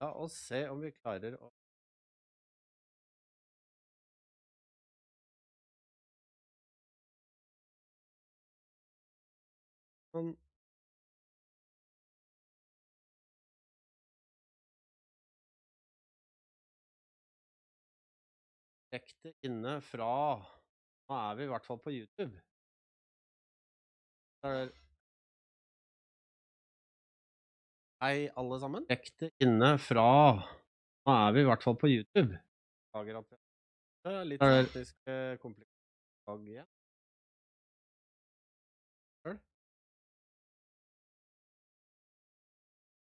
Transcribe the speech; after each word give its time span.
La 0.00 0.12
oss 0.12 0.34
se 0.48 0.68
om 0.68 0.80
vi 0.80 0.90
klarer 0.92 1.36
å 1.40 1.50
Sånn. 10.16 10.30
Direkte 18.90 19.34
inne 19.44 19.74
fra 19.84 20.08
Nå 21.06 21.16
er 21.20 21.36
vi 21.38 21.44
i 21.44 21.50
hvert 21.50 21.66
fall 21.68 21.78
på 21.84 21.92
YouTube. 21.92 22.40
Der. 24.42 24.72
Hei, 28.04 28.28
alle 28.36 28.58
sammen. 28.60 28.84
Direkte 28.90 29.30
inne 29.40 29.76
fra 29.80 30.06
Nå 31.06 31.12
er 31.14 31.32
vi 31.32 31.42
i 31.44 31.46
hvert 31.48 31.62
fall 31.64 31.76
på 31.80 31.88
YouTube. 31.88 32.36
Beklager 32.92 33.20
at 33.22 33.30
det 34.06 34.12
er 34.12 34.26
litt 34.28 34.42
faktisk 34.42 35.12
komplisert 35.42 36.42
igjen. 36.46 36.66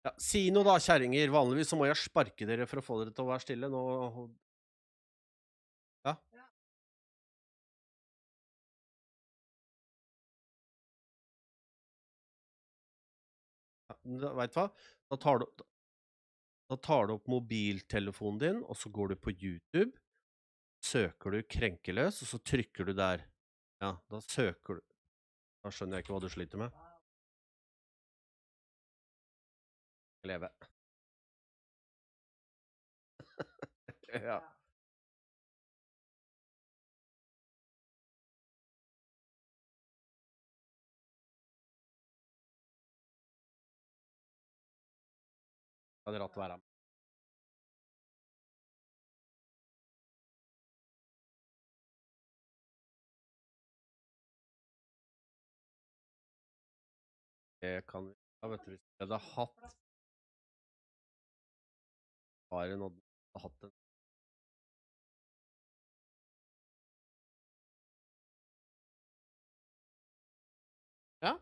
Ja, 0.07 0.13
si 0.15 0.45
noe 0.55 0.63
da, 0.63 0.77
kjerringer. 0.79 1.27
Vanligvis 1.33 1.73
så 1.73 1.77
må 1.77 1.89
jeg 1.89 1.99
sparke 1.99 2.47
dere 2.47 2.65
for 2.69 2.79
å 2.79 2.85
få 2.85 3.01
dere 3.01 3.11
til 3.11 3.25
å 3.25 3.31
være 3.33 3.43
stille. 3.43 3.67
Nå 3.69 3.81
Veit 14.09 14.53
du 14.53 14.59
hva? 14.59 14.67
Da 15.11 15.17
tar 15.21 15.41
du, 15.41 15.45
da 16.69 16.77
tar 16.77 17.07
du 17.07 17.15
opp 17.15 17.27
mobiltelefonen 17.29 18.39
din, 18.41 18.61
og 18.63 18.77
så 18.77 18.91
går 18.93 19.13
du 19.13 19.15
på 19.15 19.33
YouTube. 19.33 19.91
Søker 20.85 21.31
du 21.31 21.41
'krenkeløs', 21.43 22.21
og 22.23 22.27
så 22.27 22.37
trykker 22.39 22.85
du 22.85 22.93
der. 22.93 23.25
Ja, 23.81 23.97
da 24.09 24.19
søker 24.21 24.79
du 24.79 24.81
Da 25.63 25.69
skjønner 25.75 25.97
jeg 25.97 26.05
ikke 26.05 26.13
hva 26.13 26.21
du 26.23 26.29
sliter 26.31 26.57
med. 26.57 26.71
Leve. 30.23 30.49
ja. 34.13 34.58
Hadde 46.09 46.19
ratt 46.23 46.37
være 46.41 46.55
med. 46.57 46.65
Det 57.61 57.85
kan 57.91 58.07
vi 58.07 58.15
da, 58.41 58.47
vet 58.49 58.65
du, 58.65 58.71
hvis 58.71 58.85
vi 58.87 59.03
hadde 59.03 59.19
hatt 59.35 59.65
Bare 62.49 62.73
hadde 62.73 62.89
hatt 63.43 63.67
en 63.67 63.75
Ja. 71.21 71.35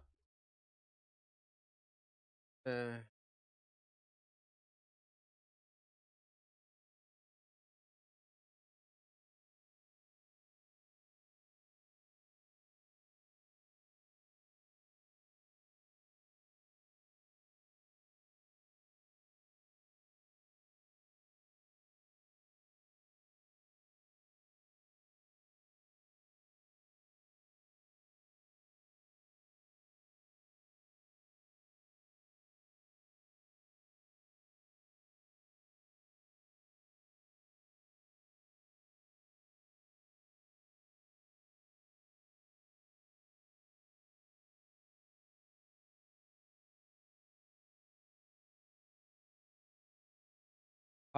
Eh. 2.65 3.16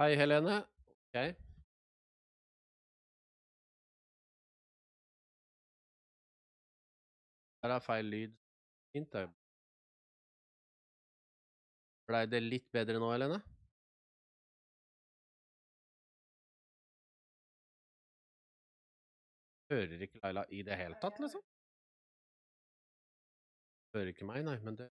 Hei, 0.00 0.14
Helene. 0.16 0.54
Ok. 1.08 1.16
Her 7.62 7.74
er 7.74 7.82
feil 7.84 8.08
lyd. 8.14 8.38
Fint, 8.94 9.12
det. 9.12 9.26
Blei 12.08 12.22
det 12.32 12.40
litt 12.46 12.70
bedre 12.72 12.96
nå, 13.02 13.10
Helene? 13.12 13.42
Hører 19.74 20.06
ikke 20.08 20.24
Laila 20.24 20.46
i 20.48 20.62
det 20.70 20.80
hele 20.80 20.96
tatt, 21.04 21.20
liksom? 21.26 21.44
Hører 23.92 24.14
ikke 24.14 24.32
meg, 24.32 24.48
nei, 24.48 24.56
men 24.64 24.80
det 24.80 24.88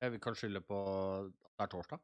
Jeg 0.00 0.12
vil 0.14 0.20
kan 0.20 0.34
skylde 0.34 0.60
på 0.64 0.76
at 0.80 1.28
det 1.28 1.64
er 1.66 1.70
torsdag. 1.74 2.00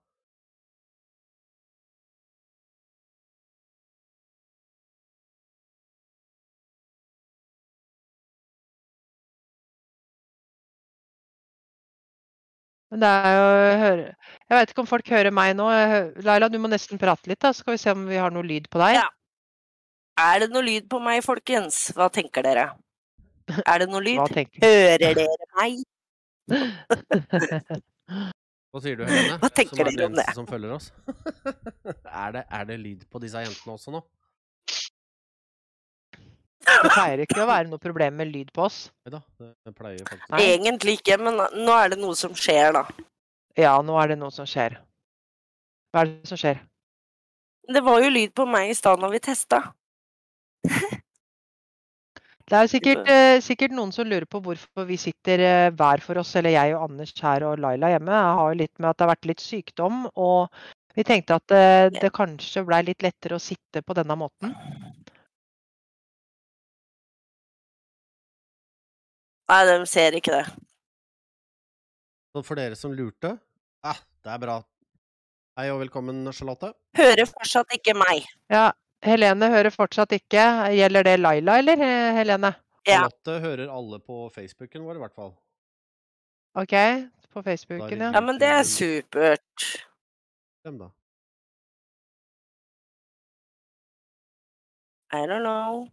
Men 12.92 13.02
det 13.02 13.08
er 13.08 13.32
jo 13.34 13.46
jeg 13.66 13.78
høre. 13.80 14.04
Jeg 14.46 14.58
vet 14.58 14.70
ikke 14.70 14.82
om 14.84 14.86
folk 14.88 15.08
hører 15.10 15.32
meg 15.34 15.56
nå. 15.58 15.66
Laila, 16.22 16.48
du 16.52 16.60
må 16.62 16.68
nesten 16.70 17.00
prate 17.00 17.32
litt, 17.32 17.40
da. 17.42 17.50
Så 17.50 17.64
skal 17.64 17.74
vi 17.74 17.82
se 17.82 17.96
om 17.96 18.04
vi 18.06 18.20
har 18.20 18.32
noe 18.32 18.46
lyd 18.46 18.68
på 18.70 18.78
deg. 18.84 19.00
Ja. 19.00 19.08
Er 20.22 20.44
det 20.44 20.52
noe 20.52 20.64
lyd 20.64 20.86
på 20.92 21.00
meg, 21.02 21.24
folkens? 21.24 21.90
Hva 21.96 22.06
tenker 22.12 22.46
dere? 22.46 22.70
Er 23.64 23.82
det 23.82 23.90
noe 23.90 24.04
lyd? 24.04 24.20
Hører 24.62 25.02
dere 25.02 25.50
meg? 25.58 25.82
Hva 28.70 28.82
sier 28.84 28.98
du, 28.98 29.06
Helene? 29.08 29.38
Hva 29.40 29.48
tenker 29.50 29.78
som 29.78 29.86
er 29.86 29.94
dere 29.96 30.10
om 30.10 30.16
det? 30.18 30.26
som 30.36 30.46
følger 30.48 30.74
oss. 30.76 30.90
er, 32.22 32.28
det, 32.36 32.42
er 32.44 32.68
det 32.68 32.76
lyd 32.82 33.06
på 33.10 33.22
disse 33.22 33.40
jentene 33.40 33.76
også 33.76 33.94
nå? 33.94 34.02
Det 36.66 36.90
pleier 36.90 37.22
ikke 37.22 37.40
å 37.44 37.48
være 37.48 37.70
noe 37.70 37.80
problem 37.80 38.18
med 38.20 38.32
lyd 38.32 38.50
på 38.54 38.66
oss. 38.66 38.78
Nei 39.06 39.14
da, 39.14 39.20
det, 39.40 39.52
det 39.64 39.72
pleier 39.78 40.02
faktisk 40.02 40.32
Nei. 40.34 40.42
Egentlig 40.50 40.96
ikke, 40.98 41.16
men 41.22 41.38
nå 41.38 41.76
er 41.76 41.94
det 41.94 42.00
noe 42.02 42.16
som 42.18 42.34
skjer, 42.36 42.74
da. 42.76 42.82
Ja, 43.56 43.78
nå 43.86 43.96
er 44.02 44.12
det 44.12 44.18
noe 44.20 44.34
som 44.34 44.48
skjer. 44.50 44.76
Hva 45.94 46.02
er 46.02 46.12
det 46.12 46.28
som 46.28 46.40
skjer? 46.40 46.60
Det 47.72 47.82
var 47.86 48.02
jo 48.02 48.10
lyd 48.12 48.34
på 48.36 48.44
meg 48.50 48.70
i 48.70 48.76
stad 48.78 49.00
når 49.02 49.16
vi 49.16 49.22
testa. 49.30 49.62
Det 52.46 52.54
er 52.54 52.68
sikkert, 52.70 53.08
eh, 53.10 53.40
sikkert 53.42 53.72
noen 53.74 53.90
som 53.90 54.06
lurer 54.06 54.24
på 54.30 54.38
hvorfor 54.38 54.84
vi 54.86 54.94
sitter 55.02 55.40
eh, 55.42 55.70
hver 55.74 56.02
for 56.04 56.20
oss, 56.20 56.30
eller 56.38 56.54
jeg 56.54 56.76
og 56.76 56.84
Anders 56.84 57.10
her 57.18 57.42
og 57.48 57.58
Laila 57.58 57.90
hjemme. 57.90 58.12
Jeg 58.14 58.36
har 58.38 58.52
jo 58.52 58.58
litt 58.60 58.78
med 58.78 58.90
at 58.90 58.98
det 59.00 59.02
har 59.02 59.10
vært 59.10 59.28
litt 59.32 59.42
sykdom, 59.42 60.04
og 60.14 60.54
vi 60.94 61.02
tenkte 61.08 61.40
at 61.40 61.56
eh, 61.56 61.88
det 61.96 62.12
kanskje 62.14 62.62
blei 62.68 62.84
litt 62.86 63.02
lettere 63.02 63.40
å 63.40 63.42
sitte 63.42 63.82
på 63.82 63.98
denne 63.98 64.14
måten. 64.20 64.54
Nei, 69.50 69.60
de 69.66 69.76
ser 69.90 70.14
ikke 70.14 70.38
det. 70.38 70.46
Så 72.30 72.46
for 72.46 72.62
dere 72.62 72.78
som 72.78 72.94
lurte 72.94 73.34
eh, 73.34 74.00
Det 74.22 74.30
er 74.38 74.40
bra. 74.46 74.60
Hei 75.58 75.70
og 75.74 75.82
velkommen, 75.82 76.22
Charlotte. 76.30 76.76
Hører 76.94 77.26
fortsatt 77.26 77.74
ikke 77.74 77.98
meg. 77.98 78.26
Ja, 78.52 78.70
Helene 79.04 79.48
hører 79.52 79.74
fortsatt 79.74 80.14
ikke. 80.16 80.44
Gjelder 80.76 81.04
det 81.06 81.16
Laila, 81.20 81.58
eller 81.60 81.82
eh, 81.84 82.12
Helene? 82.16 82.52
Ja. 82.86 83.02
Charlotte 83.02 83.40
hører 83.42 83.72
alle 83.72 83.98
på 84.00 84.26
Facebooken 84.34 84.86
vår, 84.86 84.96
i 84.98 85.02
hvert 85.04 85.16
fall. 85.16 85.34
OK, 86.56 86.72
på 87.34 87.42
Facebooken, 87.44 88.00
ja. 88.00 88.12
Ja, 88.14 88.22
men 88.24 88.38
det 88.40 88.48
er 88.48 88.62
supert. 88.64 89.66
Hvem 90.64 90.78
da? 90.80 90.88
I 95.12 95.26
don't 95.28 95.44
know. 95.44 95.84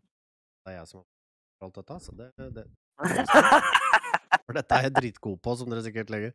Det 0.63 0.71
er 0.71 0.79
jeg 0.79 0.87
som 0.89 1.01
har 1.03 1.67
alt 1.67 1.79
dette, 1.81 1.97
så 2.05 2.15
det, 2.17 2.29
det 2.55 2.63
For 4.45 4.55
dette 4.57 4.77
er 4.77 4.87
jeg 4.87 4.95
dritgod 4.95 5.41
på, 5.43 5.55
som 5.59 5.69
dere 5.71 5.83
sikkert 5.85 6.11
legger. 6.13 6.33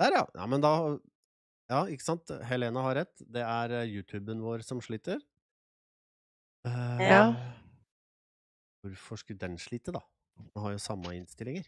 Der, 0.00 0.14
ja. 0.20 0.22
Ja, 0.38 0.46
men 0.50 0.62
da 0.62 0.72
Ja, 1.70 1.84
ikke 1.88 2.04
sant? 2.04 2.30
Helene 2.48 2.82
har 2.84 2.98
rett. 3.02 3.12
Det 3.32 3.42
er 3.42 3.74
eh, 3.80 3.90
YouTuben 3.96 4.42
vår 4.44 4.64
som 4.66 4.80
sliter. 4.84 5.20
Eh, 6.66 7.02
Ja. 7.08 7.22
Hvorfor 8.82 9.16
skulle 9.20 9.38
den 9.38 9.56
slite, 9.58 9.92
da? 9.94 10.00
Den 10.54 10.62
har 10.64 10.72
jo 10.74 10.78
samme 10.82 11.12
innstillinger. 11.14 11.64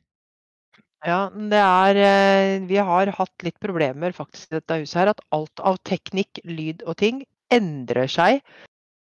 Ja, 1.04 1.28
det 1.30 1.60
er 1.60 1.98
eh, 2.00 2.66
Vi 2.66 2.76
har 2.80 3.06
hatt 3.12 3.42
litt 3.44 3.58
problemer 3.60 4.10
faktisk 4.16 4.50
i 4.50 4.56
dette 4.58 4.78
huset 4.80 4.96
her. 5.02 5.10
At 5.12 5.20
alt 5.36 5.60
av 5.60 5.76
teknikk, 5.84 6.40
lyd 6.44 6.82
og 6.88 6.96
ting 6.96 7.22
endrer 7.52 8.08
seg 8.10 8.40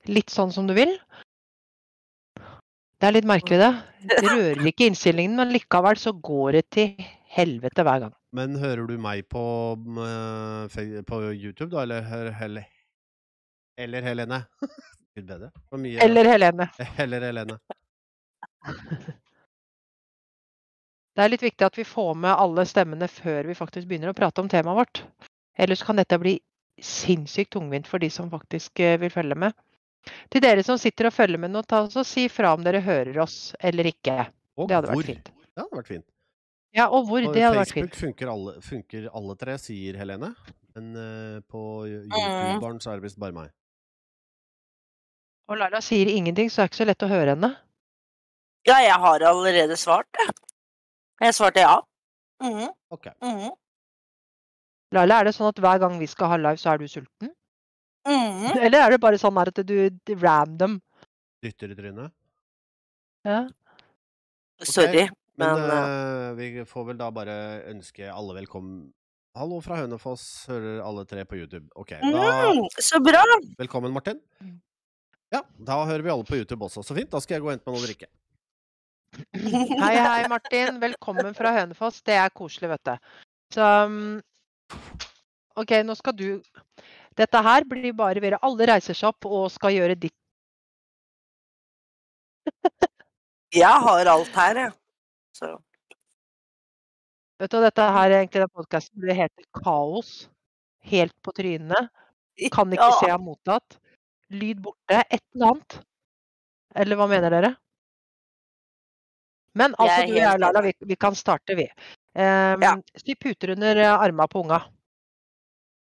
litt 0.07 0.29
sånn 0.31 0.53
som 0.55 0.67
du 0.69 0.73
vil. 0.77 0.93
Det 2.97 3.05
er 3.09 3.13
litt 3.17 3.27
merkelig, 3.29 3.59
det. 3.59 3.71
Det 4.07 4.29
rører 4.31 4.69
ikke 4.71 4.87
innstillingen, 4.89 5.35
men 5.37 5.51
likevel 5.53 5.99
så 6.01 6.13
går 6.15 6.55
det 6.57 6.63
til 6.73 6.95
helvete 7.35 7.83
hver 7.85 7.99
gang. 8.07 8.13
Men 8.33 8.55
hører 8.57 8.87
du 8.89 8.95
meg 9.01 9.27
på, 9.29 9.43
eh, 10.01 11.01
på 11.05 11.19
YouTube, 11.35 11.69
da, 11.75 11.83
eller 11.83 12.31
Hel- 12.39 12.63
Eller 13.77 14.01
Helene? 14.01 14.45
Gud 15.17 15.25
bedre. 15.29 15.49
For 15.71 15.81
mye 15.81 15.99
Eller 16.05 16.29
Helene. 16.29 16.69
Eller 17.03 17.25
Helene. 17.29 17.57
Det 21.17 21.23
er 21.25 21.31
litt 21.33 21.41
viktig 21.41 21.65
at 21.65 21.77
vi 21.79 21.85
får 21.87 22.11
med 22.21 22.29
alle 22.37 22.63
stemmene 22.69 23.07
før 23.09 23.47
vi 23.49 23.55
faktisk 23.57 23.87
begynner 23.89 24.11
å 24.11 24.17
prate 24.17 24.43
om 24.43 24.49
temaet 24.51 24.77
vårt. 24.77 24.99
Ellers 25.57 25.81
kan 25.85 25.97
dette 25.97 26.19
bli 26.21 26.35
sinnssykt 26.77 27.55
tungvint 27.55 27.87
for 27.89 27.97
de 28.03 28.09
som 28.13 28.29
faktisk 28.29 28.77
eh, 28.85 28.99
vil 29.01 29.09
følge 29.09 29.33
med. 29.47 29.55
Til 30.31 30.43
dere 30.45 30.61
som 30.63 30.77
sitter 30.79 31.09
og 31.09 31.15
følger 31.17 31.41
med 31.41 31.55
nå, 31.55 31.63
ta 31.65 31.79
og 31.87 32.05
si 32.05 32.27
fra 32.29 32.51
om 32.53 32.61
dere 32.63 32.83
hører 32.85 33.17
oss 33.25 33.55
eller 33.65 33.89
ikke. 33.89 34.27
Og 34.61 34.69
Det 34.69 34.77
hadde 34.77 34.91
hvor. 34.93 35.01
vært 35.01 35.09
fint. 35.15 35.31
Det 35.57 35.63
hadde 35.63 35.79
vært 35.81 35.89
fint. 35.95 36.05
Ja, 36.77 36.85
og 36.93 37.07
hvor. 37.09 37.25
Og 37.25 37.33
Det 37.33 37.41
hadde 37.47 37.57
vært 37.63 37.73
Facebook 37.73 37.97
fint. 37.97 38.03
funker 38.05 38.29
alle, 38.35 38.53
funker 38.61 39.09
alle 39.17 39.35
tre, 39.41 39.57
sier 39.63 39.97
Helene. 39.97 40.29
Men 40.77 40.91
uh, 40.93 41.39
på 41.49 41.63
Mm. 41.87 42.11
YouTuberen 42.13 42.77
så 42.83 42.93
er 42.93 43.01
det 43.01 43.07
visst 43.09 43.17
bare 43.19 43.33
meg. 43.33 43.49
Og 45.47 45.59
Laila 45.61 45.79
sier 45.83 46.09
ingenting, 46.11 46.49
så 46.51 46.61
det 46.61 46.65
er 46.65 46.71
ikke 46.71 46.81
så 46.81 46.87
lett 46.89 47.05
å 47.05 47.11
høre 47.11 47.33
henne. 47.35 47.51
Ja, 48.67 48.81
jeg 48.83 48.97
har 48.99 49.23
allerede 49.29 49.77
svart, 49.79 50.09
jeg. 50.19 50.33
Jeg 51.23 51.35
svarte 51.37 51.63
ja. 51.63 51.77
Mhm, 52.43 52.67
Ok. 52.93 53.07
mhm, 53.23 53.53
Laila, 54.93 55.19
er 55.19 55.27
det 55.27 55.33
sånn 55.35 55.49
at 55.49 55.59
hver 55.59 55.79
gang 55.81 55.95
vi 55.99 56.07
skal 56.07 56.29
ha 56.31 56.37
live, 56.37 56.59
så 56.61 56.73
er 56.73 56.77
du 56.83 56.87
sulten? 56.87 57.31
mhm. 58.07 58.57
Eller 58.65 58.83
er 58.83 58.91
det 58.91 58.99
bare 59.01 59.17
sånn 59.19 59.39
at 59.41 59.63
du 59.65 60.15
random? 60.21 60.77
Dytter 61.43 61.71
i 61.71 61.75
trynet. 61.79 62.11
Ja. 63.25 63.47
Sorry, 64.63 65.07
Men 65.37 65.53
men 65.53 65.71
eh, 65.71 66.33
vi 66.37 66.63
får 66.65 66.85
vel 66.87 66.97
da 66.97 67.09
bare 67.11 67.63
ønske 67.69 68.07
alle 68.09 68.33
velkommen. 68.39 68.87
Hallo 69.37 69.59
fra 69.61 69.75
Hønefoss, 69.77 70.47
hører 70.49 70.79
alle 70.81 71.03
tre 71.05 71.23
på 71.29 71.37
YouTube. 71.37 71.67
Ok, 71.75 71.91
da 72.01 72.53
mm, 72.53 72.63
Så 72.81 72.97
bra! 73.05 73.21
Velkommen, 73.59 73.93
Martin. 73.93 74.17
Mm. 75.27 75.35
Ja, 75.35 75.43
da 75.59 75.85
hører 75.85 76.03
vi 76.03 76.09
alle 76.09 76.23
på 76.23 76.35
YouTube 76.35 76.65
også. 76.65 76.83
Så 76.83 76.95
fint. 76.95 77.11
Da 77.11 77.19
skal 77.19 77.35
jeg 77.35 77.43
gå 77.43 77.49
og 77.49 77.55
hente 77.55 77.67
meg 77.67 77.75
noe 77.75 77.83
å 77.83 77.87
drikke. 77.87 78.07
Hei, 79.83 79.95
hei, 79.97 80.27
Martin. 80.31 80.79
Velkommen 80.79 81.35
fra 81.35 81.51
Hønefoss. 81.55 82.01
Det 82.05 82.15
er 82.15 82.31
koselig, 82.35 82.69
vet 82.71 82.87
du. 82.87 83.11
Så 83.55 83.67
um, 83.87 84.21
OK, 85.57 85.71
nå 85.87 85.95
skal 85.95 86.15
du 86.19 86.25
Dette 87.17 87.39
her 87.41 87.63
blir 87.65 87.93
bare 87.97 88.21
ved 88.21 88.35
Alle 88.43 88.67
reiser 88.67 88.93
seg 88.93 89.07
opp 89.09 89.25
og 89.25 89.47
skal 89.49 89.73
gjøre 89.73 89.95
ditt. 89.97 90.13
Jeg 93.55 93.83
har 93.87 94.09
alt 94.11 94.35
her, 94.35 94.59
jeg. 94.59 94.75
Så 95.37 95.55
Vet 97.37 97.53
du, 97.53 97.59
dette 97.61 97.85
her 97.93 98.09
er 98.09 98.19
egentlig 98.19 98.41
den 98.43 98.53
podkasten 98.53 99.01
blir 99.01 99.17
helt 99.17 99.43
kaos. 99.55 100.27
Helt 100.87 101.13
på 101.21 101.33
trynet. 101.37 101.91
Kan 102.53 102.73
ikke 102.73 102.89
se 102.99 103.09
jeg 103.09 103.15
av 103.15 103.23
mottatt. 103.23 103.77
Lyd 104.33 104.59
borte. 104.63 105.03
Et 105.09 105.23
eller 105.35 105.53
annet. 105.53 105.77
Eller 106.77 106.99
hva 106.99 107.07
mener 107.09 107.33
dere? 107.33 107.53
Men 109.57 109.73
altså, 109.79 110.03
du 110.05 110.13
og 110.13 110.19
jeg, 110.19 110.39
Lala, 110.43 110.61
vi, 110.61 110.73
vi 110.85 110.97
kan 110.99 111.15
starte, 111.17 111.55
vi. 111.57 111.65
Um, 112.17 112.61
Ja. 112.61 112.75
Sy 112.97 113.15
puter 113.17 113.55
under 113.55 113.79
eh, 113.81 113.93
arma 113.93 114.27
på 114.29 114.43
unga. 114.43 114.59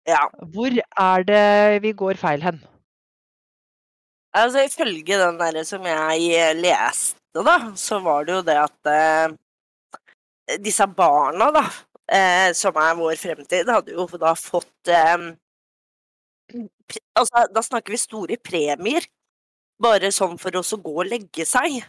Ja. 0.09 0.27
Hvor 0.53 0.75
er 0.77 1.25
det 1.29 1.47
vi 1.85 1.93
går 1.97 2.19
feil 2.21 2.43
hen? 2.45 2.59
Altså, 4.37 4.65
ifølge 4.67 5.19
den 5.21 5.39
derre 5.41 5.65
som 5.69 5.85
jeg 5.87 6.29
eh, 6.37 6.53
leste, 6.59 7.21
da, 7.47 7.57
så 7.77 8.01
var 8.05 8.27
det 8.29 8.37
jo 8.37 8.43
det 8.45 8.59
at 8.61 8.93
eh, 8.93 10.59
disse 10.65 10.87
barna, 10.89 11.51
da, 11.55 11.65
eh, 12.13 12.51
som 12.57 12.77
er 12.81 12.97
vår 12.99 13.17
fremtid, 13.21 13.69
hadde 13.73 13.97
jo 13.97 14.09
da 14.21 14.35
fått 14.37 14.93
eh, 14.93 15.31
Altså, 17.17 17.47
da 17.55 17.63
snakker 17.65 17.95
vi 17.95 18.01
store 18.01 18.39
premier, 18.43 19.07
bare 19.83 20.13
sånn 20.15 20.39
for 20.41 20.55
å 20.59 20.63
gå 20.63 20.95
og 21.03 21.09
legge 21.09 21.47
seg. 21.49 21.83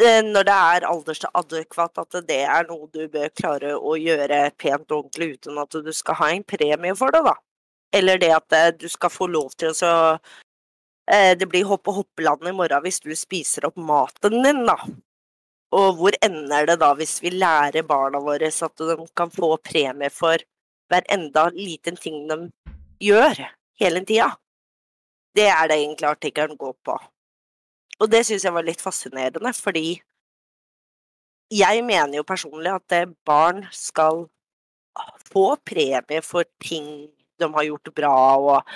Eh, 0.00 0.20
når 0.24 0.46
det 0.46 0.56
er 0.74 0.86
aldersadekvat, 0.88 1.98
at 1.98 2.20
det 2.28 2.42
er 2.46 2.68
noe 2.68 2.86
du 2.94 3.02
bør 3.12 3.28
klare 3.36 3.74
å 3.76 3.96
gjøre 3.98 4.38
pent 4.56 4.92
og 4.92 5.04
ordentlig 5.04 5.34
uten 5.36 5.58
at 5.60 5.76
du 5.84 5.90
skal 5.92 6.16
ha 6.20 6.30
en 6.32 6.44
premie 6.46 6.94
for 6.96 7.12
det, 7.12 7.20
da. 7.26 7.34
Eller 7.92 8.20
det 8.22 8.30
at 8.32 8.56
eh, 8.56 8.70
du 8.78 8.86
skal 8.88 9.12
få 9.12 9.28
lov 9.28 9.50
til 9.58 9.72
å 9.72 9.76
så 9.76 9.92
eh, 11.10 11.34
det 11.36 11.48
blir 11.50 11.66
hopp 11.68 11.90
og 11.90 12.00
hoppeland 12.00 12.48
i 12.48 12.54
morgen 12.54 12.84
hvis 12.86 13.02
du 13.04 13.10
spiser 13.18 13.66
opp 13.68 13.76
maten 13.76 14.38
din, 14.44 14.64
da. 14.68 14.78
Og 15.76 15.98
hvor 15.98 16.16
ender 16.24 16.70
det 16.70 16.78
da 16.82 16.94
hvis 16.98 17.18
vi 17.22 17.34
lærer 17.34 17.86
barna 17.86 18.22
våre 18.22 18.50
så 18.54 18.70
at 18.70 18.80
de 18.80 18.96
kan 19.16 19.30
få 19.30 19.52
premie 19.66 20.10
for 20.14 20.38
hver 20.90 21.06
enda 21.14 21.48
liten 21.54 21.98
ting 21.98 22.24
de 22.30 22.38
gjør 23.02 23.42
hele 23.80 24.04
tida? 24.06 24.30
Det 25.36 25.46
er 25.48 25.70
det 25.70 25.78
egentlig 25.78 26.08
artikkelen 26.10 26.58
går 26.58 26.74
på. 26.84 26.96
Og 28.00 28.10
det 28.10 28.24
syns 28.26 28.46
jeg 28.46 28.54
var 28.54 28.66
litt 28.66 28.82
fascinerende, 28.82 29.52
fordi 29.54 30.00
jeg 31.50 31.84
mener 31.84 32.20
jo 32.20 32.26
personlig 32.26 32.72
at 32.72 32.96
eh, 32.96 33.10
barn 33.26 33.64
skal 33.74 34.24
få 35.30 35.54
premie 35.66 36.22
for 36.22 36.46
ting 36.62 37.10
de 37.40 37.48
har 37.54 37.66
gjort 37.66 37.94
bra 37.96 38.16
og 38.38 38.74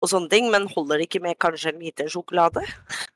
og 0.00 0.08
sånne 0.08 0.30
ting, 0.32 0.48
men 0.52 0.68
holder 0.72 1.00
det 1.00 1.08
ikke 1.08 1.20
med 1.24 1.38
kanskje 1.40 1.74
en 1.74 1.82
liten 1.84 2.08
sjokolade? 2.08 2.64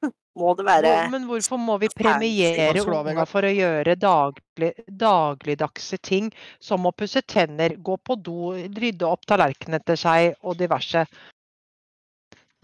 Må 0.35 0.51
det 0.59 0.65
være 0.67 0.93
men 1.13 1.29
hvorfor 1.29 1.61
må 1.63 1.77
vi 1.79 1.89
premiere 1.95 2.83
unga 2.83 3.23
for 3.31 3.47
å 3.47 3.53
gjøre 3.55 3.95
daglig, 3.95 4.73
dagligdagse 4.89 6.01
ting, 6.03 6.33
som 6.59 6.89
å 6.89 6.93
pusse 6.97 7.23
tenner, 7.23 7.77
gå 7.79 7.95
på 8.03 8.17
do, 8.19 8.51
rydde 8.55 9.07
opp 9.07 9.23
tallerkenene 9.31 9.79
etter 9.79 10.01
seg 10.01 10.35
og 10.43 10.59
diverse? 10.59 11.05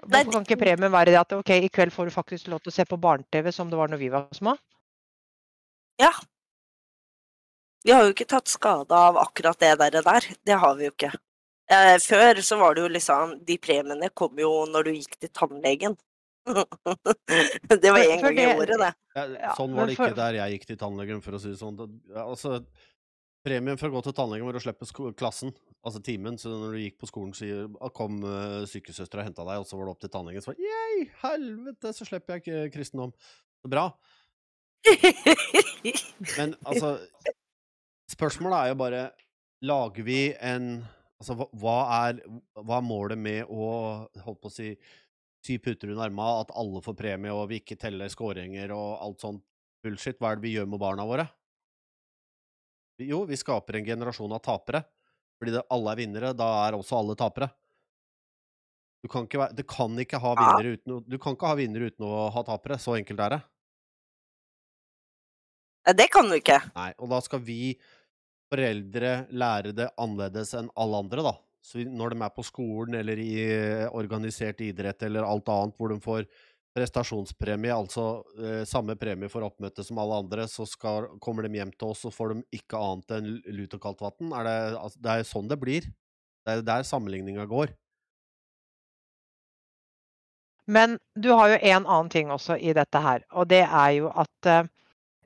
Hvorfor 0.00 0.32
kan 0.32 0.48
ikke 0.48 0.58
premien 0.58 0.92
være 0.92 1.12
det 1.12 1.20
at 1.20 1.36
ok, 1.36 1.54
i 1.60 1.70
kveld 1.70 1.94
får 1.94 2.10
du 2.10 2.16
faktisk 2.16 2.50
lov 2.50 2.64
til 2.64 2.72
å 2.72 2.76
se 2.80 2.86
på 2.88 2.98
barne-TV 2.98 3.52
som 3.54 3.70
det 3.70 3.78
var 3.78 3.92
når 3.92 4.02
vi 4.02 4.10
var 4.12 4.26
små? 4.34 4.56
Ja. 6.00 6.10
Vi 7.84 7.92
har 7.94 8.04
jo 8.04 8.14
ikke 8.14 8.28
tatt 8.28 8.50
skade 8.50 8.96
av 8.96 9.18
akkurat 9.20 9.60
det 9.60 9.76
der. 9.78 10.02
der. 10.02 10.30
Det 10.46 10.58
har 10.62 10.74
vi 10.76 10.88
jo 10.88 10.94
ikke. 10.96 11.12
Eh, 11.70 11.96
før 12.02 12.40
så 12.42 12.56
var 12.58 12.74
det 12.74 12.82
jo 12.82 12.88
liksom 12.90 13.34
De 13.46 13.54
premiene 13.62 14.08
kom 14.10 14.38
jo 14.40 14.64
når 14.66 14.88
du 14.88 14.96
gikk 14.96 15.20
til 15.20 15.30
tannlegen. 15.30 15.94
Det 17.82 17.90
var 17.90 18.00
én 18.00 18.22
gang 18.22 18.38
i 18.38 18.46
året, 18.54 18.76
det. 18.80 18.92
Ja, 19.14 19.52
sånn 19.58 19.74
var 19.76 19.88
det 19.88 19.96
ikke 19.96 20.14
der 20.16 20.38
jeg 20.38 20.56
gikk 20.56 20.70
til 20.70 20.80
tannlegen, 20.80 21.20
for 21.24 21.36
å 21.36 21.40
si 21.42 21.52
det 21.52 21.60
sånn. 21.60 21.76
Det, 21.78 21.88
altså, 22.22 22.60
premien 23.46 23.80
for 23.80 23.90
å 23.90 23.98
gå 23.98 24.04
til 24.06 24.16
tannlegen 24.16 24.48
var 24.48 24.58
å 24.58 24.62
slippe 24.62 24.88
sko 24.88 25.10
klassen, 25.16 25.52
altså 25.86 26.02
timen. 26.04 26.38
Så 26.40 26.52
når 26.52 26.76
du 26.76 26.84
gikk 26.84 26.98
på 27.00 27.10
skolen, 27.10 27.34
så 27.36 27.90
kom 27.96 28.22
uh, 28.24 28.62
sykesøster 28.68 29.22
og 29.22 29.28
henta 29.28 29.46
deg, 29.48 29.62
og 29.62 29.68
så 29.68 29.78
var 29.78 29.88
det 29.88 29.94
opp 29.94 30.04
til 30.04 30.14
tannlegen. 30.14 30.44
Så 30.44 30.52
var 30.52 30.64
Yay, 30.64 31.04
helvete, 31.24 31.94
så 31.96 32.08
slipper 32.08 32.38
jeg 32.38 32.44
ikke 32.44 32.72
kristendom. 32.78 33.14
Så 33.60 33.72
bra. 33.72 33.90
Men 36.38 36.54
altså 36.64 36.94
Spørsmålet 38.08 38.56
er 38.56 38.70
jo 38.70 38.78
bare 38.80 39.02
Lager 39.68 40.06
vi 40.06 40.20
en 40.40 40.70
Altså, 41.20 41.36
hva 41.60 41.76
er 41.98 42.22
Hva 42.56 42.78
er 42.78 42.86
målet 42.86 43.20
med 43.20 43.50
å 43.52 43.66
holdt 44.24 44.40
på 44.40 44.48
å 44.48 44.54
si 44.54 44.70
sy 45.46 45.58
putter 45.62 45.92
under 45.92 46.06
arma, 46.08 46.32
at 46.42 46.52
alle 46.58 46.82
får 46.84 46.96
premie, 46.98 47.32
og 47.32 47.48
vi 47.50 47.60
ikke 47.62 47.78
teller 47.80 48.12
skåringer 48.12 48.72
og 48.76 49.00
alt 49.04 49.24
sånt 49.24 49.44
bullshit? 49.84 50.18
Hva 50.20 50.32
er 50.32 50.40
det 50.40 50.46
vi 50.48 50.56
gjør 50.56 50.68
med 50.70 50.82
barna 50.82 51.06
våre? 51.08 51.26
Jo, 53.00 53.22
vi 53.24 53.38
skaper 53.40 53.78
en 53.78 53.86
generasjon 53.86 54.32
av 54.36 54.42
tapere. 54.44 54.82
Fordi 55.40 55.54
det, 55.56 55.64
alle 55.72 55.92
er 55.94 56.00
vinnere, 56.02 56.34
da 56.36 56.50
er 56.66 56.76
også 56.76 56.98
alle 56.98 57.16
tapere. 57.16 57.48
Du 59.00 59.08
kan 59.08 59.24
ikke, 59.24 59.38
være, 59.40 59.56
du 59.56 59.62
kan 59.64 59.94
ikke 60.02 60.20
ha 60.20 60.34
vinnere 60.36 60.74
uten, 60.76 60.98
du 61.08 61.16
kan 61.16 61.32
ikke 61.32 61.48
ha 61.48 61.56
vinnere 61.56 61.88
uten 61.88 62.04
å 62.04 62.26
ha 62.34 62.42
tapere. 62.44 62.76
Så 62.76 62.98
enkelt 62.98 63.22
er 63.24 63.38
det. 63.38 63.40
Det 65.96 66.10
kan 66.12 66.28
du 66.28 66.36
ikke. 66.36 66.58
Nei, 66.76 66.90
og 67.00 67.08
da 67.08 67.22
skal 67.24 67.40
vi 67.40 67.72
foreldre 68.52 69.14
lære 69.32 69.72
det 69.78 69.88
annerledes 69.96 70.52
enn 70.58 70.68
alle 70.76 71.00
andre, 71.00 71.24
da. 71.24 71.32
Så 71.64 71.84
når 71.84 72.14
de 72.14 72.22
er 72.24 72.32
på 72.32 72.44
skolen 72.46 72.96
eller 73.00 73.20
i 73.20 73.34
eh, 73.44 73.88
organisert 73.92 74.62
idrett 74.64 75.02
eller 75.04 75.26
alt 75.28 75.50
annet 75.52 75.76
hvor 75.76 75.92
de 75.92 75.98
får 76.00 76.24
prestasjonspremie, 76.76 77.72
altså 77.74 78.22
eh, 78.38 78.62
samme 78.68 78.94
premie 78.98 79.30
for 79.30 79.44
oppmøte 79.44 79.84
som 79.84 79.98
alle 80.00 80.20
andre, 80.22 80.46
så 80.48 80.66
skal, 80.68 81.08
kommer 81.22 81.46
de 81.46 81.58
hjem 81.58 81.72
til 81.74 81.92
oss, 81.92 82.06
og 82.06 82.14
får 82.14 82.34
de 82.34 82.60
ikke 82.60 82.80
annet 82.80 83.14
enn 83.16 83.30
lut 83.58 83.76
og 83.76 83.82
kaldt 83.82 84.04
vann? 84.06 84.32
Det, 84.32 84.56
altså, 84.78 85.02
det 85.02 85.12
er 85.12 85.28
sånn 85.28 85.50
det 85.50 85.60
blir. 85.60 85.88
Det 86.46 86.56
er 86.56 86.66
der 86.66 86.86
sammenligninga 86.86 87.46
går. 87.50 87.74
Men 90.70 90.98
du 91.18 91.32
har 91.34 91.50
jo 91.50 91.58
en 91.58 91.86
annen 91.86 92.10
ting 92.12 92.30
også 92.30 92.56
i 92.56 92.72
dette 92.76 93.02
her, 93.02 93.24
og 93.34 93.50
det 93.50 93.64
er 93.66 93.90
jo 93.98 94.12
at 94.14 94.48
eh, 94.48 94.68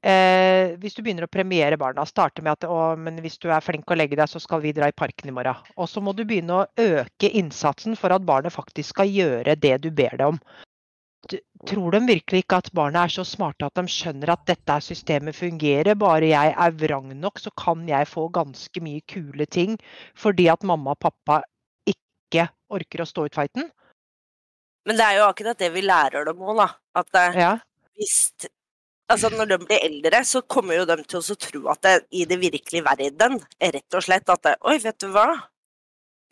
hvis 0.05 0.97
du 0.97 1.01
begynner 1.01 1.25
å 1.25 1.33
premiere 1.33 1.79
barna, 1.81 2.05
starte 2.05 2.43
med 2.45 2.59
at 2.59 2.67
å, 2.69 2.93
men 3.01 3.23
hvis 3.25 3.39
du 3.41 3.49
er 3.49 3.65
flink 3.65 3.89
å 3.89 3.97
legge 3.97 4.19
deg, 4.21 4.29
så 4.29 4.43
skal 4.43 4.61
vi 4.61 4.75
dra 4.77 4.91
i 4.91 4.97
parken 4.97 5.31
i 5.31 5.33
morgen. 5.33 5.63
Og 5.81 5.89
så 5.89 6.03
må 6.05 6.13
du 6.13 6.27
begynne 6.29 6.59
å 6.59 6.67
øke 6.77 7.31
innsatsen 7.31 7.97
for 7.97 8.13
at 8.13 8.27
barnet 8.29 8.53
faktisk 8.53 8.93
skal 8.93 9.09
gjøre 9.09 9.57
det 9.57 9.79
du 9.87 9.89
ber 9.95 10.17
det 10.21 10.29
om. 10.35 10.41
Tror 11.65 11.95
de 11.95 12.01
virkelig 12.05 12.43
ikke 12.45 12.59
at 12.61 12.67
barna 12.77 13.07
er 13.07 13.13
så 13.15 13.25
smarte 13.25 13.65
at 13.65 13.79
de 13.79 13.89
skjønner 13.89 14.35
at 14.35 14.43
dette 14.51 14.77
systemet 14.85 15.37
fungerer? 15.39 15.97
Bare 15.97 16.29
jeg 16.29 16.53
er 16.53 16.77
vrang 16.83 17.09
nok, 17.17 17.41
så 17.41 17.53
kan 17.57 17.87
jeg 17.89 18.11
få 18.11 18.27
ganske 18.35 18.83
mye 18.85 19.01
kule 19.09 19.47
ting 19.49 19.79
fordi 20.21 20.51
at 20.53 20.67
mamma 20.69 20.93
og 20.93 21.01
pappa 21.01 21.41
ikke 21.89 22.45
orker 22.75 23.05
å 23.05 23.09
stå 23.09 23.25
ut 23.29 23.39
fighten? 23.41 23.71
Men 24.85 25.01
det 25.01 25.07
er 25.07 25.23
jo 25.23 25.31
akkurat 25.31 25.57
det 25.57 25.71
vi 25.73 25.87
lærer 25.87 26.29
dem 26.29 26.45
òg, 26.45 26.61
da. 26.61 26.69
At 27.01 27.21
eh, 27.23 27.41
Ja. 27.41 27.55
hvis 27.97 28.19
Altså, 29.15 29.31
når 29.31 29.51
de 29.53 29.59
blir 29.63 29.83
eldre, 29.87 30.21
så 30.27 30.43
kommer 30.43 30.81
jo 30.81 30.85
de 30.91 30.97
til 31.07 31.21
å 31.23 31.37
tro 31.47 31.61
at 31.73 31.81
det 31.87 31.95
i 32.19 32.25
det 32.29 32.39
virkelige 32.43 32.85
verden 32.87 33.39
er 33.63 33.75
rett 33.79 33.97
og 33.99 34.03
slett 34.07 34.29
at 34.35 34.43
det, 34.47 34.55
Oi, 34.67 34.77
vet 34.83 34.99
du 35.03 35.09
hva? 35.15 35.29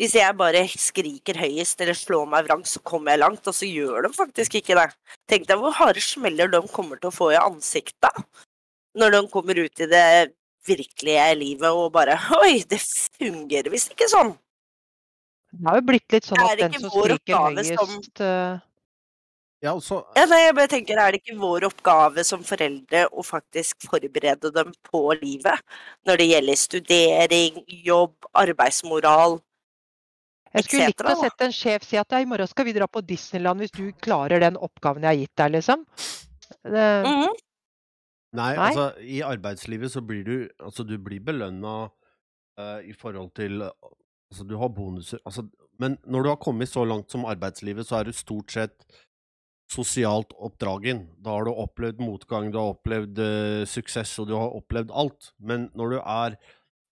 Hvis 0.00 0.16
jeg 0.18 0.34
bare 0.34 0.64
skriker 0.72 1.36
høyest 1.38 1.80
eller 1.84 1.94
slår 1.94 2.26
meg 2.32 2.46
vrang, 2.48 2.62
så 2.66 2.80
kommer 2.82 3.12
jeg 3.12 3.20
langt. 3.22 3.46
Og 3.46 3.54
så 3.54 3.68
gjør 3.68 4.08
de 4.08 4.10
faktisk 4.16 4.56
ikke 4.58 4.74
det. 4.80 4.88
Tenk 5.30 5.44
deg 5.46 5.60
hvor 5.60 5.74
harde 5.78 6.02
smeller 6.02 6.50
de 6.50 6.62
kommer 6.72 6.98
til 6.98 7.12
å 7.12 7.14
få 7.14 7.28
i 7.34 7.38
ansiktet 7.38 8.24
når 8.98 9.14
de 9.14 9.20
kommer 9.32 9.56
ut 9.62 9.80
i 9.84 9.86
det 9.88 10.06
virkelige 10.68 11.28
livet 11.38 11.70
og 11.70 11.92
bare 11.94 12.16
Oi, 12.40 12.64
det 12.68 12.80
fungerer 13.18 13.70
visst 13.72 13.94
ikke 13.94 14.10
sånn. 14.10 14.34
Det 15.52 15.68
har 15.68 15.78
jo 15.78 15.86
blitt 15.92 16.12
litt 16.16 16.26
sånn 16.28 16.40
at 16.42 16.58
den 16.60 16.74
som 16.80 16.90
skriker 16.90 17.38
høyest 17.60 17.78
som- 17.78 18.26
eh, 18.26 18.60
Ja, 19.62 19.76
så 19.80 20.00
Ja, 20.18 20.24
nei, 20.26 20.40
jeg 20.42 20.54
bare 20.58 20.70
tenker, 20.70 20.98
Er 20.98 21.14
det 21.14 21.22
ikke 21.22 21.38
vår 21.38 21.68
oppgave 21.68 22.24
som 22.26 22.42
foreldre 22.46 23.04
å 23.14 23.22
faktisk 23.22 23.86
forberede 23.86 24.50
dem 24.54 24.72
på 24.88 25.04
livet? 25.20 25.62
Når 26.08 26.18
det 26.18 26.26
gjelder 26.32 26.58
studering, 26.58 27.62
jobb, 27.86 28.16
arbeidsmoral. 28.34 29.38
Jeg 30.52 30.66
skulle 30.66 30.90
likt 30.90 31.06
å 31.06 31.14
sett 31.22 31.46
en 31.46 31.54
sjef 31.54 31.86
si 31.86 31.96
at 31.96 32.10
ja, 32.12 32.20
i 32.20 32.28
morgen 32.28 32.50
skal 32.50 32.66
vi 32.68 32.74
dra 32.76 32.88
på 32.90 33.00
Disneyland 33.06 33.62
hvis 33.62 33.72
du 33.72 33.86
klarer 34.04 34.42
den 34.42 34.58
oppgaven 34.60 35.06
jeg 35.06 35.08
har 35.08 35.20
gitt 35.22 35.38
deg, 35.40 35.54
liksom. 35.60 35.86
Det, 36.62 36.90
Mm 37.06 37.32
Nei, 38.32 38.54
Nei? 38.56 38.68
altså 38.70 38.84
i 39.04 39.18
arbeidslivet 39.20 39.92
så 39.92 40.00
blir 40.00 40.22
du 40.24 40.36
Altså 40.56 40.86
du 40.88 40.94
blir 40.96 41.20
belønna 41.20 41.90
i 42.84 42.94
forhold 42.96 43.34
til 43.36 43.60
Altså 43.62 44.44
du 44.48 44.54
har 44.56 44.70
bonuser 44.72 45.20
altså, 45.28 45.44
Men 45.80 45.98
når 46.04 46.22
du 46.22 46.28
har 46.28 46.38
kommet 46.40 46.68
så 46.68 46.84
langt 46.84 47.12
som 47.12 47.26
arbeidslivet, 47.28 47.84
så 47.86 47.98
er 47.98 48.08
du 48.08 48.12
stort 48.16 48.52
sett 48.52 48.86
sosialt 49.72 50.34
oppdragen. 50.36 51.06
Da 51.24 51.32
har 51.36 51.46
du 51.48 51.52
opplevd 51.52 52.02
motgang, 52.04 52.50
du 52.52 52.58
har 52.60 52.74
opplevd 52.74 53.20
uh, 53.22 53.62
suksess, 53.68 54.12
og 54.22 54.28
du 54.28 54.36
har 54.36 54.52
opplevd 54.58 54.92
alt. 54.92 55.32
Men 55.40 55.70
når 55.78 55.94
du 55.94 55.98
er 56.02 56.36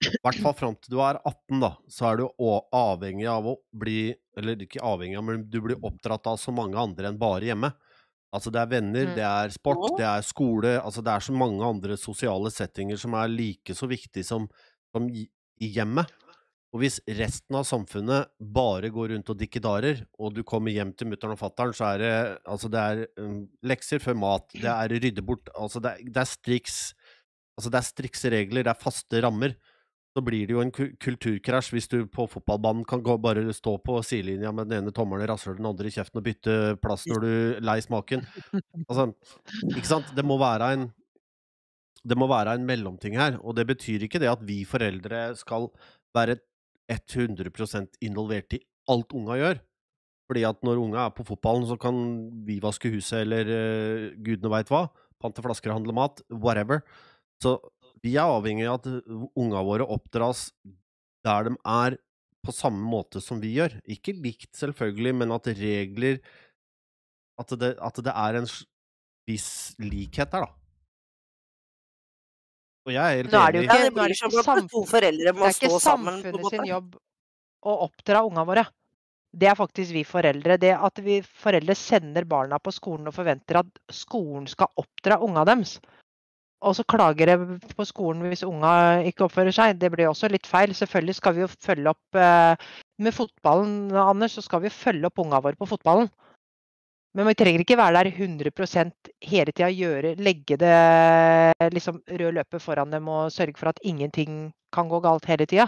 i 0.01 0.17
hvert 0.25 0.41
fall 0.41 0.57
fram 0.57 0.77
til 0.81 0.95
du 0.95 1.01
er 1.05 1.19
18, 1.29 1.61
da, 1.61 1.75
så 1.93 2.07
er 2.09 2.23
du 2.23 2.47
avhengig 2.73 3.27
av 3.29 3.51
å 3.53 3.59
bli 3.77 4.15
Eller 4.41 4.63
ikke 4.65 4.81
avhengig 4.81 5.19
av, 5.21 5.25
men 5.27 5.43
du 5.53 5.59
blir 5.61 5.83
oppdratt 5.85 6.31
av 6.31 6.39
så 6.41 6.55
mange 6.57 6.79
andre 6.81 7.11
enn 7.11 7.19
bare 7.21 7.51
hjemme. 7.51 7.69
Altså 8.33 8.53
det 8.55 8.61
er 8.63 8.71
venner, 8.71 9.09
Mm. 9.11 9.15
det 9.19 9.25
er 9.27 9.53
sport, 9.53 9.99
det 9.99 10.07
er 10.07 10.23
skole 10.23 10.71
Altså 10.81 11.03
det 11.03 11.13
er 11.13 11.21
så 11.27 11.35
mange 11.35 11.67
andre 11.67 11.97
sosiale 11.99 12.49
settinger 12.55 12.97
som 12.97 13.13
er 13.19 13.29
like 13.29 13.75
så 13.75 13.89
viktige 13.91 14.25
som, 14.25 14.47
som 14.95 15.11
hjemmet. 15.61 16.09
Og 16.71 16.85
hvis 16.85 17.01
resten 17.19 17.57
av 17.59 17.65
samfunnet 17.67 18.31
bare 18.39 18.93
går 18.95 19.11
rundt 19.15 19.33
og 19.33 19.39
dikkedarer, 19.41 20.05
og 20.23 20.37
du 20.37 20.45
kommer 20.47 20.71
hjem 20.71 20.93
til 20.95 21.11
mutter'n 21.11 21.35
og 21.35 21.41
fatter'n, 21.41 21.75
så 21.75 21.89
er 21.89 22.03
det 22.03 22.13
altså 22.47 22.71
det 22.71 22.85
er 22.93 23.03
um, 23.19 23.41
lekser 23.67 24.03
før 24.03 24.19
mat, 24.23 24.47
det 24.55 24.71
er 24.71 24.95
rydde 24.95 25.25
bort 25.27 25.51
Altså 25.57 25.83
det 25.83 25.97
er, 25.97 26.13
det 26.15 26.23
er 26.23 26.31
striks 26.31 26.79
Altså 27.59 27.73
det 27.75 27.81
er 27.81 27.89
strikse 27.91 28.31
regler, 28.33 28.65
det 28.65 28.73
er 28.73 28.81
faste 28.81 29.21
rammer. 29.21 29.53
Så 30.17 30.23
blir 30.25 30.47
det 30.49 30.55
jo 30.55 30.63
en 30.63 30.71
kulturkrasj 30.73 31.75
hvis 31.75 31.91
du 31.91 31.99
på 32.11 32.25
fotballbanen 32.31 32.87
kan 32.89 33.03
gå, 33.05 33.19
bare 33.21 33.45
stå 33.55 33.77
på 33.85 33.99
sidelinja 34.07 34.51
med 34.55 34.71
den 34.71 34.81
ene 34.81 34.95
tommelen 34.95 35.27
i 35.27 35.29
rasshølet, 35.29 35.61
den 35.61 35.69
andre 35.69 35.91
i 35.91 35.93
kjeften 35.95 36.23
og 36.23 36.25
bytte 36.27 36.57
plass 36.83 37.05
når 37.11 37.21
du 37.23 37.29
er 37.35 37.61
lei 37.69 37.77
smaken. 37.85 38.25
Altså, 38.87 39.11
ikke 39.75 39.91
sant? 39.91 40.11
Det 40.17 40.25
må 40.27 40.41
være 40.41 40.73
en 40.79 40.89
det 42.01 42.17
må 42.17 42.25
være 42.31 42.55
en 42.57 42.65
mellomting 42.65 43.19
her, 43.21 43.37
og 43.45 43.59
det 43.59 43.67
betyr 43.69 44.07
ikke 44.07 44.23
det 44.23 44.31
at 44.31 44.41
vi 44.49 44.63
foreldre 44.65 45.35
skal 45.37 45.69
være 46.17 46.39
100% 46.91 48.01
involvert 48.07 48.57
i 48.57 48.63
alt 48.91 49.15
unga 49.17 49.39
gjør. 49.39 49.61
Fordi 50.31 50.45
at 50.47 50.61
når 50.67 50.79
unga 50.79 51.05
er 51.09 51.15
på 51.15 51.27
fotballen, 51.27 51.67
så 51.67 51.77
kan 51.81 51.97
vi 52.47 52.61
vaske 52.63 52.91
huset 52.93 53.25
eller 53.25 53.49
uh, 53.51 54.11
gudene 54.23 54.53
veit 54.53 54.71
hva. 54.71 54.85
Pante 55.21 55.43
flasker 55.45 55.75
handle 55.75 55.95
mat. 55.97 56.23
Whatever. 56.31 56.85
Så 57.43 57.57
vi 58.05 58.15
er 58.17 58.31
avhengig 58.31 58.69
av 58.71 58.79
at 58.79 58.87
unga 59.39 59.65
våre 59.67 59.89
oppdras 59.91 60.51
der 61.27 61.51
de 61.51 61.57
er, 61.69 61.99
på 62.41 62.55
samme 62.57 62.81
måte 62.89 63.21
som 63.21 63.41
vi 63.43 63.51
gjør. 63.59 63.75
Ikke 63.85 64.15
likt, 64.17 64.55
selvfølgelig, 64.57 65.13
men 65.21 65.35
at 65.35 65.51
regler 65.59 66.23
At 67.41 67.53
det, 67.61 67.75
at 67.81 67.97
det 68.05 68.13
er 68.13 68.39
en 68.39 68.49
viss 69.29 69.75
likhet 69.81 70.33
der, 70.33 70.47
da. 70.47 70.60
Og 72.89 72.93
jeg 72.95 73.05
er 73.05 73.17
helt 73.21 73.33
Nå 73.33 73.41
er 73.41 73.53
det 73.53 73.61
jo 73.61 73.63
ikke- 73.69 73.79
det 73.79 73.87
er 73.87 73.95
blir 73.97 74.17
som 74.17 74.31
ikke 74.31 74.41
at 74.41 74.71
to 74.71 74.85
foreldre 74.89 75.33
må 75.37 75.47
er 75.47 75.53
stå 75.53 75.81
sammen. 75.81 76.23
på 76.23 76.27
en 76.27 76.33
samfunnet 76.33 76.51
sin 76.51 76.65
jobb 76.65 76.97
å 77.65 77.73
oppdra 77.89 78.25
unga 78.27 78.45
våre. 78.45 78.67
Det 79.37 79.47
er 79.49 79.55
faktisk 79.55 79.93
vi 79.93 80.03
foreldre. 80.03 80.59
Det 80.59 80.75
at 80.75 80.99
vi 80.99 81.21
foreldre 81.23 81.77
sender 81.77 82.25
barna 82.25 82.59
på 82.59 82.73
skolen 82.73 83.07
og 83.07 83.15
forventer 83.15 83.61
at 83.61 83.67
skolen 83.91 84.49
skal 84.49 84.67
oppdra 84.77 85.21
unga 85.23 85.45
deres. 85.45 85.79
Og 86.63 86.75
så 86.75 86.85
klager 86.85 87.27
det 87.27 87.39
på 87.77 87.87
skolen 87.87 88.23
hvis 88.29 88.43
unga 88.45 89.03
ikke 89.05 89.25
oppfører 89.29 89.53
seg. 89.53 89.79
Det 89.79 89.91
blir 89.93 90.09
også 90.11 90.31
litt 90.31 90.47
feil. 90.47 90.75
Selvfølgelig 90.77 91.15
skal 91.15 91.35
vi 91.35 91.41
jo 91.41 91.47
følge 91.49 91.89
opp 91.95 92.15
eh, 92.17 92.57
Med 93.01 93.15
fotballen, 93.15 93.93
Anders, 93.97 94.35
så 94.37 94.43
skal 94.43 94.61
vi 94.61 94.69
følge 94.69 95.07
opp 95.07 95.19
unga 95.19 95.41
våre 95.41 95.57
på 95.57 95.67
fotballen. 95.67 96.11
Men 97.19 97.27
vi 97.27 97.35
trenger 97.35 97.65
ikke 97.65 97.79
være 97.81 98.05
der 98.05 98.11
100% 98.13 99.11
hele 99.27 99.53
tida, 99.53 99.71
gjøre, 99.75 100.13
legge 100.23 100.57
det 100.61 101.73
liksom 101.75 101.99
rød 102.07 102.37
løper 102.37 102.63
foran 102.63 102.93
dem 102.95 103.09
og 103.11 103.33
sørge 103.35 103.59
for 103.59 103.73
at 103.73 103.81
ingenting 103.83 104.53
kan 104.75 104.91
gå 104.91 105.01
galt 105.03 105.27
hele 105.27 105.47
tida. 105.51 105.67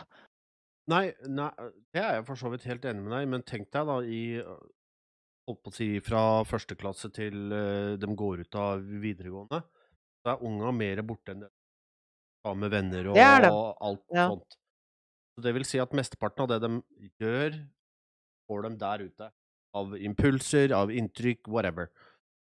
Nei, 0.90 1.08
nei, 1.30 1.50
det 1.94 2.02
er 2.02 2.16
jeg 2.18 2.26
for 2.28 2.38
så 2.38 2.50
vidt 2.52 2.66
helt 2.66 2.86
enig 2.90 3.02
med 3.04 3.14
deg 3.14 3.26
men 3.30 3.44
tenk 3.46 3.68
deg 3.74 3.86
da 3.90 3.98
i 4.06 4.22
Holdt 5.42 5.58
på 5.66 5.72
å 5.72 5.74
si 5.74 5.86
fra 6.06 6.20
første 6.46 6.76
klasse 6.78 7.08
til 7.10 7.50
øh, 7.50 7.96
de 7.98 8.08
går 8.14 8.44
ut 8.44 8.54
av 8.54 8.84
videregående, 9.02 9.58
så 10.22 10.36
er 10.36 10.44
unga 10.46 10.70
mer 10.70 11.02
borte 11.02 11.34
enn 11.34 11.40
det. 11.42 11.48
de 12.46 12.52
med 12.62 12.70
venner 12.70 13.08
og 13.10 13.18
Det 13.18 13.26
de. 13.42 13.50
alt 13.88 14.04
Ja. 14.14 14.28
sånt. 14.30 14.54
Så 15.34 15.42
det 15.42 15.54
vil 15.56 15.66
si 15.66 15.80
at 15.82 15.90
mesteparten 15.98 16.44
av 16.44 16.48
det 16.52 16.60
de 16.62 16.70
gjør, 17.18 17.58
får 18.46 18.62
de 18.68 18.70
der 18.84 19.04
ute. 19.08 19.30
Av 19.78 19.94
impulser, 19.96 20.74
av 20.76 20.92
inntrykk, 20.92 21.48
whatever. 21.48 21.88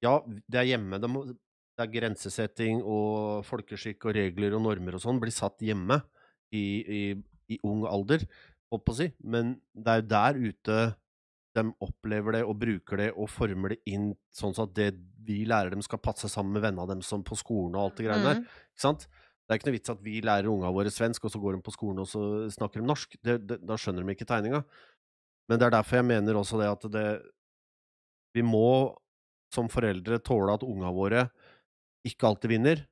Ja, 0.03 0.19
det 0.27 0.63
er 0.63 0.71
hjemme. 0.73 0.99
Det, 1.03 1.11
må, 1.11 1.25
det 1.31 1.85
er 1.85 1.93
grensesetting 1.93 2.81
og 2.83 3.45
folkeskikk 3.49 4.09
og 4.09 4.17
regler 4.17 4.57
og 4.57 4.65
normer 4.67 4.97
og 4.97 5.05
sånn 5.05 5.21
blir 5.23 5.35
satt 5.35 5.63
hjemme 5.65 6.01
i, 6.51 6.65
i, 6.81 7.03
i 7.55 7.61
ung 7.67 7.85
alder, 7.89 8.25
holdt 8.73 8.87
på 8.87 8.97
å 8.97 8.99
si. 9.03 9.11
Men 9.23 9.55
det 9.75 9.95
er 9.95 10.03
jo 10.03 10.11
der 10.11 10.41
ute 10.41 10.81
de 11.59 11.65
opplever 11.83 12.39
det 12.39 12.45
og 12.47 12.59
bruker 12.61 13.01
det 13.01 13.09
og 13.11 13.31
former 13.31 13.75
det 13.75 13.81
inn 13.91 14.13
sånn 14.35 14.55
at 14.63 14.75
det 14.77 14.93
vi 15.27 15.43
lærer 15.49 15.75
dem 15.75 15.83
skal 15.85 16.01
passe 16.03 16.31
sammen 16.31 16.55
med 16.55 16.65
vennene 16.65 16.87
dem 16.95 17.03
som 17.05 17.25
på 17.27 17.39
skolen 17.39 17.75
og 17.77 17.89
alt 17.89 17.99
det 17.99 18.07
greiene 18.07 18.29
der. 18.29 18.39
Mm. 18.43 18.63
Ikke 18.71 18.85
sant? 18.85 19.09
Det 19.11 19.55
er 19.55 19.59
ikke 19.59 19.67
noe 19.67 19.75
vits 19.75 19.91
at 19.91 20.03
vi 20.05 20.21
lærer 20.23 20.47
unga 20.47 20.71
våre 20.71 20.93
svensk, 20.95 21.25
og 21.27 21.33
så 21.35 21.41
går 21.43 21.57
de 21.57 21.65
på 21.67 21.75
skolen 21.75 22.05
og 22.05 22.07
så 22.07 22.23
snakker 22.55 22.83
de 22.83 22.87
norsk. 22.87 23.17
Det, 23.19 23.35
det, 23.51 23.57
da 23.67 23.75
skjønner 23.75 24.07
de 24.07 24.15
ikke 24.15 24.29
tegninga. 24.31 24.63
Men 25.51 25.59
det 25.59 25.67
er 25.67 25.75
derfor 25.75 25.99
jeg 25.99 26.07
mener 26.07 26.39
også 26.39 26.61
det 26.61 26.71
at 26.71 26.89
det 26.95 27.07
Vi 28.37 28.45
må 28.47 28.95
som 29.51 29.67
foreldre 29.67 30.21
tåle 30.23 30.55
at 30.55 30.63
unga 30.63 30.93
våre 30.95 31.25
ikke 32.07 32.29
alltid 32.29 32.53
vinner. 32.53 32.85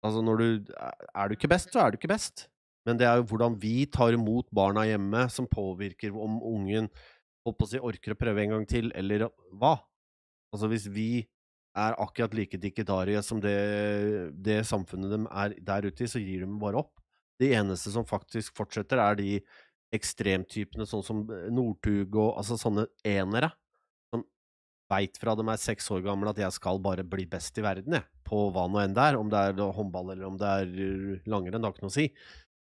Altså 0.00 0.22
når 0.24 0.40
du 0.40 0.72
Er 1.12 1.28
du 1.28 1.36
ikke 1.36 1.50
best, 1.52 1.72
så 1.72 1.82
er 1.84 1.92
du 1.92 2.00
ikke 2.00 2.14
best. 2.14 2.48
Men 2.86 2.96
det 2.96 3.06
er 3.06 3.18
jo 3.18 3.26
hvordan 3.28 3.58
vi 3.60 3.84
tar 3.90 4.14
imot 4.14 4.46
barna 4.54 4.86
hjemme, 4.86 5.26
som 5.28 5.48
påvirker 5.50 6.14
om 6.14 6.38
ungen 6.40 6.88
håper 7.46 7.66
å 7.66 7.70
si, 7.70 7.80
orker 7.82 8.14
å 8.14 8.18
prøve 8.18 8.42
en 8.42 8.54
gang 8.56 8.66
til, 8.68 8.92
eller 8.94 9.28
hva. 9.58 9.76
Altså 10.54 10.70
hvis 10.70 10.86
vi 10.90 11.26
er 11.76 11.96
akkurat 12.00 12.34
like 12.34 12.58
dikkedarie 12.58 13.20
som 13.22 13.42
det, 13.42 13.56
det 14.32 14.62
samfunnet 14.66 15.12
de 15.12 15.20
er 15.28 15.56
der 15.66 15.88
ute 15.90 16.06
i, 16.06 16.10
så 16.10 16.22
gir 16.22 16.46
de 16.46 16.60
bare 16.62 16.80
opp. 16.80 16.94
De 17.42 17.50
eneste 17.52 17.92
som 17.92 18.06
faktisk 18.08 18.56
fortsetter, 18.56 19.02
er 19.02 19.18
de 19.18 19.40
ekstremtypene, 19.96 20.86
sånn 20.88 21.04
som 21.04 21.22
Northug 21.52 22.16
og 22.20 22.40
altså 22.40 22.58
sånne 22.60 22.86
enere. 23.06 23.50
Som 24.12 24.24
veit 24.92 25.18
fra 25.20 25.34
de 25.38 25.46
er 25.50 25.62
seks 25.62 25.90
år 25.94 26.04
gamle 26.06 26.32
at 26.32 26.40
jeg 26.40 26.56
skal 26.56 26.80
bare 26.82 27.06
bli 27.06 27.26
best 27.30 27.58
i 27.58 27.64
verden, 27.66 27.98
jeg. 27.98 28.06
På 28.26 28.48
hva 28.54 28.66
nå 28.70 28.82
enn 28.82 28.96
det 28.96 29.04
er. 29.10 29.20
Om 29.20 29.30
det 29.32 29.44
er 29.50 29.78
håndball 29.78 30.12
eller 30.14 30.28
om 30.28 30.40
det 30.40 30.50
er 30.62 30.74
uh, 30.74 31.30
langrenn, 31.30 31.60
det 31.60 31.68
har 31.68 31.76
ikke 31.76 31.86
noe 31.86 31.94
å 31.94 31.98
si. 31.98 32.10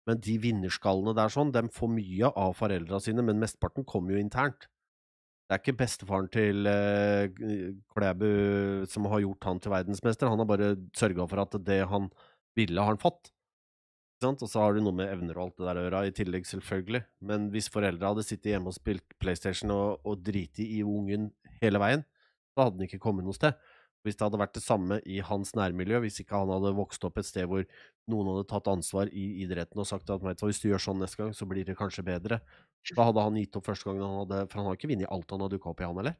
Men 0.08 0.20
de 0.20 0.36
vinnerskallene 0.40 1.16
der 1.16 1.32
sånn, 1.32 1.52
dem 1.54 1.70
får 1.72 1.90
mye 1.94 2.30
av 2.36 2.56
foreldra 2.58 3.00
sine, 3.00 3.24
men 3.24 3.40
mesteparten 3.40 3.86
kommer 3.88 4.14
jo 4.14 4.20
internt. 4.20 4.68
Det 5.44 5.56
er 5.56 5.60
ikke 5.60 5.76
bestefaren 5.76 6.28
til 6.32 6.68
eh, 6.68 7.26
Klæbu 7.92 8.86
som 8.88 9.08
har 9.12 9.20
gjort 9.24 9.48
han 9.48 9.60
til 9.60 9.74
verdensmester. 9.74 10.30
Han 10.32 10.40
har 10.40 10.48
bare 10.48 10.70
sørga 10.96 11.26
for 11.28 11.42
at 11.42 11.56
det 11.66 11.82
han 11.90 12.08
ville, 12.56 12.80
har 12.80 12.94
han 12.94 13.00
fått. 13.00 13.33
Og 14.24 14.48
så 14.50 14.62
har 14.62 14.74
du 14.74 14.82
noe 14.84 14.96
med 14.96 15.10
evner 15.12 15.38
og 15.38 15.46
alt 15.46 15.60
det 15.60 15.68
der 15.68 15.80
å 15.80 15.84
gjøre, 15.84 16.02
i 16.08 16.16
tillegg, 16.16 16.48
selvfølgelig. 16.48 17.02
Men 17.28 17.48
hvis 17.54 17.70
foreldra 17.72 18.12
hadde 18.12 18.26
sittet 18.26 18.54
hjemme 18.54 18.72
og 18.72 18.76
spilt 18.76 19.16
PlayStation 19.22 19.72
og, 19.74 20.02
og 20.06 20.24
driti 20.24 20.66
i 20.78 20.82
ungen 20.86 21.30
hele 21.60 21.80
veien, 21.82 22.04
da 22.54 22.66
hadde 22.66 22.80
han 22.80 22.88
ikke 22.88 23.02
kommet 23.02 23.26
noe 23.26 23.36
sted. 23.36 23.56
Hvis 24.04 24.18
det 24.20 24.26
hadde 24.26 24.40
vært 24.40 24.56
det 24.56 24.62
samme 24.64 24.98
i 25.08 25.22
hans 25.24 25.54
nærmiljø, 25.56 26.02
hvis 26.04 26.20
ikke 26.20 26.36
han 26.36 26.52
hadde 26.52 26.74
vokst 26.76 27.04
opp 27.08 27.16
et 27.20 27.28
sted 27.28 27.48
hvor 27.48 27.64
noen 28.12 28.28
hadde 28.30 28.48
tatt 28.50 28.68
ansvar 28.68 29.08
i 29.08 29.24
idretten 29.44 29.80
og 29.80 29.88
sagt 29.88 30.12
at 30.12 30.44
hvis 30.44 30.60
du 30.60 30.68
gjør 30.68 30.82
sånn 30.90 31.00
neste 31.00 31.22
gang, 31.22 31.32
så 31.32 31.48
blir 31.48 31.64
det 31.64 31.76
kanskje 31.78 32.04
bedre, 32.04 32.42
da 32.92 33.08
hadde 33.08 33.24
han 33.24 33.38
gitt 33.40 33.56
opp 33.56 33.70
første 33.70 33.88
gangen 33.88 34.04
han 34.04 34.18
hadde 34.20 34.42
For 34.50 34.60
han 34.60 34.68
har 34.68 34.76
ikke 34.76 34.90
vunnet 34.90 35.08
alt 35.08 35.32
han 35.32 35.44
har 35.46 35.52
dukka 35.54 35.70
opp 35.72 35.80
i, 35.80 35.86
han 35.88 36.00
heller. 36.02 36.18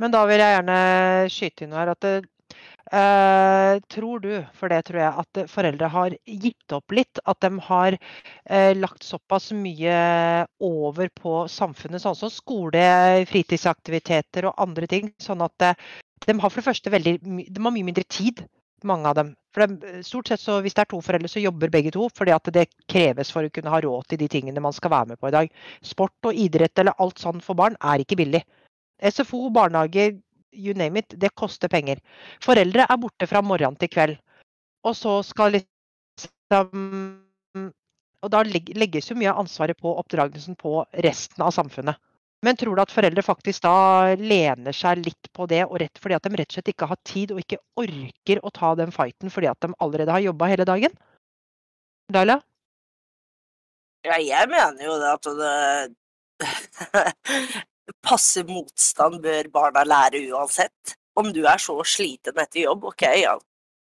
Men 0.00 0.14
da 0.14 0.22
vil 0.30 0.40
jeg 0.40 0.54
gjerne 0.56 0.78
skyte 1.34 1.66
inn 1.66 1.76
her 1.76 1.92
at 1.92 2.04
det, 2.04 2.14
eh, 2.90 3.80
tror 3.92 4.22
du, 4.24 4.30
for 4.58 4.72
det 4.72 4.80
tror 4.88 5.00
jeg, 5.00 5.24
at 5.24 5.40
foreldre 5.50 5.90
har 5.92 6.16
gitt 6.26 6.74
opp 6.74 6.94
litt? 6.96 7.20
At 7.28 7.40
de 7.44 7.50
har 7.68 7.96
eh, 7.96 8.72
lagt 8.76 9.06
såpass 9.06 9.50
mye 9.56 9.98
over 10.62 11.12
på 11.14 11.36
samfunnet, 11.52 12.02
sånn 12.02 12.18
som 12.18 12.32
skole, 12.32 12.82
fritidsaktiviteter 13.30 14.50
og 14.50 14.58
andre 14.66 14.90
ting. 14.90 15.12
Sånn 15.22 15.44
at 15.44 15.68
eh, 15.68 15.86
de 16.26 16.38
har 16.38 16.50
for 16.50 16.62
det 16.62 16.68
første 16.70 16.94
veldig, 16.94 17.18
de 17.22 17.62
har 17.62 17.74
mye 17.74 17.90
mindre 17.90 18.06
tid, 18.08 18.44
mange 18.88 19.08
av 19.10 19.18
dem. 19.18 19.34
For 19.54 19.66
de, 19.68 20.00
stort 20.06 20.30
sett 20.30 20.40
så 20.40 20.58
Hvis 20.64 20.74
det 20.74 20.86
er 20.86 20.90
to 20.90 21.00
foreldre, 21.04 21.28
så 21.28 21.42
jobber 21.42 21.70
begge 21.70 21.92
to. 21.94 22.08
fordi 22.14 22.32
at 22.34 22.48
det 22.54 22.66
kreves 22.88 23.30
for 23.30 23.44
å 23.44 23.52
kunne 23.52 23.70
ha 23.70 23.80
råd 23.80 24.08
til 24.08 24.18
de 24.18 24.28
tingene 24.28 24.64
man 24.64 24.72
skal 24.72 24.90
være 24.90 25.12
med 25.12 25.20
på 25.20 25.28
i 25.28 25.36
dag. 25.36 25.52
Sport 25.82 26.30
og 26.30 26.34
idrett 26.34 26.78
eller 26.78 26.98
alt 26.98 27.18
sånn 27.18 27.40
for 27.40 27.54
barn 27.54 27.76
er 27.80 28.02
ikke 28.02 28.18
billig. 28.18 28.42
SFO, 29.02 29.50
barnehage, 29.50 30.22
you 30.52 30.74
name 30.74 30.98
it, 30.98 31.14
det 31.18 31.34
koster 31.34 31.68
penger. 31.68 32.00
Foreldre 32.44 32.86
er 32.88 33.00
borte 33.00 33.26
fra 33.28 33.42
morgen 33.42 33.76
til 33.80 33.90
kveld. 33.92 34.16
Og 34.86 34.96
så 34.96 35.18
skal 35.26 35.58
liksom 35.58 37.20
Og 38.22 38.30
da 38.30 38.42
legges 38.46 39.10
jo 39.10 39.16
mye 39.18 39.32
av 39.32 39.40
ansvaret 39.42 39.78
på 39.78 39.92
oppdragelsen 39.98 40.54
på 40.54 40.84
resten 41.02 41.42
av 41.42 41.50
samfunnet. 41.50 41.98
Men 42.42 42.58
tror 42.58 42.76
du 42.76 42.82
at 42.82 42.92
foreldre 42.94 43.22
faktisk 43.22 43.62
da 43.62 44.14
lener 44.18 44.74
seg 44.74 45.02
litt 45.02 45.28
på 45.34 45.46
det, 45.50 45.64
og 45.66 45.78
rett 45.82 45.98
fordi 46.02 46.14
at 46.14 46.26
de 46.26 46.38
rett 46.38 46.50
og 46.50 46.56
slett 46.56 46.70
ikke 46.70 46.88
har 46.90 47.00
tid 47.06 47.34
og 47.34 47.42
ikke 47.42 47.58
orker 47.78 48.42
å 48.42 48.50
ta 48.54 48.72
den 48.78 48.94
fighten 48.94 49.30
fordi 49.30 49.50
at 49.50 49.58
de 49.62 49.74
allerede 49.82 50.14
har 50.14 50.22
jobba 50.22 50.50
hele 50.50 50.66
dagen? 50.66 50.94
Laila? 52.14 52.38
Ja, 54.06 54.18
jeg 54.18 54.50
mener 54.50 54.82
jo 54.86 54.96
det 54.98 55.10
at 55.14 55.24
det 55.42 55.54
Passe 58.02 58.44
motstand 58.46 59.22
bør 59.24 59.48
barna 59.54 59.82
lære 59.86 60.22
uansett. 60.30 60.96
Om 61.18 61.32
du 61.34 61.42
er 61.44 61.60
så 61.60 61.74
sliten 61.84 62.38
etter 62.40 62.64
jobb, 62.64 62.86
ok, 62.92 63.04
ja. 63.20 63.34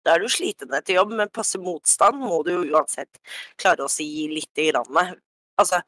Da 0.05 0.15
er 0.15 0.23
du 0.23 0.29
sliten 0.31 0.73
etter 0.75 0.97
jobb, 0.99 1.13
men 1.19 1.31
passe 1.33 1.59
motstand 1.59 2.19
må 2.21 2.41
du 2.45 2.53
jo 2.53 2.65
uansett 2.75 3.19
klare 3.59 3.85
å 3.85 3.91
si 3.91 4.05
lite 4.31 4.69
grann. 4.69 5.15
Altså, 5.59 5.81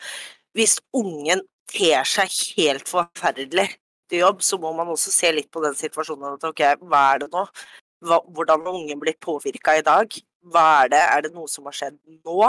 hvis 0.57 0.79
ungen 0.95 1.43
ter 1.69 2.07
seg 2.07 2.33
helt 2.57 2.89
forferdelig 2.89 3.67
til 4.09 4.23
jobb, 4.23 4.41
så 4.43 4.57
må 4.61 4.73
man 4.75 4.89
også 4.89 5.13
se 5.13 5.31
litt 5.35 5.51
på 5.53 5.61
den 5.63 5.77
situasjonen. 5.77 6.39
At 6.39 6.47
ok, 6.49 6.63
hva 6.89 7.03
er 7.13 7.23
det 7.23 7.29
nå? 7.35 7.45
Hva, 8.07 8.21
hvordan 8.25 8.65
har 8.65 8.79
ungen 8.79 8.99
blitt 9.01 9.19
påvirka 9.23 9.77
i 9.77 9.85
dag? 9.85 10.15
Hva 10.49 10.65
er 10.83 10.93
det? 10.95 11.03
Er 11.03 11.27
det 11.27 11.33
noe 11.35 11.51
som 11.51 11.67
har 11.69 11.77
skjedd 11.77 11.99
nå? 12.25 12.39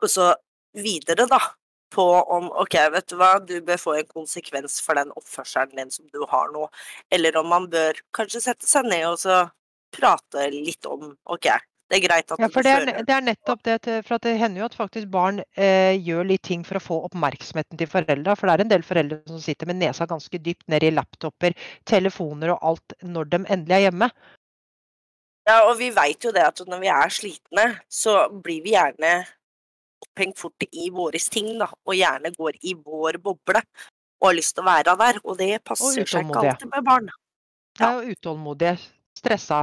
Og 0.00 0.08
så 0.08 0.30
videre, 0.76 1.26
da, 1.28 1.40
på 1.92 2.04
om 2.36 2.50
ok, 2.62 2.76
vet 2.94 3.08
du 3.10 3.16
hva, 3.20 3.32
du 3.42 3.56
bør 3.66 3.80
få 3.80 3.96
en 3.98 4.10
konsekvens 4.10 4.80
for 4.84 4.98
den 4.98 5.12
oppførselen 5.16 5.78
din 5.78 5.94
som 5.94 6.06
du 6.12 6.22
har 6.30 6.52
nå. 6.54 6.68
Eller 7.12 7.36
om 7.40 7.50
man 7.50 7.68
bør 7.72 7.98
kanskje 8.16 8.44
sette 8.44 8.68
seg 8.68 8.88
ned 8.90 9.08
og 9.08 9.18
så 9.22 9.42
prate 9.94 10.46
litt 10.54 10.86
om 10.86 11.10
ok, 11.34 11.50
det 11.90 11.98
er 11.98 12.04
greit 12.04 12.30
at 12.30 12.38
Ja, 12.38 12.48
for 12.54 12.62
det 12.62 12.72
er, 12.72 12.90
det 13.02 13.14
er 13.14 13.24
nettopp 13.26 13.62
det. 13.66 13.78
For 14.06 14.22
det 14.22 14.36
hender 14.38 14.62
jo 14.62 14.66
at 14.68 14.76
faktisk 14.78 15.08
barn 15.10 15.40
eh, 15.58 15.96
gjør 15.98 16.28
litt 16.28 16.44
ting 16.46 16.62
for 16.66 16.78
å 16.78 16.82
få 16.84 16.98
oppmerksomheten 17.08 17.80
til 17.80 17.90
foreldra. 17.90 18.36
For 18.38 18.46
det 18.46 18.54
er 18.54 18.64
en 18.64 18.70
del 18.70 18.84
foreldre 18.86 19.18
som 19.26 19.40
sitter 19.42 19.66
med 19.66 19.80
nesa 19.80 20.06
ganske 20.10 20.38
dypt 20.38 20.68
ned 20.70 20.86
i 20.86 20.92
laptoper, 20.94 21.56
telefoner 21.90 22.54
og 22.54 22.68
alt 22.70 22.94
når 23.02 23.32
de 23.32 23.42
endelig 23.42 23.76
er 23.80 23.84
hjemme. 23.88 24.10
Ja, 25.50 25.56
og 25.66 25.74
vi 25.80 25.90
veit 25.90 26.22
jo 26.22 26.30
det 26.36 26.46
at 26.46 26.62
når 26.68 26.82
vi 26.84 26.92
er 26.94 27.10
slitne, 27.16 27.66
så 27.90 28.20
blir 28.30 28.62
vi 28.62 28.76
gjerne 28.76 29.14
opphengt 30.06 30.38
fort 30.38 30.66
i 30.72 30.90
våre 30.94 31.18
ting, 31.30 31.52
da. 31.60 31.68
Og 31.86 31.94
gjerne 31.98 32.32
går 32.36 32.58
i 32.62 32.74
vår 32.74 33.18
boble 33.22 33.62
og 34.20 34.28
har 34.28 34.36
lyst 34.36 34.54
til 34.56 34.64
å 34.64 34.68
være 34.70 34.96
der. 35.00 35.20
Og 35.24 35.38
det 35.38 35.50
passer 35.64 36.04
seg 36.06 36.26
ikke 36.26 36.44
alltid 36.44 36.70
med 36.74 36.84
barn. 36.84 37.10
Det 37.78 37.86
er 37.86 38.00
jo 38.02 38.14
utålmodige, 38.16 38.78
stressa. 39.16 39.62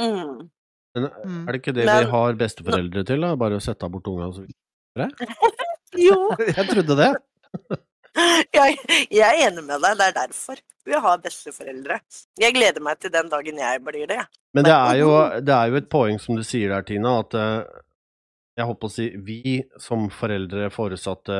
Mm. 0.00 0.48
Men 0.94 1.08
Mm. 1.24 1.48
er 1.48 1.52
det 1.52 1.60
ikke 1.62 1.74
det 1.74 1.84
Men- 1.86 2.04
vi 2.04 2.10
har 2.10 2.32
besteforeldre 2.34 3.04
til? 3.06 3.20
da? 3.20 3.34
Bare 3.36 3.56
å 3.56 3.62
sette 3.62 3.88
bort 3.90 4.06
unga 4.06 4.26
og 4.28 4.34
så 4.34 4.46
videre? 4.46 5.10
Jo, 5.92 6.16
Jeg 6.56 6.66
trodde 6.68 6.96
det. 6.96 7.12
jeg, 8.54 8.76
jeg 9.10 9.20
er 9.28 9.50
enig 9.50 9.64
med 9.64 9.80
deg. 9.82 9.96
Det 9.98 10.06
er 10.06 10.12
derfor 10.16 10.56
vi 10.84 10.92
har 11.04 11.18
besteforeldre. 11.18 11.98
Jeg 12.40 12.54
gleder 12.54 12.80
meg 12.80 12.98
til 13.00 13.10
den 13.10 13.28
dagen 13.28 13.58
jeg 13.60 13.82
blir 13.84 14.06
det. 14.08 14.20
Men 14.54 14.64
det 14.64 14.72
er, 14.72 14.94
jo, 15.00 15.10
det 15.40 15.52
er 15.54 15.68
jo 15.68 15.76
et 15.76 15.88
poeng 15.92 16.18
som 16.20 16.36
du 16.36 16.42
sier 16.42 16.68
der, 16.72 16.82
Tina, 16.88 17.18
at 17.20 17.34
eh, 17.34 17.64
jeg 18.58 18.68
håper 18.68 18.88
å 18.88 18.92
si 18.92 19.08
vi 19.24 19.58
som 19.80 20.08
foreldre, 20.12 20.68
foresatte, 20.74 21.36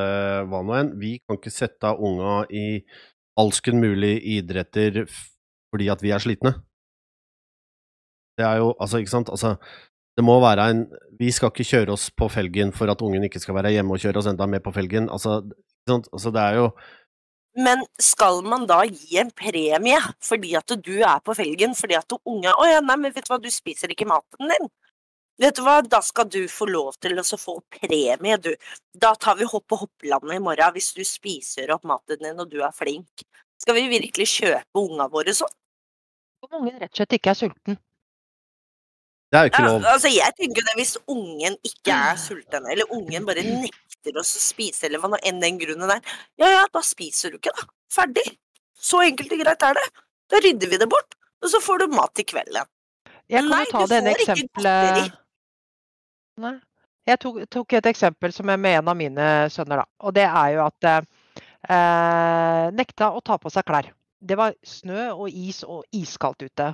hva 0.49 0.63
nå 0.65 0.77
enn, 0.79 0.93
vi 1.01 1.19
kan 1.21 1.39
ikke 1.39 1.53
sette 1.53 1.91
av 1.91 2.01
unga 2.01 2.43
i 2.49 2.81
alsken 3.41 3.81
mulig 3.81 4.17
idretter 4.39 5.05
fordi 5.73 5.89
at 5.93 6.05
vi 6.05 6.13
er 6.13 6.23
slitne. 6.25 6.55
Det 8.37 8.45
er 8.49 8.63
jo, 8.63 8.73
altså, 8.81 9.01
ikke 9.01 9.13
sant, 9.13 9.33
altså 9.33 9.57
det 10.17 10.25
må 10.25 10.39
være 10.43 10.65
en 10.73 10.81
Vi 11.21 11.31
skal 11.33 11.53
ikke 11.53 11.69
kjøre 11.69 11.95
oss 11.95 12.09
på 12.17 12.29
felgen 12.33 12.73
for 12.77 12.91
at 12.93 13.01
ungen 13.05 13.25
ikke 13.29 13.41
skal 13.41 13.57
være 13.57 13.73
hjemme 13.77 13.95
og 13.95 14.03
kjøre 14.03 14.21
oss 14.21 14.29
enda 14.29 14.49
mer 14.51 14.61
på 14.65 14.73
felgen. 14.75 15.09
Altså, 15.13 15.39
ikke 15.47 15.93
sant? 15.93 16.09
altså 16.13 16.33
det 16.35 16.43
er 16.43 16.59
jo 16.59 16.67
Men 17.57 17.85
skal 18.01 18.41
man 18.49 18.67
da 18.69 18.83
gi 18.89 19.21
en 19.21 19.31
premie 19.37 20.01
fordi 20.25 20.55
at 20.59 20.75
du 20.85 20.95
er 21.01 21.21
på 21.25 21.37
felgen, 21.37 21.77
fordi 21.79 21.97
at 22.01 22.17
unge 22.25 22.53
Å 22.53 22.69
ja, 22.69 22.81
nei, 22.85 22.99
men 23.05 23.15
vet 23.15 23.29
du 23.29 23.33
hva, 23.33 23.41
du 23.41 23.51
spiser 23.53 23.93
ikke 23.93 24.09
maten 24.09 24.53
din. 24.53 24.73
Vet 25.41 25.57
du 25.57 25.63
hva, 25.65 25.79
da 25.83 26.03
skal 26.05 26.29
du 26.31 26.43
få 26.51 26.67
lov 26.69 26.99
til 27.03 27.17
å 27.19 27.25
få 27.25 27.57
premie, 27.73 28.37
du. 28.39 28.51
Da 28.95 29.15
tar 29.17 29.39
vi 29.41 29.49
hopp 29.49 29.65
på 29.71 29.79
hopplandet 29.81 30.37
i 30.37 30.43
morgen 30.43 30.75
hvis 30.77 30.93
du 30.95 31.03
spiser 31.09 31.73
opp 31.75 31.87
maten 31.89 32.21
din 32.21 32.39
og 32.43 32.51
du 32.53 32.61
er 32.63 32.75
flink. 32.77 33.25
Skal 33.63 33.79
vi 33.79 33.87
virkelig 33.91 34.27
kjøpe 34.29 34.83
unga 34.83 35.09
våre 35.11 35.33
sånn? 35.35 35.51
Om 36.43 36.59
ungen 36.61 36.79
rett 36.83 36.91
og 36.93 36.99
slett 37.01 37.17
ikke 37.17 37.33
er 37.33 37.39
sulten. 37.39 37.79
Det 39.33 39.39
er 39.39 39.47
jo 39.47 39.51
ikke 39.53 39.63
Ja, 39.65 39.69
lov. 39.71 39.85
altså 39.95 40.11
jeg 40.13 40.35
tenker 40.37 40.67
det 40.67 40.73
Hvis 40.77 40.97
ungen 41.09 41.55
ikke 41.65 41.95
er 42.11 42.19
sulten, 42.21 42.67
eller 42.69 42.91
ungen 42.93 43.25
bare 43.29 43.43
nekter 43.65 44.19
oss 44.21 44.35
å 44.37 44.43
spise, 44.43 44.85
eller 44.89 45.01
hva 45.01 45.09
nå 45.15 45.21
enn 45.25 45.41
den 45.41 45.59
grunnen 45.63 45.95
er, 45.95 46.03
ja 46.43 46.51
ja, 46.59 46.67
da 46.75 46.83
spiser 46.85 47.33
du 47.33 47.39
ikke, 47.41 47.55
da. 47.57 47.65
Ferdig. 47.93 48.27
Så 48.77 49.01
enkelt 49.07 49.33
og 49.33 49.41
greit 49.45 49.63
er 49.71 49.79
det. 49.79 49.87
Da 50.33 50.41
rydder 50.43 50.69
vi 50.75 50.81
det 50.83 50.89
bort, 50.91 51.15
og 51.43 51.51
så 51.55 51.61
får 51.63 51.85
du 51.85 51.95
mat 51.95 52.13
til 52.19 52.27
kvelden. 52.29 52.69
Jeg 53.31 53.41
kan 53.47 53.49
Nei, 53.55 53.63
jo 53.65 53.71
ta 53.73 53.83
får 53.87 53.95
ikke 54.11 54.33
eksempelet. 54.33 55.19
Nei. 56.41 56.55
Jeg 57.09 57.19
tok, 57.19 57.41
tok 57.51 57.75
et 57.75 57.89
eksempel 57.91 58.33
som 58.33 58.51
er 58.53 58.61
med 58.63 58.79
en 58.79 58.91
av 58.93 58.97
mine 58.99 59.27
sønner, 59.51 59.83
da. 59.83 59.87
Og 60.07 60.15
det 60.15 60.25
er 60.29 60.53
jo 60.55 60.63
at 60.65 60.87
eh, 60.87 62.69
nekta 62.79 63.11
å 63.11 63.23
ta 63.27 63.39
på 63.43 63.51
seg 63.51 63.67
klær. 63.67 63.91
Det 64.23 64.39
var 64.39 64.55
snø 64.63 65.09
og 65.17 65.27
is 65.29 65.65
og 65.67 65.83
iskaldt 65.99 66.45
ute. 66.47 66.69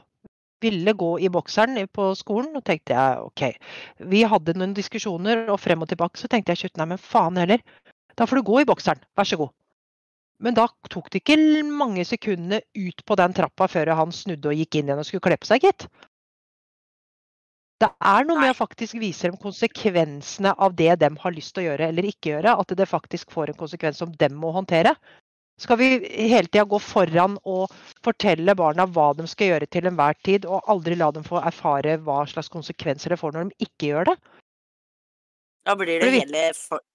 Ville 0.61 0.93
gå 1.01 1.11
i 1.25 1.31
bokseren 1.33 1.81
på 1.95 2.11
skolen, 2.19 2.53
og 2.59 2.65
tenkte 2.67 2.93
jeg 2.93 3.23
OK. 3.25 3.45
Vi 4.11 4.25
hadde 4.29 4.57
noen 4.59 4.75
diskusjoner, 4.77 5.47
og 5.49 5.61
frem 5.63 5.87
og 5.87 5.89
tilbake 5.89 6.21
så 6.21 6.29
tenkte 6.29 6.53
jeg 6.53 6.75
nei, 6.77 6.91
men 6.93 7.01
faen 7.01 7.41
heller. 7.41 7.65
Da 8.19 8.27
får 8.27 8.43
du 8.43 8.49
gå 8.51 8.61
i 8.61 8.69
bokseren, 8.69 9.01
vær 9.17 9.31
så 9.31 9.39
god. 9.41 9.55
Men 10.45 10.55
da 10.55 10.69
tok 10.91 11.09
det 11.11 11.23
ikke 11.23 11.65
mange 11.67 12.05
sekundene 12.07 12.61
ut 12.77 13.01
på 13.07 13.17
den 13.19 13.35
trappa 13.35 13.67
før 13.71 13.95
han 13.99 14.13
snudde 14.15 14.53
og 14.53 14.61
gikk 14.61 14.79
inn 14.79 14.91
igjen 14.91 15.01
og 15.03 15.09
skulle 15.09 15.25
kle 15.25 15.39
på 15.41 15.49
seg, 15.49 15.65
gitt. 15.67 15.89
Det 17.79 17.89
er 18.11 18.27
noe 18.27 18.41
med 18.43 18.51
å 18.51 18.59
faktisk 18.59 18.99
vise 18.99 19.29
dem 19.29 19.39
konsekvensene 19.39 20.51
av 20.59 20.75
det 20.79 20.97
de 20.99 21.11
har 21.23 21.35
lyst 21.35 21.55
til 21.55 21.63
å 21.63 21.67
gjøre 21.69 21.93
eller 21.93 22.09
ikke 22.09 22.33
gjøre. 22.33 22.57
At 22.59 22.75
det 22.75 22.89
faktisk 22.91 23.31
får 23.35 23.53
en 23.53 23.61
konsekvens 23.61 24.01
som 24.03 24.11
dem 24.19 24.35
må 24.35 24.51
håndtere. 24.57 24.97
Skal 25.59 25.79
vi 25.79 25.89
hele 26.31 26.47
tida 26.47 26.65
gå 26.71 26.79
foran 26.83 27.35
og 27.47 27.73
fortelle 28.07 28.55
barna 28.59 28.87
hva 28.87 29.09
de 29.19 29.27
skal 29.31 29.53
gjøre 29.53 29.69
til 29.71 29.89
enhver 29.91 30.15
tid, 30.27 30.47
og 30.47 30.67
aldri 30.71 30.95
la 30.99 31.11
dem 31.15 31.27
få 31.27 31.41
erfare 31.43 31.97
hva 32.07 32.21
slags 32.31 32.51
konsekvenser 32.53 33.15
det 33.15 33.19
får 33.19 33.35
når 33.35 33.49
de 33.49 33.67
ikke 33.67 33.91
gjør 33.91 34.11
det? 34.13 34.17
Da 35.67 35.75
blir 35.77 36.01
det, 36.01 36.13
hele, 36.15 36.45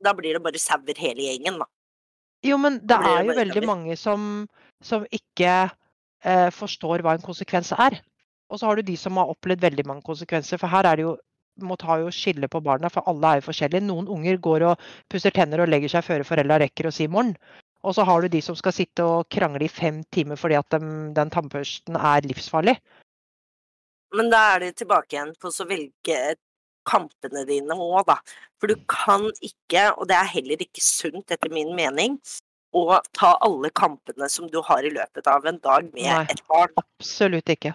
da 0.03 0.13
blir 0.17 0.37
det 0.37 0.43
bare 0.43 0.59
sauer 0.59 0.99
hele 0.99 1.27
gjengen, 1.27 1.59
da. 1.59 1.67
Jo, 2.43 2.55
men 2.59 2.79
det 2.79 2.95
det 2.95 3.11
er 3.11 3.27
jo 3.27 3.35
veldig 3.39 3.59
sauer. 3.59 3.67
mange 3.67 3.97
som, 3.99 4.23
som 4.83 5.03
ikke 5.11 5.51
eh, 6.23 6.49
forstår 6.55 7.03
hva 7.03 7.17
en 7.17 7.23
konsekvens 7.27 7.71
er. 7.75 7.99
Og 8.53 8.61
så 8.61 8.69
har 8.69 8.77
du 8.77 8.85
de 8.85 8.95
som 8.99 9.17
har 9.17 9.31
opplevd 9.33 9.65
veldig 9.65 9.85
mange 9.89 10.05
konsekvenser. 10.05 10.61
For 10.61 10.69
her 10.69 10.85
er 10.85 10.99
det 10.99 11.07
jo 11.07 11.17
må 11.61 11.75
ta 11.77 11.99
jo 12.01 12.09
skille 12.09 12.47
på 12.49 12.63
barna, 12.65 12.89
for 12.89 13.05
alle 13.09 13.29
er 13.29 13.39
jo 13.39 13.47
forskjellige. 13.49 13.85
Noen 13.85 14.07
unger 14.09 14.39
går 14.41 14.63
og 14.71 14.85
pusser 15.11 15.33
tenner 15.33 15.61
og 15.61 15.69
legger 15.69 15.91
seg 15.91 16.05
før 16.05 16.25
foreldra 16.25 16.57
rekker 16.63 16.89
å 16.89 16.93
si 16.93 17.05
morgen. 17.05 17.35
Og 17.83 17.93
så 17.97 18.05
har 18.07 18.23
du 18.23 18.31
de 18.31 18.41
som 18.41 18.55
skal 18.57 18.73
sitte 18.73 19.05
og 19.05 19.27
krangle 19.33 19.67
i 19.67 19.69
fem 19.69 20.01
timer 20.15 20.39
fordi 20.39 20.57
at 20.57 20.69
dem- 20.73 21.13
den 21.13 21.29
tannbørsten 21.29 21.99
er 21.99 22.25
livsfarlig. 22.25 22.77
Men 24.13 24.29
da 24.29 24.55
er 24.55 24.59
det 24.59 24.75
tilbake 24.77 25.13
igjen 25.17 25.35
på 25.37 25.51
å 25.51 25.67
velge 25.67 26.35
kampene 26.85 27.45
dine 27.47 27.75
òg, 27.75 28.05
da. 28.05 28.17
For 28.59 28.67
du 28.67 28.75
kan 28.87 29.29
ikke, 29.41 29.97
og 29.97 30.07
det 30.07 30.17
er 30.17 30.33
heller 30.33 30.57
ikke 30.57 30.81
sunt 30.81 31.31
etter 31.31 31.51
min 31.51 31.75
mening, 31.75 32.19
å 32.73 32.99
ta 33.13 33.37
alle 33.41 33.69
kampene 33.69 34.29
som 34.29 34.47
du 34.49 34.61
har 34.61 34.83
i 34.83 34.89
løpet 34.89 35.27
av 35.27 35.45
en 35.45 35.59
dag 35.59 35.83
med 35.93 36.09
Nei. 36.09 36.25
et 36.29 36.41
barn. 36.49 36.73
Absolutt 36.77 37.45
ikke. 37.45 37.73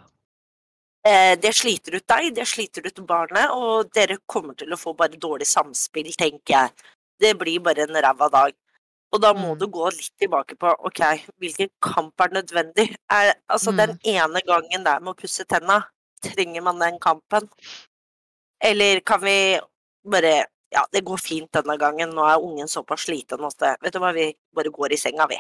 Eh, 1.08 1.38
det 1.40 1.54
sliter 1.56 1.94
ut 1.96 2.06
deg, 2.10 2.34
det 2.36 2.44
sliter 2.50 2.84
ut 2.84 2.98
barnet, 3.08 3.48
og 3.54 3.88
dere 3.96 4.18
kommer 4.28 4.56
til 4.58 4.74
å 4.74 4.78
få 4.80 4.92
bare 4.98 5.16
dårlig 5.20 5.46
samspill, 5.48 6.10
tenker 6.20 6.52
jeg. 6.54 6.88
Det 7.22 7.30
blir 7.40 7.62
bare 7.64 7.86
en 7.86 7.96
ræva 8.04 8.28
dag. 8.34 8.52
Og 9.12 9.22
da 9.22 9.32
må 9.32 9.54
Mm. 9.54 9.58
du 9.58 9.66
gå 9.68 9.86
litt 9.90 10.12
tilbake 10.20 10.54
på 10.58 10.68
ok, 10.84 11.00
hvilken 11.40 11.70
kamp 11.80 12.20
er 12.20 12.28
nødvendig? 12.28 12.94
Er, 13.10 13.34
altså 13.48 13.74
den 13.74 13.96
Mm. 13.96 14.00
ene 14.04 14.40
gangen 14.42 14.84
der 14.84 15.00
med 15.00 15.14
å 15.14 15.20
pusse 15.22 15.46
tenna, 15.46 15.86
trenger 16.20 16.62
man 16.62 16.78
den 16.78 16.98
kampen? 16.98 17.48
Eller 18.60 19.00
kan 19.00 19.20
vi 19.20 19.58
bare 20.04 20.46
Ja, 20.70 20.84
det 20.92 21.02
går 21.02 21.16
fint 21.18 21.50
denne 21.50 21.78
gangen, 21.78 22.10
nå 22.10 22.22
er 22.28 22.36
ungen 22.44 22.68
såpass 22.68 23.06
sliten 23.06 23.42
at 23.42 23.80
Vet 23.80 23.90
du 23.94 23.98
hva, 24.00 24.12
vi 24.12 24.34
bare 24.54 24.68
går 24.70 24.92
i 24.92 24.96
senga, 24.96 25.26
vi. 25.26 25.38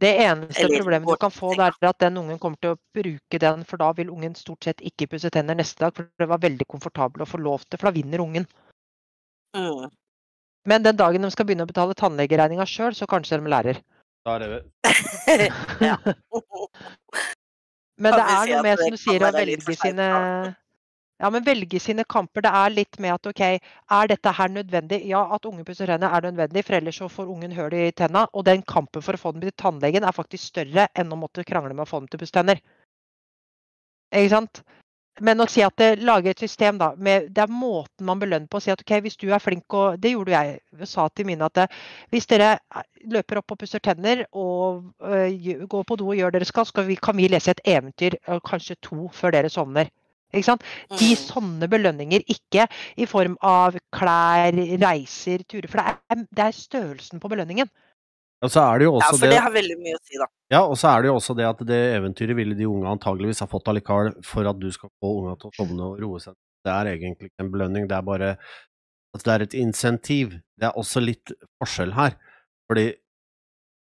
Det 0.00 0.10
eneste 0.24 0.62
Eller 0.62 0.80
problemet 0.80 1.08
du 1.08 1.16
kan 1.20 1.30
få, 1.30 1.52
det 1.54 1.66
er 1.68 1.88
at 1.88 1.98
den 2.00 2.16
ungen 2.18 2.38
kommer 2.40 2.58
til 2.62 2.74
å 2.74 2.78
bruke 2.96 3.38
den, 3.38 3.64
for 3.68 3.76
da 3.82 3.92
vil 3.96 4.10
ungen 4.10 4.34
stort 4.34 4.64
sett 4.64 4.80
ikke 4.80 5.06
pusse 5.12 5.30
tenner 5.30 5.54
neste 5.58 5.84
dag. 5.84 5.94
For 5.94 6.08
det 6.18 6.28
var 6.30 6.40
veldig 6.42 6.66
komfortabelt 6.66 7.26
å 7.26 7.28
få 7.28 7.38
lov 7.42 7.66
til, 7.66 7.78
for 7.78 7.90
da 7.90 7.94
vinner 7.96 8.24
ungen. 8.24 8.48
Mm. 9.56 9.90
Men 10.68 10.86
den 10.86 10.96
dagen 10.96 11.22
de 11.22 11.30
skal 11.34 11.46
begynne 11.46 11.66
å 11.66 11.70
betale 11.70 11.94
tannlegeregninga 11.98 12.66
sjøl, 12.66 12.94
så 12.96 13.06
kanskje 13.10 13.38
de 13.38 13.52
lærer. 13.52 13.82
Da 14.26 14.36
er 14.38 14.44
det 14.44 14.50
vel. 14.52 14.64
Men 18.02 18.16
det 18.16 18.24
er 18.24 18.50
noe 18.50 18.62
med, 18.64 18.80
som 18.80 18.94
du 18.94 18.98
sier, 18.98 19.22
å 19.22 19.30
velge 19.34 19.76
sine? 19.78 20.06
Ja, 21.22 21.30
men 21.30 21.44
velge 21.46 21.78
sine 21.80 22.02
kamper. 22.04 22.42
Det 22.42 22.50
er 22.50 22.72
litt 22.74 22.98
med 23.02 23.14
at 23.14 23.28
OK, 23.30 23.42
er 23.96 24.08
dette 24.10 24.34
her 24.34 24.50
nødvendig? 24.50 24.98
Ja, 25.06 25.22
at 25.36 25.46
unge 25.46 25.62
pusser 25.68 25.86
tennene 25.86 26.10
er 26.10 26.26
nødvendig, 26.26 26.64
for 26.66 26.78
ellers 26.80 26.98
så 26.98 27.06
får 27.12 27.30
ungen 27.30 27.54
hull 27.54 27.76
i 27.78 27.84
tenna. 27.94 28.24
Og 28.34 28.46
den 28.48 28.64
kampen 28.66 29.04
for 29.06 29.14
å 29.14 29.22
få 29.22 29.32
dem 29.36 29.44
til 29.46 29.54
tannlegen 29.62 30.02
er 30.02 30.16
faktisk 30.16 30.50
større 30.50 30.88
enn 30.98 31.14
å 31.14 31.20
måtte 31.20 31.46
krangle 31.46 31.76
med 31.76 31.86
å 31.86 31.90
få 31.92 32.02
dem 32.02 32.10
til 32.10 32.18
å 32.18 32.24
pusse 32.24 32.34
tenner. 32.34 32.58
Ikke 34.10 34.32
sant? 34.34 34.64
Men 35.22 35.44
å 35.44 35.46
si 35.46 35.62
at 35.62 35.76
det, 35.78 35.92
lager 36.02 36.32
et 36.32 36.42
system, 36.42 36.82
da. 36.82 36.90
Med, 36.96 37.30
det 37.36 37.44
er 37.44 37.54
måten 37.54 38.08
man 38.08 38.18
belønner 38.18 38.50
på. 38.50 38.58
Å 38.58 38.66
si 38.66 38.74
at 38.74 38.82
OK, 38.82 38.96
hvis 39.06 39.20
du 39.22 39.28
er 39.30 39.44
flink 39.44 39.78
og 39.78 40.02
Det 40.02 40.16
gjorde 40.16 40.34
jeg. 40.34 40.58
Jeg 40.82 40.90
sa 40.90 41.06
til 41.14 41.30
mine 41.30 41.46
at 41.46 41.54
det, 41.60 41.70
hvis 42.10 42.26
dere 42.34 42.56
eh, 42.56 42.86
løper 43.14 43.44
opp 43.44 43.54
og 43.54 43.62
pusser 43.62 43.84
tenner 43.84 44.26
og 44.32 44.90
øh, 45.06 45.66
går 45.70 45.86
på 45.86 46.02
do 46.02 46.10
og 46.10 46.18
gjør 46.18 46.34
dere 46.34 46.50
skal, 46.50 46.66
så 46.66 46.80
kan 46.80 46.90
vi, 46.90 46.98
kan 46.98 47.14
vi 47.20 47.30
lese 47.30 47.54
et 47.54 47.66
eventyr, 47.76 48.18
kanskje 48.48 48.80
to, 48.82 49.04
før 49.14 49.38
dere 49.38 49.52
sovner. 49.52 49.94
Ikke 50.32 50.44
sant? 50.48 50.62
De 50.98 51.10
Mm. 51.12 51.20
sånne 51.20 51.68
belønninger, 51.68 52.24
ikke 52.26 52.66
i 52.96 53.06
form 53.06 53.36
av 53.42 53.76
klær, 53.92 54.52
reiser, 54.80 55.44
turer. 55.44 55.68
For 55.68 55.78
det 55.82 55.86
er, 56.10 56.26
det 56.32 56.44
er 56.46 56.52
størrelsen 56.56 57.20
på 57.20 57.28
belønningen. 57.28 57.68
Og 58.42 58.50
så 58.50 58.58
er 58.64 58.78
det 58.80 58.84
jo 58.88 58.94
Ja, 58.98 59.06
for 59.12 59.18
det 59.22 59.30
det 59.30 59.40
har 59.40 59.52
veldig 59.54 59.76
mye 59.78 59.94
å 59.94 60.00
si, 60.02 60.16
da. 60.18 60.26
Ja, 60.50 60.62
og 60.66 60.74
så 60.76 60.88
er 60.90 61.02
det 61.02 61.08
jo 61.12 61.14
også 61.14 61.36
det 61.38 61.44
at 61.46 61.58
det 61.68 61.80
eventyret 62.00 62.34
ville 62.34 62.56
de 62.58 62.66
unge 62.66 62.88
antageligvis 62.90 63.38
ha 63.40 63.46
fått 63.46 63.68
allikevel 63.70 64.16
for 64.24 64.48
at 64.50 64.58
du 64.58 64.70
skal 64.72 64.90
få 65.00 65.12
unga 65.20 65.36
til 65.38 65.50
å 65.50 65.54
sovne 65.54 65.82
og 65.92 66.00
roe 66.02 66.18
seg. 66.18 66.34
Det 66.64 66.72
er 66.72 66.90
egentlig 66.96 67.30
ikke 67.30 67.44
en 67.44 67.52
belønning, 67.52 67.86
det 67.88 67.96
er 67.96 68.02
bare 68.02 68.32
altså 69.14 69.24
det 69.28 69.34
er 69.36 69.42
et 69.46 69.54
insentiv. 69.54 70.30
Det 70.58 70.66
er 70.66 70.72
også 70.78 71.02
litt 71.04 71.30
forskjell 71.62 71.92
her, 71.94 72.16
fordi 72.70 72.88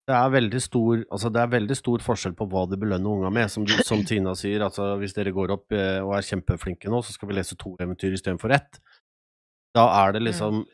det 0.08 0.16
er 0.16 0.30
veldig 0.32 0.60
stor 0.64 1.02
altså 1.12 1.28
det 1.34 1.40
er 1.42 1.50
veldig 1.52 1.76
stor 1.76 2.04
forskjell 2.04 2.34
på 2.38 2.46
hva 2.48 2.62
du 2.70 2.78
belønner 2.80 3.10
unga 3.12 3.32
med. 3.34 3.50
Som, 3.52 3.66
som 3.84 4.04
Tina 4.08 4.32
sier, 4.38 4.64
altså 4.64 4.94
hvis 5.00 5.12
dere 5.16 5.34
går 5.36 5.52
opp 5.58 5.74
eh, 5.76 5.98
og 6.00 6.14
er 6.16 6.24
kjempeflinke 6.30 6.88
nå, 6.92 7.02
så 7.04 7.12
skal 7.12 7.28
vi 7.28 7.36
lese 7.36 7.58
to 7.60 7.74
eventyr 7.76 8.16
istedenfor 8.16 8.54
ett. 8.56 8.80
Da 9.76 9.84
er 10.00 10.16
det 10.16 10.24
liksom 10.24 10.64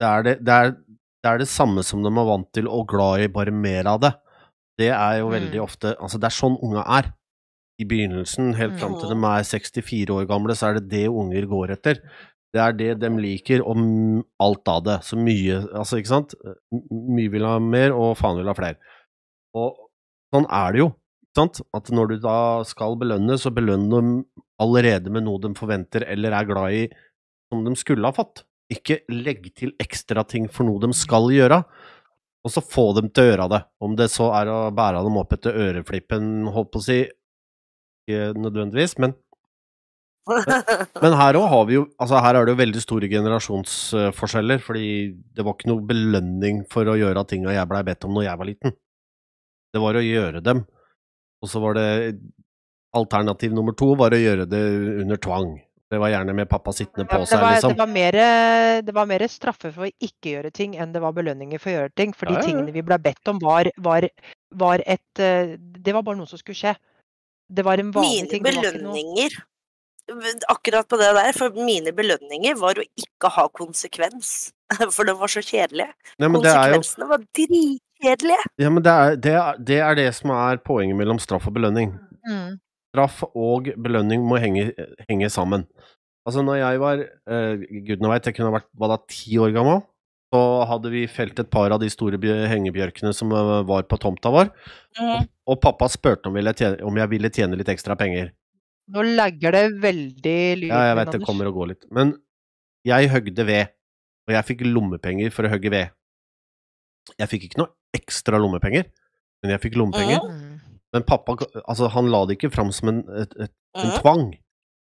det 0.00 0.08
er 0.08 0.26
det, 0.26 0.34
det, 0.42 0.56
er, 0.56 0.74
det 1.22 1.30
er 1.30 1.40
det 1.42 1.48
samme 1.52 1.84
som 1.86 2.02
de 2.02 2.10
er 2.10 2.28
vant 2.32 2.48
til 2.56 2.68
og 2.72 2.88
glad 2.90 3.22
i, 3.26 3.30
bare 3.32 3.52
mer 3.54 3.86
av 3.92 4.02
det. 4.02 4.12
Det 4.80 4.88
er 4.96 5.18
jo 5.20 5.28
veldig 5.28 5.58
Mm. 5.60 5.64
ofte 5.66 5.94
Altså, 6.00 6.18
det 6.18 6.30
er 6.30 6.38
sånn 6.40 6.56
unga 6.64 6.84
er. 6.98 7.10
I 7.80 7.84
begynnelsen, 7.88 8.54
helt 8.58 8.78
fram 8.80 8.96
til 8.98 9.08
de 9.12 9.16
er 9.24 9.44
64 9.44 10.10
år 10.12 10.26
gamle, 10.28 10.56
så 10.56 10.68
er 10.68 10.80
det 10.80 10.88
det 10.90 11.06
unger 11.08 11.46
går 11.48 11.70
etter. 11.76 12.00
Det 12.50 12.62
er 12.62 12.74
det 12.74 12.94
de 12.98 13.10
liker, 13.22 13.62
og 13.62 13.78
alt 14.42 14.70
av 14.72 14.80
det. 14.86 14.96
Så 15.06 15.18
mye 15.18 15.60
Altså, 15.68 16.00
ikke 16.00 16.14
sant? 16.14 16.34
Mye 16.90 17.30
vil 17.30 17.46
ha 17.46 17.58
mer, 17.62 17.94
og 17.94 18.16
faen 18.18 18.40
vil 18.40 18.50
ha 18.50 18.56
flere. 18.58 18.80
Og 19.58 19.78
sånn 20.34 20.48
er 20.50 20.74
det 20.74 20.82
jo. 20.82 20.88
Ikke 21.30 21.38
sant? 21.42 21.62
At 21.76 21.92
når 21.94 22.10
du 22.10 22.16
da 22.24 22.38
skal 22.66 22.98
belønne, 22.98 23.38
så 23.38 23.52
belønner 23.54 24.02
de 24.02 24.42
allerede 24.60 25.12
med 25.14 25.24
noe 25.24 25.40
de 25.42 25.54
forventer 25.56 26.04
eller 26.10 26.34
er 26.36 26.48
glad 26.48 26.76
i, 26.76 26.82
som 27.50 27.62
de 27.64 27.74
skulle 27.78 28.06
ha 28.06 28.14
fått. 28.14 28.44
Ikke 28.70 29.00
legg 29.10 29.48
til 29.58 29.72
ekstra 29.82 30.26
ting 30.26 30.50
for 30.50 30.66
noe 30.66 30.82
de 30.82 30.90
skal 30.94 31.30
gjøre, 31.34 31.62
og 32.40 32.52
så 32.52 32.62
få 32.64 32.90
dem 32.96 33.10
til 33.12 33.26
å 33.26 33.30
gjøre 33.32 33.48
det. 33.52 33.62
Om 33.82 33.96
det 33.98 34.10
så 34.12 34.30
er 34.38 34.50
å 34.50 34.60
bære 34.74 35.02
dem 35.06 35.18
opp 35.20 35.34
etter 35.36 35.56
øreflippen, 35.68 36.48
holdt 36.54 36.70
på 36.74 36.82
å 36.82 36.86
si, 36.86 37.00
ikke 38.06 38.30
nødvendigvis, 38.38 38.96
men 39.02 39.14
men 41.02 41.16
her 41.16 41.38
òg 41.40 41.46
har 41.50 41.64
vi 41.66 41.76
jo 41.78 41.86
Altså, 41.98 42.20
her 42.22 42.36
er 42.36 42.46
det 42.46 42.52
jo 42.52 42.60
veldig 42.60 42.82
store 42.82 43.08
generasjonsforskjeller, 43.10 44.60
fordi 44.62 44.90
det 45.36 45.46
var 45.46 45.56
ikke 45.56 45.70
noe 45.72 45.86
belønning 45.88 46.60
for 46.70 46.88
å 46.90 46.98
gjøre 46.98 47.24
tinga 47.28 47.54
jeg 47.56 47.70
blei 47.70 47.80
bedt 47.88 48.06
om 48.06 48.14
når 48.18 48.28
jeg 48.28 48.42
var 48.42 48.50
liten. 48.50 48.76
Det 49.70 49.82
var 49.82 49.96
å 49.96 50.04
gjøre 50.04 50.44
dem. 50.44 50.62
Og 51.40 51.50
så 51.50 51.62
var 51.62 51.78
det 51.78 51.88
Alternativ 52.90 53.52
nummer 53.54 53.74
to 53.78 53.92
var 53.94 54.10
å 54.10 54.18
gjøre 54.18 54.48
det 54.50 54.60
under 55.04 55.18
tvang. 55.22 55.52
Det 55.90 55.98
var 55.98 56.10
gjerne 56.10 56.34
med 56.34 56.48
pappa 56.50 56.72
sittende 56.74 57.04
på 57.06 57.20
seg, 57.22 57.38
var, 57.38 57.52
liksom. 57.54 57.72
det, 57.74 57.78
var 57.78 57.90
mer, 57.90 58.16
det 58.86 58.94
var 58.94 59.06
mer 59.10 59.22
straffe 59.30 59.70
for 59.74 59.86
å 59.86 59.90
ikke 59.90 60.32
gjøre 60.36 60.50
ting 60.54 60.74
enn 60.78 60.90
det 60.94 61.02
var 61.02 61.14
belønninger 61.14 61.62
for 61.62 61.70
å 61.70 61.74
gjøre 61.76 61.92
ting. 61.98 62.14
For 62.14 62.30
de 62.30 62.34
Ja, 62.34 62.40
ja, 62.40 62.42
ja. 62.42 62.48
tingene 62.50 62.74
vi 62.74 62.82
ble 62.86 62.98
bedt 63.02 63.30
om, 63.30 63.38
var, 63.42 63.70
var, 63.78 64.06
var 64.58 64.82
et 64.86 65.22
eh, 65.22 65.54
Det 65.58 65.94
var 65.94 66.02
bare 66.06 66.18
noe 66.18 66.30
som 66.30 66.38
skulle 66.38 66.58
skje. 66.58 66.74
Det 67.50 67.66
var 67.66 67.82
en 67.82 67.90
vanlig 67.94 68.20
Mine 68.20 68.30
ting. 68.30 68.42
Mine 68.42 68.58
var 68.58 68.68
ikke 68.70 68.82
noe 68.82 68.98
belønninger 68.98 69.38
Akkurat 70.50 70.88
på 70.88 70.98
det 71.00 71.10
der, 71.16 71.36
for 71.36 71.54
mine 71.54 71.92
belønninger 71.96 72.56
var 72.60 72.80
å 72.80 72.86
ikke 72.98 73.30
ha 73.36 73.46
konsekvens. 73.54 74.50
For 74.94 75.02
det 75.02 75.16
var 75.18 75.30
så 75.30 75.42
kjedelig. 75.42 75.88
Ja, 75.90 76.28
Konsekvensene 76.30 76.50
er 76.50 76.74
jo 76.74 76.78
Konsekvensene 76.78 77.08
var 77.10 77.22
dritkjedelige. 77.34 78.50
Ja, 78.62 78.68
men 78.70 78.84
det 78.86 78.92
er 78.94 79.16
det, 79.18 79.32
er, 79.34 79.62
det 79.70 79.78
er 79.82 79.96
det 79.98 80.08
som 80.14 80.30
er 80.36 80.60
poenget 80.62 80.98
mellom 80.98 81.18
straff 81.22 81.48
og 81.50 81.56
belønning. 81.56 81.96
mm. 82.28 82.58
Straff 82.90 83.20
og 83.28 83.70
belønning 83.78 84.22
må 84.26 84.38
henge, 84.42 84.72
henge 85.06 85.30
sammen. 85.30 85.66
Altså, 86.26 86.42
når 86.46 86.60
jeg 86.60 86.80
var 86.82 87.02
uh, 87.06 87.62
Gudene 87.86 88.10
veit, 88.10 88.26
jeg 88.26 88.36
kunne 88.36 88.54
vært 88.54 88.66
var 88.78 88.92
da 88.92 88.98
ti 89.10 89.38
år 89.40 89.54
gammel, 89.54 89.80
så 90.30 90.40
hadde 90.70 90.90
vi 90.92 91.04
felt 91.10 91.38
et 91.42 91.50
par 91.50 91.72
av 91.74 91.80
de 91.82 91.88
store 91.90 92.18
hengebjørkene 92.50 93.10
som 93.16 93.32
eh, 93.34 93.52
var 93.66 93.86
på 93.90 93.98
tomta 93.98 94.30
vår, 94.30 94.52
og 95.02 95.56
pappa 95.62 95.88
spurte 95.90 96.30
om, 96.30 96.36
om 96.86 97.00
jeg 97.00 97.10
ville 97.10 97.32
tjene 97.34 97.58
litt 97.58 97.72
ekstra 97.72 97.96
penger. 97.98 98.30
Nå 98.90 99.02
lagger 99.16 99.54
det 99.56 99.64
veldig 99.82 100.38
lyden 100.60 100.72
Ja, 100.74 100.82
jeg 100.90 100.96
vet 101.00 101.12
det 101.14 101.20
kommer 101.26 101.46
og 101.50 101.54
går 101.60 101.68
litt. 101.72 101.84
Men 101.94 102.14
jeg 102.88 103.10
høgde 103.12 103.44
ved, 103.46 103.72
og 104.28 104.34
jeg 104.34 104.46
fikk 104.50 104.64
lommepenger 104.66 105.32
for 105.34 105.46
å 105.46 105.50
hogge 105.52 105.70
ved. 105.72 105.90
Jeg 107.18 107.30
fikk 107.32 107.48
ikke 107.48 107.60
noe 107.62 107.72
ekstra 107.96 108.38
lommepenger, 108.40 108.86
men 109.42 109.52
jeg 109.54 109.62
fikk 109.64 109.76
lommepenger. 109.80 110.22
Mm. 110.26 110.60
Men 110.94 111.04
pappa 111.06 111.36
altså, 111.68 111.88
han 111.94 112.08
la 112.10 112.24
det 112.26 112.36
ikke 112.38 112.50
fram 112.54 112.72
som 112.74 112.90
en, 112.92 113.02
et, 113.22 113.34
et, 113.46 113.52
en 113.78 113.90
Mhm. 113.90 113.98
tvang, 114.00 114.24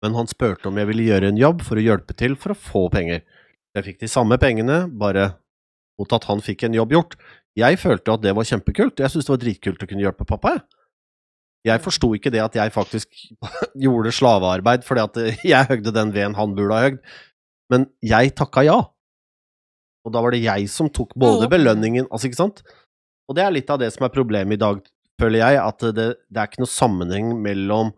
men 0.04 0.14
han 0.14 0.28
spurte 0.30 0.68
om 0.70 0.78
jeg 0.78 0.88
ville 0.88 1.08
gjøre 1.08 1.32
en 1.32 1.38
jobb 1.40 1.64
for 1.66 1.76
å 1.78 1.86
hjelpe 1.86 2.14
til 2.16 2.36
for 2.36 2.54
å 2.54 2.58
få 2.60 2.84
penger. 2.94 3.24
Jeg 3.76 3.84
fikk 3.88 4.00
de 4.04 4.08
samme 4.12 4.38
pengene, 4.38 4.86
bare 4.92 5.32
mot 6.00 6.14
at 6.14 6.24
han 6.30 6.42
fikk 6.46 6.64
en 6.68 6.74
jobb 6.78 6.92
gjort. 6.94 7.16
Jeg 7.58 7.80
følte 7.80 8.14
at 8.14 8.22
det 8.22 8.36
var 8.36 8.44
kjempekult. 8.44 9.00
Jeg 9.00 9.10
syntes 9.10 9.26
det 9.26 9.34
var 9.34 9.42
dritkult 9.42 9.84
å 9.84 9.88
kunne 9.88 10.04
hjelpe 10.04 10.28
pappa. 10.28 10.52
Jeg, 10.60 10.62
jeg 11.66 11.82
forsto 11.82 12.12
ikke 12.16 12.32
det 12.34 12.42
at 12.44 12.56
jeg 12.58 12.74
faktisk 12.74 13.12
gjorde 13.86 14.14
slavearbeid 14.14 14.86
fordi 14.88 15.06
at 15.06 15.22
jeg 15.54 15.70
høgde 15.72 15.94
den 15.96 16.14
veden 16.16 16.38
han 16.38 16.56
burde 16.58 16.78
ha 16.78 16.90
høgd, 16.90 17.00
men 17.74 17.88
jeg 18.06 18.36
takka 18.38 18.66
ja. 18.68 18.80
Og 20.06 20.14
da 20.14 20.22
var 20.22 20.36
det 20.36 20.44
jeg 20.44 20.68
som 20.70 20.92
tok 20.94 21.16
både 21.18 21.48
belønningen 21.50 22.06
Altså, 22.12 22.30
ikke 22.30 22.38
sant? 22.44 22.60
Og 23.26 23.38
det 23.38 23.42
er 23.42 23.56
litt 23.56 23.72
av 23.74 23.80
det 23.82 23.90
som 23.96 24.06
er 24.06 24.14
problemet 24.14 24.60
i 24.60 24.62
dag, 24.62 24.84
føler 25.22 25.42
jeg, 25.42 25.58
at 25.58 25.88
det, 25.98 26.10
det 26.30 26.42
er 26.42 26.52
ikke 26.52 26.62
noe 26.62 26.70
sammenheng 26.70 27.32
mellom 27.42 27.90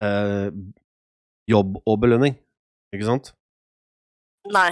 eh, 0.00 0.48
jobb 1.50 1.76
og 1.82 1.98
belønning. 2.00 2.38
Ikke 2.96 3.08
sant? 3.10 3.34
Nei. 4.48 4.70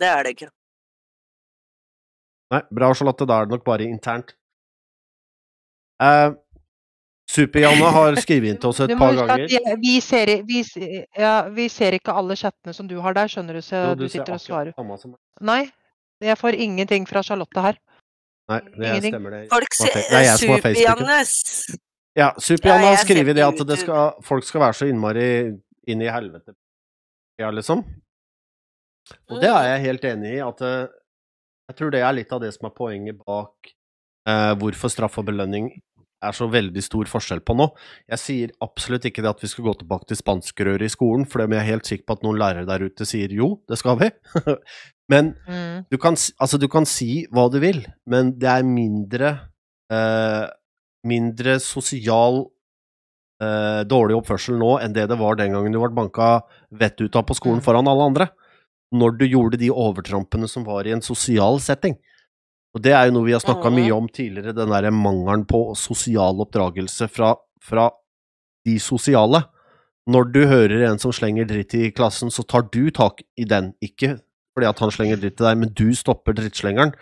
Det 0.00 0.10
er 0.10 0.26
det 0.26 0.34
ikke. 0.36 0.50
Nei, 2.52 2.60
bra, 2.76 2.90
Charlotte. 2.92 3.26
Da 3.28 3.40
er 3.40 3.48
det 3.48 3.56
nok 3.56 3.64
bare 3.64 3.88
internt. 3.88 4.34
Eh, 6.02 6.30
Super-Janne 7.30 7.88
har 7.90 8.14
skrevet 8.20 8.50
inn 8.52 8.58
til 8.60 8.68
oss 8.68 8.80
et 8.84 8.92
par 8.98 9.14
ganger. 9.16 9.48
jeg- 9.48 9.78
vi 9.80 10.00
ser, 10.00 10.26
vi, 10.44 10.62
ja, 11.18 11.48
vi 11.48 11.68
ser 11.68 11.92
ikke 11.96 12.12
alle 12.14 12.36
chattene 12.36 12.74
som 12.74 12.86
du 12.86 13.00
har 13.00 13.14
der, 13.14 13.26
skjønner 13.26 13.54
du, 13.54 13.60
så 13.64 13.88
Jo, 13.90 13.94
du 13.94 14.08
ser 14.08 14.18
sitter 14.20 14.34
og 14.34 14.40
svarer. 14.40 14.74
Nei, 15.40 15.70
jeg 16.20 16.36
får 16.38 16.54
ingenting 16.60 17.06
fra 17.08 17.22
Charlotte 17.22 17.56
her. 17.60 17.78
Nei, 18.48 18.60
det 18.60 18.76
Ingenting. 18.76 19.12
stemmer 19.14 19.30
det. 19.30 19.48
Folk 19.48 19.72
er. 19.80 20.36
Super-Jannes. 20.36 21.76
Ja, 22.14 22.32
Super-Janne 22.38 22.90
har 22.92 22.96
skrevet 23.02 23.34
det 23.34 23.42
at 23.44 23.66
det 23.66 23.78
skal, 23.78 24.12
folk 24.22 24.44
skal 24.44 24.60
være 24.60 24.74
så 24.74 24.86
innmari 24.92 25.58
inn 25.88 26.02
i 26.02 26.10
helvete, 26.12 26.54
ja, 27.40 27.50
liksom. 27.50 27.82
Og 29.30 29.40
det 29.40 29.50
er 29.50 29.64
jeg 29.76 29.80
helt 29.84 30.04
enig 30.04 30.34
i. 30.36 30.38
At 30.40 30.60
eh, 30.62 30.86
jeg 31.68 31.76
tror 31.76 31.90
det 31.90 32.00
er 32.04 32.12
litt 32.12 32.30
av 32.32 32.40
det 32.40 32.52
som 32.54 32.66
er 32.68 32.74
poenget 32.76 33.18
bak 33.24 33.72
eh, 34.28 34.54
hvorfor 34.60 34.88
straff 34.92 35.18
og 35.18 35.26
belønning 35.26 35.70
er 36.22 36.32
så 36.32 36.46
veldig 36.48 36.82
stor 36.82 37.04
forskjell 37.10 37.40
på 37.44 37.56
nå. 37.58 37.66
Jeg 38.08 38.18
sier 38.22 38.52
absolutt 38.64 39.04
ikke 39.08 39.22
det 39.24 39.30
at 39.34 39.42
vi 39.42 39.48
skal 39.50 39.64
gå 39.66 39.74
tilbake 39.80 40.06
til 40.08 40.16
spanskrøret 40.16 40.82
i 40.86 40.88
skolen, 40.92 41.26
for 41.26 41.40
det 41.42 41.50
er 41.52 41.60
jeg 41.64 41.72
helt 41.74 41.86
sikker 41.90 42.06
på 42.06 42.16
at 42.18 42.22
noen 42.24 42.38
lærere 42.40 42.66
der 42.68 42.84
ute 42.86 43.04
sier 43.08 43.32
jo, 43.34 43.60
det 43.68 43.78
skal 43.80 43.98
vi. 44.00 44.10
Men 45.12 45.34
Mm. 45.46 45.84
du 45.92 45.98
kan, 46.00 46.14
altså, 46.40 46.56
du 46.56 46.64
kan 46.72 46.86
si 46.88 47.26
hva 47.28 47.50
du 47.52 47.58
vil, 47.60 47.82
men 48.08 48.30
det 48.40 48.48
er 48.48 48.62
mindre 48.64 49.34
eh, 49.92 50.46
Mindre 51.04 51.58
sosial 51.60 52.46
eh, 53.44 53.82
dårlig 53.84 54.16
oppførsel 54.16 54.56
nå 54.56 54.78
enn 54.80 54.94
det 54.96 55.04
det 55.10 55.18
var 55.20 55.36
den 55.36 55.52
gangen 55.52 55.74
du 55.74 55.80
ble 55.82 55.90
banka 55.92 56.30
vettet 56.72 57.10
ut 57.10 57.18
av 57.20 57.26
på 57.28 57.36
skolen 57.36 57.60
Mm. 57.60 57.64
foran 57.66 57.90
alle 57.90 58.06
andre. 58.08 58.28
Når 58.94 59.18
du 59.18 59.26
gjorde 59.26 59.58
de 59.60 59.68
overtrampene 59.68 60.48
som 60.48 60.64
var 60.64 60.86
i 60.88 60.92
en 60.96 61.02
sosial 61.04 61.60
setting. 61.60 61.98
Og 62.74 62.82
det 62.82 62.94
er 62.94 63.06
jo 63.06 63.14
noe 63.14 63.28
vi 63.28 63.34
har 63.36 63.42
snakka 63.42 63.70
mye 63.70 63.94
om 63.94 64.08
tidligere, 64.10 64.54
den 64.56 64.72
derre 64.74 64.90
mangelen 64.94 65.44
på 65.46 65.68
sosial 65.78 66.40
oppdragelse 66.42 67.06
fra, 67.10 67.34
fra 67.62 67.88
de 68.66 68.78
sosiale. 68.82 69.44
Når 70.10 70.32
du 70.34 70.40
hører 70.50 70.82
en 70.88 70.98
som 71.00 71.14
slenger 71.14 71.46
dritt 71.48 71.76
i 71.78 71.92
klassen, 71.94 72.32
så 72.34 72.42
tar 72.42 72.66
du 72.74 72.90
tak 72.92 73.22
i 73.38 73.46
den. 73.48 73.72
Ikke 73.84 74.16
fordi 74.54 74.68
at 74.68 74.82
han 74.82 74.92
slenger 74.94 75.22
dritt 75.22 75.38
til 75.38 75.48
deg, 75.48 75.60
men 75.62 75.72
du 75.74 75.86
stopper 75.96 76.36
drittslengeren. 76.36 76.92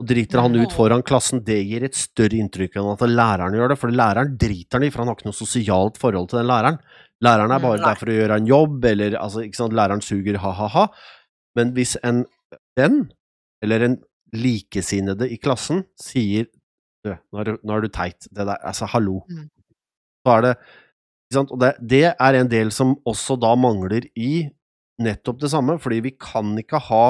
Og 0.00 0.08
driter 0.08 0.40
han 0.40 0.56
ut 0.56 0.72
foran 0.72 1.04
klassen, 1.04 1.42
det 1.44 1.58
gir 1.68 1.84
et 1.84 1.96
større 1.96 2.40
inntrykk 2.40 2.78
enn 2.80 2.88
at 2.94 3.04
læreren 3.04 3.56
gjør 3.56 3.74
det. 3.74 3.78
For 3.82 3.92
læreren 3.92 4.34
driter 4.40 4.78
han 4.78 4.86
i, 4.86 4.90
for 4.92 5.02
han 5.02 5.12
har 5.12 5.18
ikke 5.18 5.28
noe 5.28 5.36
sosialt 5.36 6.00
forhold 6.00 6.30
til 6.30 6.40
den 6.40 6.48
læreren. 6.48 6.80
Læreren 7.20 7.52
er 7.52 7.60
bare 7.60 7.80
Nei. 7.82 7.84
der 7.84 8.00
for 8.00 8.08
å 8.08 8.16
gjøre 8.16 8.38
en 8.40 8.48
jobb, 8.48 8.84
eller 8.88 9.16
altså, 9.20 9.44
ikke 9.44 9.60
sant, 9.60 9.76
læreren 9.76 10.04
suger, 10.04 10.40
ha-ha-ha. 10.40 10.86
Men 11.58 11.74
hvis 11.76 11.98
en 12.00 12.24
venn, 12.80 13.02
eller 13.60 13.84
en 13.84 13.98
likesinnede 14.36 15.28
i 15.30 15.38
klassen, 15.42 15.84
sier 15.98 16.48
du, 17.04 17.14
nå 17.32 17.40
er 17.40 17.48
du, 17.48 17.58
nå 17.64 17.76
er 17.76 17.84
du 17.84 17.92
teit, 17.92 18.28
det 18.28 18.44
der, 18.44 18.56
altså, 18.60 18.88
hallo. 18.92 19.22
Mm. 19.30 19.46
Så 20.20 20.32
er 20.34 20.44
det 20.44 20.54
ikke 20.60 21.36
sant? 21.38 21.52
Og 21.54 21.60
det, 21.62 21.70
det 21.92 22.06
er 22.12 22.38
en 22.40 22.50
del 22.50 22.72
som 22.74 22.96
også 23.08 23.38
da 23.40 23.54
mangler 23.56 24.06
i 24.18 24.48
nettopp 25.00 25.40
det 25.40 25.52
samme, 25.52 25.78
fordi 25.80 26.02
vi 26.04 26.16
kan 26.20 26.52
ikke 26.60 26.82
ha 26.90 27.04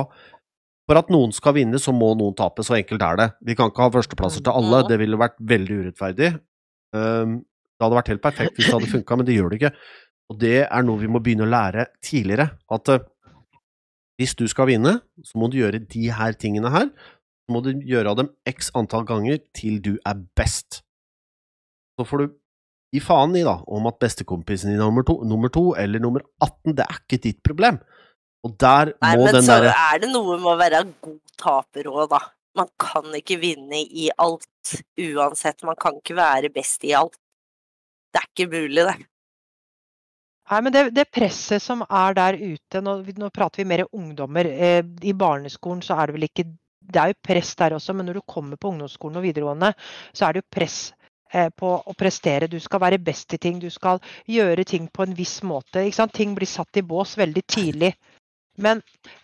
For 0.90 0.98
at 0.98 1.10
noen 1.12 1.30
skal 1.30 1.54
vinne, 1.54 1.78
så 1.78 1.92
må 1.94 2.08
noen 2.18 2.34
tape. 2.34 2.64
Så 2.66 2.74
enkelt 2.74 3.02
er 3.06 3.18
det. 3.20 3.26
Vi 3.46 3.54
kan 3.54 3.68
ikke 3.70 3.84
ha 3.84 3.92
førsteplasser 3.94 4.42
til 4.42 4.56
alle. 4.58 4.80
Mhm. 4.80 4.88
Det 4.90 4.96
ville 4.98 5.18
vært 5.20 5.36
veldig 5.38 5.76
urettferdig. 5.84 6.30
Um, 6.90 7.36
det 7.44 7.84
hadde 7.84 7.96
vært 7.96 8.10
helt 8.10 8.22
perfekt 8.24 8.56
hvis 8.58 8.66
det 8.66 8.74
hadde 8.74 8.88
funka, 8.90 9.16
men 9.16 9.28
det 9.28 9.36
gjør 9.36 9.52
det 9.52 9.60
ikke. 9.60 9.70
Og 10.30 10.40
det 10.42 10.56
er 10.66 10.82
noe 10.86 10.98
vi 10.98 11.10
må 11.10 11.20
begynne 11.22 11.46
å 11.46 11.50
lære 11.52 11.86
tidligere. 12.02 12.48
At 12.74 12.90
eh, 12.90 13.06
hvis 14.20 14.36
du 14.36 14.44
skal 14.52 14.68
vinne, 14.68 14.98
så 15.24 15.40
må 15.40 15.48
du 15.48 15.56
gjøre 15.62 15.80
de 15.80 16.10
her 16.12 16.36
tingene 16.36 16.68
her. 16.72 16.90
Så 16.92 17.54
må 17.54 17.62
du 17.64 17.72
gjøre 17.72 18.12
dem 18.18 18.28
x 18.48 18.68
antall 18.76 19.06
ganger 19.08 19.40
til 19.56 19.80
du 19.80 19.94
er 20.04 20.20
best. 20.36 20.82
Så 21.96 22.04
får 22.04 22.22
du 22.22 22.34
gi 22.92 23.00
faen 23.00 23.32
i 23.38 23.46
da, 23.46 23.56
om 23.70 23.88
at 23.88 23.96
bestekompisen 24.02 24.72
din 24.72 24.80
er 24.80 24.84
nummer 24.84 25.06
to, 25.06 25.20
nummer 25.24 25.52
to 25.52 25.70
eller 25.78 26.02
nummer 26.02 26.24
18, 26.42 26.76
det 26.76 26.84
er 26.84 27.00
ikke 27.00 27.20
ditt 27.28 27.40
problem. 27.46 27.80
Og 28.44 28.54
der 28.60 28.92
Nei, 29.04 29.14
må 29.16 29.26
men 29.26 29.40
så 29.40 29.56
derre 29.56 29.72
er 29.72 30.02
det 30.02 30.10
noe 30.12 30.36
med 30.36 30.52
å 30.52 30.58
være 30.60 30.84
god 31.04 31.18
taper 31.40 31.88
òg, 31.90 32.04
da. 32.12 32.20
Man 32.58 32.70
kan 32.82 33.08
ikke 33.14 33.38
vinne 33.40 33.78
i 33.84 34.08
alt 34.20 34.74
uansett. 34.98 35.62
Man 35.64 35.78
kan 35.80 36.00
ikke 36.00 36.16
være 36.18 36.50
best 36.52 36.84
i 36.88 36.92
alt. 36.98 37.16
Det 38.10 38.20
er 38.20 38.28
ikke 38.32 38.50
mulig, 38.50 38.84
det. 38.88 38.96
Nei, 40.50 40.62
men 40.66 40.74
det, 40.74 40.88
det 40.90 41.06
presset 41.14 41.62
som 41.62 41.84
er 41.86 42.16
der 42.18 42.38
ute, 42.40 42.80
nå, 42.82 42.96
nå 43.22 43.28
prater 43.30 43.62
vi 43.62 43.68
mer 43.70 43.84
ungdommer. 43.86 44.48
Eh, 44.50 44.80
I 44.82 45.14
barneskolen 45.14 45.82
så 45.86 45.94
er 45.94 46.10
det 46.10 46.16
vel 46.18 46.26
ikke 46.30 46.48
Det 46.90 46.98
er 46.98 47.12
jo 47.12 47.20
press 47.22 47.52
der 47.54 47.76
også, 47.76 47.94
men 47.94 48.08
når 48.08 48.16
du 48.18 48.22
kommer 48.26 48.58
på 48.58 48.72
ungdomsskolen 48.72 49.20
og 49.20 49.22
videregående, 49.22 49.68
så 50.10 50.26
er 50.26 50.32
det 50.32 50.40
jo 50.40 50.48
press 50.56 50.78
eh, 51.30 51.46
på 51.54 51.68
å 51.86 51.94
prestere. 51.94 52.48
Du 52.50 52.58
skal 52.58 52.82
være 52.82 52.98
best 52.98 53.36
i 53.36 53.38
ting, 53.38 53.60
du 53.62 53.70
skal 53.70 54.00
gjøre 54.26 54.64
ting 54.66 54.88
på 54.90 55.06
en 55.06 55.14
viss 55.14 55.36
måte. 55.46 55.84
Ting 56.10 56.34
blir 56.34 56.50
satt 56.50 56.80
i 56.80 56.82
bås 56.82 57.14
veldig 57.20 57.44
tidlig. 57.46 57.92
Men 58.58 58.82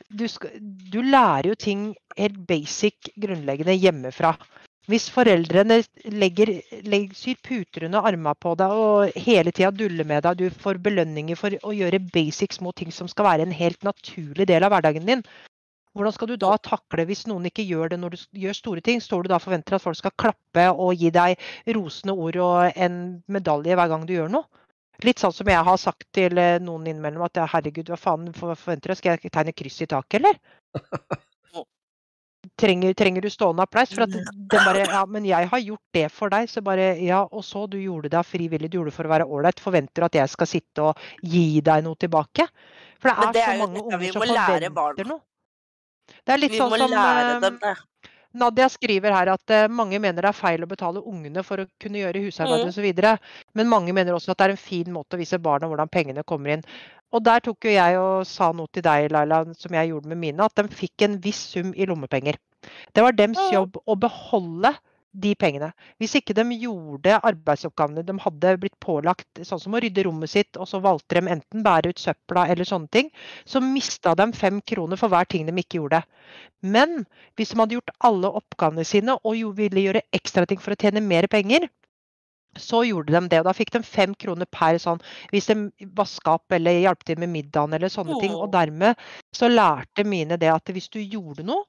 du, 0.08 0.28
skal, 0.30 0.54
du 0.60 1.00
lærer 1.02 1.50
jo 1.50 1.58
ting 1.58 1.88
helt 2.16 2.38
basic, 2.46 3.10
grunnleggende 3.18 3.74
hjemmefra. 3.74 4.36
Hvis 4.86 5.08
foreldrene 5.10 5.80
legger, 6.14 6.52
legger, 6.86 7.14
syr 7.18 7.38
puter 7.42 7.88
under 7.88 8.06
armene 8.06 8.36
på 8.38 8.52
deg 8.58 8.70
og 8.70 9.16
hele 9.18 9.50
tida 9.50 9.72
duller 9.74 10.06
med 10.06 10.22
deg, 10.22 10.38
du 10.38 10.60
får 10.62 10.78
belønninger 10.84 11.38
for 11.38 11.56
å 11.66 11.74
gjøre 11.74 12.04
basic 12.14 12.54
små 12.54 12.70
ting 12.78 12.92
som 12.94 13.10
skal 13.10 13.26
være 13.26 13.48
en 13.48 13.56
helt 13.56 13.82
naturlig 13.86 14.46
del 14.46 14.62
av 14.62 14.70
hverdagen 14.70 15.08
din. 15.08 15.24
Hvordan 15.96 16.14
skal 16.14 16.30
du 16.30 16.36
da 16.38 16.52
takle 16.62 17.06
hvis 17.08 17.24
noen 17.26 17.48
ikke 17.50 17.66
gjør 17.66 17.94
det 17.94 17.98
når 17.98 18.14
du 18.14 18.24
gjør 18.44 18.58
store 18.60 18.84
ting? 18.84 19.02
Står 19.02 19.24
du 19.24 19.32
da 19.32 19.40
og 19.40 19.46
forventer 19.48 19.74
at 19.74 19.82
folk 19.82 19.98
skal 19.98 20.14
klappe 20.22 20.68
og 20.70 20.94
gi 20.94 21.10
deg 21.10 21.40
rosende 21.74 22.14
ord 22.14 22.38
og 22.46 22.78
en 22.86 22.98
medalje 23.32 23.78
hver 23.80 23.90
gang 23.90 24.06
du 24.06 24.14
gjør 24.14 24.30
noe? 24.38 24.46
Litt 25.04 25.20
sånn 25.20 25.34
som 25.34 25.48
jeg 25.50 25.66
har 25.66 25.80
sagt 25.80 26.06
til 26.16 26.38
eh, 26.40 26.60
noen 26.62 26.86
innimellom 26.86 27.26
at 27.26 27.42
herregud, 27.52 27.90
hva 27.90 27.98
faen 28.00 28.30
forventer 28.36 28.94
du? 28.94 28.96
Skal 28.96 29.16
jeg 29.16 29.32
tegne 29.34 29.56
kryss 29.56 29.82
i 29.82 29.90
taket, 29.90 30.22
eller? 30.22 30.38
Trenger, 32.56 32.94
trenger 32.96 33.20
du 33.20 33.28
stående 33.28 33.64
applaus? 33.66 33.90
For 33.92 34.06
at 34.06 34.14
den 34.14 34.24
bare 34.48 34.86
Ja, 34.88 35.02
men 35.06 35.26
jeg 35.28 35.48
har 35.52 35.60
gjort 35.60 35.84
det 35.92 36.06
for 36.12 36.32
deg. 36.32 36.48
Så 36.48 36.62
bare 36.64 36.94
Ja, 37.04 37.22
og 37.24 37.44
så 37.44 37.66
du 37.68 37.76
gjorde 37.78 38.08
det 38.08 38.16
av 38.16 38.24
frivillig, 38.24 38.70
du 38.70 38.78
gjorde 38.78 38.92
det 38.92 38.96
for 38.96 39.08
å 39.08 39.12
være 39.12 39.28
ålreit. 39.28 39.60
Forventer 39.60 40.00
du 40.00 40.08
at 40.08 40.14
jeg 40.22 40.32
skal 40.32 40.46
sitte 40.46 40.86
og 40.90 40.96
gi 41.22 41.60
deg 41.60 41.84
noe 41.84 41.98
tilbake? 42.00 42.48
For 42.98 43.12
det 43.12 43.16
er, 43.16 43.32
det 43.32 43.42
er 43.42 43.52
så 43.52 43.66
mange 43.66 43.82
unger 43.84 44.12
som 44.12 44.24
forventer 44.24 45.10
noe. 45.12 45.20
Det 46.24 46.32
er 46.32 46.38
litt 46.40 46.54
Vi 46.54 46.58
sånn 46.62 46.72
som 46.78 46.92
eh, 46.96 47.40
dem. 47.42 47.60
Nadia 48.36 48.66
skriver 48.68 49.14
her 49.16 49.30
at 49.32 49.52
eh, 49.54 49.66
mange 49.72 49.98
mener 50.02 50.22
det 50.22 50.28
er 50.28 50.36
feil 50.36 50.64
å 50.64 50.68
betale 50.68 51.00
ungene 51.00 51.42
for 51.46 51.62
å 51.62 51.66
kunne 51.82 52.02
gjøre 52.02 52.20
husarbeid 52.26 52.66
Mm. 52.66 52.68
osv. 52.68 53.20
Men 53.56 53.68
mange 53.68 53.94
mener 53.96 54.12
også 54.16 54.34
at 54.34 54.38
det 54.38 54.44
er 54.48 54.54
en 54.56 54.60
fin 54.60 54.92
måte 54.92 55.16
å 55.16 55.20
vise 55.20 55.38
barna 55.40 55.68
hvordan 55.70 55.88
pengene 55.88 56.24
kommer 56.24 56.56
inn. 56.56 56.64
Og 57.14 57.22
der 57.24 57.40
tok 57.40 57.64
jo 57.68 57.70
jeg 57.70 57.98
og 58.00 58.26
sa 58.26 58.50
noe 58.52 58.70
til 58.72 58.82
deg, 58.82 59.10
Laila, 59.14 59.44
som 59.54 59.74
jeg 59.76 59.92
gjorde 59.92 60.10
med 60.10 60.18
mine, 60.18 60.44
at 60.44 60.54
de 60.58 60.66
fikk 60.68 61.06
en 61.06 61.20
viss 61.22 61.44
sum 61.54 61.72
i 61.76 61.86
lommepenger. 61.86 62.36
Det 62.92 63.02
var 63.04 63.12
Mm. 63.12 63.52
jobb 63.52 63.76
å 63.86 63.94
beholde 63.96 64.74
de 65.16 65.34
pengene. 65.34 65.72
Hvis 65.98 66.16
ikke 66.18 66.34
de 66.36 66.44
gjorde 66.60 67.20
arbeidsoppgavene 67.24 68.04
de 68.04 68.18
hadde 68.20 68.56
blitt 68.60 68.76
pålagt, 68.80 69.28
sånn 69.40 69.60
som 69.60 69.72
å 69.72 69.80
rydde 69.80 70.04
rommet 70.04 70.28
sitt, 70.28 70.56
og 70.56 70.68
så 70.68 70.80
valgte 70.82 71.20
de 71.20 71.30
enten 71.32 71.62
bære 71.64 71.94
ut 71.94 72.02
søpla 72.02 72.48
eller 72.52 72.64
sånne 72.68 72.90
ting, 72.90 73.10
så 73.46 73.62
mista 73.64 74.14
de 74.14 74.26
fem 74.36 74.60
kroner 74.60 74.96
for 75.00 75.08
hver 75.08 75.24
ting 75.24 75.46
de 75.46 75.52
ikke 75.62 75.80
gjorde. 75.80 76.02
Men 76.62 77.06
hvis 77.36 77.54
de 77.54 77.60
hadde 77.62 77.78
gjort 77.78 77.96
alle 78.04 78.28
oppgavene 78.28 78.84
sine 78.84 79.16
og 79.24 79.56
ville 79.56 79.86
gjøre 79.86 80.04
ekstra 80.12 80.46
ting 80.46 80.58
for 80.60 80.74
å 80.74 80.80
tjene 80.80 81.00
mer 81.00 81.28
penger, 81.32 81.68
så 82.58 82.82
gjorde 82.86 83.12
de 83.14 83.28
det. 83.32 83.40
Og 83.40 83.48
da 83.48 83.54
fikk 83.56 83.72
de 83.74 83.82
fem 83.86 84.14
kroner 84.14 84.48
per 84.50 84.78
sånn 84.82 85.00
hvis 85.32 85.48
de 85.50 85.88
vaska 85.96 86.36
opp 86.38 86.52
eller 86.56 86.80
hjalp 86.82 87.04
til 87.04 87.18
med 87.22 87.32
middagen 87.32 87.74
eller 87.76 87.92
sånne 87.92 88.20
ting. 88.22 88.34
Og 88.34 88.48
Mm. 88.48 88.52
dermed 88.52 88.96
så 89.34 89.48
lærte 89.48 90.04
mine 90.04 90.38
det 90.38 90.52
at 90.52 90.64
hvis 90.72 90.88
du 90.88 91.00
gjorde 91.00 91.44
noe, 91.46 91.64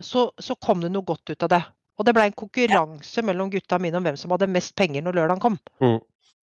så, 0.00 0.30
så 0.40 0.56
kom 0.64 0.80
det 0.80 0.90
noe 0.92 1.04
godt 1.04 1.30
ut 1.30 1.42
av 1.42 1.48
det. 1.52 1.62
Og 2.00 2.06
det 2.06 2.14
ble 2.16 2.22
en 2.30 2.32
konkurranse 2.32 3.22
mellom 3.22 3.50
gutta 3.52 3.78
mine 3.78 3.98
om 3.98 4.04
hvem 4.06 4.16
som 4.16 4.30
hadde 4.32 4.48
mest 4.48 4.74
penger 4.74 5.02
når 5.04 5.18
lørdagen 5.18 5.40
kom. 5.40 5.58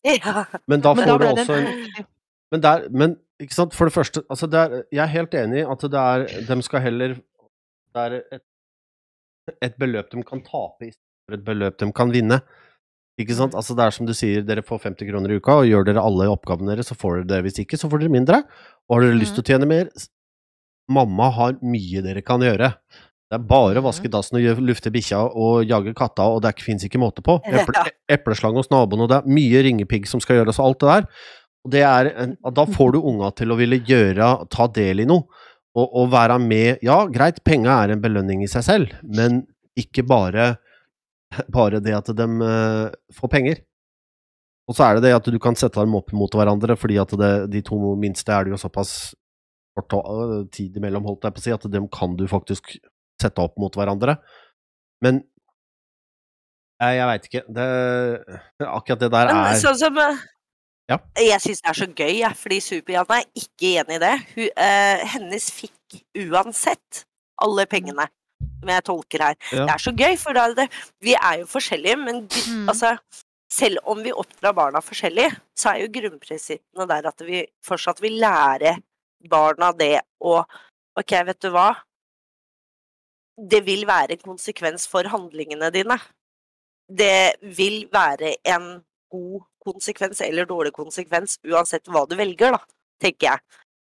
Ja. 0.05 0.45
Men 0.67 0.81
da 0.81 0.93
Men 0.93 1.07
får 1.07 1.07
da 1.07 1.17
du 1.17 1.25
også 1.41 1.55
en 1.57 1.67
en 1.67 2.05
Men, 2.51 2.61
der, 2.61 2.89
men 2.89 3.17
ikke 3.41 3.53
sant, 3.53 3.73
for 3.75 3.89
det 3.89 3.93
første 3.93 4.21
altså 4.29 4.47
det 4.47 4.59
er, 4.59 4.83
Jeg 4.91 5.01
er 5.03 5.11
helt 5.11 5.33
enig 5.33 5.57
i 5.59 5.65
at 5.67 5.81
det 5.81 5.99
er 5.99 6.27
De 6.47 6.63
skal 6.63 6.79
heller 6.81 7.15
Det 7.17 8.03
er 8.05 8.21
et, 8.37 8.43
et 9.61 9.75
beløp 9.79 10.11
de 10.11 10.23
kan 10.23 10.41
tape, 10.43 10.87
istedenfor 10.87 11.33
et 11.33 11.43
beløp 11.45 11.77
de 11.79 11.91
kan 11.91 12.11
vinne. 12.13 12.39
Ikke 13.17 13.33
sant? 13.33 13.55
Altså 13.57 13.73
Det 13.75 13.83
er 13.87 13.91
som 13.95 14.05
du 14.05 14.13
sier, 14.13 14.43
dere 14.45 14.61
får 14.61 14.83
50 14.83 15.07
kroner 15.09 15.31
i 15.33 15.39
uka, 15.39 15.55
og 15.61 15.65
gjør 15.69 15.87
dere 15.89 16.03
alle 16.05 16.27
oppgavene 16.29 16.75
deres, 16.75 16.91
så 16.91 16.95
får 16.97 17.23
dere 17.23 17.27
det. 17.31 17.39
Hvis 17.47 17.59
ikke, 17.65 17.77
så 17.81 17.89
får 17.89 18.03
dere 18.03 18.13
mindre. 18.13 18.43
Og 18.89 18.97
har 18.99 19.07
dere 19.07 19.17
lyst 19.19 19.33
til 19.37 19.43
å 19.43 19.47
tjene 19.51 19.67
mer 19.69 19.89
Mamma 20.89 21.29
har 21.35 21.57
mye 21.67 21.99
dere 22.05 22.21
kan 22.23 22.39
gjøre. 22.39 22.69
Det 23.27 23.35
er 23.35 23.43
bare 23.43 23.75
å 23.75 23.83
Mhm. 23.83 23.87
vaske 23.89 24.09
dassen 24.09 24.37
og 24.39 24.61
lufte 24.63 24.89
bikkja 24.89 25.19
og 25.35 25.65
jage 25.67 25.93
katta, 25.93 26.23
og 26.23 26.41
det 26.43 26.53
fins 26.63 26.85
ikke 26.85 26.97
måte 27.01 27.21
på. 27.21 27.41
Eple, 27.43 27.91
epleslang 28.07 28.55
hos 28.55 28.69
naboen, 28.71 29.01
og 29.03 29.09
det 29.09 29.17
er 29.17 29.27
mye 29.27 29.63
ringepigg 29.65 30.07
som 30.07 30.21
skal 30.23 30.37
gjøres, 30.37 30.59
og 30.59 30.65
alt 30.69 30.79
det 30.79 30.87
der. 30.93 31.09
Og 31.65 31.71
det 31.71 31.81
er 31.83 32.11
en, 32.23 32.37
da 32.53 32.63
får 32.65 32.93
du 32.93 33.01
unga 33.01 33.33
til 33.35 33.51
å 33.51 33.57
ville 33.59 33.81
gjøre, 33.83 34.47
ta 34.49 34.67
del 34.67 35.01
i 35.03 35.05
noe, 35.09 35.25
og, 35.75 35.89
og 35.91 36.09
være 36.13 36.39
med 36.39 36.79
Ja, 36.81 37.01
greit, 37.11 37.43
penga 37.43 37.83
er 37.83 37.91
en 37.91 38.01
belønning 38.01 38.43
i 38.43 38.47
seg 38.47 38.63
selv, 38.63 38.93
men 39.03 39.43
ikke 39.77 40.07
bare, 40.07 40.53
bare 41.55 41.81
det 41.83 41.95
at 41.97 42.11
de 42.15 42.27
eh, 42.47 42.97
får 43.17 43.33
penger. 43.33 43.63
Og 44.67 44.75
så 44.75 44.83
er 44.83 44.97
det 44.97 45.07
det 45.07 45.15
at 45.15 45.29
du 45.31 45.37
kan 45.39 45.55
sette 45.55 45.79
dem 45.79 45.95
opp 45.95 46.11
mot 46.15 46.33
hverandre, 46.35 46.75
fordi 46.79 46.97
at 46.99 47.13
det, 47.19 47.31
de 47.53 47.63
to 47.63 47.77
minste 47.99 48.33
er 48.35 48.47
det 48.47 48.55
jo 48.55 48.59
såpass 48.59 49.13
kort 49.77 49.87
ta- 49.93 50.43
tid 50.51 50.75
imellom, 50.75 51.05
holdt 51.07 51.23
jeg 51.27 51.35
på 51.35 51.43
å 51.43 51.45
si, 51.45 51.53
at 51.55 51.67
dem 51.71 51.87
kan 51.93 52.17
du 52.19 52.25
faktisk 52.27 52.75
sette 53.21 53.43
opp 53.43 53.55
mot 53.61 53.73
hverandre. 53.77 54.17
Men 55.05 55.21
jeg, 56.81 56.97
jeg 56.99 57.07
veit 57.09 57.29
ikke. 57.29 57.43
Det, 57.57 57.67
akkurat 58.67 59.05
det 59.05 59.11
der 59.13 59.31
er 59.33 59.61
sånn 59.61 59.79
som 59.79 60.01
eh, 60.03 60.25
Ja. 60.91 60.99
Jeg 61.19 61.41
syns 61.43 61.63
det 61.63 61.71
er 61.71 61.79
så 61.79 61.87
gøy, 61.89 62.13
jeg, 62.21 62.37
fordi 62.39 62.59
Super-Janne 62.63 63.21
er 63.21 63.41
ikke 63.41 63.71
enig 63.81 63.97
i 63.97 64.03
det. 64.03 64.13
Hun, 64.35 64.51
uh, 64.55 65.07
hennes 65.15 65.47
fikk 65.51 65.97
uansett 66.27 67.01
alle 67.43 67.65
pengene, 67.69 68.07
som 68.59 68.69
jeg 68.73 68.83
tolker 68.89 69.23
her. 69.27 69.37
Ja. 69.51 69.63
Det 69.65 69.73
er 69.75 69.83
så 69.85 69.93
gøy, 69.95 70.17
for 70.21 70.33
da 70.37 70.45
er 70.49 70.55
det, 70.57 70.67
vi 71.03 71.15
er 71.15 71.39
jo 71.43 71.47
forskjellige, 71.51 71.97
men 72.03 72.21
de, 72.27 72.41
Mm. 72.51 72.69
altså, 72.69 72.93
selv 73.49 73.79
om 73.87 74.01
vi 74.03 74.11
oppdrar 74.11 74.53
barna 74.53 74.81
forskjellig, 74.83 75.29
så 75.55 75.71
er 75.73 75.85
jo 75.85 75.91
grunnprinsippene 75.95 76.87
der 76.89 77.07
at 77.07 77.21
vi 77.25 77.45
fortsatt 77.63 78.01
vil 78.03 78.19
lære 78.19 78.77
barna 79.29 79.71
det 79.73 80.01
og 80.21 80.43
OK, 80.97 81.11
vet 81.25 81.39
du 81.41 81.49
hva? 81.53 81.69
Det 83.37 83.61
vil 83.65 83.85
være 83.85 84.17
en 84.17 84.23
konsekvens 84.33 84.87
for 84.89 85.03
handlingene 85.11 85.69
dine. 85.71 85.99
Det 86.89 87.35
vil 87.41 87.85
være 87.93 88.35
en 88.49 88.83
god 89.11 89.43
konsekvens 89.63 90.21
eller 90.25 90.47
dårlig 90.49 90.73
konsekvens 90.73 91.37
uansett 91.45 91.85
hva 91.91 92.05
du 92.09 92.15
velger, 92.17 92.55
da, 92.55 92.59
tenker 93.03 93.27
jeg. 93.29 93.39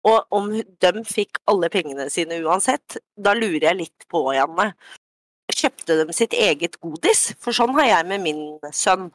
Og 0.07 0.25
om 0.33 0.47
de 0.51 0.91
fikk 1.05 1.37
alle 1.51 1.69
pengene 1.69 2.07
sine 2.09 2.39
uansett, 2.41 2.97
da 3.15 3.35
lurer 3.37 3.67
jeg 3.69 3.77
litt 3.83 4.07
på, 4.09 4.23
Janne. 4.33 4.71
Kjøpte 5.51 5.97
de 5.99 6.13
sitt 6.15 6.33
eget 6.33 6.79
godis? 6.81 7.33
For 7.43 7.53
sånn 7.53 7.75
har 7.77 7.85
jeg 7.89 8.07
med 8.09 8.23
min 8.23 8.41
sønn. 8.73 9.11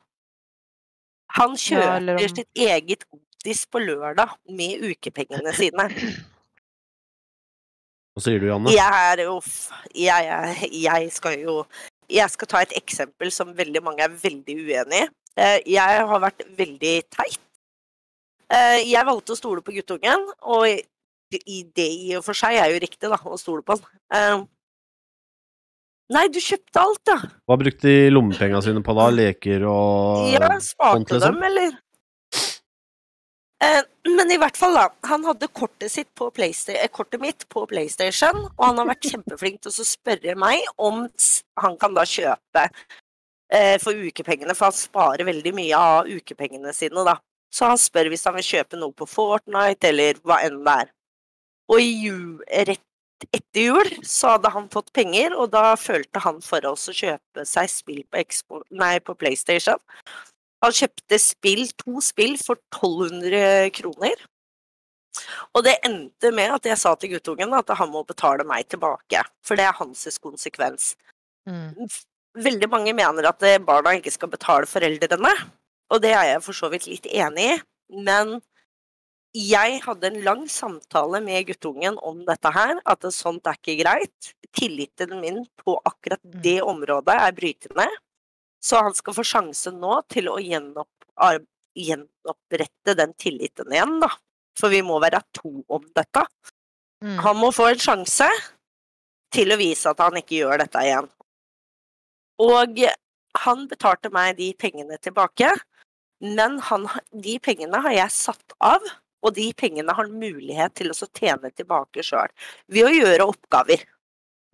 Han 1.40 1.56
kjøper 1.58 2.06
ja, 2.06 2.14
om- 2.14 2.36
sitt 2.36 2.48
eget 2.54 3.02
godis 3.10 3.64
på 3.66 3.82
lørdag 3.82 4.36
med 4.48 4.84
ukepengene 4.86 5.52
sine. 5.56 5.88
Hva 8.16 8.22
sier 8.24 8.40
du, 8.40 8.46
Janne? 8.48 8.72
Jeg 8.72 9.02
er 9.10 9.24
jo 9.26 9.34
jeg, 9.92 10.28
jeg, 10.30 10.70
jeg 10.86 11.10
skal 11.12 11.38
jo 11.42 11.56
Jeg 12.08 12.30
skal 12.30 12.46
ta 12.52 12.60
et 12.62 12.72
eksempel 12.78 13.32
som 13.34 13.50
veldig 13.58 13.82
mange 13.82 14.04
er 14.06 14.12
veldig 14.14 14.54
uenig 14.62 15.02
i. 15.02 15.08
Eh, 15.36 15.58
Jeg 15.74 16.04
har 16.06 16.20
vært 16.22 16.44
veldig 16.56 16.94
teit. 17.12 17.40
Eh, 18.52 18.82
Jeg 18.86 19.06
valgte 19.08 19.34
å 19.34 19.38
stole 19.38 19.62
på 19.64 19.74
guttungen, 19.74 20.28
og 20.46 20.66
i 20.70 21.62
det 21.74 21.86
i 21.90 22.12
og 22.16 22.22
for 22.24 22.38
seg 22.38 22.54
er 22.60 22.70
jo 22.74 22.82
riktig, 22.82 23.08
da, 23.10 23.18
å 23.18 23.38
stole 23.40 23.64
på 23.66 23.74
han. 23.76 23.88
Eh, 24.14 24.44
Nei, 26.14 26.28
du 26.30 26.38
kjøpte 26.38 26.78
alt, 26.78 27.00
da. 27.08 27.16
Hva 27.50 27.56
brukte 27.58 27.88
de 27.90 28.12
lommepengene 28.12 28.60
sine 28.62 28.78
på 28.86 28.94
da? 28.94 29.08
Leker 29.10 29.64
og 29.66 30.28
Ja, 30.30 30.52
sparte 30.62 31.16
liksom? 31.16 31.34
dem, 31.34 31.42
eller? 31.48 31.72
Eh, 33.66 33.82
men 34.14 34.30
i 34.30 34.36
hvert 34.38 34.56
fall, 34.56 34.76
da. 34.76 34.84
Han 35.10 35.24
hadde 35.26 35.48
kortet, 35.48 35.90
sitt 35.90 36.12
på 36.14 36.28
kortet 36.30 37.20
mitt 37.20 37.48
på 37.48 37.66
PlayStation, 37.66 38.44
og 38.52 38.64
han 38.68 38.78
har 38.78 38.86
vært 38.92 39.08
kjempeflink 39.16 39.60
til 39.64 39.72
å 39.72 39.88
spørre 39.88 40.36
meg 40.38 40.62
om 40.78 41.08
han 41.58 41.76
kan 41.80 41.94
da 41.96 42.04
kjøpe 42.06 42.68
eh, 43.50 43.76
for 43.82 43.90
ukepengene, 43.96 44.54
for 44.54 44.68
han 44.70 44.78
sparer 44.78 45.26
veldig 45.26 45.54
mye 45.58 45.74
av 45.74 46.06
ukepengene 46.06 46.74
sine, 46.76 47.02
da. 47.02 47.16
Så 47.54 47.70
han 47.70 47.80
spør 47.80 48.10
hvis 48.12 48.26
han 48.28 48.36
vil 48.36 48.46
kjøpe 48.46 48.78
noe 48.80 48.94
på 48.96 49.08
Fortnite, 49.08 49.90
eller 49.92 50.20
hva 50.26 50.42
enn 50.46 50.60
det 50.66 50.76
er. 50.84 50.92
Og 51.72 51.82
i 51.82 51.92
jul, 52.06 52.42
rett 52.68 52.82
etter 53.24 53.62
jul 53.70 53.90
så 54.04 54.34
hadde 54.34 54.52
han 54.52 54.68
fått 54.72 54.92
penger, 54.96 55.34
og 55.36 55.50
da 55.54 55.72
følte 55.80 56.20
han 56.22 56.42
for 56.44 56.64
oss 56.68 56.86
å 56.90 56.96
kjøpe 56.96 57.46
seg 57.48 57.70
spill 57.72 58.02
på, 58.04 58.20
Expo, 58.20 58.62
nei, 58.76 58.98
på 59.00 59.16
PlayStation. 59.18 59.80
Han 60.64 60.74
kjøpte 60.76 61.18
spill, 61.22 61.64
to 61.80 62.00
spill 62.04 62.36
for 62.40 62.60
1200 62.74 63.70
kroner. 63.76 64.24
Og 65.56 65.64
det 65.64 65.78
endte 65.86 66.30
med 66.34 66.52
at 66.58 66.68
jeg 66.68 66.80
sa 66.80 66.92
til 67.00 67.14
guttungen 67.14 67.54
at 67.56 67.72
han 67.78 67.92
må 67.92 68.02
betale 68.04 68.44
meg 68.48 68.68
tilbake, 68.68 69.22
for 69.44 69.56
det 69.56 69.64
er 69.64 69.78
hans 69.78 70.04
konsekvens. 70.20 70.92
Mm. 71.48 71.88
Veldig 72.36 72.68
mange 72.68 72.92
mener 72.96 73.30
at 73.30 73.44
barna 73.64 73.94
ikke 73.96 74.12
skal 74.12 74.28
betale 74.32 74.68
foreldrene, 74.68 75.32
og 75.92 76.02
det 76.02 76.12
er 76.12 76.32
jeg 76.32 76.42
for 76.44 76.56
så 76.56 76.70
vidt 76.72 76.88
litt 76.90 77.06
enig 77.06 77.48
i, 77.54 77.56
men 78.06 78.38
jeg 79.36 79.80
hadde 79.84 80.08
en 80.08 80.22
lang 80.24 80.44
samtale 80.48 81.20
med 81.20 81.44
guttungen 81.50 81.98
om 82.02 82.22
dette 82.24 82.50
her, 82.54 82.80
at 82.84 83.00
det- 83.00 83.12
sånt 83.12 83.46
er 83.46 83.58
ikke 83.58 83.82
greit. 83.82 84.34
Tilliten 84.52 85.20
min 85.20 85.44
på 85.60 85.78
akkurat 85.84 86.20
det 86.24 86.62
området 86.62 87.14
er 87.14 87.32
brytende, 87.32 87.88
så 88.62 88.82
han 88.82 88.94
skal 88.94 89.14
få 89.14 89.22
sjansen 89.22 89.78
nå 89.78 90.02
til 90.08 90.28
å 90.28 90.38
gjenopp, 90.40 90.88
gjenopprette 91.76 92.96
den 92.96 93.12
tilliten 93.14 93.70
igjen, 93.70 94.00
da. 94.00 94.08
For 94.56 94.70
vi 94.70 94.80
må 94.80 94.98
være 95.00 95.22
to 95.34 95.64
om 95.68 95.84
dette. 95.94 96.24
Mm. 97.04 97.18
Han 97.18 97.36
må 97.36 97.52
få 97.52 97.70
en 97.70 97.78
sjanse 97.78 98.28
til 99.30 99.52
å 99.52 99.58
vise 99.58 99.84
at 99.90 99.98
han 99.98 100.16
ikke 100.16 100.40
gjør 100.40 100.58
dette 100.64 100.78
igjen. 100.78 101.10
Og 102.40 102.78
han 103.36 103.68
betalte 103.68 104.10
meg 104.10 104.36
de 104.38 104.54
pengene 104.54 104.96
tilbake, 104.98 105.52
men 106.20 106.58
han, 106.68 106.86
de 107.12 107.38
pengene 107.42 107.80
har 107.84 107.92
jeg 107.92 108.14
satt 108.14 108.56
av, 108.60 108.80
og 109.26 109.34
de 109.34 109.50
pengene 109.58 109.90
har 109.92 110.04
han 110.04 110.14
mulighet 110.20 110.74
til 110.78 110.92
å 110.92 110.96
tjene 111.10 111.50
tilbake 111.56 112.04
sjøl. 112.06 112.30
Ved 112.68 112.88
å 112.88 112.94
gjøre 112.94 113.28
oppgaver 113.32 113.84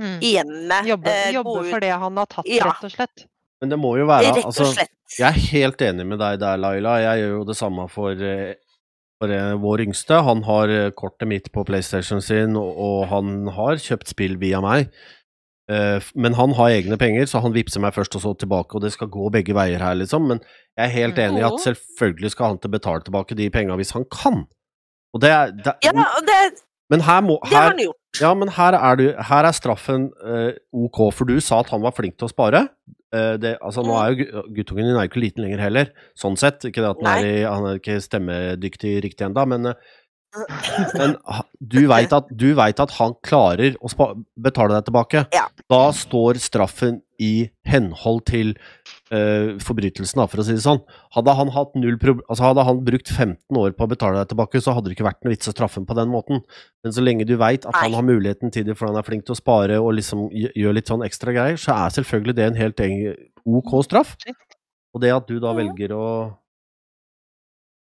Mm. 0.00 0.18
i 0.24 0.30
hjemmet. 0.34 0.86
Jobbe, 0.88 1.10
eh, 1.12 1.32
jobbe 1.36 1.70
for 1.70 1.80
det 1.84 1.90
han 1.92 2.16
har 2.16 2.26
tatt, 2.26 2.46
Ja. 2.48 2.64
rett 2.64 2.84
og 2.84 2.90
slett. 2.90 3.26
Men 3.60 3.68
det 3.70 3.78
må 3.78 3.96
jo 3.98 4.06
være 4.06 4.34
Rett 4.34 4.44
altså, 4.48 4.64
og 4.64 4.74
slett. 4.74 4.90
Jeg 5.18 5.28
er 5.28 5.38
helt 5.52 5.76
enig 5.78 6.06
med 6.06 6.18
deg 6.18 6.40
der, 6.40 6.56
Laila. 6.56 6.96
Jeg 6.98 7.20
gjør 7.20 7.38
jo 7.38 7.44
det 7.44 7.56
samme 7.56 7.84
for, 7.90 8.10
eh, 8.10 8.54
for 9.20 9.30
eh, 9.30 9.52
vår 9.54 9.84
yngste. 9.86 10.24
Han 10.24 10.42
har 10.42 10.68
eh, 10.68 10.90
kortet 10.90 11.28
mitt 11.28 11.52
på 11.52 11.64
PlayStation 11.64 12.20
sin, 12.20 12.56
og, 12.56 12.74
og 12.76 13.08
han 13.12 13.46
har 13.54 13.76
kjøpt 13.76 14.08
spill 14.08 14.36
via 14.38 14.60
meg. 14.60 14.90
Eh, 15.70 16.00
men 16.18 16.34
han 16.34 16.52
har 16.58 16.70
egne 16.74 16.98
penger, 16.98 17.26
så 17.30 17.40
han 17.44 17.52
vippser 17.54 17.80
meg 17.80 17.94
først 17.94 18.16
og 18.18 18.22
så 18.24 18.32
tilbake, 18.38 18.74
og 18.74 18.82
det 18.82 18.92
skal 18.96 19.08
gå 19.12 19.30
begge 19.32 19.54
veier 19.54 19.78
her, 19.80 19.94
liksom. 19.94 20.26
Men 20.28 20.40
jeg 20.76 20.84
er 20.88 20.94
helt 20.96 21.18
enig 21.22 21.40
i 21.42 21.46
at 21.46 21.60
selvfølgelig 21.62 22.30
skal 22.34 22.46
han 22.54 22.58
til 22.58 22.72
betale 22.74 23.04
tilbake 23.06 23.36
de 23.38 23.50
penga 23.54 23.76
hvis 23.78 23.94
han 23.94 24.04
kan. 24.10 24.42
Og 25.14 25.20
det 25.22 25.30
er, 25.30 25.52
det, 25.52 25.74
Ja, 25.84 25.92
det, 26.26 26.40
Men 26.90 27.00
her 27.06 27.20
må 27.24 27.38
det 27.44 27.52
har 27.54 27.68
han 27.70 27.78
gjort. 27.78 27.96
ja, 28.20 28.34
men 28.34 28.48
her 28.48 28.72
er, 28.76 28.96
du, 28.96 29.04
her 29.28 29.44
er 29.48 29.52
straffen 29.56 30.10
uh, 30.24 30.50
ok, 30.72 30.98
for 31.14 31.24
du 31.28 31.38
sa 31.40 31.60
at 31.60 31.70
han 31.70 31.80
var 31.84 31.94
flink 31.96 32.18
til 32.18 32.26
å 32.28 32.32
spare. 32.32 32.66
Uh, 33.14 33.36
det, 33.40 33.58
altså, 33.62 33.82
Nå 33.84 33.92
Mm. 33.92 34.00
er 34.02 34.10
jo 34.12 34.42
guttungen 34.56 34.86
din 34.88 34.96
er 34.96 35.04
jo 35.06 35.10
ikke 35.12 35.20
liten 35.22 35.44
lenger 35.44 35.60
heller, 35.60 35.92
sånn 36.16 36.36
sett. 36.40 36.64
Ikke 36.64 36.80
det 36.82 36.90
at 36.90 37.02
han 37.04 37.24
er, 37.24 37.28
i, 37.28 37.42
han 37.44 37.66
er 37.70 37.78
ikke 37.80 38.00
stemmedyktig 38.00 38.96
riktig 39.04 39.26
ennå, 39.28 39.44
men, 39.48 39.66
eh, 39.66 39.74
men 40.98 41.16
du 41.60 41.82
veit 41.90 42.12
at, 42.16 42.30
at 42.32 42.94
han 42.98 43.14
klarer 43.24 43.76
å 43.80 43.90
betale 44.40 44.78
deg 44.78 44.86
tilbake. 44.88 45.24
Ja. 45.34 45.46
Da 45.70 45.82
står 45.96 46.40
straffen 46.42 47.02
i 47.22 47.50
henhold 47.68 48.24
til 48.26 48.54
uh, 49.12 49.58
forbrytelsen, 49.62 50.22
for 50.26 50.42
å 50.42 50.46
si 50.46 50.56
det 50.56 50.64
sånn. 50.64 50.80
Hadde 51.14 51.34
han, 51.38 51.52
altså, 51.52 52.42
hadde 52.42 52.66
han 52.66 52.82
brukt 52.86 53.12
15 53.12 53.60
år 53.60 53.76
på 53.76 53.86
å 53.86 53.92
betale 53.92 54.22
deg 54.22 54.32
tilbake, 54.32 54.62
så 54.64 54.74
hadde 54.74 54.90
det 54.90 54.96
ikke 54.96 55.06
vært 55.06 55.22
noe 55.22 55.34
vits 55.34 55.50
å 55.50 55.54
straffe 55.54 55.80
ham 55.80 55.88
på 55.88 55.96
den 55.98 56.10
måten. 56.12 56.42
Men 56.82 56.96
så 56.96 57.04
lenge 57.04 57.28
du 57.28 57.36
veit 57.40 57.68
at 57.68 57.78
han 57.78 57.94
har 57.98 58.08
muligheten 58.08 58.54
til 58.54 58.66
det 58.66 58.76
fordi 58.78 58.94
han 58.94 59.02
er 59.02 59.08
flink 59.08 59.28
til 59.28 59.36
å 59.36 59.38
spare 59.38 59.78
og 59.82 59.94
liksom 60.00 60.26
gjør 60.32 60.78
litt 60.78 60.90
sånn 60.90 61.06
ekstra 61.06 61.36
greier, 61.36 61.60
så 61.60 61.76
er 61.76 61.98
selvfølgelig 62.00 62.38
det 62.38 62.48
en 62.48 62.60
helt 62.62 62.86
ok 63.42 63.74
straff. 63.86 64.16
Og 64.92 65.04
det 65.04 65.12
at 65.14 65.28
du 65.28 65.38
da 65.40 65.54
velger 65.56 65.94
å 65.96 66.06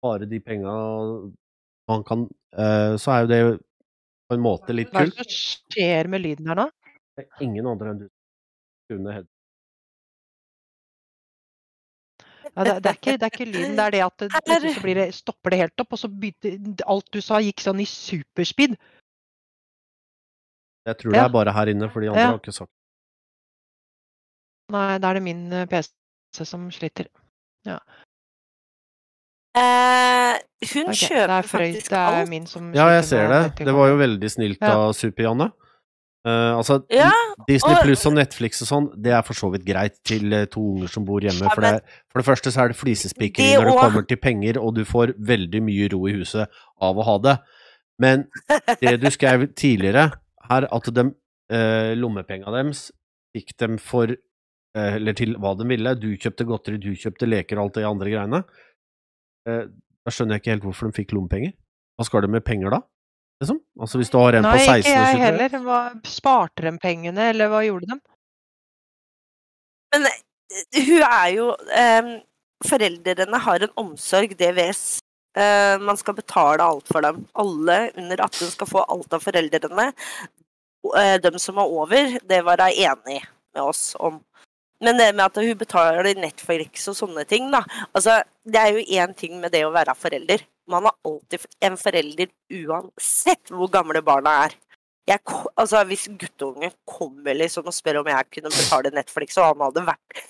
spare 0.02 0.26
de 0.26 0.38
penga 0.42 0.72
han 1.92 2.04
kan, 2.08 2.24
eh, 2.56 2.94
så 3.00 3.12
er 3.14 3.20
jo 3.24 3.30
det 3.32 3.40
på 4.28 4.36
en 4.38 4.42
måte 4.44 4.74
litt 4.76 4.90
Hva 4.92 5.02
er 5.04 5.10
kult. 5.12 5.18
det 5.20 5.26
som 5.30 5.72
skjer 5.76 6.08
med 6.12 6.24
lyden 6.24 6.48
her 6.52 6.58
nå? 6.62 6.66
Det 7.16 7.26
er 7.28 7.44
ingen 7.44 7.66
andre 7.68 7.92
enn 7.92 8.02
du 8.02 8.08
kunne. 8.92 9.16
Ja, 12.52 12.64
det, 12.66 12.72
det, 12.84 12.90
er 12.90 12.96
ikke, 12.98 13.12
det 13.16 13.26
er 13.26 13.32
ikke 13.32 13.46
lyden, 13.48 13.76
det 13.78 13.84
er 13.86 13.94
det 13.94 14.00
at 14.04 14.18
det, 14.24 14.28
plutselig 14.46 14.74
så 14.76 14.82
blir 14.84 14.98
det, 14.98 15.06
stopper 15.16 15.54
det 15.54 15.58
helt 15.62 15.80
opp, 15.84 15.94
og 15.96 16.00
så 16.02 16.10
begynte 16.12 16.84
alt 16.90 17.08
du 17.14 17.20
sa 17.24 17.38
gikk 17.40 17.62
sånn 17.64 17.80
i 17.80 17.86
superspeed. 17.88 18.74
Jeg 20.88 20.98
tror 20.98 21.14
det 21.14 21.22
er 21.22 21.32
bare 21.32 21.54
her 21.54 21.70
inne, 21.72 21.88
for 21.94 22.02
de 22.02 22.10
andre 22.10 22.24
Ja. 22.24 22.32
har 22.34 22.40
ikke 22.42 22.54
sagt 22.56 22.72
Nei, 24.72 24.96
da 24.98 25.10
er 25.12 25.18
det 25.18 25.22
min 25.26 25.40
eh, 25.52 25.66
PC 25.68 26.46
som 26.48 26.70
sliter. 26.72 27.08
Eh, 29.52 30.38
hun 30.72 30.88
okay, 30.88 30.96
kjøper 30.96 31.32
er 31.36 31.48
faktisk 31.48 31.90
det 31.92 31.98
er 31.98 32.20
alt. 32.22 32.30
min 32.30 32.46
som 32.48 32.70
Ja, 32.74 32.86
jeg 32.96 33.04
ser 33.04 33.28
det. 33.28 33.66
Det 33.66 33.74
var 33.74 33.90
jo 33.90 33.98
veldig 34.00 34.30
snilt 34.30 34.62
Ja. 34.62 34.78
av 34.78 34.94
Super-Janne. 34.96 35.52
Uh, 36.22 36.54
altså, 36.54 36.84
Ja, 36.88 37.10
Disney 37.48 37.74
pluss 37.82 38.06
og 38.06 38.14
Netflix 38.14 38.62
og 38.62 38.68
sånn, 38.68 38.84
det 39.02 39.10
er 39.10 39.22
for 39.26 39.34
så 39.34 39.50
vidt 39.50 39.64
greit 39.66 39.96
til 40.06 40.32
eh, 40.32 40.44
to 40.46 40.60
unger 40.60 40.86
som 40.86 41.04
bor 41.04 41.18
hjemme. 41.18 41.42
Ja, 41.42 41.50
For 41.50 41.60
det, 41.66 41.82
for 42.12 42.22
det 42.22 42.26
første 42.28 42.52
så 42.54 42.62
er 42.62 42.68
det 42.70 42.78
flisespikkeri 42.78 43.48
Det 43.50 43.58
når 43.58 43.66
det 43.66 43.80
kommer 43.80 44.06
til 44.06 44.20
penger, 44.22 44.60
og 44.62 44.76
du 44.76 44.84
får 44.86 45.16
veldig 45.18 45.62
mye 45.66 45.88
ro 45.90 46.06
i 46.06 46.14
huset 46.14 46.46
av 46.80 46.96
å 46.96 47.02
ha 47.02 47.18
det. 47.18 47.36
Men 47.98 48.28
det 48.80 49.00
du 49.02 49.10
skrev 49.10 49.48
tidligere, 49.58 50.12
her 50.48 50.68
at 50.70 50.94
de, 50.94 51.08
eh, 51.50 51.92
lommepenga 51.98 52.54
deres 52.54 52.92
fikk 53.34 53.56
dem 53.58 53.78
for 53.82 54.14
eh, 54.14 54.94
eller 54.94 55.18
til 55.18 55.34
hva 55.42 55.56
de 55.58 55.66
ville. 55.66 55.96
Du 55.98 56.12
kjøpte 56.14 56.46
godteri, 56.46 56.78
du 56.78 56.92
kjøpte 56.94 57.26
leker 57.26 57.58
og 57.58 57.66
alt 57.66 57.80
det 57.80 57.88
andre 57.88 58.14
greiene. 58.14 58.44
Eh, 59.48 59.66
da 60.02 60.14
skjønner 60.14 60.36
jeg 60.36 60.42
ikke 60.42 60.54
helt 60.56 60.66
hvorfor 60.68 60.90
de 60.90 60.98
fikk 60.98 61.14
lommepenger. 61.16 61.54
Hva 61.98 62.08
skal 62.08 62.24
de 62.24 62.32
med 62.32 62.44
penger 62.46 62.74
da? 62.74 62.80
Liksom? 63.42 63.60
Altså 63.80 64.00
Hvis 64.00 64.10
du 64.12 64.18
har 64.20 64.38
en 64.38 64.46
Nei, 64.46 64.56
på 64.56 64.64
16 64.64 64.70
Nei, 64.70 64.80
ikke 64.82 64.96
jeg 64.96 65.22
heller. 65.26 65.62
Hva, 65.66 65.78
sparte 66.06 66.66
de 66.66 66.74
pengene, 66.82 67.30
eller 67.34 67.50
hva 67.52 67.62
gjorde 67.66 67.90
de? 67.90 68.00
Men 69.92 70.08
eh, 70.10 70.20
hun 70.88 71.06
er 71.08 71.30
jo 71.36 71.48
eh, 71.78 72.12
Foreldrene 72.62 73.40
har 73.42 73.64
en 73.66 73.72
omsorg, 73.82 74.36
DVS. 74.38 75.00
Eh, 75.34 75.80
man 75.82 75.98
skal 75.98 76.14
betale 76.14 76.62
alt 76.62 76.86
for 76.86 77.02
dem. 77.02 77.24
Alle 77.34 77.78
under 77.98 78.22
18 78.22 78.52
skal 78.52 78.68
få 78.70 78.84
alt 78.86 79.16
av 79.16 79.24
foreldrene. 79.24 79.88
Eh, 80.98 81.16
de 81.22 81.38
som 81.42 81.58
er 81.58 81.74
over, 81.80 82.18
det 82.28 82.42
var 82.46 82.62
hun 82.62 82.78
enig 82.86 83.18
med 83.54 83.62
oss 83.62 83.96
om. 83.98 84.20
Men 84.82 84.98
det 84.98 85.12
med 85.14 85.28
at 85.28 85.38
hun 85.38 85.58
betaler 85.58 86.18
Netflix 86.18 86.88
og 86.90 86.96
sånne 86.98 87.22
ting, 87.30 87.50
da. 87.54 87.62
Altså, 87.94 88.18
det 88.42 88.58
er 88.58 88.74
jo 88.74 88.98
én 88.98 89.14
ting 89.14 89.38
med 89.40 89.54
det 89.54 89.62
å 89.66 89.72
være 89.74 89.94
forelder. 89.98 90.42
Man 90.70 90.88
har 90.88 90.96
alltid 91.06 91.46
en 91.62 91.78
forelder 91.78 92.30
uansett 92.62 93.52
hvor 93.54 93.70
gamle 93.70 94.02
barna 94.04 94.34
er. 94.46 94.56
Jeg, 95.06 95.22
altså, 95.58 95.82
hvis 95.86 96.08
guttungen 96.18 96.74
kommer 96.86 97.34
liksom 97.34 97.66
og 97.70 97.74
spør 97.74 98.00
om 98.02 98.10
jeg 98.10 98.28
kunne 98.34 98.54
betale 98.54 98.92
Netflix, 98.94 99.38
og 99.38 99.52
han 99.52 99.64
hadde 99.66 99.86
vært 99.86 100.22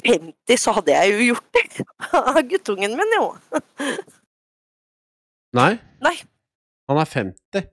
50, 0.00 0.56
så 0.60 0.74
hadde 0.76 0.96
jeg 0.96 1.12
jo 1.12 1.30
gjort 1.30 1.56
det. 1.56 1.64
Guttungen 2.52 2.96
min, 2.96 3.16
jo. 3.18 3.30
Nei, 5.58 5.72
Nei. 6.00 6.14
han 6.88 7.00
er 7.00 7.08
50. 7.12 7.66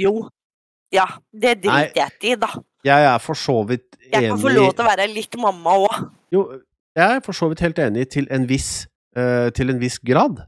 Jo. 0.00 0.14
Ja, 0.94 1.06
det 1.32 1.58
driter 1.64 2.06
jeg 2.06 2.32
i, 2.32 2.38
da. 2.40 2.54
Jeg 2.84 3.06
er 3.08 3.22
for 3.22 3.38
så 3.38 3.56
vidt 3.68 3.86
enig 3.96 4.12
Jeg 4.12 4.30
kan 4.32 4.42
få 4.42 4.52
lov 4.52 4.72
til 4.74 4.84
å 4.84 4.88
være 4.90 5.06
litt 5.12 5.38
mamma 5.40 5.76
òg. 5.86 6.02
Jo, 6.34 6.44
jeg 6.94 7.18
er 7.18 7.22
for 7.24 7.36
så 7.36 7.48
vidt 7.50 7.62
helt 7.64 7.80
enig 7.82 8.08
til 8.12 8.28
en 8.34 8.44
viss, 8.48 8.84
uh, 9.18 9.48
til 9.56 9.72
en 9.72 9.80
viss 9.80 9.96
grad, 10.04 10.44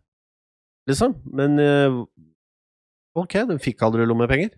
liksom. 0.91 1.17
Men 1.33 1.57
uh, 1.59 2.03
ok, 3.17 3.41
de 3.49 3.59
fikk 3.63 3.83
aldri 3.87 4.07
lommepenger. 4.07 4.53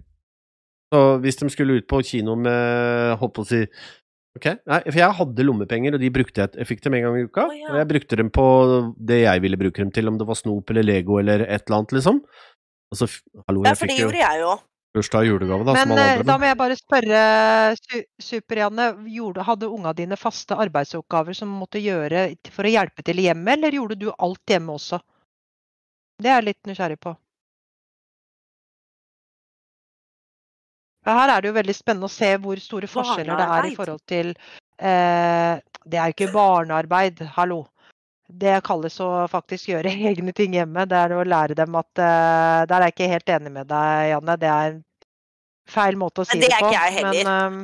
Så 0.92 1.00
hvis 1.22 1.36
de 1.36 1.50
skulle 1.52 1.78
ut 1.78 1.88
på 1.88 2.00
kino 2.00 2.32
med 2.40 3.18
Holdt 3.20 3.34
på 3.36 3.42
å 3.44 3.48
si 3.48 3.58
Ok, 4.38 4.46
nei, 4.70 4.78
for 4.86 4.96
jeg 5.00 5.16
hadde 5.18 5.44
lommepenger, 5.44 5.96
og 5.96 6.00
de 6.00 6.08
brukte 6.14 6.40
jeg 6.40 6.62
Jeg 6.62 6.68
fikk 6.68 6.84
dem 6.84 6.96
en 6.96 7.04
gang 7.04 7.16
i 7.18 7.24
uka. 7.26 7.44
Oh, 7.48 7.56
ja. 7.56 7.72
Og 7.72 7.80
jeg 7.80 7.88
brukte 7.90 8.18
dem 8.20 8.30
på 8.32 8.46
det 9.10 9.18
jeg 9.24 9.42
ville 9.44 9.58
bruke 9.60 9.82
dem 9.82 9.90
til, 9.94 10.08
om 10.08 10.16
det 10.20 10.28
var 10.28 10.38
snop 10.38 10.70
eller 10.72 10.86
Lego 10.86 11.18
eller 11.20 11.44
et 11.44 11.66
eller 11.66 11.80
annet, 11.80 11.94
liksom. 11.98 12.22
Altså, 12.94 13.08
hallo, 13.48 13.64
Ja, 13.66 13.74
for 13.76 13.90
det 13.90 13.98
gjorde 13.98 14.20
jeg 14.22 14.42
jo. 14.44 14.52
Bursdag 14.96 15.26
og 15.26 15.28
julegave, 15.32 15.66
da, 15.66 15.74
som 15.76 15.90
Men 15.90 15.98
alle 15.98 16.06
eh, 16.06 16.12
andre. 16.16 16.26
da 16.28 16.36
må 16.38 16.48
jeg 16.48 16.58
bare 16.62 16.78
spørre 16.78 17.20
Su 17.78 18.00
Super-Janne. 18.30 18.88
Hadde 19.48 19.70
unga 19.70 19.92
dine 19.96 20.18
faste 20.20 20.56
arbeidsoppgaver 20.58 21.36
som 21.36 21.52
måtte 21.60 21.82
gjøre 21.82 22.28
for 22.54 22.68
å 22.68 22.72
hjelpe 22.72 23.04
til 23.06 23.20
i 23.22 23.28
hjemmet, 23.28 23.58
eller 23.58 23.78
gjorde 23.78 23.98
du 24.00 24.10
alt 24.12 24.54
hjemme 24.54 24.76
også? 24.78 25.00
Det 26.18 26.30
er 26.30 26.40
jeg 26.40 26.48
litt 26.50 26.70
nysgjerrig 26.70 26.98
på. 27.00 27.14
Her 31.08 31.32
er 31.32 31.40
det 31.40 31.48
jo 31.48 31.56
veldig 31.56 31.74
spennende 31.76 32.08
å 32.08 32.12
se 32.12 32.34
hvor 32.42 32.60
store 32.60 32.88
forskjeller 32.90 33.38
det 33.38 33.46
er 33.56 33.68
i 33.70 33.76
forhold 33.78 34.02
til 34.10 34.32
eh, 34.34 35.54
Det 35.88 35.96
er 35.96 36.10
jo 36.10 36.16
ikke 36.16 36.32
barnearbeid, 36.34 37.22
hallo. 37.38 37.62
Det 38.28 38.58
kalles 38.66 38.98
å 39.00 39.08
faktisk 39.32 39.70
gjøre 39.72 39.92
egne 40.10 40.34
ting 40.36 40.56
hjemme. 40.58 40.84
Det 40.88 41.00
er 41.00 41.16
å 41.16 41.24
lære 41.24 41.56
dem 41.58 41.78
at 41.80 42.02
eh, 42.02 42.60
Der 42.68 42.76
er 42.78 42.88
jeg 42.88 42.96
ikke 42.96 43.12
helt 43.14 43.34
enig 43.38 43.54
med 43.54 43.70
deg, 43.70 44.04
Janne. 44.12 44.36
Det 44.40 44.50
er 44.52 44.74
en 44.74 44.82
feil 45.68 45.98
måte 46.00 46.22
å 46.22 46.28
si 46.28 46.36
Men 46.36 46.44
det 46.44 46.50
det 46.52 46.58
er 46.58 46.66
ikke 46.66 46.76
jeg 46.76 46.96
heller. 46.98 47.18
Men 47.18 47.32
ehm, 47.34 47.62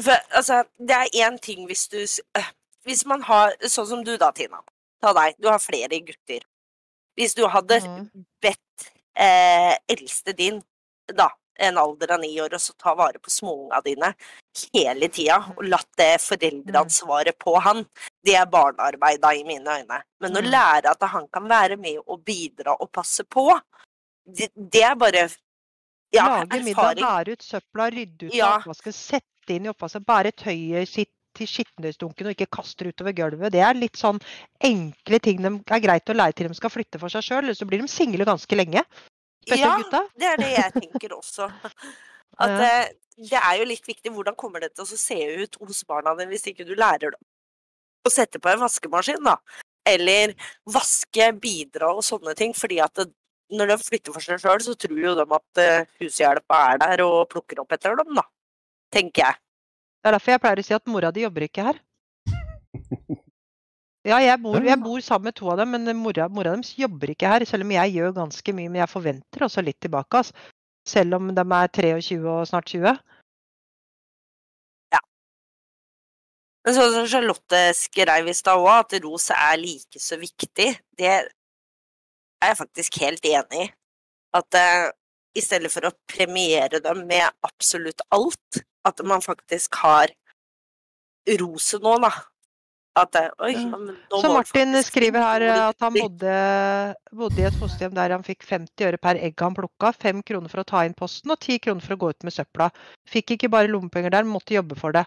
For, 0.00 0.26
altså, 0.38 0.62
det 0.78 0.96
er 0.96 1.14
én 1.26 1.38
ting 1.42 1.64
hvis 1.66 1.86
du 1.90 2.00
øh, 2.02 2.50
Hvis 2.86 3.04
man 3.10 3.24
har 3.26 3.54
Sånn 3.66 3.88
som 3.90 4.04
du 4.06 4.16
da, 4.18 4.32
Tina. 4.34 4.62
Ta 5.00 5.14
deg. 5.16 5.38
Du 5.40 5.48
har 5.48 5.62
flere 5.62 6.02
gutter. 6.04 6.42
Hvis 7.18 7.34
du 7.38 7.46
hadde 7.50 7.80
mm. 7.84 8.02
bedt 8.42 8.90
eh, 9.18 9.74
eldste 9.90 10.34
din, 10.36 10.60
da, 11.16 11.30
en 11.60 11.78
alder 11.78 12.14
av 12.16 12.20
ni 12.22 12.32
år, 12.40 12.54
og 12.56 12.62
så 12.62 12.72
ta 12.80 12.94
vare 12.98 13.20
på 13.22 13.30
småunga 13.32 13.80
dine 13.84 14.12
hele 14.74 15.08
tida, 15.12 15.36
og 15.56 15.62
latt 15.68 15.88
det 16.00 16.14
foreldreansvaret 16.24 17.36
på 17.38 17.54
han, 17.62 17.84
det 18.26 18.34
er 18.40 18.48
barnearbeid 18.50 19.20
da, 19.22 19.34
i 19.36 19.44
mine 19.46 19.76
øyne. 19.80 20.00
Men 20.20 20.36
å 20.36 20.40
Mhm. 20.42 20.50
lære 20.50 20.90
at 20.90 21.02
han 21.12 21.28
kan 21.32 21.48
være 21.48 21.76
med 21.76 22.00
og 22.06 22.24
bidra 22.24 22.76
og 22.80 22.90
passe 22.92 23.24
på, 23.24 23.46
det, 24.26 24.50
det 24.56 24.82
er 24.82 24.94
bare 24.96 25.28
ja, 26.12 26.26
Lage 26.42 26.62
middag, 26.64 26.96
bære 26.98 27.32
ut 27.32 27.42
søpla, 27.42 27.90
rydde 27.92 28.26
ut 28.26 28.34
Ja. 28.34 28.56
oppvasken, 28.58 28.92
sette 28.92 29.54
inn 29.54 29.66
i 29.66 29.68
oppvasken, 29.70 30.04
bære 30.04 30.32
tøyet 30.32 30.88
sitt 30.88 31.10
til 31.38 31.46
skittentøysdunken 31.46 32.26
og 32.26 32.34
ikke 32.34 32.50
kaste 32.50 32.82
det 32.84 32.96
utover 32.96 33.12
gulvet. 33.14 33.52
Det 33.52 33.60
er 33.62 33.74
litt 33.78 33.94
sånn 33.96 34.18
enkle 34.60 35.20
ting 35.22 35.40
de 35.40 35.52
er 35.70 35.80
greit 35.80 36.10
å 36.10 36.16
lære 36.16 36.34
til 36.34 36.48
de 36.48 36.54
skal 36.58 36.70
flytte 36.70 36.98
for 36.98 37.08
seg 37.08 37.22
sjøl, 37.22 37.44
eller 37.44 37.54
så 37.54 37.68
blir 37.70 37.78
de 37.80 37.86
single 37.86 38.24
ganske 38.26 38.50
lenge. 38.58 38.82
Ja, 39.48 39.76
det 40.18 40.26
er 40.28 40.36
det 40.40 40.50
jeg 40.52 40.72
tenker 40.76 41.14
også. 41.16 41.48
At 42.40 42.50
Ja. 42.50 42.68
eh, 42.84 42.92
det 43.30 43.36
er 43.36 43.56
jo 43.60 43.64
litt 43.68 43.84
viktig 43.84 44.12
hvordan 44.14 44.36
kommer 44.38 44.60
det 44.60 44.72
til 44.74 44.84
å 44.86 44.96
se 44.96 45.16
ut 45.42 45.56
hos 45.60 45.82
barna 45.84 46.14
dine 46.16 46.30
hvis 46.30 46.46
ikke 46.48 46.64
du 46.64 46.72
lærer 46.78 47.12
dem 47.12 47.20
å 48.08 48.12
sette 48.12 48.40
på 48.40 48.48
en 48.48 48.62
vaskemaskin, 48.62 49.20
da. 49.26 49.34
Eller 49.84 50.32
vaske, 50.64 51.26
bidra 51.36 51.90
og 51.92 52.04
sånne 52.06 52.32
ting. 52.38 52.54
Fordi 52.56 52.78
at 52.80 52.94
det, 52.96 53.10
når 53.52 53.74
de 53.74 53.76
flytter 53.82 54.14
for 54.14 54.24
seg 54.24 54.40
sjøl, 54.40 54.62
så 54.64 54.72
tror 54.78 54.96
jo 55.02 55.12
de 55.18 55.26
at 55.36 55.60
eh, 55.60 55.90
hushjelpa 56.00 56.60
er 56.72 56.80
der 56.80 57.02
og 57.04 57.28
plukker 57.32 57.60
opp 57.60 57.72
etter 57.76 57.98
dem, 58.00 58.14
da. 58.16 58.24
Tenker 58.94 59.26
jeg. 59.26 59.40
Det 60.00 60.08
er 60.08 60.16
derfor 60.16 60.32
jeg 60.32 60.40
pleier 60.46 60.62
å 60.62 60.64
si 60.64 60.74
at 60.78 60.88
mora 60.88 61.10
di 61.12 61.26
jobber 61.26 61.44
ikke 61.44 61.66
her. 61.66 61.80
Ja, 64.08 64.16
jeg 64.24 64.40
bor, 64.40 64.56
jeg 64.64 64.80
bor 64.80 65.02
sammen 65.04 65.28
med 65.28 65.36
to 65.36 65.50
av 65.52 65.58
dem, 65.60 65.74
men 65.76 65.96
mora, 65.98 66.24
mora 66.32 66.54
deres 66.54 66.72
jobber 66.78 67.12
ikke 67.12 67.28
her. 67.28 67.44
Selv 67.48 67.66
om 67.66 67.74
jeg 67.74 67.92
gjør 67.98 68.14
ganske 68.16 68.54
mye, 68.56 68.70
men 68.72 68.80
jeg 68.80 68.92
forventer 68.92 69.44
også 69.44 69.64
litt 69.66 69.80
tilbake. 69.84 70.22
Altså. 70.22 70.52
Selv 70.88 71.18
om 71.18 71.28
de 71.36 71.44
er 71.44 71.72
23 71.76 72.20
og 72.24 72.46
snart 72.48 72.72
20. 72.72 72.94
Men 76.66 76.76
sånn 76.76 76.92
som 76.92 77.06
Charlotte 77.08 77.60
skrev 77.76 78.28
i 78.28 78.36
stad 78.36 78.60
òg, 78.60 78.70
at 78.82 78.96
ros 79.04 79.30
er 79.32 79.56
like 79.60 80.00
så 80.00 80.18
viktig, 80.20 80.68
det 81.00 81.08
er 81.08 81.28
jeg 82.44 82.58
faktisk 82.58 82.98
helt 83.00 83.24
enig 83.24 83.62
i. 83.64 83.68
At 84.36 84.58
uh, 84.60 84.90
i 85.36 85.42
stedet 85.42 85.70
for 85.72 85.88
å 85.88 85.94
premiere 86.10 86.82
dem 86.84 87.06
med 87.08 87.26
absolutt 87.46 88.04
alt, 88.14 88.60
at 88.86 89.00
man 89.04 89.24
faktisk 89.24 89.80
har 89.82 90.12
rose 91.40 91.80
nå, 91.82 91.96
da. 92.04 92.12
At 92.98 93.12
det, 93.14 93.22
Oi, 93.38 93.52
men 93.70 93.92
nå 94.10 94.18
Så 94.18 94.32
Martin 94.32 94.72
faktisk 94.74 94.90
skriver 94.90 95.22
her 95.22 95.44
at 95.52 95.84
han 95.84 95.94
bodde, 95.94 96.32
bodde 97.14 97.38
i 97.38 97.46
et 97.46 97.58
fosterhjem 97.60 97.94
der 97.94 98.16
han 98.16 98.24
fikk 98.26 98.42
50 98.48 98.88
øre 98.88 98.98
per 98.98 99.20
egg 99.22 99.38
han 99.38 99.54
plukka, 99.54 99.92
5 99.94 100.24
kroner 100.26 100.50
for 100.50 100.62
å 100.62 100.66
ta 100.66 100.82
inn 100.86 100.96
posten 100.98 101.30
og 101.30 101.38
10 101.38 101.62
kroner 101.66 101.86
for 101.86 101.94
å 101.94 102.00
gå 102.02 102.10
ut 102.10 102.26
med 102.26 102.34
søpla. 102.34 102.70
Fikk 103.10 103.36
ikke 103.36 103.52
bare 103.52 103.70
lommepenger 103.70 104.16
der, 104.16 104.26
måtte 104.26 104.58
jobbe 104.58 104.78
for 104.78 104.96
det. 104.96 105.04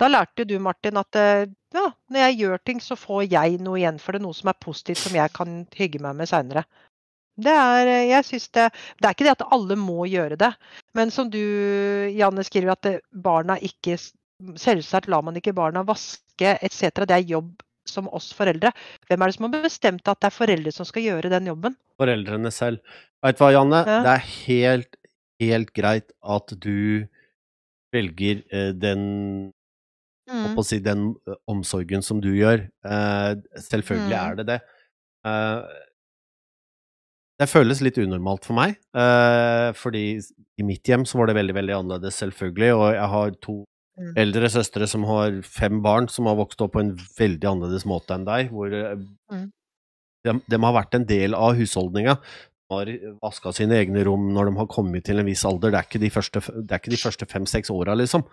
Da 0.00 0.10
lærte 0.10 0.44
du, 0.48 0.58
Martin, 0.60 1.00
at 1.00 1.16
eh, 1.16 1.48
ja, 1.72 1.88
når 2.12 2.24
jeg 2.26 2.38
gjør 2.42 2.62
ting, 2.66 2.80
så 2.84 2.96
får 3.00 3.26
jeg 3.32 3.60
noe 3.64 3.80
igjen 3.80 4.00
for 4.02 4.16
det, 4.16 4.22
noe 4.24 4.36
som 4.36 4.50
er 4.52 4.60
positivt 4.60 5.00
som 5.04 5.16
jeg 5.16 5.32
kan 5.36 5.62
hygge 5.78 6.00
meg 6.04 6.18
med 6.18 6.28
seinere. 6.28 6.66
Det 7.40 7.52
er, 7.52 7.88
eh, 7.88 8.08
jeg 8.10 8.28
synes 8.28 8.48
det, 8.58 8.66
det 9.00 9.08
er 9.08 9.16
ikke 9.16 9.28
det 9.28 9.36
at 9.38 9.46
alle 9.56 9.78
må 9.80 10.04
gjøre 10.10 10.36
det, 10.40 10.50
men 10.98 11.12
som 11.14 11.30
du, 11.32 11.40
Janne, 12.12 12.44
skriver 12.44 12.76
at 12.76 12.92
barna 13.12 13.56
ikke 13.60 13.96
Selvsagt 14.58 15.06
lar 15.06 15.22
man 15.22 15.36
ikke 15.38 15.52
barna 15.54 15.84
vaske 15.86 16.21
etc. 16.40 17.04
Det 17.06 17.10
er 17.18 17.28
jobb 17.28 17.62
som 17.86 18.08
oss 18.14 18.32
foreldre. 18.32 18.70
Hvem 19.08 19.22
er 19.22 19.26
det 19.26 19.34
som 19.36 19.46
har 19.50 19.62
bestemt 19.62 20.06
at 20.08 20.20
det 20.20 20.26
er 20.30 20.36
foreldre 20.36 20.72
som 20.72 20.86
skal 20.86 21.02
gjøre 21.02 21.30
den 21.30 21.46
jobben? 21.46 21.76
foreldrene 22.02 22.50
selv. 22.50 22.78
Veit 23.22 23.36
du 23.38 23.44
hva, 23.44 23.52
Janne? 23.52 23.84
Ja. 23.86 23.98
Det 24.02 24.12
er 24.12 24.22
helt, 24.46 24.96
helt 25.40 25.72
greit 25.74 26.10
at 26.22 26.54
du 26.58 27.06
velger 27.94 28.42
eh, 28.52 28.72
den 28.72 29.52
Mm. 30.32 30.54
Å 30.56 30.62
si 30.64 30.78
den 30.78 31.16
eh, 31.28 31.34
omsorgen 31.50 32.00
som 32.02 32.20
du 32.22 32.30
gjør. 32.32 32.62
Eh, 32.86 33.34
selvfølgelig 33.58 34.14
Mm. 34.16 34.30
er 34.30 34.34
det 34.38 34.46
det. 34.46 34.60
Det 37.40 37.48
føles 37.50 37.80
litt 37.82 37.98
unormalt 37.98 38.44
for 38.46 38.54
meg, 38.54 38.76
fordi 39.74 40.20
i 40.58 40.62
mitt 40.62 40.84
hjem 40.86 41.04
så 41.08 41.18
var 41.18 41.26
det 41.26 41.34
veldig, 41.40 41.54
veldig 41.56 41.74
annerledes, 41.74 42.20
selvfølgelig, 42.22 42.70
og 42.76 42.94
jeg 42.94 43.08
har 43.14 43.30
to 43.42 43.64
Mm. 43.98 44.12
eldre 44.16 44.48
søstre 44.48 44.86
som 44.88 45.02
har 45.04 45.42
fem 45.44 45.82
barn, 45.84 46.06
som 46.08 46.24
har 46.30 46.38
vokst 46.38 46.62
opp 46.64 46.72
på 46.72 46.80
en 46.80 46.94
veldig 47.18 47.44
annerledes 47.50 47.84
måte 47.84 48.14
enn 48.16 48.24
deg, 48.24 48.48
hvor 48.50 48.72
eh, 48.72 48.94
Mm. 49.30 49.50
de, 50.24 50.32
de 50.48 50.60
har 50.64 50.72
vært 50.78 50.94
en 50.96 51.04
del 51.04 51.34
av 51.36 51.54
husholdninga. 51.58 52.14
Har 52.72 52.88
vaska 53.20 53.52
sine 53.52 53.76
egne 53.76 54.00
rom 54.08 54.30
når 54.32 54.48
de 54.48 54.56
har 54.56 54.66
kommet 54.72 55.04
til 55.04 55.18
en 55.20 55.26
viss 55.28 55.42
alder. 55.44 55.70
Det 55.74 55.76
er 55.82 55.84
ikke 55.90 56.00
de 56.00 56.08
første, 56.14 56.40
de 56.64 56.96
første 56.96 57.26
fem-seks 57.28 57.68
åra, 57.74 57.92
liksom. 58.00 58.24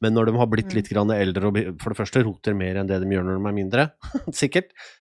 Men 0.00 0.14
når 0.14 0.26
de 0.30 0.36
har 0.38 0.46
blitt 0.46 0.70
Mm. 0.70 0.74
litt 0.78 0.90
grann 0.92 1.10
eldre 1.10 1.48
og 1.50 1.58
for 1.82 1.90
det 1.90 1.98
første 1.98 2.22
roter 2.22 2.54
mer 2.54 2.76
enn 2.78 2.86
det 2.86 3.00
de 3.02 3.10
gjør 3.10 3.24
når 3.26 3.40
de 3.40 3.48
er 3.50 3.56
mindre, 3.58 3.90
sikkert, 4.32 4.70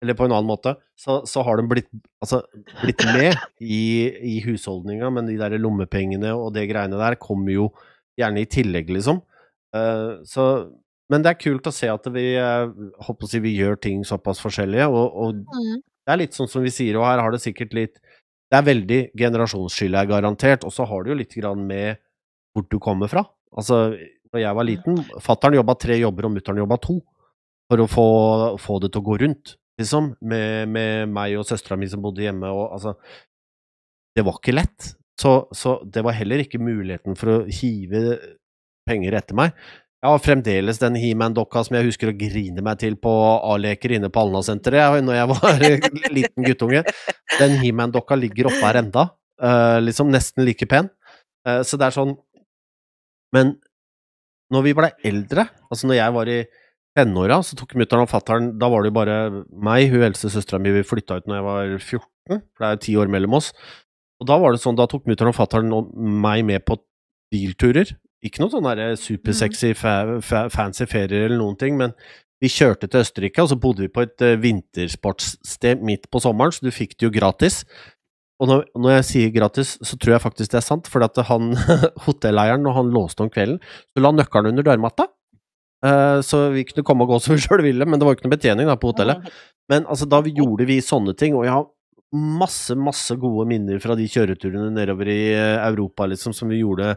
eller 0.03 0.14
på 0.16 0.24
en 0.24 0.32
annen 0.32 0.49
måte, 0.49 0.72
så, 0.97 1.20
så 1.28 1.45
har 1.45 1.61
de 1.61 1.68
blitt, 1.68 1.90
altså, 2.24 2.40
blitt 2.80 3.05
med 3.12 3.36
i, 3.61 4.09
i 4.09 4.40
husholdninga, 4.40 5.12
men 5.12 5.26
de 5.28 5.36
der 5.36 5.59
lommepengene 5.61 6.32
og 6.32 6.55
det 6.55 6.64
greiene 6.72 6.97
der 6.97 7.14
kommer 7.20 7.53
jo 7.53 7.68
gjerne 8.18 8.40
i 8.40 8.49
tillegg, 8.49 8.88
liksom. 8.88 9.20
Eh, 9.74 10.22
så, 10.28 10.46
men 11.10 11.22
det 11.24 11.30
er 11.32 11.40
kult 11.40 11.66
å 11.68 11.72
se 11.74 11.88
at 11.88 12.06
vi, 12.12 12.34
eh, 12.36 12.66
håper 13.06 13.24
å 13.26 13.30
si, 13.30 13.40
vi 13.44 13.54
gjør 13.58 13.78
ting 13.80 14.02
såpass 14.04 14.40
forskjellige, 14.44 14.88
og, 14.88 15.16
og 15.16 15.34
Mm. 15.42 15.80
det 16.06 16.12
er 16.12 16.20
litt 16.24 16.34
sånn 16.36 16.48
som 16.50 16.62
vi 16.62 16.70
sier, 16.74 16.96
og 17.00 17.04
her 17.08 17.20
har 17.24 17.30
det 17.32 17.40
sikkert 17.44 17.72
litt 17.74 18.00
Det 18.52 18.58
er 18.58 18.66
veldig 18.74 19.00
generasjonsskille, 19.16 19.96
er 19.96 20.06
garantert, 20.10 20.64
og 20.68 20.72
så 20.76 20.84
har 20.84 21.04
det 21.04 21.08
jo 21.14 21.14
litt 21.16 21.34
grann 21.40 21.62
med 21.66 21.96
hvor 22.52 22.66
du 22.68 22.78
kommer 22.78 23.08
fra. 23.08 23.22
Altså, 23.56 23.96
da 24.30 24.38
jeg 24.42 24.54
var 24.54 24.64
Mm. 24.64 24.68
liten, 24.68 24.98
fattern 25.24 25.54
jobba 25.56 25.74
tre 25.80 25.96
jobber, 25.98 26.26
og 26.28 26.32
mutter'n 26.36 26.58
jobba 26.60 26.76
to, 26.84 26.98
for 27.70 27.78
å 27.80 27.88
få, 27.88 28.58
få 28.60 28.76
det 28.82 28.92
til 28.92 29.00
å 29.00 29.04
gå 29.06 29.16
rundt, 29.22 29.54
liksom, 29.80 30.16
med, 30.20 30.68
med 30.68 31.08
meg 31.08 31.38
og 31.38 31.46
søstera 31.48 31.78
mi 31.78 31.88
som 31.88 32.02
bodde 32.02 32.20
hjemme, 32.20 32.44
og 32.52 32.72
altså 32.76 32.94
Det 34.14 34.22
var 34.26 34.34
ikke 34.36 34.52
lett. 34.52 34.94
Så, 35.18 35.48
så 35.54 35.78
det 35.90 36.02
var 36.04 36.12
heller 36.12 36.44
ikke 36.44 36.60
muligheten 36.60 37.16
for 37.16 37.26
å 37.32 37.46
hive 37.48 38.18
penger 38.89 39.16
etter 39.18 39.39
meg. 39.39 39.55
Jeg 40.03 40.11
har 40.11 40.22
fremdeles 40.24 40.80
den 40.83 40.97
He-Man-dokka 40.99 41.61
som 41.62 41.76
jeg 41.78 41.87
husker 41.87 42.11
å 42.11 42.16
grine 42.18 42.62
meg 42.66 42.80
til 42.80 42.97
på 42.99 43.11
A-leker 43.53 43.95
inne 43.95 44.11
på 44.11 44.24
Alna-senteret 44.24 45.05
når 45.07 45.14
jeg 45.14 45.28
var 45.30 45.62
liten 46.18 46.47
guttunge. 46.49 46.83
Den 47.39 47.55
He-Man-dokka 47.61 48.18
ligger 48.18 48.51
oppe 48.51 48.64
her 48.64 48.80
enda, 48.80 49.07
eh, 49.39 49.78
liksom 49.85 50.11
nesten 50.11 50.43
like 50.49 50.66
pen. 50.66 50.91
Eh, 51.47 51.62
så 51.62 51.78
det 51.78 51.89
er 51.89 51.97
sånn 51.97 52.16
Men 53.33 53.55
når 54.53 54.66
vi 54.66 54.74
blei 54.76 54.91
eldre, 55.09 55.47
altså 55.70 55.89
når 55.89 55.97
jeg 55.97 56.14
var 56.18 56.28
i 56.28 56.41
tenåra, 56.99 57.39
så 57.47 57.57
tok 57.57 57.72
mutter'n 57.80 58.05
og 58.05 58.11
fatter'n 58.11 58.51
Da 58.61 58.68
var 58.68 58.83
det 58.83 58.91
jo 58.91 58.99
bare 58.99 59.16
meg, 59.49 59.87
hun 59.95 60.05
eldste 60.11 60.28
søstera 60.35 60.61
mi, 60.61 60.74
vi 60.74 60.85
flytta 60.85 61.22
ut 61.22 61.30
når 61.30 61.39
jeg 61.39 61.47
var 61.47 61.72
14, 61.78 62.43
for 62.43 62.66
det 62.66 62.68
er 62.68 62.83
ti 62.85 62.99
år 63.01 63.09
mellom 63.12 63.39
oss. 63.39 63.53
Og 64.20 64.28
da 64.28 64.37
var 64.39 64.53
det 64.53 64.61
sånn, 64.62 64.76
da 64.78 64.91
tok 64.91 65.07
mutter'n 65.09 65.30
og 65.33 65.39
fatter'n 65.39 65.72
meg 66.26 66.45
med 66.51 66.66
på 66.68 66.76
bilturer. 67.33 67.95
Ikke 68.22 68.42
noe 68.42 68.52
sånn 68.52 68.68
supersexy, 68.98 69.72
fa 69.74 70.20
fa 70.22 70.44
fancy 70.52 70.86
ferier 70.86 71.26
eller 71.26 71.40
noen 71.40 71.56
ting, 71.58 71.74
men 71.78 71.94
vi 72.42 72.50
kjørte 72.50 72.88
til 72.90 73.02
Østerrike, 73.02 73.42
og 73.42 73.50
så 73.52 73.58
bodde 73.58 73.84
vi 73.84 73.90
på 73.92 74.02
et 74.02 74.22
uh, 74.24 74.34
vintersportssted 74.42 75.82
midt 75.86 76.08
på 76.10 76.22
sommeren, 76.22 76.54
så 76.54 76.66
du 76.66 76.74
fikk 76.74 76.96
det 76.96 77.06
jo 77.06 77.14
gratis. 77.14 77.60
Og 78.42 78.48
når, 78.50 78.64
når 78.74 78.96
jeg 78.96 79.06
sier 79.06 79.34
gratis, 79.34 79.76
så 79.86 79.98
tror 79.98 80.16
jeg 80.16 80.24
faktisk 80.24 80.50
det 80.50 80.58
er 80.58 80.66
sant, 80.66 80.90
for 80.90 81.06
han 81.28 81.52
hotelleieren, 82.06 82.64
når 82.66 82.78
han 82.80 82.94
låste 82.94 83.22
om 83.22 83.30
kvelden, 83.30 83.60
så 83.62 84.02
la 84.02 84.10
nøkkelen 84.14 84.50
under 84.50 84.66
dørmatta. 84.66 85.06
Uh, 85.82 86.18
så 86.22 86.48
vi 86.54 86.66
kunne 86.66 86.86
komme 86.86 87.06
og 87.06 87.14
gå 87.14 87.20
som 87.22 87.34
vi 87.34 87.42
sjøl 87.42 87.62
ville, 87.62 87.86
men 87.86 87.98
det 87.98 88.06
var 88.06 88.14
jo 88.14 88.20
ikke 88.20 88.28
noe 88.28 88.36
betjening 88.36 88.70
da 88.70 88.78
på 88.78 88.90
hotellet. 88.90 89.30
Men 89.70 89.86
altså, 89.86 90.10
da 90.10 90.22
vi 90.26 90.34
gjorde 90.34 90.66
vi 90.66 90.82
sånne 90.82 91.14
ting, 91.18 91.38
og 91.38 91.46
jeg 91.46 91.54
har 91.54 91.70
masse, 92.12 92.74
masse 92.76 93.14
gode 93.16 93.46
minner 93.48 93.78
fra 93.82 93.94
de 93.98 94.06
kjøreturene 94.10 94.70
nedover 94.74 95.08
i 95.08 95.20
eh, 95.32 95.62
Europa, 95.64 96.06
liksom, 96.10 96.34
som 96.36 96.50
vi 96.52 96.60
gjorde 96.60 96.96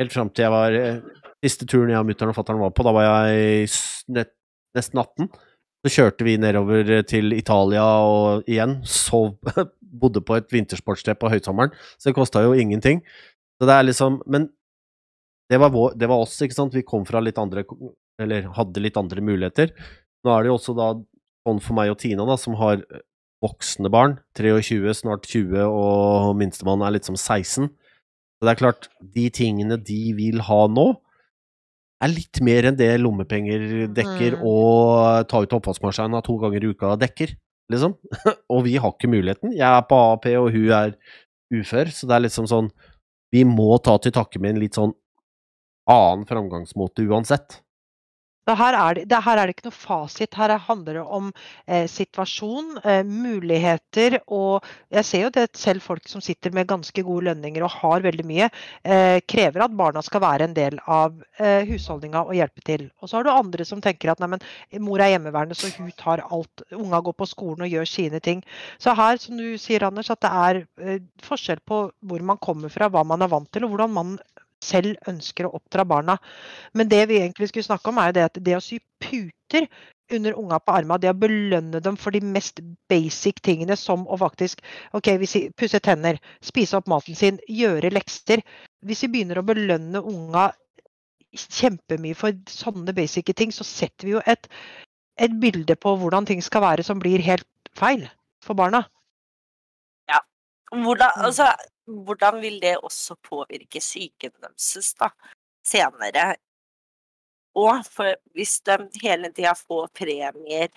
helt 0.00 0.14
fram 0.14 0.30
til 0.32 0.46
jeg 0.46 0.54
var 0.54 0.78
eh, 0.78 1.02
Siste 1.44 1.66
turen 1.68 1.90
jeg 1.92 2.00
og 2.00 2.06
mutter'n 2.08 2.30
og 2.32 2.36
fatter'n 2.38 2.62
var 2.62 2.70
på, 2.72 2.84
da 2.86 2.92
var 2.96 3.04
jeg 3.04 3.66
nesten 4.74 5.00
18. 5.02 5.26
Så 5.84 5.92
kjørte 5.92 6.24
vi 6.24 6.38
nedover 6.40 6.88
eh, 6.98 7.04
til 7.04 7.34
Italia 7.36 7.84
og 8.08 8.48
igjen 8.48 8.78
sov 8.88 9.34
Bodde 9.94 10.24
på 10.26 10.34
et 10.34 10.48
vintersportssted 10.50 11.20
på 11.20 11.28
høysommeren, 11.30 11.70
så 12.00 12.08
det 12.08 12.16
kosta 12.16 12.40
jo 12.42 12.56
ingenting. 12.58 13.04
Så 13.60 13.68
det 13.68 13.76
er 13.76 13.86
liksom 13.86 14.16
Men 14.26 14.48
det 15.52 15.60
var, 15.60 15.70
vår, 15.70 15.92
det 16.00 16.08
var 16.08 16.24
oss, 16.24 16.38
ikke 16.42 16.56
sant. 16.56 16.74
Vi 16.74 16.82
kom 16.82 17.04
fra 17.06 17.20
litt 17.22 17.38
andre 17.38 17.62
Eller 18.18 18.48
hadde 18.56 18.82
litt 18.82 18.96
andre 18.96 19.20
muligheter. 19.22 19.74
Nå 20.24 20.32
er 20.32 20.42
det 20.42 20.50
jo 20.50 20.56
også 20.56 20.74
da 20.74 20.88
sånn 21.44 21.60
for 21.60 21.76
meg 21.76 21.92
og 21.92 21.98
Tina, 22.00 22.24
da, 22.24 22.38
som 22.40 22.56
har 22.56 22.80
voksne 23.44 23.90
barn, 23.92 24.16
23, 24.38 24.94
snart 24.96 25.28
20, 25.28 25.60
og 25.68 26.30
minstemann 26.40 26.82
er 26.86 26.94
liksom 26.96 27.18
16. 27.20 27.68
Så 28.38 28.46
det 28.48 28.52
er 28.54 28.60
klart, 28.60 28.88
de 29.14 29.28
tingene 29.30 29.78
de 29.80 30.00
vil 30.16 30.40
ha 30.44 30.66
nå, 30.68 30.86
er 32.04 32.10
litt 32.12 32.40
mer 32.44 32.66
enn 32.68 32.76
det 32.76 32.90
lommepenger 33.00 33.86
dekker, 33.94 34.36
Mm. 34.36 34.42
og 34.44 35.28
ta 35.30 35.40
ut 35.40 35.54
oppvaskmaskina 35.56 36.20
to 36.26 36.36
ganger 36.42 36.64
i 36.64 36.72
uka 36.74 36.96
dekker, 37.00 37.32
liksom. 37.72 37.94
og 38.52 38.64
vi 38.66 38.76
har 38.76 38.92
ikke 38.92 39.08
muligheten. 39.08 39.54
Jeg 39.56 39.64
er 39.64 39.86
på 39.88 39.96
AAP, 39.96 40.26
og 40.36 40.50
hun 40.52 40.70
er 40.70 40.96
ufør, 41.54 41.88
så 41.94 42.06
det 42.10 42.16
er 42.18 42.26
liksom 42.28 42.46
sånn 42.50 42.70
Vi 43.32 43.42
må 43.42 43.82
ta 43.82 43.96
til 43.98 44.12
takke 44.14 44.38
med 44.38 44.54
en 44.54 44.60
litt 44.62 44.76
sånn 44.76 44.92
annen 45.90 46.24
framgangsmåte 46.28 47.02
uansett. 47.08 47.63
Så 48.44 48.54
her 48.60 48.76
er, 48.76 48.98
det, 49.08 49.18
her 49.24 49.38
er 49.40 49.48
det 49.48 49.54
ikke 49.56 49.68
noe 49.70 49.76
fasit. 49.76 50.34
Her 50.36 50.52
er- 50.52 50.64
handler 50.66 50.98
det 50.98 51.04
om 51.18 51.30
eh, 51.66 51.86
situasjon, 51.88 52.74
eh, 52.84 53.02
muligheter 53.04 54.18
og 54.28 54.64
Jeg 54.92 55.04
ser 55.08 55.22
jo 55.24 55.30
det 55.34 55.46
selv 55.58 55.82
folk 55.82 56.06
som 56.08 56.20
sitter 56.22 56.52
med 56.54 56.68
ganske 56.70 57.02
gode 57.02 57.24
lønninger 57.30 57.64
og 57.64 57.72
har 57.80 58.04
veldig 58.04 58.24
mye, 58.28 58.50
eh, 58.84 59.20
krever 59.26 59.64
at 59.64 59.74
barna 59.76 60.02
skal 60.04 60.20
være 60.22 60.44
en 60.48 60.54
del 60.54 60.76
av 60.86 61.16
eh, 61.40 61.64
husholdninga 61.68 62.22
og 62.28 62.34
hjelpe 62.36 62.62
til. 62.68 62.84
Og 63.02 63.08
så 63.10 63.16
har 63.18 63.24
du 63.26 63.30
andre 63.32 63.64
som 63.66 63.80
tenker 63.84 64.12
at 64.12 64.20
neimen, 64.22 64.42
mor 64.84 65.00
er 65.00 65.14
hjemmeværende, 65.14 65.56
så 65.58 65.72
hun 65.78 65.90
tar 65.98 66.22
alt. 66.28 66.62
Unga 66.76 67.00
går 67.00 67.16
på 67.18 67.26
skolen 67.30 67.64
og 67.66 67.72
gjør 67.72 67.88
sine 67.88 68.20
ting. 68.20 68.44
Så 68.78 68.94
her, 68.94 69.16
som 69.22 69.36
du 69.40 69.56
sier, 69.58 69.86
Anders, 69.88 70.10
at 70.12 70.20
det 70.24 70.30
er 70.30 70.62
eh, 70.84 71.00
forskjell 71.24 71.64
på 71.66 71.80
hvor 72.04 72.22
man 72.22 72.38
kommer 72.44 72.68
fra, 72.72 72.88
hva 72.92 73.04
man 73.08 73.24
er 73.24 73.32
vant 73.32 73.50
til, 73.52 73.64
og 73.66 73.74
hvordan 73.74 73.94
man 73.96 74.14
selv 74.64 75.10
ønsker 75.10 75.48
å 75.48 75.54
oppdra 75.58 75.84
barna. 75.88 76.16
Men 76.74 76.90
det 76.90 77.04
vi 77.10 77.20
egentlig 77.20 77.50
skulle 77.50 77.66
snakke 77.66 77.92
om, 77.92 78.00
er 78.00 78.10
jo 78.10 78.16
det 78.18 78.24
at 78.30 78.40
det 78.46 78.56
å 78.56 78.62
sy 78.64 78.80
puter 79.04 79.68
under 80.12 80.36
unga 80.36 80.58
på 80.60 80.74
armene, 80.76 81.00
det 81.00 81.12
å 81.12 81.16
belønne 81.16 81.80
dem 81.84 81.96
for 82.00 82.12
de 82.12 82.20
mest 82.20 82.60
basic 82.92 83.40
tingene, 83.44 83.76
som 83.76 84.04
å 84.08 84.18
faktisk 84.20 84.60
ok, 84.96 85.14
hvis 85.20 85.36
vi 85.38 85.42
pusse 85.56 85.80
tenner, 85.84 86.20
spise 86.44 86.76
opp 86.76 86.90
maten 86.92 87.16
sin, 87.16 87.40
gjøre 87.48 87.92
lekser 87.94 88.44
Hvis 88.84 89.06
vi 89.06 89.14
begynner 89.14 89.40
å 89.40 89.46
belønne 89.48 90.02
unga 90.04 90.50
kjempemye 91.34 92.14
for 92.14 92.36
sånne 92.50 92.92
basic 92.94 93.32
ting, 93.34 93.52
så 93.52 93.64
setter 93.64 94.06
vi 94.06 94.12
jo 94.12 94.20
et, 94.28 94.44
et 95.16 95.32
bilde 95.40 95.74
på 95.80 95.94
hvordan 95.96 96.28
ting 96.28 96.42
skal 96.44 96.62
være 96.62 96.84
som 96.84 97.00
blir 97.00 97.24
helt 97.24 97.48
feil 97.74 98.04
for 98.44 98.54
barna. 98.54 98.84
Hvordan, 100.74 101.10
Mm. 101.16 101.24
altså, 101.24 101.44
hvordan 101.86 102.40
vil 102.42 102.60
det 102.62 102.76
også 102.78 103.16
påvirke 103.22 103.80
psyken 103.82 104.32
deres 104.42 104.94
da, 104.98 105.10
senere? 105.66 106.34
Og 107.54 107.84
hvis 108.34 108.58
de 108.66 108.78
hele 109.02 109.30
tida 109.34 109.54
får 109.54 109.90
premier 109.94 110.70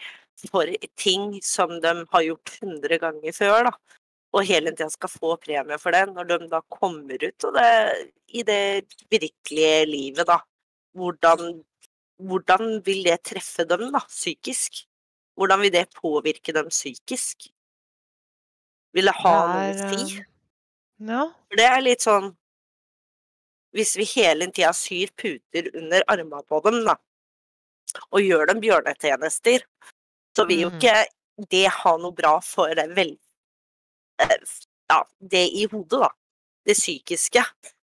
for 0.52 0.70
ting 1.00 1.40
som 1.42 1.80
de 1.82 1.94
har 2.12 2.26
gjort 2.28 2.58
100 2.62 3.00
ganger 3.02 3.34
før, 3.34 3.70
da, 3.70 3.72
og 4.36 4.46
hele 4.46 4.74
tida 4.76 4.90
skal 4.94 5.10
få 5.10 5.34
premie 5.42 5.80
for 5.82 5.96
det, 5.96 6.04
når 6.12 6.30
de 6.30 6.38
da 6.52 6.62
kommer 6.70 7.24
ut 7.24 7.48
det, 7.56 7.72
i 8.28 8.44
det 8.46 8.86
virkelige 9.10 9.86
livet, 9.90 10.28
da, 10.28 10.38
hvordan, 10.98 11.64
hvordan 12.22 12.78
vil 12.86 13.04
det 13.08 13.22
treffe 13.26 13.66
dem 13.66 13.88
da, 13.96 14.04
psykisk? 14.06 14.84
Hvordan 15.38 15.62
vil 15.66 15.74
det 15.74 15.88
påvirke 15.98 16.54
dem 16.54 16.70
psykisk? 16.74 17.50
Vil 18.94 19.10
det 19.10 19.18
ha 19.24 19.38
noe 19.50 19.70
å 19.74 19.92
si? 19.94 20.22
Ja. 21.00 21.28
For 21.50 21.60
det 21.60 21.66
er 21.70 21.82
litt 21.86 22.02
sånn 22.02 22.32
Hvis 23.76 23.96
vi 24.00 24.06
hele 24.16 24.48
tida 24.50 24.72
syr 24.74 25.12
puter 25.20 25.68
under 25.78 26.02
armene 26.10 26.42
på 26.50 26.62
dem, 26.66 26.80
da, 26.88 26.96
og 28.10 28.22
gjør 28.24 28.48
dem 28.50 28.62
bjørnetjenester, 28.64 29.62
så 30.36 30.46
vil 30.48 30.62
jo 30.64 30.70
Mm. 30.72 30.78
ikke 30.80 31.48
det 31.52 31.68
ha 31.70 31.98
noe 31.98 32.12
bra 32.16 32.40
for 32.42 32.74
vel... 32.96 33.18
eh, 34.20 34.38
Ja, 34.90 35.04
det 35.20 35.44
i 35.54 35.66
hodet, 35.68 36.00
da. 36.00 36.10
Det 36.66 36.76
psykiske. 36.78 37.44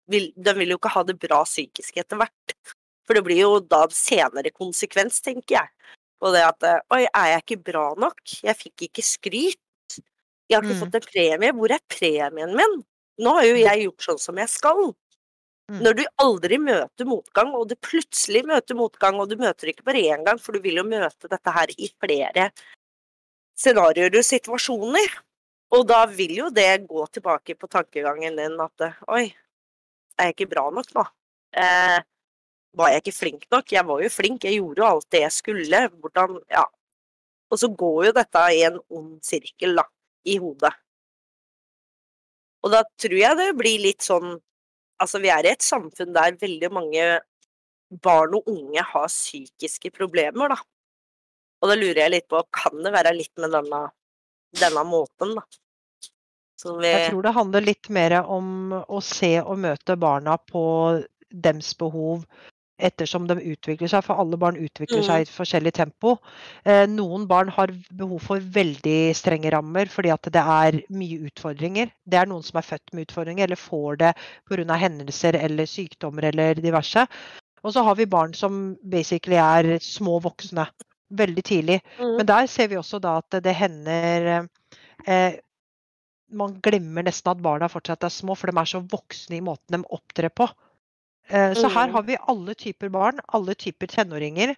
De 0.07 0.53
vil 0.55 0.69
jo 0.69 0.77
ikke 0.79 0.89
ha 0.95 1.03
det 1.03 1.19
bra 1.19 1.43
psykisk 1.43 1.97
etter 1.97 2.17
hvert. 2.17 2.55
For 3.05 3.13
det 3.13 3.23
blir 3.23 3.41
jo 3.43 3.59
da 3.59 3.85
senere 3.91 4.49
konsekvens, 4.55 5.21
tenker 5.21 5.59
jeg. 5.59 5.69
På 6.21 6.31
det 6.33 6.41
at 6.47 6.63
eh, 6.63 6.79
Oi, 6.95 7.03
er 7.13 7.27
jeg 7.35 7.43
ikke 7.43 7.63
bra 7.73 7.93
nok? 7.99 8.21
Jeg 8.41 8.55
fikk 8.57 8.87
ikke 8.87 9.03
skryt. 9.03 9.99
Jeg 10.49 10.55
har 10.57 10.63
ikke 10.63 10.73
Mm. 10.73 10.81
fått 10.85 10.95
en 10.95 11.01
premie. 11.11 11.51
Hvor 11.51 11.71
er 11.71 11.79
premien 11.89 12.55
min? 12.55 12.83
Nå 13.22 13.34
har 13.38 13.47
jo 13.47 13.57
jeg 13.59 13.84
gjort 13.86 14.07
sånn 14.09 14.22
som 14.22 14.39
jeg 14.41 14.51
skal. 14.51 14.89
Mm. 15.72 15.80
Når 15.82 15.97
du 15.97 16.03
aldri 16.22 16.57
møter 16.61 17.07
motgang, 17.09 17.53
og 17.57 17.70
du 17.70 17.76
plutselig 17.82 18.43
møter 18.45 18.78
motgang, 18.78 19.18
og 19.22 19.32
du 19.32 19.38
møter 19.39 19.72
ikke 19.72 19.86
bare 19.88 20.03
én 20.13 20.26
gang, 20.26 20.41
for 20.41 20.53
du 20.53 20.61
vil 20.61 20.78
jo 20.82 20.86
møte 20.86 21.32
dette 21.32 21.53
her 21.55 21.72
i 21.74 21.89
flere 21.95 22.49
scenarioer 23.57 24.20
og 24.20 24.28
situasjoner. 24.28 25.16
Og 25.76 25.88
da 25.89 26.03
vil 26.11 26.36
jo 26.38 26.51
det 26.53 26.86
gå 26.88 27.07
tilbake 27.16 27.55
på 27.57 27.70
tankegangen 27.72 28.38
din 28.38 28.59
at 28.61 28.86
oi, 29.09 29.26
er 30.16 30.30
jeg 30.30 30.36
ikke 30.36 30.51
bra 30.53 30.68
nok 30.72 30.93
nå? 30.95 31.05
Eh, 31.57 31.97
var 32.76 32.91
jeg 32.91 33.01
ikke 33.03 33.16
flink 33.16 33.45
nok? 33.51 33.72
Jeg 33.72 33.88
var 33.88 34.03
jo 34.03 34.11
flink, 34.11 34.45
jeg 34.45 34.59
gjorde 34.59 34.84
jo 34.84 34.88
alt 34.88 35.09
det 35.16 35.24
jeg 35.26 35.36
skulle. 35.36 35.86
Hvordan 35.89 36.41
Ja. 36.51 36.66
Og 37.53 37.59
så 37.61 37.70
går 37.70 38.07
jo 38.07 38.11
dette 38.11 38.41
i 38.51 38.63
en 38.66 38.80
ond 38.89 39.20
sirkel, 39.24 39.76
da, 39.78 39.86
i 40.26 40.38
hodet. 40.41 40.74
Og 42.66 42.74
da 42.74 42.82
tror 43.01 43.18
jeg 43.20 43.38
det 43.39 43.51
blir 43.59 43.82
litt 43.89 44.05
sånn 44.05 44.36
Altså, 44.95 45.20
vi 45.20 45.28
er 45.28 45.43
i 45.43 45.49
et 45.51 45.63
samfunn 45.66 46.13
der 46.16 46.38
veldig 46.39 46.70
mange 46.72 47.05
barn 48.05 48.38
og 48.38 48.45
unge 48.47 48.80
har 48.80 49.09
psykiske 49.11 49.89
problemer, 49.91 50.53
da. 50.53 50.55
Og 51.59 51.68
da 51.68 51.76
lurer 51.76 51.99
jeg 52.05 52.13
litt 52.13 52.28
på, 52.32 52.39
kan 52.55 52.80
det 52.80 52.93
være 52.95 53.11
litt 53.18 53.34
med 53.43 53.51
denne, 53.57 53.82
denne 54.55 54.86
måten, 54.88 55.34
da? 55.36 55.43
Vi 56.63 56.88
Jeg 56.88 57.09
tror 57.11 57.28
det 57.28 57.36
handler 57.36 57.66
litt 57.68 57.89
mer 57.91 58.16
om 58.22 58.72
å 58.72 59.01
se 59.03 59.34
og 59.41 59.59
møte 59.66 59.97
barna 59.99 60.38
på 60.39 60.63
dems 61.28 61.74
behov, 61.76 62.24
ettersom 62.78 63.28
de 63.30 63.38
utvikler 63.53 63.88
seg, 63.88 64.03
for 64.03 64.19
alle 64.19 64.38
barn 64.38 64.57
utvikler 64.59 64.99
Mm. 64.99 65.05
seg 65.07 65.19
i 65.19 65.26
et 65.26 65.32
forskjellig 65.32 65.73
tempo. 65.73 66.17
Eh, 66.65 66.86
noen 66.88 67.28
barn 67.28 67.47
har 67.49 67.71
behov 67.91 68.21
for 68.21 68.39
veldig 68.39 69.15
strenge 69.15 69.51
rammer 69.51 69.86
fordi 69.86 70.11
at 70.11 70.21
det 70.23 70.41
er 70.41 70.82
mye 70.89 71.30
utfordringer. 71.30 71.91
Det 72.07 72.19
er 72.19 72.26
noen 72.26 72.43
som 72.43 72.57
er 72.59 72.67
født 72.67 72.93
med 72.93 73.07
utfordringer 73.07 73.43
eller 73.47 73.55
får 73.55 73.97
det 73.97 74.13
pga. 74.49 74.76
hendelser 74.76 75.36
eller 75.36 75.65
sykdommer 75.65 76.26
eller 76.34 76.55
diverse. 76.55 77.07
Og 77.63 77.73
så 77.73 77.84
har 77.84 77.95
vi 77.95 78.05
barn 78.05 78.34
som 78.34 78.78
basically 78.84 79.38
er 79.38 79.80
små 79.80 80.19
voksne 80.21 80.67
veldig 81.11 81.43
tidlig. 81.43 81.82
Mm. 81.99 82.17
Men 82.17 82.26
der 82.26 82.47
ser 82.47 82.67
vi 82.67 82.76
også 82.76 82.99
da 83.01 83.17
at 83.17 83.43
det 83.43 83.55
hender 83.55 84.47
eh, 85.07 85.34
Man 86.34 86.59
glemmer 86.59 87.03
nesten 87.05 87.32
at 87.32 87.41
barna 87.41 87.67
fortsatt 87.69 88.03
er 88.03 88.09
små, 88.09 88.36
for 88.36 88.49
de 88.49 88.57
er 88.57 88.65
så 88.65 88.82
voksne 88.82 89.38
i 89.38 89.41
måten 89.45 89.78
de 89.78 89.84
opptrer 89.93 90.30
på. 90.34 90.47
Eh, 91.30 91.53
så 91.57 91.67
her 91.69 91.88
Mm. 91.88 91.93
har 91.93 92.03
vi 92.03 92.17
alle 92.28 92.53
typer 92.53 92.89
barn, 92.89 93.19
alle 93.34 93.55
typer 93.55 93.88
tenåringer. 93.88 94.55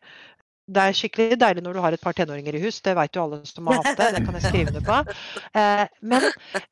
Det 0.68 0.84
er 0.84 0.92
skikkelig 0.92 1.38
deilig 1.40 1.64
når 1.64 1.74
du 1.74 1.80
har 1.80 1.94
et 1.96 2.02
par 2.02 2.12
tenåringer 2.14 2.56
i 2.56 2.60
hus, 2.60 2.82
det 2.84 2.94
vet 2.98 3.16
jo 3.16 3.24
alle 3.24 3.46
som 3.48 3.68
har 3.68 3.78
hatt 3.84 3.98
det. 3.98 4.10
Det 4.18 4.26
kan 4.26 4.36
jeg 4.36 4.44
skrive 4.50 4.68
under 4.68 4.82
på. 4.84 4.98
Eh, 5.56 5.88
men 6.02 6.24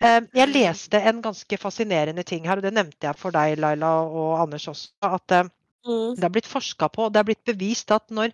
eh, 0.01 0.21
jeg 0.35 0.51
leste 0.51 0.99
en 0.99 1.21
ganske 1.23 1.57
fascinerende 1.57 2.23
ting 2.27 2.43
her, 2.45 2.57
og 2.59 2.63
det 2.67 2.73
nevnte 2.75 3.07
jeg 3.07 3.15
for 3.15 3.31
deg, 3.31 3.55
Laila 3.57 3.93
og 4.03 4.41
Anders 4.41 4.67
også. 4.67 4.91
at 5.01 5.51
Mm. 5.85 6.15
det 6.15 6.23
har 6.23 6.29
blitt 6.33 6.47
forska 6.49 6.87
på, 6.89 7.03
og 7.05 7.13
det 7.13 7.19
er 7.19 7.23
blitt 7.27 7.43
bevist 7.45 7.91
at 7.93 8.09
når 8.09 8.31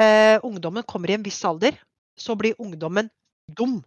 eh, 0.00 0.38
ungdommen 0.42 0.82
kommer 0.88 1.10
i 1.10 1.12
en 1.18 1.22
viss 1.22 1.44
alder, 1.44 1.76
så 2.16 2.34
blir 2.34 2.54
ungdommen 2.58 3.10
dum. 3.52 3.84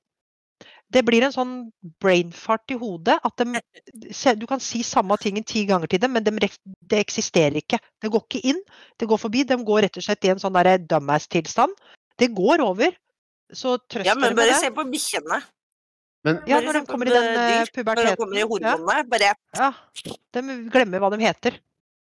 Det 0.94 1.04
blir 1.04 1.26
en 1.28 1.34
sånn 1.36 1.54
brainfart 2.00 2.72
i 2.72 2.78
hodet. 2.80 3.18
at 3.24 3.44
de, 3.44 3.60
Du 4.40 4.46
kan 4.48 4.60
si 4.64 4.84
samme 4.84 5.18
tingen 5.20 5.44
ti 5.44 5.66
ganger 5.66 5.88
til 5.88 6.00
dem, 6.00 6.14
men 6.14 6.24
det 6.24 7.00
eksisterer 7.02 7.60
ikke. 7.60 7.80
Det 8.02 8.12
går 8.12 8.24
ikke 8.24 8.44
inn, 8.54 8.62
det 8.98 9.08
går 9.08 9.20
forbi. 9.20 9.44
De 9.44 9.58
går 9.64 9.82
rett 9.88 9.98
og 9.98 10.04
slett 10.04 10.24
i 10.26 10.32
en 10.32 10.40
sånn 10.40 10.56
dumbass-tilstand. 10.88 11.76
Det 12.18 12.32
går 12.34 12.64
over. 12.64 12.96
Så 13.54 13.78
trøst 13.88 14.06
Ja, 14.06 14.16
men 14.16 14.36
bare 14.36 14.56
se 14.60 14.72
på 14.72 14.84
bikkjene. 14.88 15.44
Men 16.24 16.42
Ja, 16.48 16.60
når 16.60 16.82
de 16.82 16.86
kommer 16.86 17.08
i 17.08 17.14
den 17.16 17.68
puberteten. 17.72 17.96
Når 17.96 18.10
de 18.10 18.16
kommer 18.18 18.36
i 18.38 18.64
Ja. 18.64 19.04
Bare 19.08 19.36
Ja, 19.56 19.74
de 20.34 20.70
glemmer 20.70 21.00
hva 21.00 21.12
de 21.12 21.24
heter. 21.24 21.60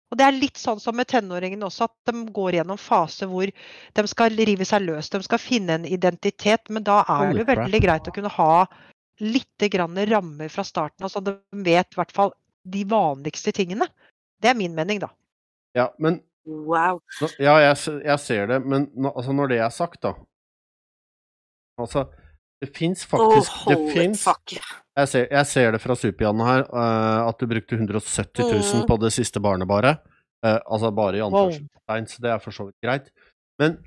Og 0.09 0.17
det 0.17 0.25
er 0.25 0.37
litt 0.37 0.57
sånn 0.57 0.79
som 0.81 0.97
med 0.97 1.09
tenåringene 1.09 1.67
også, 1.67 1.85
at 1.85 2.11
de 2.11 2.23
går 2.33 2.57
gjennom 2.57 2.79
fase 2.81 3.27
hvor 3.29 3.49
de 3.49 4.05
skal 4.09 4.37
rive 4.49 4.65
seg 4.65 4.87
løs. 4.87 5.11
De 5.13 5.21
skal 5.25 5.41
finne 5.41 5.77
en 5.77 5.85
identitet, 5.85 6.71
men 6.73 6.85
da 6.85 7.03
er 7.05 7.29
det 7.29 7.43
jo 7.43 7.49
veldig 7.51 7.81
greit 7.83 8.09
å 8.09 8.13
kunne 8.15 8.31
ha 8.33 8.53
litt 9.19 9.67
grann 9.71 9.99
rammer 10.09 10.49
fra 10.49 10.63
starten 10.65 11.05
av, 11.05 11.11
så 11.13 11.21
de 11.21 11.35
vet 11.65 11.93
i 11.93 11.99
hvert 11.99 12.15
fall 12.15 12.33
de 12.63 12.85
vanligste 12.89 13.53
tingene. 13.55 13.85
Det 14.41 14.49
er 14.49 14.57
min 14.57 14.73
mening, 14.75 15.01
da. 15.03 15.11
Ja, 15.77 15.89
men 16.01 16.21
wow. 16.47 17.01
Ja, 17.37 17.59
jeg, 17.61 17.77
jeg 18.05 18.19
ser 18.23 18.49
det, 18.49 18.61
men 18.65 18.89
altså 19.11 19.35
når 19.35 19.53
det 19.53 19.61
er 19.65 19.75
sagt, 19.75 20.01
da 20.07 20.15
Altså, 21.79 22.09
det 22.61 22.69
fins 22.75 23.05
Oh, 23.05 23.09
faktisk 23.31 23.67
Det 23.69 23.77
finnes, 23.93 24.23
jeg, 24.97 25.07
ser- 25.07 25.27
jeg 25.31 25.45
ser 25.47 25.71
det 25.71 25.79
fra 25.81 25.95
Superjanne 25.95 26.43
her, 26.45 26.65
uh, 26.73 27.27
at 27.29 27.39
du 27.39 27.47
brukte 27.47 27.75
170 27.79 28.43
000 28.43 28.81
Mm. 28.81 28.87
på 28.89 28.97
det 28.99 29.13
siste 29.15 29.39
barnebaret. 29.39 30.01
Uh, 30.45 30.59
altså 30.71 30.91
bare 30.95 31.17
i 31.17 31.21
Wow. 31.21 31.51
så 31.51 32.21
det 32.21 32.29
er 32.31 32.39
for 32.39 32.51
så 32.51 32.65
vidt 32.67 32.75
greit. 32.83 33.07
Men 33.59 33.77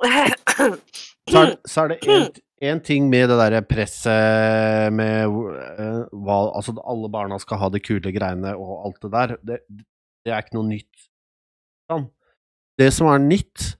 så 1.30 1.42
er, 1.42 1.46
det- 1.50 1.58
så 1.66 1.84
er 1.84 1.88
det 1.88 2.40
én 2.62 2.80
ting 2.84 3.08
med 3.10 3.28
det 3.30 3.38
derre 3.40 3.62
presset 3.62 4.92
med 4.92 5.26
uh, 5.26 6.06
hva 6.12 6.38
Altså 6.56 6.74
alle 6.84 7.08
barna 7.10 7.38
skal 7.40 7.58
ha 7.58 7.68
de 7.72 7.80
kule 7.80 8.12
greiene 8.12 8.54
og 8.56 8.86
alt 8.86 9.00
det 9.02 9.12
der. 9.12 9.36
Det, 9.42 9.58
det 10.24 10.32
er 10.34 10.42
ikke 10.42 10.58
noe 10.58 10.68
nytt. 10.68 11.06
Sånn. 11.90 12.08
Det 12.78 12.92
som 12.94 13.08
er 13.10 13.18
nytt 13.18 13.74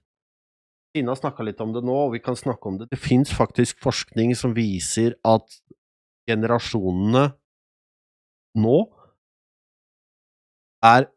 Tina 0.91 1.15
snakka 1.15 1.45
litt 1.47 1.61
om 1.63 1.71
det 1.71 1.83
nå, 1.87 1.93
og 2.07 2.15
vi 2.15 2.19
kan 2.23 2.35
snakke 2.35 2.67
om 2.67 2.79
det. 2.81 2.89
Det 2.91 2.99
fins 2.99 3.31
faktisk 3.31 3.79
forskning 3.83 4.33
som 4.35 4.55
viser 4.55 5.15
at 5.27 5.61
generasjonene 6.27 7.29
nå 8.59 8.77
er 10.83 11.07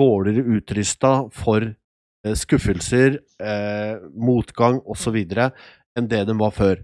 dårligere 0.00 0.58
utrusta 0.58 1.12
for 1.32 1.62
eh, 1.68 2.36
skuffelser, 2.36 3.20
eh, 3.38 4.02
motgang 4.12 4.80
osv. 4.84 5.16
enn 5.96 6.10
det 6.10 6.24
de 6.26 6.36
var 6.40 6.52
før. 6.56 6.82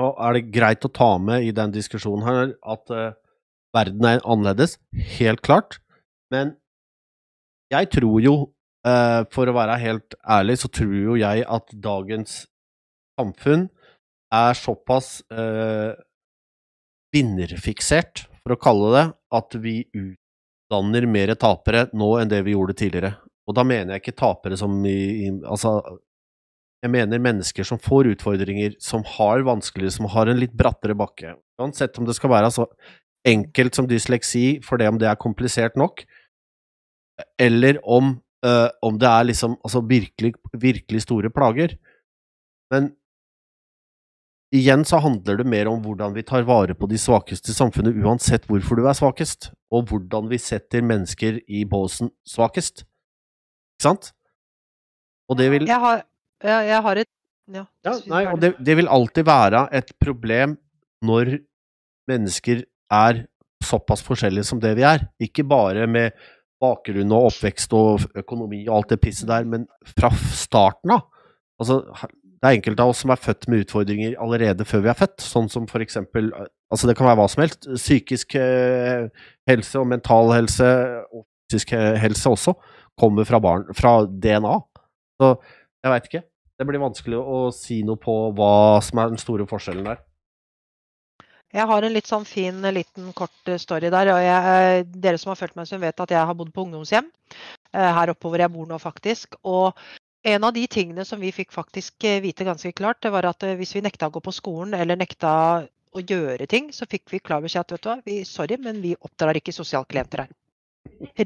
Nå 0.00 0.12
er 0.18 0.36
det 0.36 0.50
greit 0.54 0.84
å 0.84 0.92
ta 0.92 1.12
med 1.22 1.46
i 1.46 1.54
den 1.54 1.72
diskusjonen 1.74 2.26
her 2.26 2.54
at 2.74 2.94
eh, 2.94 3.12
verden 3.76 4.06
er 4.08 4.24
annerledes, 4.24 4.78
helt 5.18 5.42
klart, 5.46 5.78
men 6.34 6.56
jeg 7.70 7.86
tror 7.94 8.18
jo, 8.24 8.34
eh, 8.86 9.20
for 9.32 9.50
å 9.50 9.56
være 9.56 9.78
helt 9.82 10.16
ærlig, 10.24 10.58
så 10.62 10.70
tror 10.72 10.94
jo 10.94 11.18
jeg 11.20 11.44
at 11.46 11.74
dagens 11.74 12.44
samfunn 13.20 13.68
er 14.30 14.54
såpass 14.54 15.24
uh, 15.34 15.90
vinnerfiksert, 17.10 18.28
for 18.40 18.54
å 18.54 18.60
kalle 18.62 18.92
det, 18.94 19.06
at 19.36 19.56
vi 19.58 19.74
utdanner 19.90 21.08
mer 21.10 21.34
tapere 21.34 21.88
nå 21.92 22.12
enn 22.20 22.30
det 22.30 22.38
vi 22.46 22.54
gjorde 22.54 22.76
tidligere. 22.78 23.16
Og 23.50 23.56
da 23.58 23.64
mener 23.66 23.96
jeg 23.96 24.04
ikke 24.04 24.20
tapere 24.22 24.56
som 24.60 24.76
i, 24.86 25.26
i 25.26 25.32
Altså, 25.42 25.74
jeg 26.80 26.94
mener 26.94 27.20
mennesker 27.20 27.66
som 27.66 27.80
får 27.82 28.12
utfordringer, 28.14 28.78
som 28.80 29.02
har 29.18 29.42
vanskeligere, 29.44 29.96
som 29.98 30.08
har 30.14 30.30
en 30.30 30.40
litt 30.40 30.54
brattere 30.56 30.96
bakke. 30.96 31.34
Uansett 31.60 31.98
om 32.00 32.06
det 32.08 32.16
skal 32.16 32.32
være 32.32 32.52
så 32.54 32.68
enkelt 33.28 33.76
som 33.76 33.88
dysleksi, 33.90 34.62
for 34.64 34.80
det 34.80 34.88
om 34.88 35.00
det 35.00 35.10
er 35.10 35.20
komplisert 35.20 35.76
nok, 35.76 36.06
eller 37.36 37.82
om, 37.84 38.14
eh, 38.46 38.68
om 38.82 38.98
det 39.00 39.08
er 39.08 39.28
liksom 39.30 39.56
altså 39.64 39.82
virkelig, 39.86 40.34
virkelig 40.52 41.04
store 41.04 41.30
plager. 41.32 41.76
Men 42.72 42.92
igjen 44.54 44.84
så 44.86 45.00
handler 45.02 45.40
det 45.40 45.46
mer 45.46 45.70
om 45.70 45.82
hvordan 45.84 46.14
vi 46.16 46.24
tar 46.26 46.46
vare 46.48 46.74
på 46.74 46.88
de 46.90 46.98
svakeste 46.98 47.52
i 47.52 47.56
samfunnet, 47.56 47.98
uansett 48.02 48.48
hvorfor 48.50 48.78
du 48.80 48.86
er 48.88 48.98
svakest, 48.98 49.50
og 49.70 49.90
hvordan 49.90 50.30
vi 50.30 50.38
setter 50.42 50.84
mennesker 50.86 51.40
i 51.46 51.64
båsen 51.68 52.10
svakest. 52.26 52.84
Ikke 53.78 53.88
sant? 53.88 54.10
Og 55.30 55.38
det 55.38 55.50
vil 55.52 55.68
Jeg 55.68 55.78
har, 55.78 56.02
jeg, 56.42 56.68
jeg 56.72 56.82
har 56.88 57.04
et 57.04 57.10
Ja. 57.50 57.64
ja, 57.82 57.92
nei, 58.06 58.26
og 58.30 58.38
det, 58.42 58.52
det 58.62 58.76
vil 58.78 58.86
alltid 58.86 59.24
være 59.26 59.64
et 59.74 59.88
problem 59.98 60.52
når 61.02 61.40
mennesker 62.10 62.62
er 62.94 63.24
såpass 63.64 64.02
forskjellige 64.06 64.46
som 64.46 64.60
det 64.62 64.76
vi 64.78 64.84
er. 64.86 65.08
Ikke 65.18 65.42
bare 65.46 65.86
med 65.90 66.14
bakgrunn 66.60 67.12
og 67.16 67.30
oppvekst 67.30 67.72
og 67.76 68.06
økonomi 68.20 68.62
og 68.66 68.76
alt 68.78 68.94
det 68.94 69.00
pisset 69.02 69.28
der, 69.30 69.46
men 69.48 69.66
fra 69.96 70.10
starten 70.36 70.94
av. 70.96 71.06
Altså, 71.60 71.80
det 72.40 72.48
er 72.48 72.56
enkelte 72.56 72.84
av 72.84 72.92
oss 72.92 73.02
som 73.04 73.12
er 73.12 73.20
født 73.20 73.48
med 73.52 73.66
utfordringer 73.66 74.16
allerede 74.22 74.64
før 74.68 74.84
vi 74.86 74.92
er 74.92 74.96
født, 74.96 75.20
sånn 75.24 75.50
som 75.52 75.68
for 75.70 75.84
eksempel 75.84 76.32
Altså, 76.70 76.86
det 76.86 76.94
kan 76.94 77.08
være 77.08 77.18
hva 77.18 77.24
som 77.26 77.40
helst. 77.42 77.66
Psykisk 77.66 78.36
helse 79.50 79.80
og 79.80 79.88
mental 79.90 80.28
helse 80.36 80.68
og 81.10 81.24
fysisk 81.50 81.72
helse 81.74 82.30
også 82.30 82.54
kommer 83.00 83.26
fra 83.26 83.40
barn, 83.42 83.64
fra 83.74 84.04
DNA. 84.06 84.52
Så 85.18 85.32
jeg 85.82 85.90
veit 85.90 86.06
ikke. 86.06 86.22
Det 86.60 86.68
blir 86.68 86.82
vanskelig 86.82 87.18
å 87.18 87.40
si 87.56 87.80
noe 87.88 87.98
på 87.98 88.14
hva 88.38 88.78
som 88.86 89.02
er 89.02 89.10
den 89.10 89.18
store 89.18 89.48
forskjellen 89.50 89.90
der. 89.90 89.98
Jeg 91.50 91.66
har 91.66 91.82
en 91.82 91.94
litt 91.94 92.06
sånn 92.06 92.26
fin 92.28 92.62
eh, 92.64 92.74
liten 92.74 93.10
kort 93.16 93.50
eh, 93.50 93.58
story 93.58 93.90
der. 93.90 94.12
og 94.14 94.20
jeg, 94.22 94.52
eh, 94.82 94.84
Dere 95.02 95.18
som 95.18 95.32
har 95.32 95.40
fulgt 95.40 95.56
meg, 95.58 95.66
som 95.66 95.82
vet 95.82 96.02
at 96.04 96.14
jeg 96.14 96.28
har 96.28 96.36
bodd 96.38 96.52
på 96.54 96.66
ungdomshjem. 96.66 97.10
Her 97.70 98.10
oppe 98.10 98.26
hvor 98.26 98.42
jeg 98.42 98.50
bor 98.50 98.66
nå, 98.66 98.78
faktisk. 98.82 99.36
Og 99.46 99.78
en 100.26 100.46
av 100.46 100.54
de 100.54 100.64
tingene 100.70 101.04
som 101.06 101.20
vi 101.22 101.30
fikk 101.34 101.52
faktisk 101.54 102.06
vite 102.22 102.46
ganske 102.46 102.72
klart, 102.74 102.98
det 103.02 103.12
var 103.14 103.28
at 103.28 103.46
hvis 103.58 103.76
vi 103.76 103.82
nekta 103.84 104.08
å 104.10 104.14
gå 104.16 104.22
på 104.24 104.34
skolen 104.34 104.74
eller 104.74 104.98
nekta 104.98 105.30
å 105.94 106.02
gjøre 106.02 106.48
ting, 106.50 106.72
så 106.74 106.88
fikk 106.90 107.14
vi 107.14 107.22
klar 107.22 107.44
beskjed 107.44 107.62
at 107.62 107.74
vet 107.76 107.84
du 107.84 107.88
hva, 107.92 107.96
vi, 108.06 108.16
sorry, 108.26 108.58
men 108.58 108.82
vi 108.82 108.96
oppdrar 108.98 109.38
ikke 109.38 109.54
sosialklienter 109.54 110.24
her. 110.24 110.34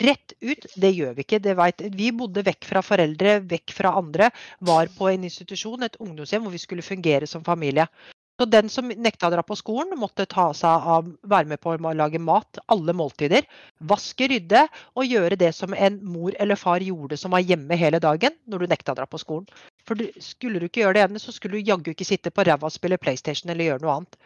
Rett 0.04 0.34
ut, 0.44 0.68
det 0.76 0.92
gjør 0.92 1.16
vi 1.16 1.24
ikke. 1.24 1.40
Det 1.40 1.56
vet, 1.56 1.86
vi 1.96 2.10
bodde 2.12 2.44
vekk 2.44 2.68
fra 2.68 2.84
foreldre, 2.84 3.38
vekk 3.48 3.72
fra 3.76 3.94
andre. 3.96 4.28
Var 4.60 4.92
på 4.98 5.08
en 5.08 5.24
institusjon, 5.30 5.88
et 5.88 5.96
ungdomshjem, 6.04 6.44
hvor 6.44 6.52
vi 6.52 6.60
skulle 6.60 6.84
fungere 6.84 7.28
som 7.30 7.44
familie. 7.46 7.88
Så 8.34 8.48
den 8.50 8.66
som 8.72 8.88
nekta 8.90 9.28
å 9.28 9.30
dra 9.30 9.44
på 9.46 9.54
skolen, 9.54 9.92
måtte 9.98 10.26
ta 10.26 10.48
seg 10.58 10.88
av, 10.96 11.06
være 11.22 11.52
med 11.52 11.60
på 11.62 11.76
å 11.76 11.92
lage 11.94 12.18
mat, 12.18 12.58
alle 12.66 12.94
måltider. 12.96 13.46
Vaske, 13.78 14.26
rydde 14.32 14.64
og 14.98 15.06
gjøre 15.06 15.38
det 15.38 15.52
som 15.54 15.74
en 15.74 16.00
mor 16.02 16.34
eller 16.42 16.58
far 16.58 16.82
gjorde 16.82 17.18
som 17.20 17.34
var 17.36 17.44
hjemme 17.46 17.78
hele 17.78 18.02
dagen 18.02 18.34
når 18.50 18.64
du 18.64 18.72
nekta 18.72 18.96
å 18.96 18.98
dra 18.98 19.06
på 19.06 19.22
skolen. 19.22 19.46
For 19.86 20.02
skulle 20.18 20.58
du 20.58 20.66
ikke 20.66 20.82
gjøre 20.82 20.98
det 20.98 21.06
ene, 21.06 21.22
så 21.22 21.34
skulle 21.34 21.60
du 21.60 21.70
jaggu 21.70 21.92
ikke 21.94 22.08
sitte 22.08 22.34
på 22.34 22.46
ræva 22.48 22.66
og 22.66 22.74
spille 22.74 22.98
PlayStation 22.98 23.54
eller 23.54 23.70
gjøre 23.70 23.86
noe 23.86 23.96
annet. 24.00 24.20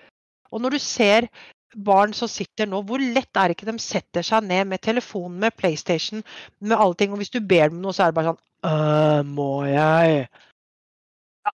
Og 0.48 0.64
når 0.64 0.78
du 0.78 0.80
ser 0.80 1.28
barn 1.76 2.14
som 2.16 2.30
sitter 2.32 2.68
nå, 2.68 2.80
hvor 2.88 3.02
lett 3.02 3.36
er 3.36 3.50
det 3.50 3.58
ikke 3.58 3.68
de 3.68 3.76
setter 3.82 4.24
seg 4.24 4.46
ned 4.48 4.70
med 4.70 4.80
telefonen, 4.80 5.36
med 5.42 5.56
PlayStation, 5.58 6.24
med 6.64 6.78
alle 6.78 6.96
ting, 6.96 7.12
og 7.12 7.20
hvis 7.20 7.34
du 7.34 7.42
ber 7.44 7.68
dem 7.68 7.82
noe, 7.82 7.92
så 7.92 8.06
er 8.06 8.12
det 8.12 8.20
bare 8.22 8.32
sånn 8.32 8.44
«Øh, 8.68 9.20
må 9.28 9.52
jeg? 9.68 10.24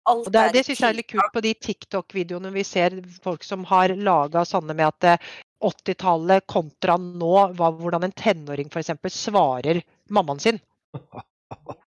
Alt 0.10 0.30
det, 0.32 0.40
er 0.42 0.54
det 0.56 0.64
syns 0.68 0.82
jeg 0.82 0.90
er 0.90 0.98
litt 1.00 1.10
kult 1.12 1.34
på 1.34 1.44
de 1.46 1.54
TikTok-videoene 1.68 2.52
vi 2.54 2.64
ser 2.68 2.96
folk 3.24 3.44
som 3.46 3.66
har 3.70 3.94
laga 3.98 4.46
sånne 4.48 4.76
med 4.78 4.88
at 4.90 5.10
eh, 5.14 5.34
80-tallet 5.64 6.46
kontra 6.52 6.98
nå, 7.00 7.34
hvordan 7.56 8.08
en 8.08 8.16
tenåring 8.20 8.72
f.eks. 8.72 8.92
svarer 9.16 9.84
mammaen 10.14 10.42
sin. 10.44 10.60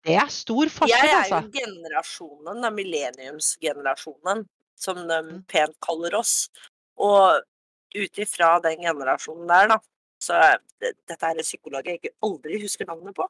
Det 0.03 0.17
er 0.19 0.31
stor 0.35 0.67
forskjell, 0.67 0.99
altså. 0.99 1.07
Jeg 1.07 1.15
er 1.15 1.21
altså. 1.23 1.39
jo 1.47 1.61
generasjonen, 1.63 2.63
da, 2.65 2.71
millenniumsgenerasjonen, 2.75 4.45
som 4.75 4.99
de 5.07 5.19
Mm. 5.23 5.45
pent 5.47 5.77
kaller 5.87 6.17
oss. 6.19 6.49
Og 6.99 7.39
ut 7.95 8.19
ifra 8.19 8.57
den 8.65 8.83
generasjonen 8.83 9.47
der, 9.47 9.69
da, 9.71 9.79
så 10.21 10.35
er 10.35 10.59
det, 10.81 10.97
Dette 11.07 11.29
er 11.29 11.39
en 11.39 11.47
psykolog 11.47 11.87
jeg 11.87 12.01
ikke 12.01 12.15
aldri 12.27 12.59
husker 12.63 12.89
navnet 12.89 13.15
på. 13.15 13.29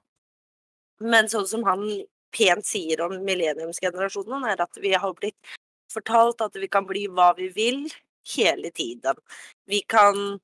Men 1.01 1.29
sånn 1.29 1.47
som 1.51 1.65
han 1.69 1.85
pent 2.35 2.67
sier 2.67 3.03
om 3.05 3.19
millenniumsgenerasjonen, 3.27 4.47
er 4.49 4.65
at 4.65 4.81
vi 4.83 4.95
har 4.95 5.13
blitt 5.19 5.57
fortalt 5.93 6.41
at 6.45 6.57
vi 6.57 6.71
kan 6.73 6.87
bli 6.89 7.07
hva 7.13 7.33
vi 7.37 7.51
vil 7.53 7.85
hele 8.37 8.71
tiden. 8.75 9.19
Vi 9.69 9.83
kan 9.89 10.39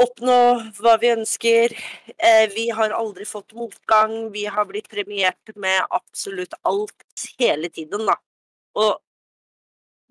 oppnå 0.00 0.38
hva 0.80 0.96
vi 1.00 1.12
ønsker. 1.12 1.76
Eh, 2.16 2.46
vi 2.54 2.68
har 2.74 2.94
aldri 2.96 3.26
fått 3.28 3.54
motgang. 3.56 4.32
Vi 4.32 4.46
har 4.46 4.66
blitt 4.68 4.90
premiert 4.90 5.56
med 5.56 5.82
absolutt 5.90 6.54
alt 6.62 7.28
hele 7.38 7.68
tiden, 7.68 8.06
da. 8.08 8.16
Og 8.78 8.98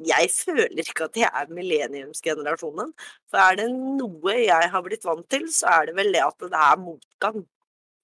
jeg 0.02 0.30
føler 0.34 0.82
ikke 0.82 1.08
at 1.10 1.18
jeg 1.18 1.30
er 1.30 1.54
millenniumsgenerasjonen. 1.54 2.94
For 3.30 3.42
er 3.42 3.58
det 3.60 3.70
noe 3.74 4.38
jeg 4.40 4.70
har 4.74 4.86
blitt 4.86 5.06
vant 5.06 5.28
til, 5.30 5.48
så 5.54 5.70
er 5.78 5.90
det 5.90 5.98
vel 5.98 6.14
det 6.16 6.24
at 6.26 6.48
det 6.48 6.62
er 6.70 6.80
motgang 6.82 7.44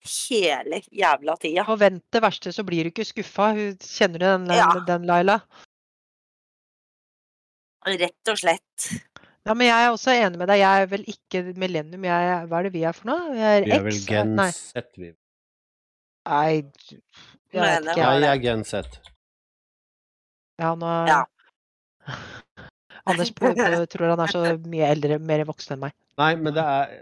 hele 0.05 0.81
jævla 0.93 1.35
tida. 1.41 1.63
Forvent 1.67 2.03
det 2.13 2.21
verste, 2.23 2.51
så 2.53 2.63
blir 2.67 2.83
du 2.87 2.91
ikke 2.91 3.05
skuffa. 3.07 3.51
Kjenner 3.81 4.19
du 4.19 4.25
den, 4.25 4.45
Ja. 4.55 4.69
den 4.87 5.05
Laila? 5.09 5.39
Rett 7.87 8.27
og 8.31 8.37
slett. 8.41 8.87
Ja, 9.47 9.53
men 9.55 9.67
jeg 9.69 9.85
er 9.85 9.93
også 9.93 10.11
enig 10.11 10.37
med 10.41 10.49
deg. 10.51 10.59
Jeg 10.59 10.81
er 10.83 10.89
vel 10.91 11.05
ikke 11.07 11.41
millennium. 11.55 12.03
Jeg 12.03 12.31
er, 12.33 12.47
hva 12.49 12.59
er 12.59 12.67
det 12.67 12.73
vi 12.73 12.81
er 12.83 12.91
for 12.97 13.07
noe? 13.07 13.29
Vi 13.31 13.39
er 13.47 13.63
Vi 13.63 13.71
er 13.71 13.83
vel 13.85 13.95
X? 13.95 14.05
Gen 14.09 14.33
Z, 14.51 14.89
vi. 14.99 15.11
Nei, 16.27 16.47
jeg 16.51 16.63
vet 16.65 16.81
ikke. 16.83 17.97
Ja, 18.01 18.09
Jeg 18.19 18.27
er 18.33 18.41
Gen 18.43 18.65
Z. 18.67 18.97
Ja, 20.59 20.73
nå 20.75 20.91
Ja. 21.07 21.21
Anders 23.07 23.31
tror 23.31 24.09
han 24.09 24.19
er 24.19 24.27
så 24.33 24.41
mye 24.73 24.89
eldre, 24.91 25.19
mer 25.23 25.45
voksen 25.47 25.77
enn 25.77 25.85
meg. 25.85 25.93
Nei, 26.19 26.33
men 26.35 26.53
det 26.57 26.63
er 26.65 26.97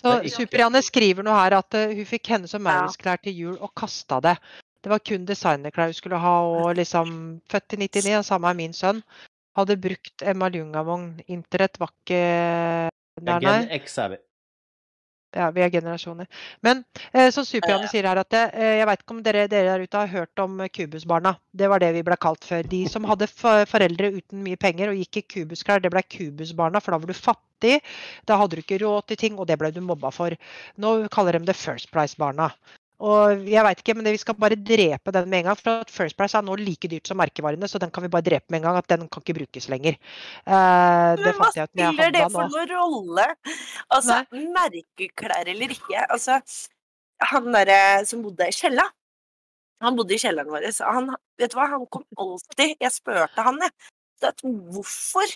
Så 0.00 0.14
er 0.16 0.32
Super-Janne 0.32 0.80
skriver 0.84 1.26
noe 1.26 1.36
her 1.36 1.58
at 1.58 1.76
eh, 1.76 1.92
hun 1.98 2.08
fikk 2.08 2.32
hennes 2.32 2.54
og. 2.56 2.62
Maurits 2.64 2.96
klær 3.00 3.20
til 3.22 3.36
jul 3.36 3.58
og 3.60 3.72
kasta 3.76 4.20
det. 4.24 4.36
Det 4.80 4.88
var 4.92 5.02
kun 5.04 5.26
designerklær 5.28 5.90
hun 5.90 5.98
skulle 5.98 6.20
ha, 6.22 6.36
og 6.48 6.72
liksom 6.78 7.12
født 7.52 7.76
i 7.76 7.82
99, 7.84 8.16
og 8.22 8.24
samme 8.24 8.48
er 8.48 8.56
min 8.62 8.72
sønn. 8.76 9.02
Hadde 9.58 9.76
brukt 9.82 10.24
Emma 10.24 10.48
Ljungavogn. 10.48 11.20
Internett 11.28 11.76
var 11.82 11.92
ikke 11.92 12.22
der, 13.20 13.44
nei. 13.44 13.58
Ja, 15.30 15.50
vi 15.54 15.62
er 15.62 15.70
generasjoner. 15.70 16.26
Men 16.66 16.82
eh, 17.12 17.28
som 17.30 17.44
Super-Janne 17.46 17.86
sier 17.90 18.08
her, 18.08 18.18
at 18.18 18.34
eh, 18.34 18.80
jeg 18.80 18.88
veit 18.88 19.04
ikke 19.04 19.14
om 19.14 19.20
dere, 19.22 19.44
dere 19.50 19.76
der 19.76 19.84
ute 19.86 20.00
har 20.00 20.10
hørt 20.10 20.42
om 20.42 20.56
Kubusbarna. 20.74 21.36
Det 21.54 21.68
var 21.70 21.82
det 21.82 21.92
vi 21.94 22.02
ble 22.06 22.18
kalt 22.18 22.46
før. 22.46 22.66
De 22.66 22.80
som 22.90 23.06
hadde 23.06 23.28
foreldre 23.30 24.10
uten 24.16 24.42
mye 24.42 24.58
penger 24.58 24.90
og 24.90 24.98
gikk 24.98 25.20
i 25.20 25.26
kubusklær, 25.36 25.84
det 25.84 25.92
ble 25.94 26.02
Kubusbarna, 26.02 26.82
for 26.82 26.96
da 26.96 27.02
var 27.04 27.12
du 27.12 27.14
fattig. 27.14 27.78
Da 28.26 28.40
hadde 28.40 28.58
du 28.58 28.64
ikke 28.64 28.80
råd 28.82 29.06
til 29.12 29.20
ting, 29.22 29.38
og 29.38 29.46
det 29.46 29.60
ble 29.60 29.70
du 29.74 29.82
mobba 29.84 30.10
for. 30.14 30.34
Nå 30.82 30.94
kaller 31.14 31.38
de 31.38 31.52
det 31.52 31.58
First 31.60 31.92
Price-barna. 31.94 32.50
Og 33.00 33.46
jeg 33.48 33.64
vet 33.64 33.80
ikke, 33.80 33.94
men 33.96 34.04
Vi 34.12 34.18
skal 34.20 34.36
bare 34.36 34.56
drepe 34.56 35.12
den 35.14 35.28
med 35.30 35.38
en 35.38 35.44
gang. 35.50 35.56
for 35.56 35.80
at 35.80 35.90
First 35.90 36.16
Price 36.16 36.36
er 36.36 36.42
nå 36.44 36.56
like 36.58 36.88
dyrt 36.88 37.06
som 37.08 37.16
merkevarene, 37.16 37.68
så 37.68 37.78
den 37.80 37.90
kan 37.90 38.02
vi 38.04 38.08
bare 38.12 38.22
drepe 38.26 38.50
med 38.50 38.60
en 38.60 38.66
gang. 38.68 38.76
At 38.76 38.88
den 38.88 39.08
kan 39.08 39.22
ikke 39.22 39.38
brukes 39.40 39.68
lenger. 39.72 39.96
Eh, 40.46 41.16
det 41.16 41.24
Men 41.24 41.34
hva 41.40 41.48
spiller 41.52 42.12
det 42.12 42.24
for 42.32 42.48
noen 42.52 42.74
rolle? 42.76 43.26
Altså, 43.90 44.20
merkeklær 44.32 45.48
eller 45.48 45.72
ikke. 45.72 46.04
Altså, 46.10 46.40
han 47.32 47.52
derre 47.52 48.04
som 48.06 48.22
bodde 48.22 48.48
i 48.48 48.52
Kjella 48.52 48.86
Han 49.82 49.96
bodde 49.96 50.14
i 50.14 50.18
kjelleren 50.20 50.48
vår. 50.52 50.70
så 50.72 50.84
Han, 50.92 51.14
vet 51.38 51.52
du 51.52 51.56
hva, 51.56 51.66
han 51.68 51.86
kom 51.92 52.04
alltid 52.16 52.76
Jeg 52.80 52.92
spurte 52.92 53.44
han, 53.44 53.60
jeg. 53.60 53.70
at 54.22 54.40
Hvorfor 54.44 55.28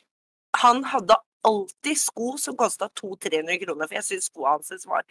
han 0.60 0.84
hadde 0.84 1.16
alltid 1.44 1.98
sko 1.98 2.36
som 2.38 2.56
kosta 2.56 2.88
200-300 2.88 3.58
kroner, 3.64 3.88
for 3.88 3.94
jeg 3.98 4.04
syns 4.04 4.28
skoene 4.30 4.52
hans 4.54 4.86
var 4.86 5.04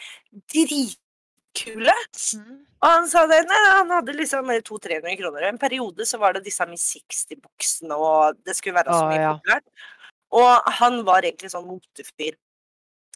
dritkule. 1.54 1.94
Mm. 2.36 2.66
Og 2.82 2.88
han 2.90 3.08
sa 3.10 3.26
det, 3.28 3.44
nei, 3.48 3.60
han 3.70 3.92
hadde 3.92 4.16
liksom 4.18 4.50
200-300 4.50 5.18
kroner. 5.20 5.48
En 5.48 5.58
periode 5.58 6.06
så 6.06 6.18
var 6.18 6.34
det 6.34 6.44
disse 6.46 6.66
Miss 6.68 6.86
60-buksene, 6.96 7.96
og 7.96 8.38
det 8.46 8.56
skulle 8.58 8.76
være 8.76 8.94
så 8.94 9.08
mye 9.08 9.22
ja. 9.22 9.34
populært. 9.38 9.88
Og 10.34 10.74
han 10.80 11.04
var 11.06 11.24
egentlig 11.24 11.52
sånn 11.54 11.68
motefyr. 11.68 12.38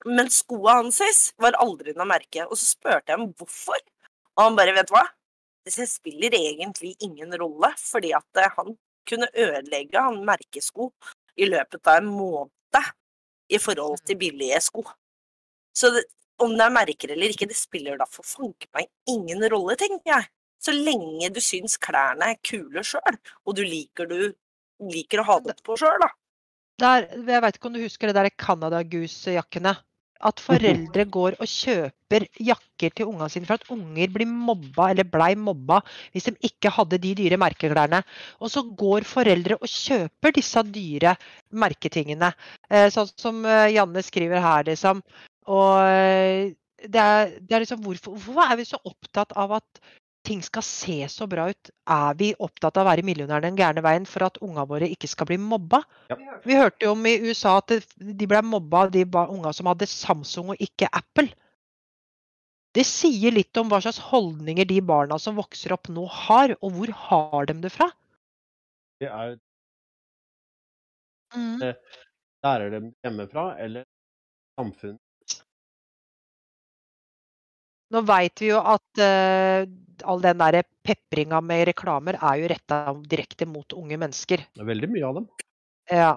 Men 0.06 0.30
skoene 0.30 0.84
hans 0.84 1.32
var 1.42 1.58
aldri 1.58 1.96
noe 1.98 2.08
merke. 2.08 2.46
Og 2.46 2.58
så 2.58 2.66
spurte 2.76 3.12
jeg 3.12 3.18
ham 3.18 3.32
hvorfor. 3.38 3.80
Og 4.38 4.44
han 4.44 4.58
bare, 4.58 4.76
vet 4.78 4.90
du 4.90 4.94
hva? 4.96 5.08
Det 5.68 5.88
spiller 5.90 6.32
egentlig 6.38 6.94
ingen 7.04 7.34
rolle, 7.36 7.74
fordi 7.82 8.14
at 8.16 8.40
eh, 8.40 8.54
han 8.56 8.78
kunne 9.08 9.28
ødelegge 9.34 10.00
han 10.00 10.22
merkesko 10.28 10.92
i 11.40 11.48
løpet 11.50 11.90
av 11.90 12.00
en 12.00 12.08
måned 12.12 12.54
i 13.48 13.60
forhold 13.64 14.02
til 14.04 14.18
billige 14.20 14.60
sko. 14.62 14.84
Så 15.76 15.92
det, 15.96 16.04
om 16.44 16.54
det 16.58 16.66
er 16.66 16.74
merker 16.74 17.14
eller 17.14 17.34
ikke, 17.34 17.50
det 17.50 17.58
spiller 17.58 17.98
da 18.00 18.08
for 18.10 18.28
fanke 18.28 18.70
meg 18.76 18.90
ingen 19.10 19.42
rolle, 19.52 19.78
tenker 19.80 20.14
jeg. 20.14 20.30
Så 20.62 20.74
lenge 20.74 21.30
du 21.34 21.42
syns 21.44 21.78
klærne 21.82 22.32
er 22.34 22.40
kule 22.46 22.84
sjøl, 22.86 23.18
og 23.46 23.58
du 23.58 23.64
liker, 23.66 24.10
du 24.10 24.88
liker 24.94 25.22
å 25.22 25.28
ha 25.30 25.42
det 25.46 25.60
på 25.66 25.78
sjøl, 25.80 26.00
da. 26.02 26.10
Der, 26.82 27.08
jeg 27.10 27.42
veit 27.42 27.58
ikke 27.58 27.70
om 27.70 27.78
du 27.78 27.82
husker 27.82 28.10
det 28.10 28.18
der 28.18 28.34
Canada 28.38 28.84
Goose-jakkene. 28.86 29.74
At 30.28 30.42
foreldre 30.42 31.04
går 31.14 31.36
og 31.38 31.50
kjøper 31.50 32.24
jakker 32.42 32.94
til 32.98 33.10
ungene 33.12 33.30
sine 33.30 33.46
for 33.46 33.60
at 33.60 33.68
unger 33.74 34.10
blir 34.14 34.26
mobba 34.26 34.88
eller 34.90 35.06
blei 35.06 35.36
mobba 35.38 35.78
hvis 36.16 36.26
de 36.26 36.34
ikke 36.50 36.72
hadde 36.74 36.98
de 37.04 37.12
dyre 37.20 37.38
merkeklærne. 37.38 38.00
Og 38.42 38.50
så 38.50 38.64
går 38.82 39.06
foreldre 39.06 39.60
og 39.60 39.70
kjøper 39.70 40.34
disse 40.34 40.64
dyre 40.74 41.14
merketingene. 41.54 42.32
Eh, 42.66 42.90
sånn 42.94 43.14
som 43.14 43.46
eh, 43.46 43.76
Janne 43.76 44.02
skriver 44.06 44.42
her, 44.42 44.66
liksom. 44.72 45.04
Og 45.48 45.88
eh, 45.88 46.56
det 46.84 47.04
er, 47.04 47.32
det 47.42 47.56
er 47.56 47.64
liksom 47.64 47.82
hvorfor, 47.86 48.18
hvorfor 48.18 48.52
er 48.52 48.60
vi 48.60 48.68
så 48.68 48.80
opptatt 48.86 49.34
av 49.40 49.56
at 49.58 49.82
ting 50.28 50.42
skal 50.44 50.66
se 50.66 50.98
så 51.12 51.28
bra 51.30 51.48
ut? 51.50 51.72
Er 51.88 52.18
vi 52.20 52.34
opptatt 52.44 52.78
av 52.78 52.84
å 52.86 52.90
være 52.90 53.06
millionær 53.08 53.44
den 53.46 53.58
gærne 53.58 53.84
veien 53.86 54.08
for 54.10 54.28
at 54.28 54.40
unga 54.44 54.66
våre 54.68 54.90
ikke 54.92 55.10
skal 55.10 55.30
bli 55.30 55.40
mobba? 55.42 55.82
Vi 56.44 56.58
hørte 56.58 56.86
jo 56.86 56.94
om 56.98 57.08
i 57.08 57.18
USA 57.24 57.58
at 57.62 57.78
de 57.98 58.30
ble 58.30 58.44
mobba 58.46 58.86
av 58.86 58.94
de 58.96 59.06
unga 59.08 59.54
som 59.56 59.72
hadde 59.72 59.90
Samsung 59.90 60.54
og 60.54 60.64
ikke 60.64 60.92
Apple. 60.92 61.32
Det 62.76 62.84
sier 62.86 63.34
litt 63.34 63.58
om 63.58 63.72
hva 63.72 63.80
slags 63.82 64.02
holdninger 64.12 64.68
de 64.70 64.82
barna 64.86 65.18
som 65.22 65.38
vokser 65.40 65.74
opp 65.74 65.88
nå 65.90 66.04
har, 66.28 66.54
og 66.62 66.76
hvor 66.76 66.92
har 67.08 67.48
de 67.50 67.56
det 67.64 67.72
fra? 67.74 67.88
Det 69.02 69.10
er, 69.10 69.38
lærer 72.46 72.74
dem 72.76 72.92
hjemmefra, 73.06 73.50
eller 73.64 73.88
samfunn. 74.60 74.98
Nå 77.94 78.04
veit 78.08 78.44
vi 78.44 78.52
jo 78.52 78.60
at 78.60 79.02
uh, 79.02 79.68
all 80.08 80.24
den 80.24 80.42
der 80.42 80.62
pepringa 80.86 81.42
med 81.42 81.68
reklamer 81.72 82.20
er 82.20 82.42
jo 82.42 82.50
retta 82.52 82.80
direkte 83.10 83.48
mot 83.50 83.76
unge 83.78 84.00
mennesker. 84.00 84.48
Det 84.54 84.64
er 84.64 84.72
veldig 84.74 84.90
mye 84.92 85.06
av 85.08 85.22
dem. 85.22 85.30
Ja. 85.92 86.16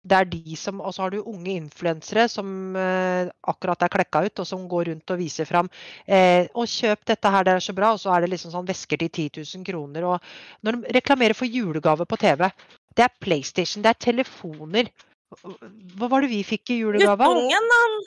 Det 0.00 0.16
er 0.16 0.28
de 0.30 0.54
som, 0.56 0.78
Og 0.80 0.94
så 0.96 1.02
har 1.02 1.10
du 1.12 1.18
unge 1.18 1.50
influensere 1.52 2.22
som 2.32 2.72
uh, 2.72 3.28
akkurat 3.52 3.82
er 3.84 3.92
klekka 3.92 4.22
ut, 4.24 4.40
og 4.40 4.46
som 4.48 4.62
går 4.68 4.88
rundt 4.88 5.12
og 5.12 5.20
viser 5.20 5.44
fram 5.44 5.68
eh, 6.08 6.48
og 6.56 6.64
kjøp 6.72 7.04
dette 7.10 7.32
her, 7.34 7.44
det 7.44 7.52
er 7.52 7.66
så 7.66 7.74
bra.' 7.76 7.92
Og 7.92 8.00
så 8.00 8.14
er 8.14 8.24
det 8.24 8.30
liksom 8.32 8.54
sånn 8.54 8.68
vesker 8.68 8.96
til 8.96 9.10
10 9.10 9.44
000 9.58 9.66
kroner. 9.68 10.06
Og 10.08 10.64
når 10.64 10.80
de 10.80 10.94
reklamerer 10.96 11.36
for 11.36 11.44
julegave 11.44 12.08
på 12.08 12.16
TV, 12.16 12.48
det 12.96 13.04
er 13.04 13.20
PlayStation, 13.20 13.84
det 13.84 13.92
er 13.92 14.00
telefoner. 14.08 14.88
Hva 15.44 16.08
var 16.08 16.24
det 16.24 16.32
vi 16.32 16.40
fikk 16.48 16.72
i 16.72 16.80
julegave? 16.80 17.28
Guttungen, 17.28 17.68
han, 17.76 18.00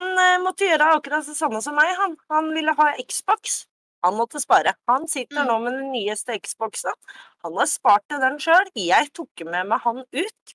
han 0.00 0.18
eh, 0.18 0.38
måtte 0.42 0.64
gjøre 0.68 0.92
akkurat 0.96 1.26
det 1.28 1.36
samme 1.38 1.60
som 1.64 1.76
meg. 1.78 1.90
Han, 1.98 2.16
han 2.32 2.50
ville 2.56 2.74
ha 2.78 2.92
Xbox. 3.02 3.64
Han 4.02 4.16
måtte 4.16 4.40
spare. 4.40 4.74
Han 4.88 5.06
sitter 5.08 5.42
Mm. 5.42 5.48
nå 5.50 5.58
med 5.64 5.72
den 5.76 5.90
nyeste 5.92 6.38
Xboxen. 6.40 6.96
Han 7.44 7.56
har 7.56 7.66
spart 7.68 8.06
til 8.08 8.20
den 8.22 8.38
sjøl. 8.40 8.70
Jeg 8.74 9.12
tok 9.12 9.44
med 9.44 9.68
meg 9.68 9.80
han 9.84 10.04
ut 10.12 10.54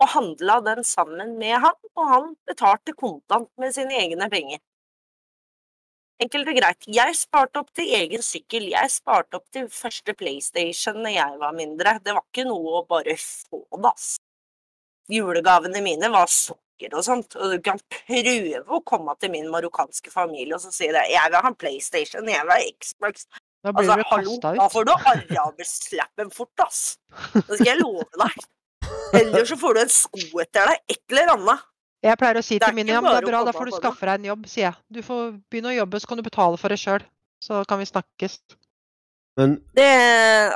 og 0.00 0.08
handla 0.12 0.60
den 0.60 0.84
sammen 0.84 1.38
med 1.38 1.58
han, 1.60 1.76
og 1.96 2.08
han 2.08 2.36
betalte 2.48 2.92
kontant 2.96 3.50
med 3.58 3.72
sine 3.74 3.94
egne 3.96 4.28
penger. 4.32 4.58
Enkelt 6.20 6.48
og 6.48 6.56
greit. 6.56 6.84
Jeg 6.88 7.14
sparte 7.16 7.60
opp 7.60 7.72
til 7.76 7.90
egen 7.92 8.22
sykkel. 8.24 8.70
Jeg 8.72 8.90
sparte 8.90 9.36
opp 9.36 9.50
til 9.52 9.68
første 9.68 10.14
PlayStation 10.16 11.02
da 11.04 11.10
jeg 11.12 11.38
var 11.38 11.52
mindre. 11.52 11.98
Det 12.00 12.14
var 12.16 12.24
ikke 12.32 12.46
noe 12.48 12.80
å 12.80 12.86
bare 12.88 13.16
få 13.20 13.60
da. 13.84 13.92
Julegavene 15.12 15.82
mine 15.84 16.08
var 16.10 16.26
sokker 16.32 16.65
og 16.92 17.04
sånt, 17.04 17.36
og 17.40 17.54
du 17.54 17.60
kan 17.64 17.78
prøve 17.92 18.76
å 18.76 18.82
komme 18.86 19.14
til 19.20 19.32
min 19.32 19.48
marokkanske 19.52 20.12
familie 20.12 20.54
og 20.54 20.60
så 20.62 20.70
si 20.74 20.88
det. 20.92 21.06
Jeg 21.12 21.32
vil 21.32 21.40
ha 21.42 21.50
en 21.50 21.56
PlayStation, 21.58 22.28
jeg 22.28 22.44
vil 22.44 22.52
ha 22.54 22.58
Xbox. 22.76 23.26
Da 23.64 23.72
blir 23.72 23.88
Altså, 23.88 23.96
du 23.96 24.10
hallo, 24.12 24.34
ut. 24.36 24.44
da 24.60 24.66
får 24.70 24.84
du 24.86 24.92
araberslappen 24.94 26.30
fort, 26.30 26.60
ass. 26.66 26.82
Det 27.34 27.56
skal 27.56 27.66
jeg 27.72 27.80
love 27.80 28.04
deg. 28.20 28.44
Eller 29.18 29.48
så 29.48 29.56
får 29.58 29.74
du 29.74 29.80
en 29.80 29.90
sko 29.90 30.42
etter 30.44 30.70
deg, 30.70 30.84
et 30.94 31.02
eller 31.16 31.32
annet. 31.34 31.64
Jeg 32.06 32.18
pleier 32.20 32.38
å 32.38 32.44
si 32.44 32.58
til 32.62 32.76
mine 32.76 32.92
ja, 32.92 33.00
men 33.02 33.10
det 33.16 33.22
er 33.24 33.26
bra, 33.32 33.40
da 33.48 33.54
får 33.56 33.70
du 33.70 33.74
skaffe 33.80 34.06
deg 34.06 34.20
en 34.20 34.28
jobb, 34.30 34.46
sier 34.46 34.68
jeg. 34.68 34.76
Du 34.92 35.00
får 35.02 35.22
begynne 35.50 35.72
å 35.72 35.78
jobbe, 35.80 35.98
så 36.02 36.10
kan 36.12 36.20
du 36.20 36.24
betale 36.28 36.60
for 36.60 36.70
det 36.70 36.78
sjøl. 36.78 37.02
Så 37.42 37.64
kan 37.68 37.80
vi 37.80 37.88
snakkes. 37.88 38.38
Men 39.40 39.56
Det, 39.76 39.88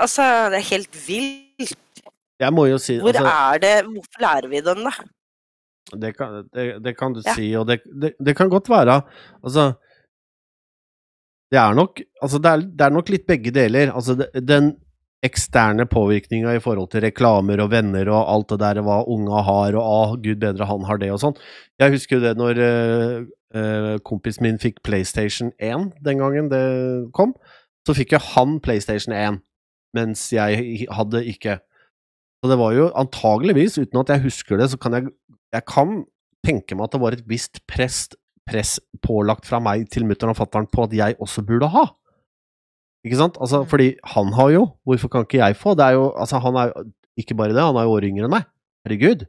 altså, 0.01 0.23
det 0.53 0.61
er 0.61 0.68
helt 0.71 1.01
vilt. 1.07 2.05
jeg 2.41 2.53
må 2.57 2.64
jo 2.71 2.79
si 2.81 2.95
Hvor 3.03 3.12
altså, 3.12 3.27
er 3.29 3.59
det 3.61 3.73
Hvorfor 3.89 4.23
lærer 4.25 4.49
vi 4.49 4.62
den, 4.64 4.87
da? 4.87 4.93
Det, 5.93 6.12
kan, 6.16 6.43
det, 6.55 6.66
det 6.85 6.95
kan 6.99 7.14
du 7.14 7.22
Ja. 7.24 7.35
si, 7.35 7.51
og 7.59 7.66
det, 7.66 7.81
det, 8.18 8.37
kan 8.37 8.49
godt 8.49 8.68
være 8.70 9.01
Altså 9.43 9.72
Det 11.51 11.59
er 11.59 11.74
nok 11.74 12.01
Altså, 12.22 12.39
det 12.39 12.51
er, 12.51 12.66
er 12.87 12.95
nok 12.95 13.09
litt 13.11 13.26
begge 13.26 13.51
deler. 13.51 13.91
Altså, 13.91 14.14
den 14.35 14.76
eksterne 15.24 15.85
påvirkninga 15.91 16.55
i 16.57 16.62
forhold 16.62 16.89
til 16.93 17.05
reklamer 17.05 17.61
og 17.61 17.70
venner 17.74 18.09
og 18.09 18.28
alt 18.33 18.53
det 18.55 18.61
der, 18.62 18.81
hva 18.85 19.03
unga 19.05 19.43
har, 19.45 19.76
og 19.76 19.83
ah, 19.85 20.14
gud 20.16 20.41
bedre 20.41 20.68
han 20.68 20.87
har 20.89 21.01
det 21.01 21.11
og 21.12 21.20
sånn. 21.20 21.37
Jeg 21.81 21.93
husker 21.97 22.16
jo 22.16 22.22
det 22.24 22.33
når 22.41 22.61
uh, 22.64 23.16
uh, 23.57 23.97
kompisen 24.07 24.47
min 24.49 24.61
fikk 24.62 24.81
PlayStation 24.87 25.53
1 25.61 25.91
den 26.07 26.22
gangen 26.24 26.49
det 26.53 26.64
kom. 27.16 27.35
Så 27.85 27.97
fikk 27.97 28.14
jo 28.16 28.22
han 28.33 28.59
PlayStation 28.64 29.12
1, 29.16 29.41
mens 29.97 30.24
jeg 30.33 30.87
hadde 30.93 31.24
ikke. 31.28 31.59
Så 32.41 32.49
det 32.49 32.59
var 32.61 32.72
jo 32.76 32.89
antageligvis, 32.97 33.76
uten 33.81 34.01
at 34.01 34.14
jeg 34.14 34.24
husker 34.24 34.61
det, 34.61 34.70
så 34.72 34.81
kan 34.81 34.97
jeg, 34.97 35.12
jeg 35.55 35.64
kan 35.66 36.05
tenke 36.46 36.76
meg 36.76 36.84
at 36.88 36.92
det 36.96 37.01
var 37.03 37.16
et 37.16 37.24
visst 37.28 37.61
press, 37.68 38.09
press 38.48 38.78
pålagt 39.05 39.46
fra 39.48 39.61
meg 39.62 39.88
til 39.92 40.05
mutter'n 40.09 40.32
og 40.32 40.38
fatter'n 40.38 40.68
på 40.72 40.84
at 40.86 40.94
jeg 40.96 41.18
også 41.20 41.44
burde 41.46 41.68
ha. 41.74 41.86
Ikke 43.07 43.16
sant? 43.16 43.36
Altså, 43.40 43.62
Mm. 43.64 43.68
fordi 43.70 43.88
han 44.14 44.32
har 44.36 44.51
jo, 44.51 44.62
hvorfor 44.84 45.09
kan 45.09 45.24
ikke 45.24 45.40
jeg 45.40 45.57
få? 45.57 45.74
Det 45.76 45.84
er 45.86 45.92
jo, 45.96 46.12
altså 46.16 46.38
han 46.40 46.57
er 46.57 46.72
jo, 46.72 46.84
ikke 47.16 47.34
bare 47.36 47.55
det, 47.57 47.62
han 47.62 47.76
er 47.76 47.84
jo 47.88 47.94
år 47.96 48.05
yngre 48.09 48.24
enn 48.28 48.34
meg. 48.34 48.44
Herregud. 48.86 49.26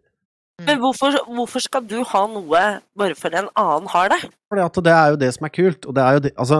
Men 0.61 0.77
hvorfor, 0.79 1.15
hvorfor 1.33 1.59
skal 1.63 1.81
du 1.87 2.03
ha 2.03 2.21
noe 2.27 2.63
bare 2.95 3.15
for 3.17 3.29
en 3.33 3.47
annen 3.57 3.87
har 3.89 4.09
det? 4.13 4.19
Fordi 4.51 4.61
at 4.65 4.75
det 4.85 4.93
er 4.93 5.07
jo 5.09 5.15
det 5.23 5.33
som 5.33 5.45
er 5.47 5.53
kult, 5.55 5.85
og 5.87 5.95
det 5.95 6.03
er 6.03 6.13
jo 6.13 6.19
det, 6.27 6.31
altså, 6.37 6.59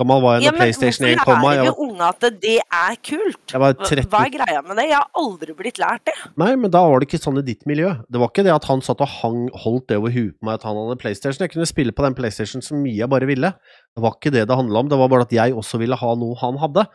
gammel 0.00 0.22
var 0.24 0.32
jeg 0.36 0.42
Ja, 0.44 0.50
når 0.50 0.56
men 0.56 0.60
PlayStation 0.62 1.06
1 1.06 1.18
hvorfor 1.20 1.28
kom, 1.30 1.44
lærer 1.44 1.60
jeg 1.60 1.66
vi 1.74 1.84
unge 1.86 2.06
at 2.08 2.24
det 2.42 2.54
er 2.62 2.96
kult? 3.08 3.52
jeg 3.52 3.60
var 3.62 3.74
Hva 3.74 3.88
13, 3.90 4.08
hva 4.10 4.22
er 4.24 4.32
greia 4.34 4.62
med 4.66 4.80
det? 4.80 4.86
Jeg 4.90 4.96
har 4.98 5.20
aldri 5.22 5.54
blitt 5.60 5.78
lært 5.82 6.04
det. 6.10 6.14
Nei, 6.42 6.50
men 6.56 6.72
da 6.74 6.82
var 6.90 6.98
det 6.98 7.08
ikke 7.08 7.22
sånn 7.22 7.38
i 7.38 7.44
ditt 7.46 7.62
miljø. 7.70 7.92
Det 8.10 8.22
var 8.22 8.32
ikke 8.32 8.46
det 8.48 8.54
at 8.54 8.66
han 8.70 8.82
satt 8.82 9.04
og 9.06 9.12
hang, 9.20 9.44
holdt 9.64 9.86
det 9.92 10.00
over 10.00 10.10
huet 10.14 10.34
på 10.34 10.48
meg 10.48 10.58
at 10.58 10.66
han 10.66 10.80
hadde 10.80 10.98
PlayStation. 11.04 11.44
Jeg 11.46 11.54
kunne 11.54 11.70
spille 11.70 11.94
på 11.94 12.06
den 12.06 12.18
PlayStation 12.18 12.64
så 12.64 12.74
mye 12.74 12.98
jeg 12.98 13.10
bare 13.14 13.28
ville. 13.30 13.52
Det 13.94 14.02
var 14.02 14.18
ikke 14.18 14.34
det 14.34 14.48
det 14.50 14.58
handla 14.58 14.82
om, 14.82 14.90
det 14.90 14.98
var 14.98 15.12
bare 15.14 15.28
at 15.28 15.36
jeg 15.38 15.54
også 15.54 15.78
ville 15.84 16.00
ha 16.02 16.14
noe 16.18 16.38
han 16.42 16.58
hadde. 16.64 16.88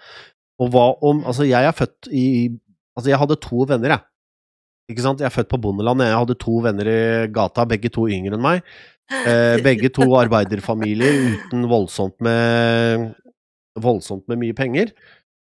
Og 0.60 0.74
hva 0.76 0.86
om 1.08 1.24
Altså, 1.24 1.47
jeg 1.47 1.64
er 1.64 1.72
født 1.76 2.12
i 2.12 2.26
Altså, 2.97 3.14
jeg 3.14 3.20
hadde 3.22 3.39
to 3.39 3.64
venner, 3.64 3.95
jeg. 3.95 4.04
Ikke 4.91 5.04
sant? 5.06 5.22
Jeg 5.22 5.30
er 5.30 5.32
født 5.32 5.47
på 5.54 5.60
bondelandet. 5.62 6.10
Jeg 6.10 6.18
hadde 6.20 6.36
to 6.41 6.58
venner 6.66 6.88
i 6.89 7.28
gata, 7.32 7.64
begge 7.70 7.91
to 7.93 8.08
yngre 8.12 8.36
enn 8.36 8.43
meg. 8.43 8.64
Eh, 9.10 9.57
begge 9.66 9.89
to 9.89 10.05
arbeiderfamilier 10.20 11.16
uten 11.34 11.66
voldsomt 11.70 12.20
med 12.22 13.10
voldsomt 13.80 14.28
med 14.30 14.38
mye 14.43 14.55
penger. 14.57 14.93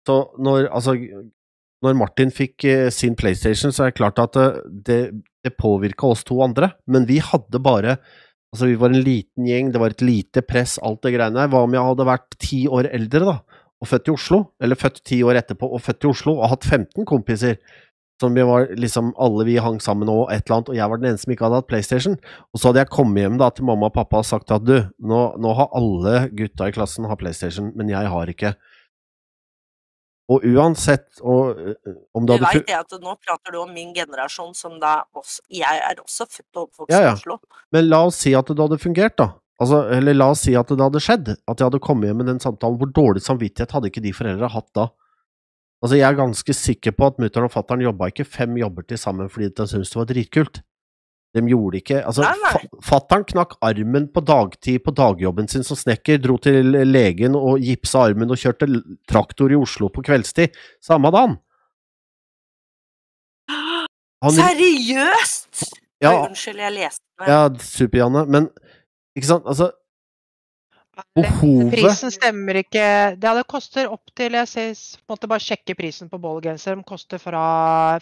Så 0.06 0.20
når, 0.38 0.68
altså, 0.70 0.94
når 1.84 1.98
Martin 1.98 2.30
fikk 2.34 2.64
eh, 2.68 2.86
sin 2.94 3.16
PlayStation, 3.18 3.74
så 3.74 3.84
er 3.84 3.90
det 3.90 3.98
klart 3.98 4.22
at 4.22 4.38
eh, 4.38 4.60
det, 4.86 5.00
det 5.44 5.56
påvirka 5.58 6.12
oss 6.12 6.22
to 6.28 6.38
andre. 6.44 6.72
Men 6.86 7.08
vi 7.10 7.20
hadde 7.24 7.62
bare 7.62 7.98
Altså, 8.48 8.64
vi 8.64 8.78
var 8.80 8.88
en 8.88 9.02
liten 9.04 9.44
gjeng, 9.44 9.66
det 9.74 9.80
var 9.82 9.92
et 9.92 10.00
lite 10.00 10.40
press, 10.40 10.78
alt 10.80 11.02
det 11.04 11.10
greiene 11.12 11.36
der. 11.36 11.50
Hva 11.52 11.66
om 11.66 11.74
jeg 11.76 11.84
hadde 11.84 12.04
vært 12.08 12.36
ti 12.40 12.62
år 12.64 12.86
eldre, 12.96 13.20
da, 13.26 13.66
og 13.76 13.90
født 13.90 14.08
i 14.08 14.14
Oslo? 14.14 14.38
Eller 14.64 14.78
født 14.80 15.02
ti 15.04 15.18
år 15.20 15.42
etterpå 15.42 15.68
og 15.68 15.82
født 15.84 16.06
i 16.06 16.08
Oslo, 16.08 16.32
og 16.38 16.48
hatt 16.54 16.64
15 16.64 17.04
kompiser? 17.10 17.58
Som 18.20 18.34
vi 18.34 18.42
var 18.42 18.66
liksom 18.74 19.12
Alle 19.16 19.44
vi 19.46 19.56
hang 19.62 19.76
sammen 19.80 20.08
og 20.10 20.32
et 20.34 20.42
eller 20.48 20.56
annet, 20.56 20.68
og 20.72 20.74
jeg 20.74 20.90
var 20.90 20.98
den 20.98 21.10
eneste 21.12 21.28
som 21.28 21.32
ikke 21.36 21.44
hadde 21.46 21.60
hatt 21.60 21.68
PlayStation. 21.70 22.16
Og 22.52 22.58
så 22.58 22.68
hadde 22.72 22.80
jeg 22.82 22.90
kommet 22.90 23.22
hjem 23.22 23.36
da 23.38 23.50
til 23.54 23.64
mamma 23.68 23.86
og 23.86 23.94
pappa 23.94 24.18
og 24.24 24.26
sagt 24.26 24.50
at 24.50 24.64
du, 24.66 24.74
nå, 24.98 25.20
nå 25.38 25.52
har 25.54 25.70
alle 25.78 26.24
gutta 26.34 26.66
i 26.66 26.74
klassen 26.74 27.06
har 27.06 27.16
PlayStation, 27.20 27.70
men 27.78 27.88
jeg 27.94 28.10
har 28.10 28.26
ikke. 28.34 28.56
Og 30.28 30.42
uansett 30.44 31.22
og, 31.24 31.56
øh, 31.56 31.94
om 32.14 32.26
Du 32.28 32.34
fu- 32.36 32.60
det 32.66 32.74
at 32.76 32.90
nå 33.00 33.14
prater 33.24 33.52
du 33.54 33.62
om 33.62 33.70
min 33.72 33.94
generasjon, 33.96 34.52
som 34.54 34.74
da 34.80 35.04
også 35.16 35.40
Jeg 35.48 35.80
er 35.88 36.02
også 36.02 36.26
født 36.28 36.56
og 36.56 36.66
oppvokst 36.66 36.92
Ja, 36.92 37.00
ja. 37.00 37.10
i 37.14 37.16
Oslo. 37.16 37.38
Men 37.72 37.88
la 37.88 38.02
oss 38.04 38.16
si 38.20 38.34
at 38.36 38.46
det 38.50 38.58
hadde 38.58 38.78
fungert, 38.82 39.16
da. 39.16 39.30
Altså, 39.60 39.78
eller 39.90 40.14
la 40.14 40.28
oss 40.34 40.40
si 40.44 40.54
at 40.54 40.68
det 40.68 40.78
hadde 40.84 41.00
skjedd. 41.00 41.28
At 41.48 41.58
jeg 41.58 41.64
hadde 41.70 41.80
kommet 41.80 42.10
hjem 42.10 42.16
med 42.20 42.26
den 42.26 42.38
samtalen. 42.44 42.76
Hvor 42.78 42.92
dårlig 42.92 43.22
samvittighet 43.24 43.72
hadde 43.72 43.88
ikke 43.88 44.02
de 44.04 44.12
foreldra 44.12 44.50
hatt 44.52 44.68
da? 44.76 44.88
Altså, 45.78 45.94
jeg 45.94 46.08
er 46.08 46.16
ganske 46.18 46.54
sikker 46.56 46.94
på 46.96 47.06
at 47.06 47.20
mutter'n 47.22 47.46
og 47.46 47.52
fatter'n 47.54 47.84
jobba 47.84 48.08
ikke 48.10 48.24
fem 48.26 48.56
jobber 48.58 48.82
til 48.88 48.98
sammen 48.98 49.28
fordi 49.30 49.52
de 49.54 49.66
syntes 49.70 49.92
det 49.92 50.00
var 50.00 50.08
dritkult. 50.10 50.60
De 51.36 51.42
gjorde 51.44 51.76
ikke 51.78 51.98
Altså, 52.08 52.24
fa 52.50 52.58
fatter'n 52.88 53.26
knakk 53.28 53.58
armen 53.62 54.08
på 54.10 54.22
dagtid 54.26 54.80
på 54.82 54.94
dagjobben 54.96 55.46
sin 55.50 55.62
som 55.66 55.76
snekker, 55.78 56.18
dro 56.24 56.38
til 56.42 56.72
legen 56.88 57.36
og 57.38 57.60
gipsa 57.62 58.06
armen 58.08 58.32
og 58.32 58.40
kjørte 58.40 58.66
traktor 59.10 59.52
i 59.52 59.58
Oslo 59.60 59.90
på 59.92 60.02
kveldstid. 60.08 60.56
Samme 60.82 61.12
dagen. 61.14 61.36
Han, 64.24 64.34
Seriøst?! 64.34 65.68
ja, 66.02 66.10
Oi, 66.10 66.28
unnskyld, 66.30 66.58
jeg 66.58 66.74
leste 66.74 67.04
det. 67.20 67.28
ja, 67.30 67.38
Super-Janne, 67.62 68.24
men 68.26 68.48
ikke 69.14 69.28
sant, 69.30 69.46
altså 69.46 69.70
Behovet 71.14 71.70
Prisen 71.76 72.10
stemmer 72.10 72.58
ikke. 72.62 72.86
Det, 73.18 73.26
ja, 73.28 73.34
det 73.38 73.44
koster 73.50 73.86
opp 73.92 74.10
til 74.18 74.34
Jeg 74.34 74.48
ser, 74.50 74.72
måtte 75.10 75.28
bare 75.30 75.42
sjekke 75.44 75.76
prisen 75.78 76.08
på 76.10 76.18
ballgenser. 76.22 76.74
De 76.78 76.86
koster 76.88 77.20
fra 77.22 77.42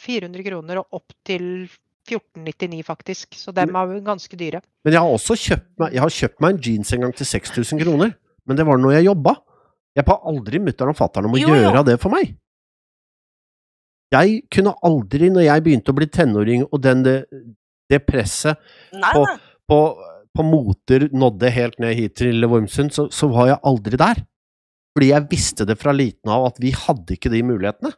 400 0.00 0.44
kroner 0.46 0.80
og 0.80 1.00
opp 1.00 1.12
til 1.26 1.66
1499, 2.08 2.82
faktisk. 2.86 3.34
Så 3.36 3.52
dem 3.52 3.74
er 3.76 3.92
jo 3.96 4.00
ganske 4.06 4.38
dyre. 4.38 4.60
Men 4.86 4.94
jeg 4.94 5.02
har 5.02 5.10
også 5.16 5.36
kjøpt 5.42 5.68
meg, 5.82 5.92
jeg 5.96 6.00
har 6.04 6.14
kjøpt 6.20 6.40
meg 6.44 6.54
en 6.54 6.62
jeans 6.68 6.92
en 6.96 7.04
gang 7.06 7.14
til 7.18 7.26
6000 7.26 7.82
kroner. 7.82 8.14
Men 8.46 8.56
det 8.60 8.66
var 8.68 8.78
når 8.78 8.96
jeg 8.98 9.08
jobba. 9.10 9.34
Jeg 9.96 10.04
ba 10.06 10.18
aldri 10.28 10.58
mutter'n 10.60 10.92
og 10.92 10.98
fatter'n 10.98 11.26
om 11.26 11.34
å 11.34 11.40
Jo, 11.40 11.48
jo. 11.50 11.60
gjøre 11.64 11.84
det 11.88 11.96
for 12.02 12.12
meg. 12.12 12.34
Jeg 14.14 14.42
kunne 14.54 14.74
aldri, 14.86 15.28
når 15.34 15.46
jeg 15.48 15.64
begynte 15.66 15.90
å 15.92 15.96
bli 15.98 16.06
tenåring, 16.14 16.62
og 16.70 16.78
den, 16.84 17.00
det, 17.02 17.16
det 17.90 17.98
presset 18.06 18.60
Nei, 18.94 19.10
på- 19.16 19.24
nei. 19.26 19.36
på, 19.66 19.78
på 20.36 20.44
moter 20.46 21.08
nådde 21.12 21.50
helt 21.54 21.78
ned 21.82 21.94
hit 21.98 22.14
til 22.20 22.44
Vormsund, 22.48 22.92
så, 22.94 23.08
så 23.12 23.28
var 23.32 23.50
jeg 23.54 23.60
aldri 23.66 23.98
der. 24.00 24.22
Fordi 24.96 25.10
jeg 25.10 25.26
visste 25.32 25.66
det 25.68 25.76
fra 25.80 25.92
liten 25.92 26.30
av 26.32 26.46
at 26.50 26.60
vi 26.62 26.70
hadde 26.76 27.16
ikke 27.16 27.32
de 27.32 27.42
mulighetene. 27.44 27.92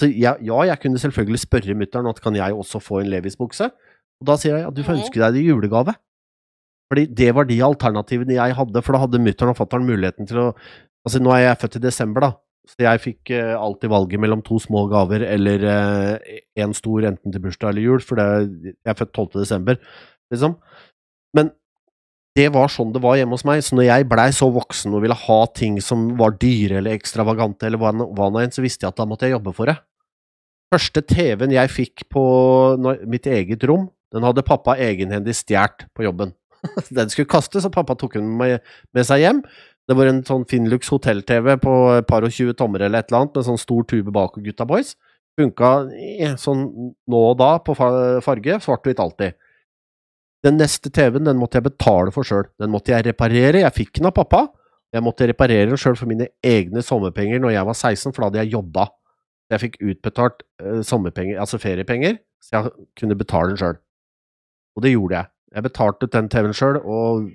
Så 0.00 0.08
jeg, 0.08 0.40
ja, 0.48 0.58
jeg 0.68 0.80
kunne 0.80 1.00
selvfølgelig 1.00 1.40
spørre 1.44 1.76
mutter'n 1.76 2.08
at 2.08 2.20
kan 2.24 2.36
jeg 2.36 2.56
også 2.56 2.80
få 2.80 3.00
en 3.02 3.10
Levis-bukse. 3.12 3.70
Og 4.20 4.28
da 4.28 4.36
sier 4.40 4.56
jeg 4.58 4.68
at 4.68 4.76
du 4.76 4.82
får 4.84 4.96
Mhm. 4.96 5.00
ønske 5.04 5.20
deg 5.20 5.34
det 5.36 5.42
i 5.44 5.48
julegave. 5.48 5.94
Fordi 6.90 7.06
det 7.14 7.30
var 7.36 7.44
de 7.46 7.60
alternativene 7.62 8.34
jeg 8.36 8.56
hadde, 8.58 8.82
for 8.82 8.92
da 8.96 9.02
hadde 9.04 9.20
mutter'n 9.22 9.52
og 9.52 9.58
fatter'n 9.60 9.86
muligheten 9.86 10.26
til 10.28 10.38
å 10.48 10.54
Altså, 11.00 11.16
nå 11.24 11.30
er 11.32 11.46
jeg 11.46 11.56
født 11.62 11.76
i 11.78 11.80
desember, 11.80 12.20
da, 12.20 12.28
så 12.68 12.76
jeg 12.84 13.00
fikk 13.00 13.30
eh, 13.32 13.54
alltid 13.56 13.88
valget 13.88 14.20
mellom 14.20 14.42
to 14.44 14.58
små 14.60 14.82
gaver 14.90 15.22
eller 15.24 15.62
én 16.60 16.74
stor, 16.76 17.06
enten 17.08 17.32
til 17.32 17.40
bursdag 17.40 17.70
eller 17.72 17.86
jul, 17.86 18.02
for 18.04 18.20
det, 18.20 18.26
jeg 18.68 18.90
er 18.92 18.98
født 18.98 19.14
12. 19.16 19.38
desember, 19.40 19.78
liksom. 20.30 20.58
Men 21.36 21.52
det 22.38 22.48
var 22.54 22.70
sånn 22.70 22.92
det 22.94 23.02
var 23.02 23.16
hjemme 23.18 23.34
hos 23.34 23.44
meg, 23.46 23.62
så 23.66 23.76
når 23.76 23.88
jeg 23.88 24.08
blei 24.10 24.28
så 24.34 24.48
voksen 24.54 24.94
og 24.94 25.02
ville 25.04 25.16
ha 25.26 25.38
ting 25.56 25.80
som 25.82 26.12
var 26.18 26.36
dyre 26.40 26.78
eller 26.80 26.94
ekstravagante 26.96 27.66
eller 27.66 27.80
hva 27.82 27.92
nå 27.96 28.42
enn, 28.42 28.52
så 28.54 28.62
visste 28.64 28.86
jeg 28.86 28.94
at 28.94 29.00
da 29.00 29.06
måtte 29.10 29.26
jeg 29.26 29.34
jobbe 29.36 29.54
for 29.56 29.70
det. 29.70 29.76
Første 30.70 31.02
TV-en 31.02 31.50
jeg 31.54 31.72
fikk 31.74 32.04
på 32.14 32.22
mitt 33.10 33.26
eget 33.26 33.64
rom, 33.66 33.88
den 34.14 34.26
hadde 34.26 34.46
pappa 34.46 34.76
egenhendig 34.78 35.34
stjålet 35.38 35.88
på 35.94 36.06
jobben. 36.06 36.34
Den 36.92 37.08
skulle 37.08 37.30
kastes, 37.30 37.64
og 37.64 37.72
pappa 37.72 37.94
tok 37.96 38.18
den 38.18 38.34
med, 38.36 38.60
seg 39.08 39.22
hjem. 39.22 39.38
Det 39.88 39.94
var 39.96 40.10
en 40.10 40.18
sånn 40.28 40.42
Finlux 40.44 40.90
hotell-TV 40.92 41.54
på 41.62 41.72
et 41.94 42.06
par 42.06 42.26
og 42.26 42.34
tjue 42.36 42.52
tommer 42.52 42.82
eller 42.84 43.00
et 43.00 43.08
eller 43.08 43.22
annet, 43.22 43.38
med 43.38 43.46
sånn 43.46 43.58
stor 43.62 43.86
tube 43.88 44.12
bak 44.12 44.36
og 44.36 44.44
Gutta 44.44 44.66
Boys. 44.68 44.90
Funka 45.40 45.70
sånn 46.42 46.66
nå 47.08 47.22
og 47.30 47.38
da 47.40 47.54
på 47.64 47.72
fa- 47.78 48.20
farge, 48.26 48.58
svart-hvitt 48.60 49.00
alltid. 49.00 49.38
Den 50.46 50.56
neste 50.56 50.88
TV-en 50.88 51.28
den 51.28 51.40
måtte 51.40 51.58
jeg 51.58 51.66
betale 51.68 52.12
for 52.14 52.26
sjøl. 52.26 52.46
Den 52.60 52.72
måtte 52.72 52.94
jeg 52.94 53.04
reparere. 53.10 53.60
Jeg 53.60 53.76
fikk 53.76 53.98
den 53.98 54.08
av 54.08 54.16
pappa. 54.16 54.46
Jeg 54.94 55.04
måtte 55.04 55.28
reparere 55.28 55.68
den 55.70 55.80
sjøl 55.80 55.98
for 55.98 56.10
mine 56.10 56.30
egne 56.42 56.82
sommerpenger 56.82 57.42
når 57.42 57.54
jeg 57.54 57.68
var 57.68 57.76
16, 57.76 58.14
for 58.14 58.22
da 58.22 58.30
hadde 58.30 58.42
jeg 58.42 58.54
jobba. 58.56 58.88
Jeg 59.50 59.62
fikk 59.64 59.76
utbetalt 59.82 60.42
eh, 60.62 60.80
sommerpenger, 60.86 61.38
altså 61.42 61.58
feriepenger, 61.62 62.18
så 62.42 62.56
jeg 62.56 62.88
kunne 62.98 63.18
betale 63.18 63.52
den 63.52 63.60
sjøl. 63.60 63.78
Og 64.78 64.84
det 64.84 64.94
gjorde 64.94 65.18
jeg. 65.18 65.32
Jeg 65.56 65.66
betalte 65.66 66.08
den 66.14 66.30
TV-en 66.30 66.56
sjøl, 66.56 66.78
og 66.80 67.28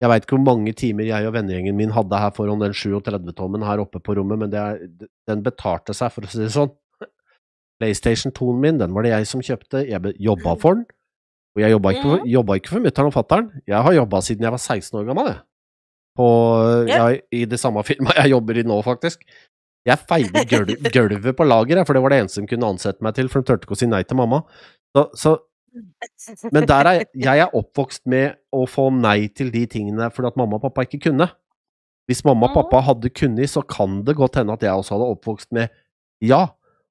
jeg 0.00 0.12
veit 0.12 0.24
ikke 0.24 0.36
hvor 0.36 0.46
mange 0.46 0.72
timer 0.76 1.08
jeg 1.08 1.28
og 1.28 1.34
vennegjengen 1.36 1.76
min 1.76 1.92
hadde 1.96 2.20
her 2.20 2.32
foran 2.36 2.62
den 2.62 2.76
37-tommen 2.76 3.64
her 3.64 3.82
oppe 3.82 4.00
på 4.04 4.16
rommet, 4.16 4.40
men 4.40 4.54
er, 4.56 4.80
den 5.28 5.44
betalte 5.44 5.96
seg, 5.96 6.12
for 6.14 6.24
å 6.24 6.30
si 6.30 6.40
det 6.40 6.52
sånn. 6.54 6.72
PlayStation 7.80 8.32
2-en 8.36 8.60
min, 8.60 8.80
den 8.80 8.92
var 8.96 9.04
det 9.04 9.14
jeg 9.14 9.28
som 9.28 9.44
kjøpte. 9.44 9.84
Jeg 9.88 10.16
jobba 10.20 10.56
for 10.60 10.78
den. 10.78 10.88
Og 11.56 11.62
jeg 11.64 11.72
jobba 11.74 11.90
ikke, 11.96 12.16
jobba 12.30 12.56
ikke 12.60 12.70
for 12.70 12.84
mutter'n 12.84 13.08
og 13.10 13.14
fatter'n. 13.16 13.46
Jeg 13.66 13.82
har 13.82 13.92
jobba 13.96 14.20
siden 14.22 14.46
jeg 14.46 14.52
var 14.54 14.62
16 14.62 14.98
år 15.00 15.06
gammel, 15.08 15.30
jeg. 15.32 15.40
På, 16.18 16.26
Ja. 16.88 17.06
jeg, 17.08 17.22
I 17.32 17.44
det 17.50 17.58
samme 17.62 17.82
firmaet 17.88 18.20
jeg 18.22 18.30
jobber 18.34 18.58
i 18.60 18.62
nå, 18.66 18.80
faktisk. 18.86 19.22
Jeg 19.88 19.98
feide 20.10 20.44
gulv, 20.52 20.74
gulvet 20.94 21.36
på 21.36 21.46
lageret, 21.46 21.86
for 21.86 21.96
det 21.96 22.02
var 22.04 22.14
det 22.14 22.20
eneste 22.22 22.42
de 22.44 22.50
kunne 22.52 22.70
ansette 22.74 23.02
meg 23.02 23.14
til, 23.16 23.28
for 23.32 23.40
de 23.40 23.50
turte 23.50 23.66
ikke 23.66 23.74
å 23.78 23.80
si 23.80 23.88
nei 23.90 24.02
til 24.06 24.18
mamma. 24.20 24.42
Så, 24.96 25.06
så 25.16 25.36
Men 26.54 26.66
der 26.66 26.88
er 26.90 27.04
jeg 27.14 27.38
er 27.44 27.52
oppvokst 27.54 28.02
med 28.10 28.34
å 28.50 28.64
få 28.66 28.88
nei 28.90 29.28
til 29.30 29.52
de 29.54 29.62
tingene 29.70 30.08
fordi 30.10 30.32
at 30.32 30.38
mamma 30.40 30.58
og 30.58 30.64
pappa 30.64 30.82
ikke 30.86 30.98
kunne. 31.10 31.28
Hvis 32.10 32.24
mamma 32.26 32.48
og 32.48 32.56
pappa 32.56 32.80
hadde 32.82 33.10
kunnet, 33.14 33.46
så 33.52 33.62
kan 33.62 34.00
det 34.06 34.16
godt 34.18 34.40
hende 34.40 34.56
at 34.56 34.64
jeg 34.66 34.74
også 34.74 34.96
hadde 34.96 35.10
oppvokst 35.14 35.52
med 35.54 35.70
ja. 36.26 36.40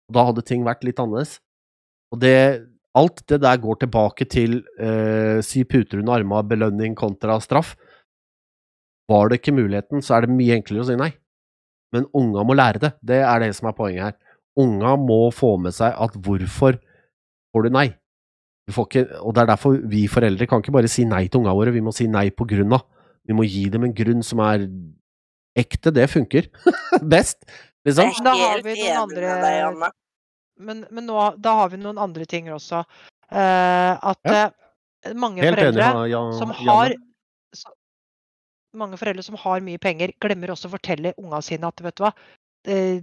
Og 0.08 0.16
da 0.16 0.24
hadde 0.30 0.46
ting 0.48 0.64
vært 0.64 0.86
litt 0.88 1.00
annerledes. 1.04 1.42
Og 2.16 2.22
det 2.24 2.38
Alt 2.98 3.22
det 3.30 3.42
der 3.44 3.60
går 3.62 3.84
tilbake 3.84 4.26
til 4.26 4.64
eh, 4.82 5.40
si 5.46 5.62
puter 5.70 6.02
under 6.02 6.18
arma, 6.18 6.42
belønning 6.42 6.96
kontra 6.98 7.38
straff. 7.44 7.76
Var 9.10 9.30
det 9.30 9.40
ikke 9.40 9.56
muligheten, 9.58 10.02
så 10.06 10.18
er 10.18 10.26
det 10.26 10.34
mye 10.34 10.58
enklere 10.58 10.86
å 10.86 10.90
si 10.90 10.98
nei. 10.98 11.12
Men 11.94 12.10
unga 12.18 12.44
må 12.46 12.58
lære 12.58 12.82
det. 12.82 12.92
Det 13.02 13.22
er 13.26 13.42
det 13.42 13.54
som 13.58 13.70
er 13.70 13.78
poenget 13.78 14.06
her. 14.08 14.18
Unga 14.60 14.96
må 15.00 15.30
få 15.34 15.56
med 15.62 15.74
seg 15.78 15.94
at 15.94 16.18
hvorfor 16.18 16.78
får 17.54 17.66
du 17.66 17.74
nei? 17.74 17.88
Du 18.70 18.74
får 18.76 18.90
ikke, 18.90 19.06
og 19.26 19.34
det 19.34 19.42
er 19.42 19.50
derfor 19.50 19.80
vi 19.90 20.04
foreldre 20.12 20.46
kan 20.50 20.62
ikke 20.62 20.76
bare 20.76 20.90
si 20.92 21.06
nei 21.10 21.24
til 21.28 21.42
unga 21.42 21.56
våre, 21.58 21.74
vi 21.74 21.82
må 21.82 21.94
si 21.96 22.06
nei 22.10 22.28
på 22.30 22.46
grunn 22.50 22.76
av. 22.78 22.86
Vi 23.26 23.38
må 23.38 23.46
gi 23.46 23.66
dem 23.74 23.86
en 23.86 23.96
grunn 23.98 24.22
som 24.26 24.42
er 24.46 24.66
ekte. 25.58 25.94
Det 25.94 26.06
funker 26.10 26.50
best, 27.14 27.42
liksom. 27.86 28.14
Da 28.26 28.36
har 28.38 28.62
vi 28.66 28.78
noen 28.82 29.02
andre-. 29.08 29.92
Men, 30.60 30.84
men 30.92 31.08
nå, 31.08 31.18
da 31.40 31.56
har 31.62 31.72
vi 31.72 31.80
noen 31.80 32.00
andre 32.02 32.26
ting 32.30 32.50
også. 32.52 32.84
Uh, 33.30 33.94
at 34.12 34.26
Ja. 34.28 34.50
eh, 35.06 35.14
mange 35.14 35.44
Helt 35.46 35.56
foreldre 35.56 35.86
enig, 35.86 36.10
ja, 36.12 36.22
som 36.40 36.52
har 36.58 36.96
så, 37.56 37.70
Mange 38.78 38.98
foreldre 39.02 39.24
som 39.26 39.38
har 39.42 39.62
mye 39.66 39.80
penger, 39.82 40.12
glemmer 40.22 40.52
også 40.54 40.70
å 40.70 40.74
fortelle 40.76 41.16
unga 41.18 41.40
sine 41.42 41.70
at 41.70 41.82
vet 41.82 41.96
du 41.98 42.04
hva 42.04 42.12
eh, 42.70 43.00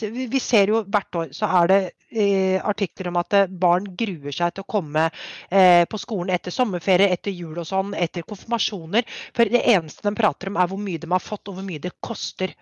vi, 0.00 0.40
ser 0.40 0.72
jo 0.72 0.82
hvert 0.84 1.16
år 1.16 1.32
så 1.36 1.48
er 1.60 1.70
det 1.70 1.78
eh, 2.10 2.58
artikler 2.64 3.10
om 3.10 3.18
at 3.20 3.34
eh, 3.36 3.50
barn 3.50 3.86
gruer 3.98 4.34
seg 4.34 4.54
til 4.54 4.64
å 4.64 4.68
komme 4.68 5.06
eh, 5.08 5.84
på 5.88 6.00
skolen 6.00 6.32
etter 6.34 6.54
sommerferie, 6.54 7.08
etter 7.14 7.34
jul 7.34 7.58
og 7.58 7.66
sånn, 7.68 7.94
etter 7.96 8.26
konfirmasjoner. 8.28 9.06
For 9.36 9.48
det 9.50 9.64
eneste 9.72 10.04
de 10.06 10.14
prater 10.18 10.50
om 10.50 10.58
er 10.60 10.70
hvor 10.70 10.80
mye 10.82 11.00
de 11.02 11.10
har 11.12 11.24
fått 11.24 11.50
og 11.50 11.58
hvor 11.58 11.66
mye 11.66 11.82
det 11.82 11.94
koster. 12.04 12.54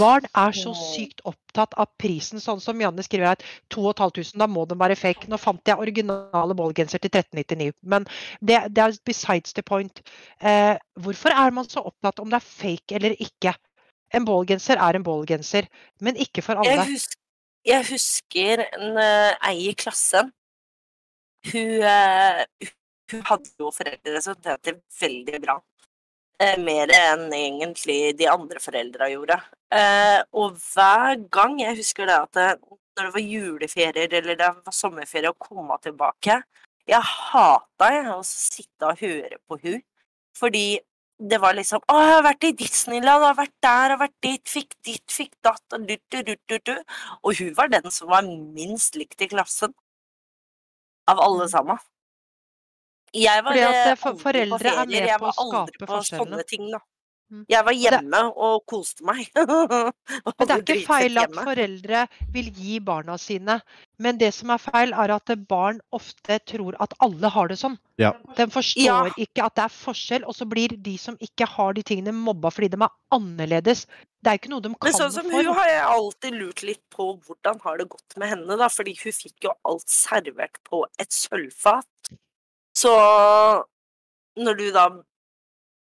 Barn 0.00 0.28
er 0.32 0.56
så 0.56 0.74
sykt 0.76 1.22
opptatt 1.28 1.76
av 1.80 1.92
prisen, 2.00 2.42
sånn 2.42 2.62
som 2.62 2.80
Janne 2.80 3.04
skriver 3.06 3.32
her. 3.32 3.46
2500, 3.72 4.36
da 4.40 4.50
må 4.50 4.66
den 4.68 4.80
være 4.80 4.98
fake. 4.98 5.30
Nå 5.32 5.40
fant 5.40 5.62
jeg 5.66 5.80
originale 5.80 6.56
ballgenser 6.56 7.02
til 7.02 7.12
1399, 7.12 7.72
men 7.88 8.08
det, 8.40 8.66
det 8.74 8.84
er 8.84 8.98
besides 9.06 9.56
the 9.56 9.64
point. 9.66 10.02
Eh, 10.40 10.74
hvorfor 11.00 11.32
er 11.32 11.54
man 11.56 11.68
så 11.68 11.84
opptatt 11.86 12.20
om 12.22 12.32
det 12.32 12.40
er 12.40 12.50
fake 12.50 12.98
eller 12.98 13.16
ikke? 13.22 13.54
En 14.14 14.26
ballgenser 14.26 14.80
er 14.82 14.98
en 14.98 15.06
ballgenser, 15.06 15.68
men 16.04 16.18
ikke 16.22 16.44
for 16.44 16.62
alle. 16.62 16.74
Jeg, 16.74 16.88
husker, 16.94 17.20
jeg 17.66 17.86
husker 17.90 18.64
en 18.66 18.98
uh, 19.00 19.48
ei 19.50 19.70
i 19.70 19.76
klassen. 19.78 20.32
Hun, 21.46 21.82
eh, 21.86 22.70
hun 23.12 23.20
hadde 23.28 23.52
jo 23.62 23.70
foreldre 23.74 24.22
som 24.22 24.38
tjente 24.42 24.80
veldig 25.00 25.40
bra. 25.44 25.60
Eh, 26.42 26.56
mer 26.58 26.90
enn 26.92 27.28
egentlig 27.32 28.16
de 28.18 28.26
andre 28.28 28.58
foreldra 28.60 29.06
gjorde. 29.12 29.36
Og 30.36 30.58
hver 30.72 31.20
gang 31.32 31.54
jeg 31.62 31.78
husker 31.78 32.10
det 32.10 32.16
at 32.24 32.58
når 32.96 33.08
det 33.08 33.14
var 33.14 33.24
juleferier 33.24 34.16
eller 34.20 34.38
det 34.40 34.50
var 34.56 34.74
sommerferie, 34.74 35.30
å 35.30 35.38
komme 35.38 35.76
tilbake 35.84 36.40
Jeg 36.88 37.02
hata 37.02 37.88
jeg 37.92 38.10
å 38.12 38.20
sitte 38.26 38.90
og 38.90 39.00
høre 39.02 39.38
på 39.46 39.58
hun, 39.64 39.80
fordi 40.38 40.78
det 41.18 41.38
var 41.40 41.54
liksom 41.54 41.80
'Å, 41.88 41.94
jeg 42.00 42.12
har 42.14 42.22
vært 42.22 42.44
i 42.44 42.52
Disneyland, 42.52 43.22
jeg 43.22 43.34
har 43.34 43.34
vært 43.46 43.54
der, 43.62 43.88
jeg 43.88 43.98
har 43.98 44.08
vært 44.08 44.20
dit, 44.22 44.44
fikk 44.44 44.74
ditt, 44.84 45.06
fikk 45.08 45.32
datt' 45.42 45.72
og 45.72 45.86
du, 45.86 45.96
du, 46.10 46.22
du, 46.22 46.58
du. 46.58 46.76
Og 47.24 47.34
hun 47.38 47.54
var 47.54 47.68
den 47.68 47.90
som 47.90 48.08
var 48.08 48.22
minst 48.22 48.94
likt 48.96 49.20
i 49.22 49.26
klassen. 49.28 49.72
Av 51.08 51.18
alle 51.20 51.44
Mm. 51.46 51.50
sammen. 51.50 51.78
Jeg 53.14 53.44
var 53.44 53.52
Fordi 53.52 53.62
at, 53.64 53.86
eh, 53.86 53.94
for- 53.94 54.10
aldri 54.10 54.18
på 54.18 54.22
foreldre 54.22 54.66
er 54.66 54.86
ferier, 54.86 55.06
med 55.06 55.18
på 55.18 55.20
var 55.20 55.32
å 55.32 55.50
skape 55.50 55.78
på 55.78 55.86
forskjellene. 55.86 56.46
ting. 56.46 56.72
Jeg 57.50 57.66
var 57.66 57.74
hjemme 57.74 58.20
og 58.38 58.60
koste 58.70 59.02
meg. 59.06 59.26
Og 59.36 60.42
det 60.46 60.52
er 60.54 60.60
ikke 60.62 60.76
feil 60.86 61.18
at 61.18 61.32
foreldre 61.34 62.04
vil 62.34 62.50
gi 62.54 62.76
barna 62.84 63.16
sine, 63.18 63.56
men 63.98 64.20
det 64.20 64.28
som 64.36 64.52
er 64.54 64.60
feil, 64.62 64.92
er 64.94 65.10
at 65.16 65.32
barn 65.50 65.80
ofte 65.96 66.38
tror 66.46 66.76
at 66.82 66.94
alle 67.02 67.30
har 67.34 67.50
det 67.50 67.58
sånn. 67.58 67.74
Ja. 67.98 68.12
De 68.38 68.46
forstår 68.52 69.10
Ja. 69.10 69.14
ikke 69.18 69.42
at 69.48 69.56
det 69.58 69.64
er 69.64 69.74
forskjell, 69.74 70.26
og 70.28 70.36
så 70.38 70.46
blir 70.46 70.76
de 70.76 70.94
som 71.02 71.16
ikke 71.18 71.48
har 71.50 71.74
de 71.74 71.82
tingene, 71.86 72.14
mobba 72.14 72.52
fordi 72.54 72.70
de 72.76 72.78
er 72.86 72.94
annerledes. 73.16 73.86
Det 74.22 74.30
er 74.30 74.38
ikke 74.38 74.52
noe 74.52 74.62
de 74.62 74.70
kan 74.74 74.86
Men 74.86 74.98
sånn 75.00 75.14
som 75.16 75.30
hun 75.30 75.50
har 75.58 75.68
jeg 75.72 75.82
alltid 75.96 76.38
lurt 76.38 76.62
litt 76.62 76.82
på 76.94 77.08
hvordan 77.26 77.58
har 77.66 77.82
det 77.82 77.88
gått 77.90 78.16
med 78.22 78.30
henne, 78.36 78.60
da, 78.62 78.70
fordi 78.70 78.94
hun 79.02 79.18
fikk 79.18 79.48
jo 79.48 79.56
alt 79.66 79.88
servert 79.90 80.62
på 80.66 80.84
et 81.02 81.10
sølvfat. 81.10 82.14
Så 82.76 82.94
når 84.36 84.58
du 84.62 84.66
da 84.74 84.88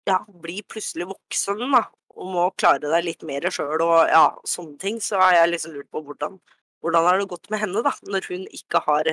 ja, 0.09 0.21
blir 0.43 0.63
plutselig 0.69 1.09
voksen, 1.11 1.61
da, 1.73 1.85
og 2.17 2.31
må 2.33 2.47
klare 2.59 2.83
deg 2.83 3.05
litt 3.05 3.25
mer 3.27 3.45
sjøl 3.53 3.83
og 3.85 4.09
ja, 4.09 4.25
sånne 4.47 4.77
ting, 4.81 4.97
så 5.03 5.21
har 5.21 5.41
jeg 5.41 5.53
liksom 5.53 5.77
lurt 5.77 5.91
på 5.93 6.03
hvordan 6.05 6.39
hvordan 6.81 7.05
har 7.05 7.19
det 7.19 7.27
gått 7.29 7.51
med 7.53 7.61
henne, 7.61 7.83
da, 7.85 7.93
når 8.09 8.25
hun 8.29 8.47
ikke 8.49 8.81
har 8.87 9.11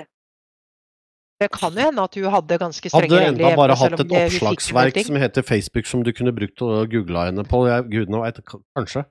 Det 1.38 1.48
kan 1.54 1.76
jo 1.76 1.84
hende 1.84 2.04
at 2.08 2.16
hun 2.16 2.30
hadde 2.32 2.58
ganske 2.62 2.90
strenge 2.90 3.04
Hadde 3.04 3.18
regler 3.20 3.32
enda 3.32 3.50
bare 3.60 3.76
hjemme, 3.76 3.98
hatt 3.98 4.04
et 4.04 4.14
oppslagsverk 4.20 5.02
som 5.06 5.20
heter 5.22 5.44
Facebook, 5.46 5.86
som 5.86 6.04
du 6.06 6.12
kunne 6.16 6.34
brukt 6.34 6.64
og 6.64 6.88
googla 6.90 7.28
henne 7.28 7.44
på. 7.48 7.66
Jeg, 7.68 7.84
gudene 7.92 8.22
veit, 8.24 8.40
kanskje. 8.78 9.04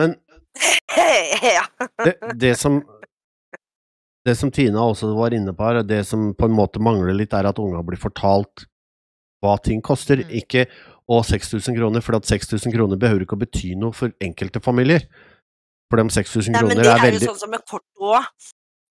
Men 0.00 0.16
det, 2.06 2.16
det 2.40 2.56
som 2.58 2.80
Det 4.26 4.34
som 4.36 4.50
Tina 4.52 4.82
også 4.84 5.14
var 5.16 5.32
inne 5.32 5.54
på 5.56 5.64
her, 5.64 5.82
det 5.82 6.02
som 6.08 6.32
på 6.36 6.48
en 6.48 6.56
måte 6.56 6.80
mangler 6.82 7.14
litt, 7.16 7.32
er 7.32 7.46
at 7.48 7.60
unga 7.60 7.80
blir 7.86 8.00
fortalt 8.00 8.66
hva 9.40 9.54
ting 9.64 9.80
koster. 9.80 10.20
Mm. 10.20 10.34
Ikke 10.42 10.66
å 11.10 11.20
6000 11.26 11.74
kroner, 11.76 12.04
for 12.06 12.16
at 12.20 12.28
6000 12.30 12.72
kroner 12.74 13.00
behøver 13.00 13.24
ikke 13.26 13.34
å 13.38 13.42
bety 13.42 13.74
noe 13.78 13.92
for 13.96 14.12
enkelte 14.22 14.62
familier. 14.62 15.06
For 15.90 15.98
de 15.98 16.06
6000 16.14 16.54
kroner 16.54 16.70
Nei, 16.70 16.76
men 16.76 16.84
det 16.84 16.86
er 16.86 16.94
er 16.94 17.00
jo 17.00 17.06
veldig 17.10 17.28
sånn 17.32 17.40
som 17.42 17.50
med 17.50 17.64
kort 17.66 17.86
òg. 17.98 18.28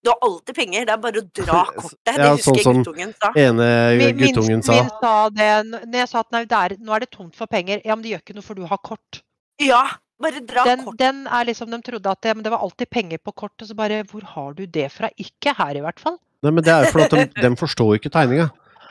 Du 0.00 0.08
har 0.08 0.18
alltid 0.24 0.56
penger, 0.56 0.84
det 0.88 0.92
er 0.94 1.00
bare 1.00 1.20
å 1.20 1.24
dra 1.40 1.62
kortet. 1.76 1.96
Det 2.08 2.14
Ja, 2.20 2.28
husker 2.36 2.60
sånn 2.64 2.78
guttungen 2.82 3.10
sa. 3.20 3.32
ene 3.36 3.66
Min, 3.96 4.04
min, 4.06 4.20
guttungen 4.20 4.62
sa. 4.64 4.76
min 4.78 4.92
sa 5.00 5.14
det 5.36 5.48
når 5.70 5.98
jeg 6.02 6.08
sa 6.12 6.22
at 6.24 6.30
nei, 6.36 6.44
det 6.48 6.60
er, 6.60 6.74
nå 6.80 6.94
er 6.96 7.04
det 7.04 7.10
tomt 7.12 7.36
for 7.36 7.50
penger. 7.52 7.82
Ja, 7.84 7.96
men 7.96 8.04
det 8.06 8.14
gjør 8.14 8.22
ikke 8.24 8.36
noe, 8.38 8.46
for 8.46 8.60
du 8.60 8.64
har 8.68 8.80
kort. 8.84 9.20
Ja, 9.60 9.82
bare 10.20 10.40
dra 10.44 10.64
Den, 10.68 10.84
kort. 10.88 10.96
den 11.00 11.26
er 11.28 11.44
liksom, 11.48 11.68
De 11.72 11.80
trodde 11.84 12.12
at 12.12 12.20
det, 12.24 12.32
men 12.36 12.44
det 12.44 12.52
var 12.52 12.64
alltid 12.64 12.88
penger 12.92 13.20
på 13.24 13.32
kortet, 13.44 13.68
så 13.68 13.76
bare 13.76 14.02
Hvor 14.08 14.24
har 14.36 14.52
du 14.56 14.64
det 14.66 14.88
fra? 14.92 15.08
Ikke 15.20 15.52
her, 15.56 15.76
i 15.76 15.84
hvert 15.84 16.00
fall. 16.00 16.16
Nei, 16.44 16.52
men 16.56 16.64
det 16.64 16.72
er 16.72 16.86
jo 16.88 16.92
fordi 16.96 17.08
de, 17.20 17.42
de 17.44 17.50
forstår 17.60 17.96
ikke 18.00 18.12
tegninga. 18.12 18.48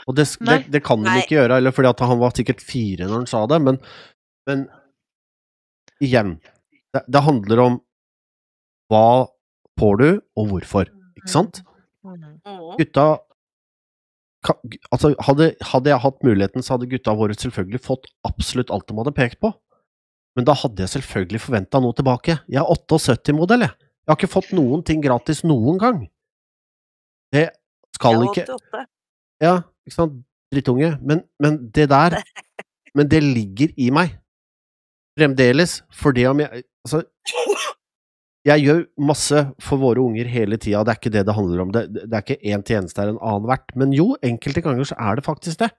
Og 0.10 0.18
det, 0.18 0.26
det, 0.42 0.60
det 0.74 0.82
kan 0.86 1.04
de 1.06 1.16
ikke 1.22 1.38
gjøre, 1.38 1.60
eller 1.62 1.74
fordi 1.76 1.92
at 1.92 2.02
han 2.10 2.18
var 2.22 2.34
sikkert 2.34 2.64
fire 2.66 3.06
når 3.06 3.22
han 3.22 3.30
sa 3.30 3.44
det, 3.50 3.60
men, 3.62 3.78
men 4.50 4.66
igjen, 6.02 6.40
det, 6.96 7.04
det 7.06 7.22
handler 7.28 7.62
om 7.68 7.80
hva 8.90 9.30
får 9.78 10.00
du, 10.02 10.08
og 10.40 10.50
hvorfor, 10.50 10.90
ikke 11.20 11.30
sant? 11.32 11.62
Mm. 12.02 12.26
Gutta 12.80 13.06
altså, 14.48 15.14
hadde, 15.28 15.52
hadde 15.72 15.92
jeg 15.92 16.04
hatt 16.06 16.22
muligheten, 16.26 16.66
så 16.66 16.76
hadde 16.76 16.90
gutta 16.92 17.16
våre 17.20 17.38
selvfølgelig 17.38 17.84
fått 17.86 18.10
absolutt 18.28 18.72
alt 18.74 18.88
de 18.90 18.98
hadde 18.98 19.16
pekt 19.16 19.40
på. 19.44 19.54
Men 20.38 20.48
da 20.48 20.56
hadde 20.58 20.86
jeg 20.86 20.94
selvfølgelig 20.96 21.42
forventa 21.44 21.82
noe 21.84 21.96
tilbake. 21.98 22.40
Jeg 22.48 22.62
er 22.62 22.70
78-modell, 22.74 23.66
jeg. 23.68 23.76
Jeg 23.78 24.14
har 24.14 24.18
ikke 24.18 24.32
fått 24.32 24.54
noen 24.58 24.82
ting 24.86 25.04
gratis 25.04 25.44
noen 25.46 25.78
gang. 25.82 26.00
Det 27.34 27.50
skal 27.94 28.24
ikke 28.26 28.48
88. 28.48 28.88
ja, 29.44 29.56
ikke 29.88 29.96
sant, 29.96 30.22
drittunge. 30.54 30.94
Men, 31.02 31.24
men 31.40 31.62
det 31.76 31.90
der 31.92 32.20
Men 32.96 33.10
det 33.10 33.22
ligger 33.22 33.70
i 33.78 33.92
meg. 33.94 34.16
Fremdeles. 35.20 35.84
For 35.94 36.16
det 36.16 36.28
om 36.30 36.40
jeg 36.42 36.64
Altså, 36.80 37.04
jeg 38.48 38.64
gjør 38.64 38.78
masse 39.04 39.42
for 39.62 39.82
våre 39.82 40.02
unger 40.02 40.30
hele 40.32 40.58
tida, 40.58 40.80
det 40.88 40.94
er 40.94 41.00
ikke 41.02 41.12
det 41.12 41.26
det 41.28 41.36
handler 41.36 41.62
om. 41.62 41.74
Det, 41.76 41.82
det 41.92 42.16
er 42.16 42.24
ikke 42.24 42.54
én 42.56 42.64
tjeneste 42.66 43.04
er 43.04 43.12
en 43.12 43.20
annen 43.20 43.48
verdt. 43.50 43.74
Men 43.76 43.92
jo, 43.94 44.14
enkelte 44.24 44.64
ganger 44.64 44.88
så 44.88 44.96
er 44.96 45.20
det 45.20 45.26
faktisk 45.26 45.60
det. 45.60 45.70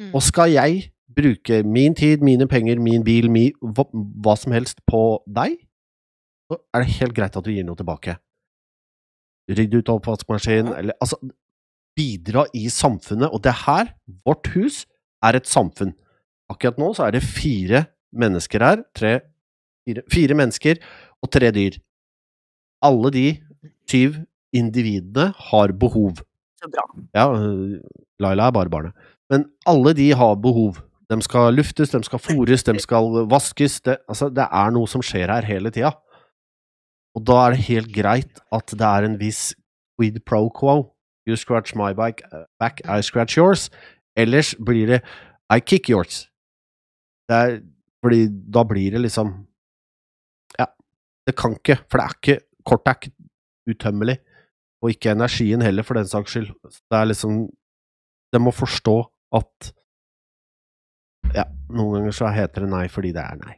Mm. 0.00 0.12
Og 0.14 0.22
skal 0.22 0.54
jeg 0.54 0.86
bruke 1.16 1.62
min 1.66 1.96
tid, 1.98 2.22
mine 2.22 2.46
penger, 2.48 2.78
min 2.80 3.04
bil, 3.04 3.28
mi, 3.34 3.48
hva, 3.60 3.86
hva 3.92 4.36
som 4.38 4.54
helst 4.54 4.78
på 4.86 5.02
deg, 5.26 5.58
så 6.46 6.60
er 6.70 6.84
det 6.84 6.96
helt 7.00 7.16
greit 7.18 7.36
at 7.36 7.44
du 7.44 7.50
gir 7.50 7.66
noe 7.66 7.78
tilbake. 7.78 8.14
Rydd 9.50 9.74
ut 9.74 9.92
oppvaskmaskinen, 9.96 10.72
eller 10.76 10.96
altså 11.02 11.18
Bidra 11.96 12.44
i 12.54 12.66
samfunnet. 12.72 13.32
Og 13.32 13.42
det 13.44 13.54
her, 13.64 13.92
vårt 14.26 14.50
hus, 14.54 14.84
er 15.24 15.38
et 15.38 15.48
samfunn. 15.48 15.94
Akkurat 16.52 16.78
nå 16.78 16.92
så 16.94 17.08
er 17.08 17.16
det 17.16 17.24
fire 17.24 17.86
mennesker 18.16 18.62
her. 18.62 18.84
Tre, 18.96 19.18
fire, 19.86 20.04
fire 20.12 20.38
mennesker 20.38 20.80
og 21.24 21.32
tre 21.32 21.50
dyr. 21.54 21.78
Alle 22.84 23.10
de 23.14 23.26
syv 23.88 24.20
individene 24.54 25.30
har 25.50 25.72
behov. 25.72 26.22
Så 26.60 26.70
bra. 26.72 26.84
Ja, 27.16 27.26
øh, 27.32 27.80
Laila 28.20 28.48
er 28.48 28.56
bare 28.56 28.70
barnet. 28.70 28.92
Men 29.30 29.48
alle 29.66 29.92
de 29.96 30.12
har 30.14 30.34
behov. 30.34 30.78
De 31.10 31.22
skal 31.22 31.54
luftes, 31.54 31.90
de 31.90 32.02
skal 32.04 32.18
fôres, 32.18 32.64
de 32.66 32.80
skal 32.82 33.26
vaskes. 33.30 33.80
Det, 33.80 33.98
altså, 34.08 34.28
det 34.28 34.46
er 34.46 34.74
noe 34.74 34.90
som 34.90 35.02
skjer 35.04 35.30
her 35.30 35.46
hele 35.46 35.70
tida. 35.70 35.92
Og 37.16 37.24
da 37.26 37.38
er 37.44 37.54
det 37.54 37.66
helt 37.70 37.92
greit 37.94 38.42
at 38.52 38.74
det 38.74 38.86
er 38.86 39.06
en 39.06 39.18
viss 39.20 39.54
quid 39.96 40.18
pro 40.26 40.48
quo. 40.52 40.82
You 41.26 41.36
scratch 41.36 41.74
my 41.74 41.92
bike, 41.92 42.22
uh, 42.32 42.44
back, 42.60 42.80
I 42.86 43.00
scratch 43.02 43.36
yours. 43.36 43.70
Ellers 44.16 44.54
blir 44.54 44.86
det 44.86 45.00
I 45.50 45.60
kick 45.60 45.90
yours. 45.90 46.28
Det 47.28 47.36
er, 47.36 47.60
fordi 48.04 48.28
da 48.54 48.62
blir 48.64 48.94
det 48.94 49.02
liksom 49.02 49.32
Ja, 50.58 50.66
det 51.26 51.34
kan 51.36 51.56
ikke, 51.58 51.80
for 51.90 51.98
det 51.98 52.04
er 52.06 52.14
ikke 52.20 52.38
Kortet 52.66 52.88
er 52.90 52.96
ikke 53.00 53.12
utømmelig. 53.70 54.16
Og 54.82 54.90
ikke 54.90 55.10
energien 55.14 55.62
heller, 55.62 55.82
for 55.82 55.94
den 55.94 56.06
saks 56.06 56.30
skyld. 56.30 56.50
Det 56.64 56.98
er 56.98 57.04
liksom 57.10 57.48
Det 58.32 58.40
må 58.40 58.50
forstå 58.54 58.96
at 59.34 59.72
Ja, 61.34 61.44
noen 61.68 61.98
ganger 61.98 62.14
så 62.14 62.30
heter 62.30 62.62
det 62.62 62.70
nei 62.70 62.86
fordi 62.88 63.10
det 63.12 63.22
er 63.22 63.38
nei. 63.42 63.56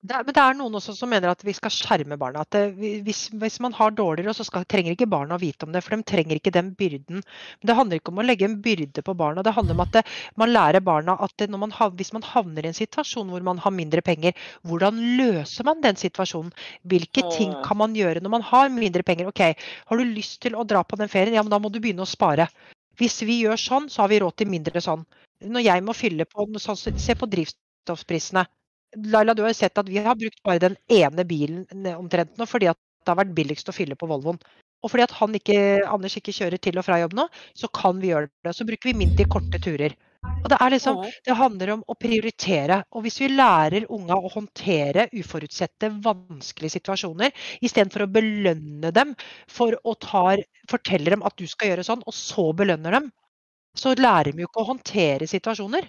Det 0.00 0.14
er, 0.16 0.22
men 0.24 0.32
det 0.32 0.40
er 0.40 0.54
noen 0.56 0.76
også 0.78 0.94
som 0.96 1.10
mener 1.12 1.28
at 1.28 1.42
vi 1.44 1.52
skal 1.52 1.72
skjerme 1.74 2.16
barna. 2.20 2.40
At 2.46 2.54
det, 2.56 2.92
hvis, 3.04 3.26
hvis, 3.36 3.58
man 3.60 3.74
har 3.76 3.92
dårligere, 3.92 4.32
så 4.32 4.46
skal, 4.48 4.64
trenger 4.64 4.94
ikke 4.94 5.08
barna 5.12 5.36
å 5.36 5.40
vite 5.42 5.66
om 5.66 5.74
det. 5.74 5.82
For 5.84 5.92
de 5.92 6.06
trenger 6.08 6.38
ikke 6.38 6.52
den 6.54 6.70
byrden. 6.78 7.18
Men 7.20 7.68
det 7.68 7.76
handler 7.76 8.00
ikke 8.00 8.14
om 8.14 8.22
å 8.22 8.24
legge 8.24 8.46
en 8.48 8.56
byrde 8.64 9.04
på 9.04 9.14
barna. 9.20 9.44
Det 9.44 9.52
handler 9.52 9.76
om 9.76 9.82
at 9.84 9.98
det, 9.98 10.04
man 10.40 10.52
lærer 10.54 10.80
barna 10.86 11.18
at 11.20 11.44
man, 11.52 11.74
hvis 11.98 12.14
man 12.16 12.24
havner 12.24 12.64
i 12.64 12.70
en 12.70 12.78
situasjon 12.78 13.28
hvor 13.28 13.44
man 13.44 13.60
har 13.60 13.74
mindre 13.76 14.00
penger, 14.06 14.32
hvordan 14.64 15.02
løser 15.18 15.68
man 15.68 15.82
den 15.84 16.00
situasjonen? 16.00 16.54
Hvilke 16.88 17.26
ting 17.34 17.52
kan 17.66 17.80
man 17.82 17.96
gjøre 17.98 18.22
når 18.24 18.34
man 18.38 18.46
har 18.48 18.72
mindre 18.72 19.04
penger? 19.04 19.28
Ok, 19.28 19.42
har 19.52 20.00
du 20.00 20.14
lyst 20.14 20.40
til 20.40 20.56
å 20.56 20.64
dra 20.64 20.80
på 20.80 20.96
den 20.96 21.12
ferien? 21.12 21.36
Ja, 21.36 21.44
men 21.44 21.52
da 21.52 21.60
må 21.60 21.68
du 21.68 21.76
begynne 21.76 22.08
å 22.08 22.08
spare. 22.08 22.48
Hvis 22.96 23.20
vi 23.28 23.42
gjør 23.42 23.60
sånn, 23.60 23.92
så 23.92 24.06
har 24.06 24.14
vi 24.14 24.22
råd 24.24 24.40
til 24.40 24.48
mindre 24.48 24.80
sånn. 24.80 25.04
Når 25.44 25.66
jeg 25.66 25.84
må 25.84 25.92
fylle 25.96 26.24
på 26.24 26.48
sånn, 26.56 26.80
Se 26.80 27.16
på 27.20 27.28
drivstoffprisene. 27.28 28.46
Laila, 28.96 29.34
du 29.34 29.42
har 29.44 29.52
jo 29.52 29.58
sett 29.60 29.78
at 29.78 29.88
vi 29.88 30.00
har 30.02 30.18
brukt 30.18 30.42
bare 30.46 30.62
den 30.62 30.76
ene 30.90 31.24
bilen 31.28 31.66
omtrent 31.94 32.38
nå 32.38 32.46
fordi 32.48 32.70
at 32.72 32.78
det 32.78 33.12
har 33.12 33.20
vært 33.22 33.36
billigst 33.36 33.70
å 33.70 33.74
fylle 33.74 33.96
på 33.96 34.08
Volvoen. 34.10 34.40
Og 34.80 34.92
fordi 34.92 35.04
at 35.04 35.14
han 35.18 35.34
ikke, 35.36 35.56
Anders 35.88 36.16
ikke 36.16 36.34
kjører 36.34 36.60
til 36.62 36.78
og 36.80 36.86
fra 36.86 37.00
jobb 37.00 37.14
nå, 37.16 37.26
så 37.56 37.68
kan 37.72 38.00
vi 38.00 38.10
gjøre 38.12 38.30
det. 38.44 38.54
Så 38.56 38.66
bruker 38.68 38.90
vi 38.90 38.96
min 38.96 39.12
i 39.20 39.26
korte 39.28 39.60
turer. 39.62 39.94
Og 40.40 40.48
Det 40.52 40.56
er 40.60 40.72
liksom, 40.72 41.00
det 41.26 41.36
handler 41.36 41.74
om 41.74 41.84
å 41.88 41.96
prioritere. 42.00 42.80
Og 42.96 43.04
hvis 43.04 43.20
vi 43.22 43.30
lærer 43.32 43.88
unga 43.92 44.16
å 44.16 44.32
håndtere 44.32 45.06
uforutsette, 45.16 45.92
vanskelige 46.04 46.76
situasjoner, 46.78 47.32
istedenfor 47.60 48.06
å 48.06 48.10
belønne 48.12 48.92
dem 48.96 49.14
for 49.48 49.76
å 49.84 49.96
ta, 50.00 50.36
fortelle 50.70 51.12
dem 51.12 51.24
at 51.28 51.36
du 51.40 51.46
skal 51.48 51.72
gjøre 51.72 51.86
sånn, 51.88 52.04
og 52.04 52.16
så 52.16 52.50
belønner 52.56 52.98
dem, 52.98 53.08
så 53.76 53.94
lærer 53.96 54.32
vi 54.34 54.44
jo 54.44 54.50
ikke 54.50 54.64
å 54.64 54.70
håndtere 54.72 55.28
situasjoner. 55.30 55.88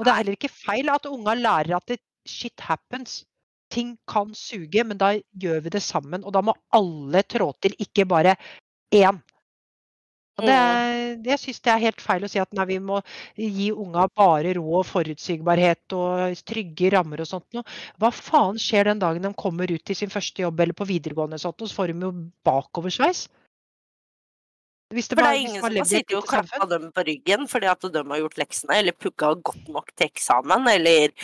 Og 0.00 0.06
det 0.06 0.12
er 0.12 0.22
heller 0.22 0.38
ikke 0.38 0.48
feil 0.48 0.88
at 0.88 1.08
unga 1.10 1.36
lærer 1.36 1.76
at 1.76 1.92
det, 1.92 2.00
shit 2.28 2.64
happens. 2.64 3.24
Ting 3.70 3.94
kan 4.08 4.32
suge, 4.34 4.82
men 4.84 4.98
da 4.98 5.12
gjør 5.42 5.60
vi 5.66 5.72
det 5.76 5.82
sammen. 5.84 6.24
Og 6.24 6.32
da 6.34 6.40
må 6.42 6.56
alle 6.74 7.22
trå 7.28 7.52
til, 7.62 7.76
ikke 7.84 8.08
bare 8.08 8.34
én. 8.96 9.20
Og 10.40 10.46
det, 10.48 10.56
jeg 11.28 11.40
syns 11.42 11.60
jeg 11.60 11.72
er 11.74 11.82
helt 11.84 12.00
feil 12.00 12.24
å 12.24 12.30
si 12.32 12.40
at 12.40 12.54
nei, 12.56 12.64
vi 12.70 12.78
må 12.80 13.00
gi 13.36 13.68
unga 13.76 14.06
bare 14.16 14.54
ro 14.56 14.78
og 14.78 14.86
forutsigbarhet 14.88 15.96
og 15.96 16.40
trygge 16.48 16.92
rammer 16.94 17.20
og 17.20 17.28
sånt 17.28 17.56
noe. 17.56 17.66
Hva 18.00 18.08
faen 18.14 18.56
skjer 18.60 18.88
den 18.88 19.02
dagen 19.02 19.26
de 19.26 19.34
kommer 19.36 19.70
ut 19.70 19.84
til 19.84 19.98
sin 19.98 20.12
første 20.12 20.46
jobb 20.46 20.64
eller 20.64 20.76
på 20.78 20.88
videregående, 20.88 21.36
og 21.36 21.44
sånt, 21.44 21.60
og 21.60 21.68
så 21.68 21.82
får 21.82 21.92
de 21.92 22.08
jo 22.08 22.14
bakoversveis? 22.48 23.26
Hvis 24.90 25.06
det, 25.06 25.16
For 25.16 25.22
det 25.22 25.30
er 25.30 25.44
ingen 25.44 25.60
som 25.62 25.76
har 25.76 25.86
sittet 25.86 26.16
og 26.18 26.26
klappa 26.26 26.66
dem 26.70 26.88
på 26.94 27.04
ryggen 27.06 27.46
fordi 27.50 27.68
at 27.70 27.84
de 27.94 28.02
har 28.02 28.22
gjort 28.24 28.40
leksene, 28.40 28.80
eller 28.80 28.96
pugga 28.98 29.36
godt 29.38 29.70
nok 29.70 29.92
til 29.94 30.10
eksamen, 30.10 30.66
eller 30.72 31.14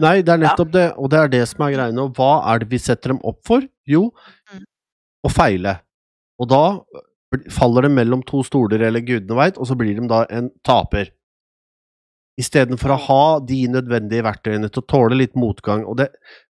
Nei, 0.00 0.22
det 0.24 0.32
er 0.32 0.40
nettopp 0.40 0.70
ja. 0.72 0.74
det, 0.78 0.84
og 0.96 1.10
det 1.12 1.18
er 1.20 1.32
det 1.32 1.42
som 1.50 1.64
er 1.66 1.74
greiene. 1.74 2.04
Og 2.06 2.14
hva 2.16 2.30
er 2.52 2.62
det 2.62 2.70
vi 2.70 2.80
setter 2.80 3.12
dem 3.12 3.18
opp 3.28 3.42
for? 3.44 3.64
Jo, 3.88 4.06
mm. 4.52 4.62
å 5.28 5.32
feile. 5.32 5.74
Og 6.40 6.48
da 6.48 6.62
faller 7.52 7.84
de 7.84 7.90
mellom 7.92 8.22
to 8.24 8.40
stoler, 8.46 8.80
eller 8.88 9.04
gudene 9.04 9.36
veit, 9.36 9.60
og 9.60 9.68
så 9.68 9.76
blir 9.78 9.92
de 9.98 10.08
da 10.08 10.22
en 10.32 10.48
taper. 10.64 11.12
Istedenfor 12.40 12.94
å 12.94 13.00
ha 13.10 13.24
de 13.46 13.60
nødvendige 13.70 14.24
verktøyene 14.26 14.70
til 14.72 14.82
å 14.82 14.88
tåle 14.90 15.20
litt 15.20 15.36
motgang. 15.38 15.84
Og 15.84 15.98
det, 16.00 16.08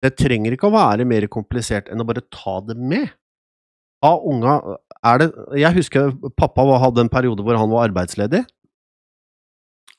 det 0.01 0.15
trenger 0.17 0.55
ikke 0.55 0.71
å 0.71 0.77
være 0.77 1.05
mer 1.09 1.27
komplisert 1.31 1.91
enn 1.91 2.01
å 2.01 2.07
bare 2.07 2.25
ta 2.33 2.57
det 2.65 2.77
med. 2.79 3.11
Ha 4.05 4.13
unga 4.29 4.59
det 5.03 5.31
Jeg 5.59 5.75
husker 5.75 6.11
pappa 6.37 6.65
hadde 6.81 7.01
en 7.05 7.09
periode 7.09 7.43
hvor 7.43 7.57
han 7.57 7.69
var 7.69 7.89
arbeidsledig. 7.89 8.43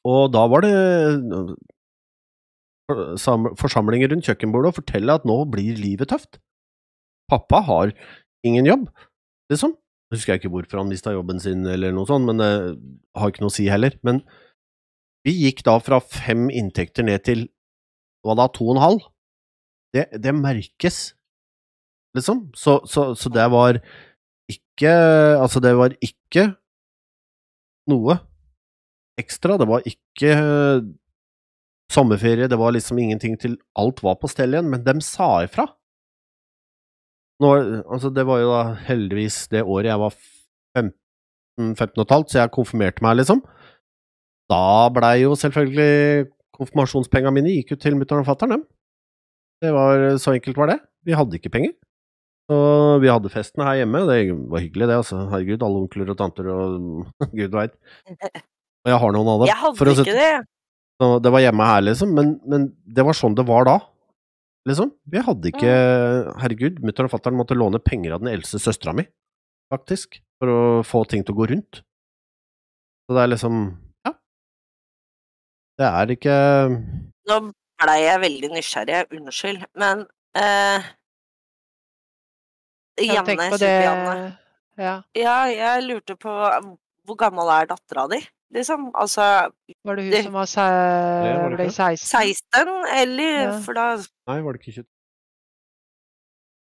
Og 0.08 0.32
da 0.32 0.46
var 0.48 0.64
det 0.64 0.74
forsamlinger 3.58 4.08
rundt 4.12 4.28
kjøkkenbordet 4.28 4.70
og 4.70 4.78
fortelle 4.80 5.18
at 5.18 5.26
nå 5.28 5.36
blir 5.52 5.76
livet 5.76 6.08
tøft. 6.08 6.40
Pappa 7.28 7.60
har 7.66 7.92
ingen 8.46 8.66
jobb, 8.66 8.88
liksom. 9.52 9.76
Jeg 10.08 10.16
husker 10.16 10.38
ikke 10.38 10.48
hvorfor 10.48 10.80
han 10.80 10.88
mista 10.88 11.12
jobben 11.12 11.40
sin 11.42 11.66
eller 11.68 11.92
noe 11.92 12.08
sånt, 12.08 12.24
men 12.24 12.40
det 12.40 12.52
har 13.18 13.28
ikke 13.28 13.42
noe 13.44 13.52
å 13.52 13.58
si 13.58 13.66
heller. 13.68 13.92
Men 14.06 14.22
vi 15.26 15.34
gikk 15.36 15.60
da 15.66 15.74
fra 15.84 16.00
fem 16.00 16.46
inntekter 16.48 17.04
ned 17.04 17.26
til 17.28 17.44
hva 18.24 18.38
da, 18.38 18.48
to 18.48 18.70
og 18.70 18.78
en 18.78 18.82
halv. 18.86 19.04
Det, 19.92 20.06
det 20.16 20.32
merkes, 20.36 21.12
liksom. 22.16 22.46
Så, 22.56 22.78
så, 22.88 23.10
så 23.20 23.32
det 23.32 23.44
var 23.52 23.82
ikke 24.78 24.94
Altså, 25.42 25.60
det 25.60 25.74
var 25.76 25.94
ikke 25.98 26.54
noe 27.90 28.18
ekstra. 29.18 29.58
Det 29.58 29.66
var 29.66 29.82
ikke 29.88 30.32
sommerferie, 31.90 32.48
det 32.48 32.58
var 32.60 32.74
liksom 32.76 32.98
ingenting 33.00 33.38
til 33.40 33.56
Alt 33.74 34.02
var 34.04 34.18
på 34.20 34.28
stell 34.30 34.54
igjen, 34.54 34.68
men 34.70 34.84
dem 34.84 35.00
sa 35.02 35.42
ifra. 35.42 35.66
Nå, 37.42 37.52
altså, 37.86 38.10
det 38.10 38.26
var 38.26 38.42
jo 38.42 38.50
da 38.52 38.62
heldigvis 38.88 39.46
det 39.50 39.62
året 39.62 39.90
jeg 39.90 40.02
var 40.02 40.14
15, 40.76 40.92
15 41.78 42.02
og 42.02 42.28
så 42.28 42.42
jeg 42.42 42.54
konfirmerte 42.54 43.02
meg, 43.02 43.20
liksom. 43.20 43.42
Da 44.50 44.88
blei 44.92 45.22
jo 45.22 45.34
selvfølgelig 45.38 46.28
konfirmasjonspengene 46.58 47.34
mine 47.34 47.54
gikk 47.56 47.74
jo 47.74 47.80
til 47.80 47.96
mutter'n 47.98 48.22
og 48.24 48.28
fatter'n, 48.28 48.56
dem. 48.56 48.64
Det 49.62 49.72
var 49.74 50.18
Så 50.22 50.34
enkelt 50.34 50.56
var 50.56 50.70
det. 50.70 50.78
Vi 51.06 51.16
hadde 51.16 51.38
ikke 51.38 51.50
penger. 51.50 51.74
Og 52.48 53.02
vi 53.02 53.10
hadde 53.12 53.30
festen 53.32 53.60
her 53.60 53.82
hjemme, 53.82 54.00
det 54.08 54.20
var 54.48 54.62
hyggelig 54.64 54.86
det, 54.88 54.96
altså. 55.02 55.18
Herregud, 55.28 55.64
alle 55.66 55.82
onkler 55.82 56.12
og 56.14 56.16
tanter 56.16 56.46
og 56.48 56.78
gud 57.38 57.56
veit. 57.56 57.74
Og 58.08 58.92
jeg 58.92 59.00
har 59.02 59.14
noen 59.14 59.28
av 59.34 59.42
dem. 59.42 59.50
Jeg 59.50 59.60
hadde 59.60 59.94
ikke 60.04 60.16
det. 60.16 60.32
Så 60.98 61.10
det 61.22 61.32
var 61.34 61.44
hjemme 61.44 61.66
her, 61.68 61.82
liksom. 61.84 62.14
Men, 62.16 62.32
men, 62.48 62.70
det 62.88 63.04
var 63.06 63.16
sånn 63.16 63.36
det 63.38 63.44
var 63.48 63.68
da. 63.68 63.76
Liksom. 64.68 64.90
Vi 65.12 65.20
hadde 65.24 65.52
ikke 65.52 65.74
Herregud, 66.42 66.80
mutter'n 66.84 67.08
og 67.08 67.12
fatter'n 67.12 67.36
måtte 67.38 67.56
låne 67.56 67.80
penger 67.84 68.16
av 68.16 68.24
den 68.24 68.32
eldste 68.32 68.60
søstera 68.60 68.96
mi, 68.96 69.04
faktisk, 69.72 70.18
for 70.40 70.52
å 70.52 70.62
få 70.88 71.04
ting 71.08 71.22
til 71.24 71.36
å 71.36 71.40
gå 71.42 71.52
rundt. 71.52 71.82
Så 73.08 73.16
det 73.16 73.22
er 73.24 73.32
liksom 73.34 73.62
Ja. 74.08 74.12
Det 75.78 75.88
er 76.00 76.12
ikke 76.16 76.36
Nå 77.28 77.38
blei 77.78 77.98
jeg 78.02 78.20
veldig 78.24 78.50
nysgjerrig, 78.56 79.02
unnskyld, 79.14 79.64
men 79.78 80.02
eh, 80.36 80.88
Janne, 82.98 83.48
Janne. 83.62 84.36
Ja. 84.78 85.00
ja, 85.18 85.38
jeg 85.50 85.82
lurte 85.88 86.14
på 86.18 86.32
hvor 87.08 87.16
gammel 87.18 87.50
er 87.50 87.66
dattera 87.70 88.04
di, 88.12 88.20
liksom? 88.54 88.90
Altså 88.94 89.22
Var 89.84 89.98
det 89.98 90.04
hun 90.04 90.12
det, 90.12 90.22
som 90.26 90.36
var, 90.38 90.46
se, 90.50 90.66
var 91.40 91.56
ble 91.56 91.66
16? 91.72 92.06
16, 92.06 92.70
eller 93.00 93.34
ja. 93.42 93.52
For 93.64 93.78
da 93.78 93.86
Nei, 93.98 94.38
var 94.44 94.54
det 94.54 94.62
ikke 94.62 94.76
20? 94.82 94.88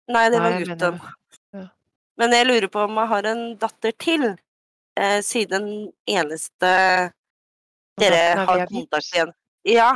Nei, 0.09 0.25
det 0.33 0.39
var 0.41 0.55
gutten. 0.63 1.01
Ja. 1.53 1.65
Men 2.17 2.33
jeg 2.33 2.47
lurer 2.49 2.71
på 2.73 2.85
om 2.87 2.97
jeg 2.97 3.11
har 3.13 3.29
en 3.29 3.43
datter 3.61 3.93
til, 4.01 4.25
eh, 4.97 5.19
siden 5.25 5.67
den 5.67 6.17
eneste 6.17 6.71
dere 7.99 8.23
har 8.39 8.65
kontakt 8.71 9.13
igjen 9.13 9.35
Ja. 9.67 9.91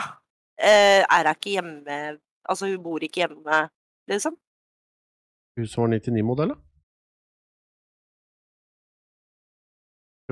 Eh, 0.60 1.02
er 1.02 1.26
hun 1.26 1.34
ikke 1.34 1.56
hjemme 1.56 1.98
Altså, 2.44 2.68
hun 2.68 2.84
bor 2.84 3.00
ikke 3.00 3.24
hjemme, 3.24 3.58
liksom? 4.12 4.36
Hun 5.56 5.68
som 5.70 5.84
var 5.84 5.94
99-modell, 5.94 6.54
da? 6.54 6.56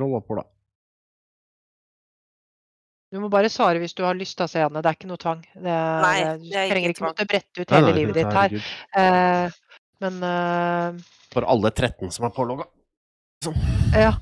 Roll 0.02 0.16
oppover, 0.18 0.42
da. 0.42 0.48
Du 3.12 3.20
må 3.20 3.28
bare 3.30 3.50
svare 3.52 3.82
hvis 3.84 3.94
du 3.94 4.06
har 4.08 4.16
lyst, 4.16 4.38
da, 4.40 4.48
Seanne. 4.48 4.80
Det 4.80 4.88
er 4.88 4.96
ikke 4.96 5.10
noe 5.10 5.20
tvang. 5.20 5.42
Det, 5.52 5.74
Nei, 6.06 6.18
du 6.40 6.54
trenger 6.56 6.94
ikke 6.94 7.06
måtte 7.06 7.28
brette 7.28 7.66
ut 7.66 7.74
hele 7.76 7.90
nei, 7.90 7.92
nei, 7.92 7.98
livet 8.00 8.20
ditt 8.22 8.38
her. 8.38 8.56
Uh, 8.96 9.82
men 10.02 10.22
uh, 10.24 11.02
For 11.36 11.46
alle 11.46 11.74
13 11.76 12.14
som 12.16 12.28
er 12.30 12.34
pålogga. 12.34 12.70
Sånn. 13.44 13.58
Ja. 14.00 14.14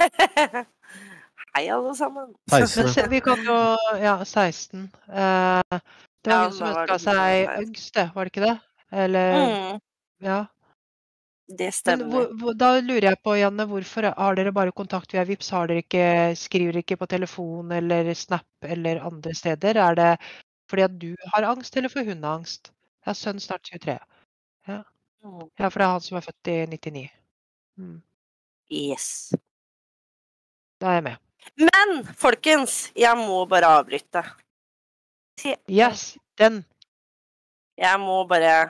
Hei, 1.52 1.66
alle 1.74 1.92
sammen. 1.98 2.32
16. 2.50 2.88
Men 2.96 3.12
vi 3.12 3.20
kan 3.28 3.44
jo 3.44 3.58
Ja, 4.00 4.16
16. 4.24 4.88
Uh, 5.12 5.78
det 6.24 6.32
var 6.32 6.40
ja, 6.40 6.48
hun 6.48 6.56
som 6.56 6.72
ønska 6.72 6.98
seg 7.02 7.52
yngst, 7.60 8.00
var 8.14 8.24
det 8.24 8.32
ikke 8.32 8.46
det? 8.46 8.56
Eller 9.04 9.36
mm. 9.36 9.84
Ja. 10.24 10.46
Det 11.48 11.70
stemmer. 11.72 12.10
hvor, 12.12 12.32
hvor, 12.36 12.56
da 12.60 12.74
lurer 12.80 13.06
jeg 13.08 13.18
på, 13.24 13.32
Janne, 13.38 13.64
hvorfor 13.70 14.10
har 14.10 14.36
dere 14.36 14.52
bare 14.52 14.74
kontakt 14.76 15.14
via 15.14 15.24
Vipps? 15.24 15.48
Har 15.54 15.70
dere 15.70 15.80
ikke, 15.80 16.34
skriver 16.36 16.76
dere 16.76 16.84
ikke 16.84 16.98
på 17.00 17.08
telefon 17.08 17.72
eller 17.72 18.12
Snap 18.14 18.68
eller 18.68 19.00
andre 19.00 19.32
steder? 19.34 19.80
Er 19.80 19.96
det 19.96 20.10
fordi 20.68 20.84
at 20.84 20.98
du 21.00 21.14
har 21.32 21.46
angst, 21.48 21.76
eller 21.76 21.88
for 21.88 22.04
hun 22.04 22.22
har 22.22 22.42
angst? 22.42 22.68
Jeg 23.00 23.10
har 23.14 23.16
sønn 23.16 23.40
snart 23.40 23.64
23. 23.64 23.96
Ja. 24.68 24.82
Mm. 25.24 25.48
ja, 25.58 25.68
for 25.68 25.80
det 25.80 25.86
er 25.86 25.94
han 25.94 26.04
som 26.04 26.18
er 26.18 26.26
født 26.26 26.50
i 26.52 26.58
99. 26.68 27.06
Mm. 27.80 27.96
Yes. 28.68 29.06
Da 30.80 30.92
er 30.92 30.98
jeg 30.98 31.06
med. 31.08 31.16
Men 31.56 32.04
folkens, 32.12 32.92
jeg 32.96 33.16
må 33.16 33.40
bare 33.48 33.72
avbryte. 33.78 34.22
Yes, 35.70 36.18
den. 36.38 36.64
Jeg 37.78 38.00
må 38.02 38.20
bare 38.28 38.68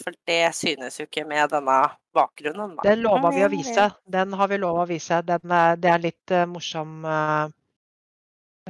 For 0.00 0.14
det 0.28 0.40
synes 0.56 0.96
jo 1.00 1.04
ikke 1.08 1.26
med 1.28 1.50
denne 1.52 1.78
bakgrunnen, 2.16 2.76
da. 2.78 2.84
Den 2.88 3.02
lova 3.04 3.30
vi 3.34 3.42
å 3.44 3.50
vise. 3.52 3.88
Den 4.08 4.32
har 4.40 4.48
vi 4.50 4.58
lov 4.62 4.78
å 4.82 4.86
vise. 4.88 5.20
Den, 5.28 5.52
er- 5.52 5.76
det 5.80 5.90
er 5.92 6.02
litt 6.06 6.34
uh, 6.34 6.46
morsom 6.50 7.04
uh, 7.04 7.46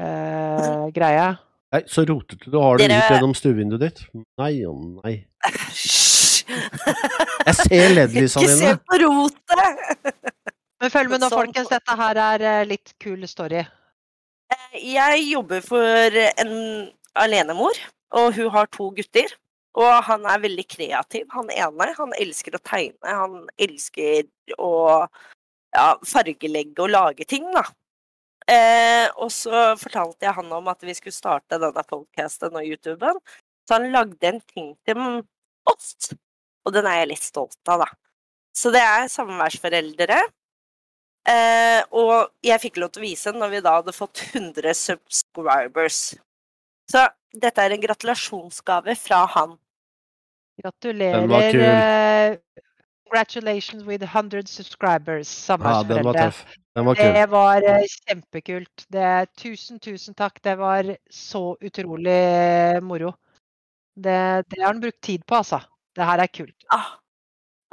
uh, 0.00 0.86
greie. 0.96 1.28
Nei, 1.70 1.82
så 1.86 2.02
rotete 2.08 2.50
du 2.50 2.56
har 2.58 2.80
det 2.80 2.88
Dere- 2.90 3.04
ut 3.06 3.14
gjennom 3.14 3.34
stuevinduet 3.38 3.84
ditt. 3.84 4.00
Nei 4.42 4.52
og 4.66 4.80
nei. 5.04 5.14
Hysj! 5.46 6.44
Jeg 7.46 7.54
ser 7.60 7.92
LED-lysene 7.94 8.42
Ikke 8.42 8.56
se 8.58 8.72
på 8.90 8.98
rotet! 9.04 10.14
Men 10.80 10.90
følg 10.92 11.12
med 11.12 11.22
nå, 11.22 11.28
Sånn. 11.28 11.36
folkens. 11.44 11.68
Dette 11.70 11.94
her 12.00 12.18
er 12.24 12.44
eh, 12.50 12.62
litt 12.68 12.94
kul 13.02 13.22
story. 13.28 13.62
Jeg 14.80 15.20
jobber 15.28 15.60
for 15.62 16.16
en 16.26 16.52
alenemor, 17.20 17.76
og 18.18 18.32
hun 18.38 18.48
har 18.54 18.66
to 18.74 18.88
gutter. 18.96 19.30
Og 19.78 19.90
han 20.06 20.24
er 20.26 20.42
veldig 20.42 20.64
kreativ, 20.66 21.28
han 21.30 21.50
ene. 21.54 21.90
Han 21.98 22.14
elsker 22.18 22.56
å 22.56 22.62
tegne, 22.64 23.04
han 23.06 23.44
elsker 23.60 24.26
å 24.58 24.72
ja, 25.70 25.92
fargelegge 26.02 26.82
og 26.82 26.90
lage 26.90 27.26
ting, 27.30 27.46
da. 27.54 27.62
Eh, 28.50 29.06
og 29.20 29.30
så 29.30 29.76
fortalte 29.78 30.26
jeg 30.26 30.34
han 30.40 30.50
om 30.56 30.70
at 30.72 30.82
vi 30.82 30.96
skulle 30.96 31.14
starte 31.14 31.60
denne 31.60 31.84
podcasten 31.86 32.56
og 32.58 32.66
YouTuben. 32.66 33.20
Så 33.68 33.76
han 33.76 33.92
lagde 33.94 34.26
en 34.26 34.40
ting 34.50 34.72
til 34.88 35.20
oss, 35.70 36.10
og 36.66 36.74
den 36.74 36.88
er 36.90 37.02
jeg 37.02 37.12
litt 37.12 37.26
stolt 37.28 37.70
av, 37.70 37.84
da. 37.84 37.90
Så 38.56 38.72
det 38.74 38.82
er 38.82 39.06
samværsforeldre. 39.12 40.18
Eh, 41.30 41.82
og 41.94 42.32
jeg 42.42 42.62
fikk 42.62 42.80
lov 42.80 42.90
til 42.90 43.04
å 43.04 43.06
vise 43.06 43.30
den 43.30 43.38
når 43.42 43.52
vi 43.52 43.62
da 43.62 43.76
hadde 43.76 43.94
fått 43.94 44.24
100 44.32 44.74
subscribers. 44.74 46.00
Så 46.90 47.04
dette 47.32 47.62
er 47.62 47.74
en 47.76 47.82
gratulasjonsgave 47.82 48.96
fra 48.98 49.24
han. 49.36 49.56
Gratulerer. 50.62 51.60
Eh, 51.60 52.36
Congratulations 53.10 53.82
with 53.84 54.04
100 54.04 54.46
subscribers, 54.46 55.48
Ja, 55.48 55.56
den 55.56 55.64
var 55.64 55.82
samværsforeldre. 55.82 56.12
tøff. 56.22 56.44
Den 56.76 56.86
var 56.86 56.94
kul. 56.94 57.14
Det 57.14 57.30
var 57.30 57.56
eh, 57.66 57.86
kjempekult. 58.06 58.84
Det, 58.92 59.08
tusen, 59.36 59.80
tusen 59.80 60.14
takk. 60.14 60.38
Det 60.44 60.54
var 60.58 60.92
så 61.10 61.56
utrolig 61.58 62.14
eh, 62.14 62.80
moro. 62.82 63.10
Det, 63.96 64.46
det 64.46 64.60
har 64.62 64.72
han 64.72 64.80
brukt 64.80 65.00
tid 65.02 65.24
på, 65.26 65.34
altså. 65.42 65.58
Det 65.96 66.06
her 66.06 66.22
er 66.22 66.30
kult. 66.30 66.54
Ah, 66.70 66.94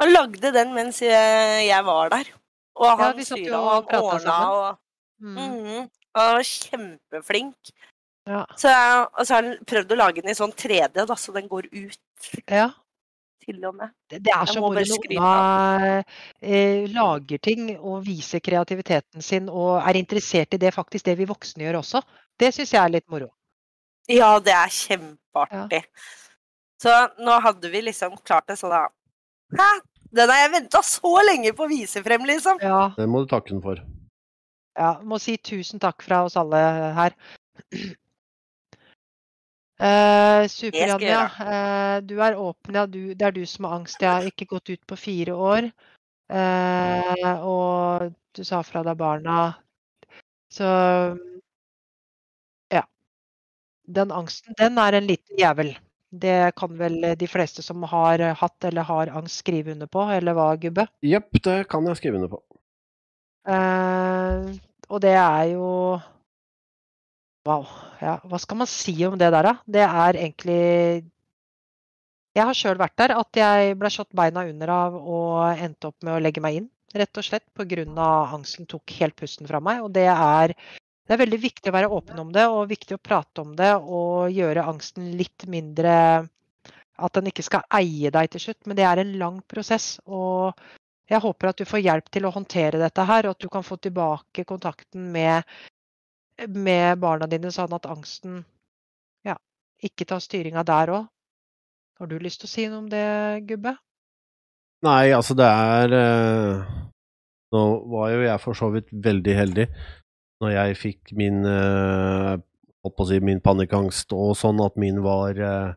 han 0.02 0.12
lagde 0.12 0.52
den 0.54 0.74
mens 0.74 1.02
jeg, 1.02 1.84
var 1.86 2.10
der. 2.10 2.34
Og 2.78 2.98
han 2.98 3.18
ja, 3.18 3.24
satt 3.24 3.48
og 3.54 3.94
og 3.94 4.04
ordna 4.04 4.40
og 4.52 4.84
Mm. 5.20 5.34
Mm, 5.34 5.90
Han 6.14 6.36
var 6.36 6.44
kjempeflink. 6.46 7.72
Ja. 8.28 8.44
Så, 8.60 8.72
og 9.14 9.24
så 9.24 9.38
har 9.38 9.46
han 9.46 9.56
prøvd 9.68 9.94
å 9.94 10.00
lage 10.02 10.24
den 10.24 10.34
i 10.34 10.36
sånn 10.38 10.52
3D, 10.52 11.06
da, 11.08 11.16
så 11.16 11.34
den 11.36 11.48
går 11.48 11.70
ut 11.72 12.30
ja. 12.52 12.68
til 13.46 13.64
og 13.70 13.78
med. 13.78 13.94
Det, 14.10 14.20
det 14.26 14.34
er 14.36 14.50
som 14.50 14.60
så 14.60 14.64
moro 14.66 14.82
når 14.82 14.90
skryte 14.92 16.04
eh, 16.44 16.84
lager 16.92 17.42
ting 17.48 17.70
og 17.78 18.02
viser 18.06 18.44
kreativiteten 18.44 19.24
sin 19.24 19.48
og 19.48 19.80
er 19.80 20.00
interessert 20.02 20.58
i 20.58 20.62
det 20.62 20.74
faktisk 20.76 21.08
det 21.08 21.16
vi 21.22 21.30
voksne 21.30 21.64
gjør 21.64 21.80
også. 21.82 22.04
Det 22.38 22.52
syns 22.56 22.76
jeg 22.76 22.84
er 22.84 22.96
litt 22.98 23.08
moro. 23.12 23.32
Ja, 24.12 24.38
det 24.44 24.56
er 24.56 24.72
kjempeartig. 24.72 25.84
Så 26.84 26.94
nå 27.24 27.40
hadde 27.44 27.72
vi 27.72 27.82
liksom 27.88 28.20
klart 28.28 28.48
det 28.52 28.60
sånn 28.60 28.76
da 28.76 28.86
Hæ? 29.58 29.68
Den 30.18 30.32
har 30.32 30.42
jeg 30.42 30.52
venta 30.54 30.82
så 30.86 31.14
lenge 31.24 31.54
på 31.56 31.66
å 31.66 31.70
vise 31.72 32.02
frem, 32.04 32.26
liksom! 32.28 32.60
Ja, 32.64 32.92
Det 32.96 33.08
må 33.12 33.24
du 33.24 33.32
takke 33.32 33.52
den 33.52 33.64
for. 33.64 33.80
ja. 34.78 34.92
Må 35.04 35.20
si 35.20 35.38
tusen 35.38 35.82
takk 35.84 36.04
fra 36.04 36.22
oss 36.28 36.38
alle 36.40 36.60
her. 36.96 37.16
Eh, 39.78 40.48
super, 40.50 40.74
Det 40.74 40.90
skal 40.90 41.04
jeg 41.06 41.12
Janja. 41.12 41.46
Eh, 41.54 41.98
du 42.02 42.16
er 42.18 42.38
åpen, 42.42 42.78
ja. 42.80 42.86
Du, 42.90 43.14
det 43.14 43.28
er 43.28 43.36
du 43.36 43.44
som 43.46 43.68
har 43.68 43.78
angst. 43.78 44.02
Jeg 44.02 44.10
har 44.10 44.26
ikke 44.26 44.50
gått 44.50 44.72
ut 44.74 44.84
på 44.90 44.98
fire 44.98 45.36
år. 45.38 45.70
Eh, 46.34 47.34
og 47.46 48.10
du 48.34 48.44
sa 48.44 48.64
fra 48.66 48.82
deg 48.88 48.98
barna. 48.98 49.54
Så 50.50 50.66
ja. 52.74 52.84
Den 53.86 54.12
angsten, 54.12 54.58
den 54.58 54.82
er 54.82 54.98
en 54.98 55.08
liten 55.08 55.38
jævel. 55.38 55.76
Det 56.10 56.56
kan 56.58 56.74
vel 56.80 57.02
de 57.20 57.28
fleste 57.30 57.62
som 57.62 57.84
har 57.84 58.24
hatt 58.40 58.66
eller 58.66 58.88
har 58.88 59.12
angst, 59.14 59.44
skrive 59.44 59.76
under 59.76 59.90
på, 59.92 60.08
eller 60.10 60.34
hva, 60.34 60.54
Gubbe? 60.58 60.88
Jepp, 61.06 61.30
det 61.44 61.66
kan 61.70 61.86
jeg 61.86 62.00
skrive 62.00 62.18
under 62.18 62.32
på. 62.32 62.42
Eh, 63.48 64.56
og 64.90 65.02
det 65.04 65.14
er 65.20 65.44
jo 65.54 65.68
Wow. 67.48 67.68
Ja, 68.04 68.18
hva 68.28 68.38
skal 68.44 68.60
man 68.60 68.68
si 68.68 68.94
om 69.08 69.16
det 69.20 69.30
der, 69.32 69.46
da? 69.48 69.54
Det 69.64 69.84
er 69.86 70.18
egentlig 70.20 70.62
Jeg 72.36 72.46
har 72.46 72.58
sjøl 72.58 72.78
vært 72.78 72.98
der. 73.00 73.14
At 73.18 73.40
jeg 73.40 73.78
ble 73.80 73.92
slått 73.94 74.12
beina 74.18 74.44
under 74.50 74.74
av 74.74 74.98
og 74.98 75.38
endte 75.54 75.90
opp 75.90 76.04
med 76.04 76.18
å 76.18 76.24
legge 76.24 76.44
meg 76.44 76.60
inn. 76.60 76.68
Rett 76.98 77.20
og 77.20 77.26
slett 77.26 77.48
pga. 77.56 77.86
angsten 78.36 78.68
tok 78.68 78.92
helt 79.00 79.16
pusten 79.16 79.48
fra 79.48 79.62
meg. 79.64 79.80
Og 79.86 79.94
det 79.96 80.06
er, 80.12 80.54
det 80.54 81.16
er 81.16 81.24
veldig 81.24 81.40
viktig 81.42 81.72
å 81.72 81.78
være 81.78 81.92
åpen 82.00 82.20
om 82.20 82.34
det, 82.36 82.46
og 82.52 82.68
viktig 82.70 82.98
å 82.98 83.04
prate 83.10 83.42
om 83.42 83.56
det 83.56 83.74
og 83.80 84.28
gjøre 84.36 84.68
angsten 84.68 85.14
litt 85.18 85.48
mindre 85.48 86.28
At 86.98 87.14
den 87.14 87.30
ikke 87.30 87.46
skal 87.46 87.66
eie 87.78 88.12
deg 88.12 88.30
til 88.34 88.44
slutt. 88.44 88.66
Men 88.66 88.78
det 88.78 88.86
er 88.90 89.00
en 89.02 89.16
lang 89.22 89.40
prosess. 89.48 90.00
og 90.06 90.54
jeg 91.08 91.24
håper 91.24 91.48
at 91.48 91.62
du 91.62 91.64
får 91.64 91.80
hjelp 91.80 92.10
til 92.12 92.26
å 92.28 92.34
håndtere 92.36 92.80
dette 92.82 93.04
her, 93.08 93.28
og 93.28 93.38
at 93.38 93.44
du 93.44 93.48
kan 93.52 93.64
få 93.64 93.78
tilbake 93.80 94.44
kontakten 94.44 95.06
med, 95.14 95.48
med 96.48 97.00
barna 97.02 97.28
dine, 97.30 97.52
sånn 97.54 97.74
at 97.74 97.88
angsten 97.90 98.42
ja, 99.26 99.38
ikke 99.84 100.08
tar 100.10 100.22
styringa 100.24 100.64
der 100.68 100.94
òg. 100.94 101.08
Har 101.98 102.10
du 102.10 102.18
lyst 102.22 102.44
til 102.44 102.50
å 102.50 102.52
si 102.52 102.68
noe 102.70 102.84
om 102.84 102.90
det, 102.92 103.06
Gubbe? 103.50 103.74
Nei, 104.86 105.10
altså 105.18 105.34
det 105.34 105.48
er 105.50 105.94
eh, 105.98 106.66
Nå 107.56 107.62
var 107.90 108.12
jo 108.12 108.20
jeg 108.22 108.42
for 108.44 108.60
så 108.60 108.68
vidt 108.70 108.92
veldig 108.92 109.34
heldig 109.34 109.66
når 110.44 110.52
jeg 110.54 110.78
fikk 110.78 111.14
min 111.18 111.42
eh, 111.50 112.36
holdt 112.86 112.96
på 112.98 113.06
å 113.06 113.10
si 113.10 113.20
min 113.24 113.42
panikkangst 113.42 114.14
og 114.14 114.36
sånn 114.38 114.62
at 114.62 114.78
min 114.78 115.02
var 115.02 115.40
eh, 115.42 115.72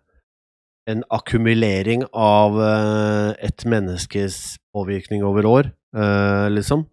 en 0.91 1.05
akkumulering 1.15 2.05
av 2.13 2.59
eh, 2.61 3.31
et 3.49 3.65
menneskes 3.69 4.59
påvirkning 4.75 5.25
over 5.27 5.49
år, 5.49 5.71
eh, 5.97 6.47
liksom. 6.53 6.87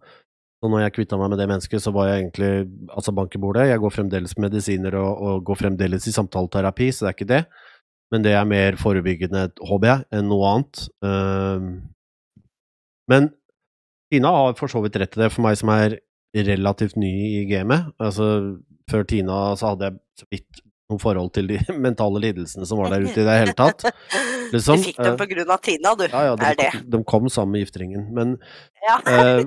Så 0.58 0.66
når 0.72 0.80
jeg 0.82 0.94
kvitta 0.96 1.18
meg 1.20 1.30
med 1.30 1.38
det 1.38 1.46
mennesket, 1.46 1.82
så 1.84 1.92
var 1.94 2.08
jeg 2.10 2.22
egentlig 2.24 2.48
altså 2.90 3.12
bank 3.14 3.34
i 3.34 3.40
bordet. 3.42 3.68
Jeg 3.70 3.78
går 3.78 3.92
fremdeles 3.94 4.32
med 4.36 4.48
medisiner 4.48 4.96
og, 4.98 5.20
og 5.22 5.44
går 5.46 5.60
fremdeles 5.60 6.08
i 6.10 6.14
samtaleterapi, 6.16 6.88
så 6.90 7.04
det 7.06 7.10
er 7.12 7.16
ikke 7.18 7.28
det. 7.30 7.42
Men 8.10 8.24
det 8.24 8.32
er 8.34 8.48
mer 8.48 8.78
forebyggende, 8.80 9.44
håper 9.68 9.90
jeg, 9.92 10.06
enn 10.18 10.26
noe 10.32 10.48
annet. 10.50 10.82
Eh, 11.04 11.68
men 13.12 13.30
Tina 14.12 14.32
har 14.34 14.56
for 14.58 14.72
så 14.72 14.82
vidt 14.84 14.96
rett 14.98 15.12
til 15.14 15.22
det, 15.26 15.30
for 15.34 15.44
meg 15.46 15.58
som 15.60 15.70
er 15.76 15.98
relativt 16.34 16.96
ny 17.00 17.12
i 17.42 17.44
gamet. 17.50 17.92
Altså, 18.02 18.28
før 18.90 19.06
Tina 19.08 19.38
så 19.60 19.74
hadde 19.74 19.90
jeg 19.92 20.00
så 20.22 20.28
vidt 20.32 20.62
noe 20.88 21.02
forhold 21.02 21.30
til 21.36 21.50
de 21.52 21.58
mentale 21.86 22.22
lidelsene 22.24 22.66
som 22.66 22.80
var 22.80 22.94
der 22.96 23.04
ute 23.06 23.20
i 23.20 23.26
det 23.28 23.38
hele 23.44 23.54
tatt. 23.56 23.86
Liksom, 24.54 24.80
du 24.80 24.86
fikk 24.88 24.96
dem 25.04 25.12
eh, 25.12 25.16
på 25.20 25.26
grunn 25.28 25.50
av 25.52 25.58
Tina, 25.64 25.90
du. 26.00 26.06
Ja, 26.08 26.22
ja, 26.30 26.36
de, 26.40 26.46
er 26.48 26.56
det. 26.56 26.70
de 26.88 27.02
kom 27.04 27.28
sammen 27.32 27.54
med 27.58 27.66
gifteringen. 27.66 28.06
Men 28.16 28.38
Ja. 28.88 28.98
eh, 29.04 29.42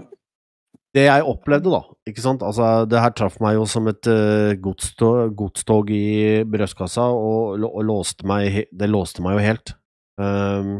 det 0.95 1.05
jeg 1.05 1.27
opplevde, 1.27 1.71
da 1.71 1.81
ikke 2.09 2.23
sant? 2.23 2.41
Altså, 2.43 2.85
Det 2.89 2.99
her 2.99 3.13
traff 3.15 3.37
meg 3.43 3.55
jo 3.55 3.67
som 3.69 3.87
et 3.91 4.07
uh, 4.11 4.51
godstog, 4.59 5.35
godstog 5.39 5.91
i 5.95 6.41
brystkassa, 6.47 7.05
og, 7.15 7.61
og 7.67 7.85
låste 7.87 8.27
meg, 8.27 8.65
det 8.71 8.89
låste 8.91 9.23
meg 9.23 9.37
jo 9.37 9.45
helt. 9.45 9.73
Um, 10.21 10.73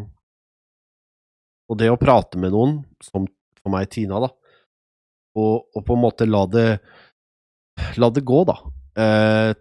og 1.72 1.80
det 1.80 1.88
å 1.92 2.00
prate 2.00 2.40
med 2.42 2.52
noen, 2.52 2.82
som 3.04 3.30
for 3.62 3.72
meg 3.72 3.88
Tina, 3.94 4.20
da, 4.20 4.32
og, 5.40 5.70
og 5.72 5.84
på 5.88 5.96
en 5.96 6.04
måte 6.04 6.28
la 6.28 6.46
det 6.52 6.68
La 7.98 8.10
det 8.14 8.22
gå, 8.28 8.44
da. 8.46 8.58
Eh, 9.00 9.54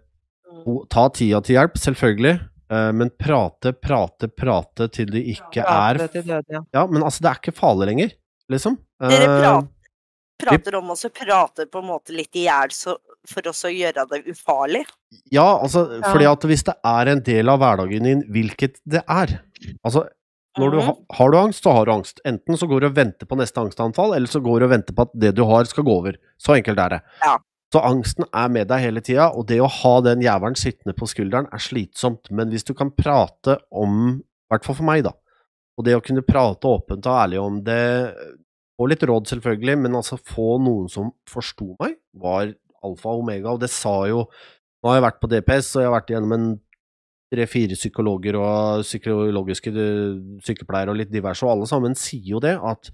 ta 0.91 1.03
tida 1.15 1.39
til 1.41 1.55
hjelp, 1.55 1.77
selvfølgelig, 1.79 2.33
eh, 2.69 2.89
men 2.93 3.09
prate, 3.17 3.71
prate, 3.73 4.27
prate 4.27 4.89
til 4.93 5.09
det 5.15 5.23
ikke 5.31 5.63
er 5.63 6.01
til 6.11 6.25
døde, 6.27 6.43
ja. 6.51 6.61
Ja, 6.75 6.83
men 6.91 7.01
altså, 7.07 7.23
det 7.23 7.31
er 7.31 7.39
ikke 7.39 7.55
farlig 7.57 7.87
lenger, 7.89 8.13
liksom. 8.51 8.77
Dere 9.01 9.23
Eh, 9.23 9.37
prater, 9.39 9.69
prater 10.41 10.75
om 10.79 10.89
oss 10.93 11.05
og 11.07 11.13
prater 11.17 11.65
på 11.71 11.81
en 11.81 11.87
måte 11.89 12.15
litt 12.15 12.35
i 12.35 12.45
hjel 12.47 12.73
for 13.27 13.47
oss 13.51 13.63
å 13.67 13.71
gjøre 13.73 14.07
det 14.09 14.23
ufarlig. 14.33 14.85
Ja, 15.31 15.59
altså, 15.61 15.85
Ja. 15.99 16.11
fordi 16.11 16.25
at 16.31 16.41
hvis 16.49 16.63
det 16.63 16.75
er 16.83 17.11
en 17.13 17.21
del 17.21 17.49
av 17.49 17.59
hverdagen 17.59 18.03
din, 18.03 18.23
hvilket 18.31 18.79
det 18.87 19.03
er 19.07 19.41
Altså, 19.85 20.07
når 20.57 20.71
du 20.71 20.77
Mhm. 20.77 20.85
ha, 20.85 20.93
har 21.17 21.31
du 21.31 21.37
angst, 21.37 21.63
så 21.63 21.71
har 21.71 21.85
du 21.85 21.91
angst. 21.91 22.19
Enten 22.25 22.57
så 22.57 22.67
går 22.67 22.79
du 22.81 22.85
og 22.87 22.95
venter 22.95 23.25
på 23.27 23.37
neste 23.37 23.61
angstanfall, 23.61 24.15
eller 24.15 24.27
så 24.27 24.41
går 24.41 24.59
du 24.59 24.65
og 24.65 24.71
venter 24.71 24.93
på 24.93 25.03
at 25.03 25.11
det 25.17 25.35
du 25.35 25.45
har, 25.45 25.63
skal 25.65 25.83
gå 25.83 25.91
over. 25.99 26.15
Så 26.39 26.55
enkelt 26.57 26.79
er 26.79 26.89
det. 26.89 27.01
Ja. 27.23 27.37
Så 27.71 27.79
angsten 27.85 28.25
er 28.33 28.49
med 28.49 28.67
deg 28.67 28.81
hele 28.81 28.99
tida, 29.01 29.29
og 29.33 29.45
det 29.47 29.59
å 29.61 29.69
ha 29.69 30.01
den 30.01 30.19
jævelen 30.19 30.57
sittende 30.57 30.93
på 30.97 31.07
skulderen 31.07 31.47
er 31.53 31.57
slitsomt. 31.59 32.29
Men 32.31 32.49
hvis 32.49 32.65
du 32.65 32.73
kan 32.73 32.89
prate 32.91 33.59
om, 33.71 34.19
i 34.19 34.23
hvert 34.51 34.65
fall 34.65 34.75
for 34.75 34.83
meg, 34.83 35.03
da, 35.03 35.11
og 35.77 35.85
det 35.85 35.93
å 35.95 36.03
kunne 36.03 36.21
prate 36.25 36.59
åpent 36.67 37.05
og 37.05 37.29
ærlig 37.29 37.39
om 37.39 37.61
det 37.63 38.13
få 38.81 38.89
litt 38.89 39.05
råd, 39.05 39.29
selvfølgelig, 39.29 39.77
men 39.83 39.99
altså 39.99 40.17
få 40.17 40.55
noen 40.63 40.89
som 40.89 41.13
forsto 41.29 41.75
meg, 41.77 41.99
var 42.17 42.49
alfa 42.81 43.13
og 43.13 43.21
omega, 43.21 43.53
og 43.53 43.61
det 43.61 43.71
sa 43.73 44.01
jo 44.09 44.25
Nå 44.81 44.89
har 44.89 44.95
jeg 44.97 45.03
vært 45.05 45.17
på 45.21 45.27
DPS, 45.29 45.67
og 45.75 45.83
jeg 45.83 45.85
har 45.85 45.93
vært 45.93 46.07
gjennom 46.09 46.31
en 46.33 46.45
tre-fire 47.29 47.75
psykologer 47.77 48.33
og 48.39 48.81
psykologiske 48.81 49.69
eh, 49.77 50.15
sykepleiere 50.41 50.89
og 50.89 50.97
litt 50.97 51.11
diverse, 51.13 51.45
og 51.45 51.51
alle 51.53 51.67
sammen 51.69 51.93
sier 51.93 52.31
jo 52.33 52.41
det, 52.41 52.55
at 52.57 52.89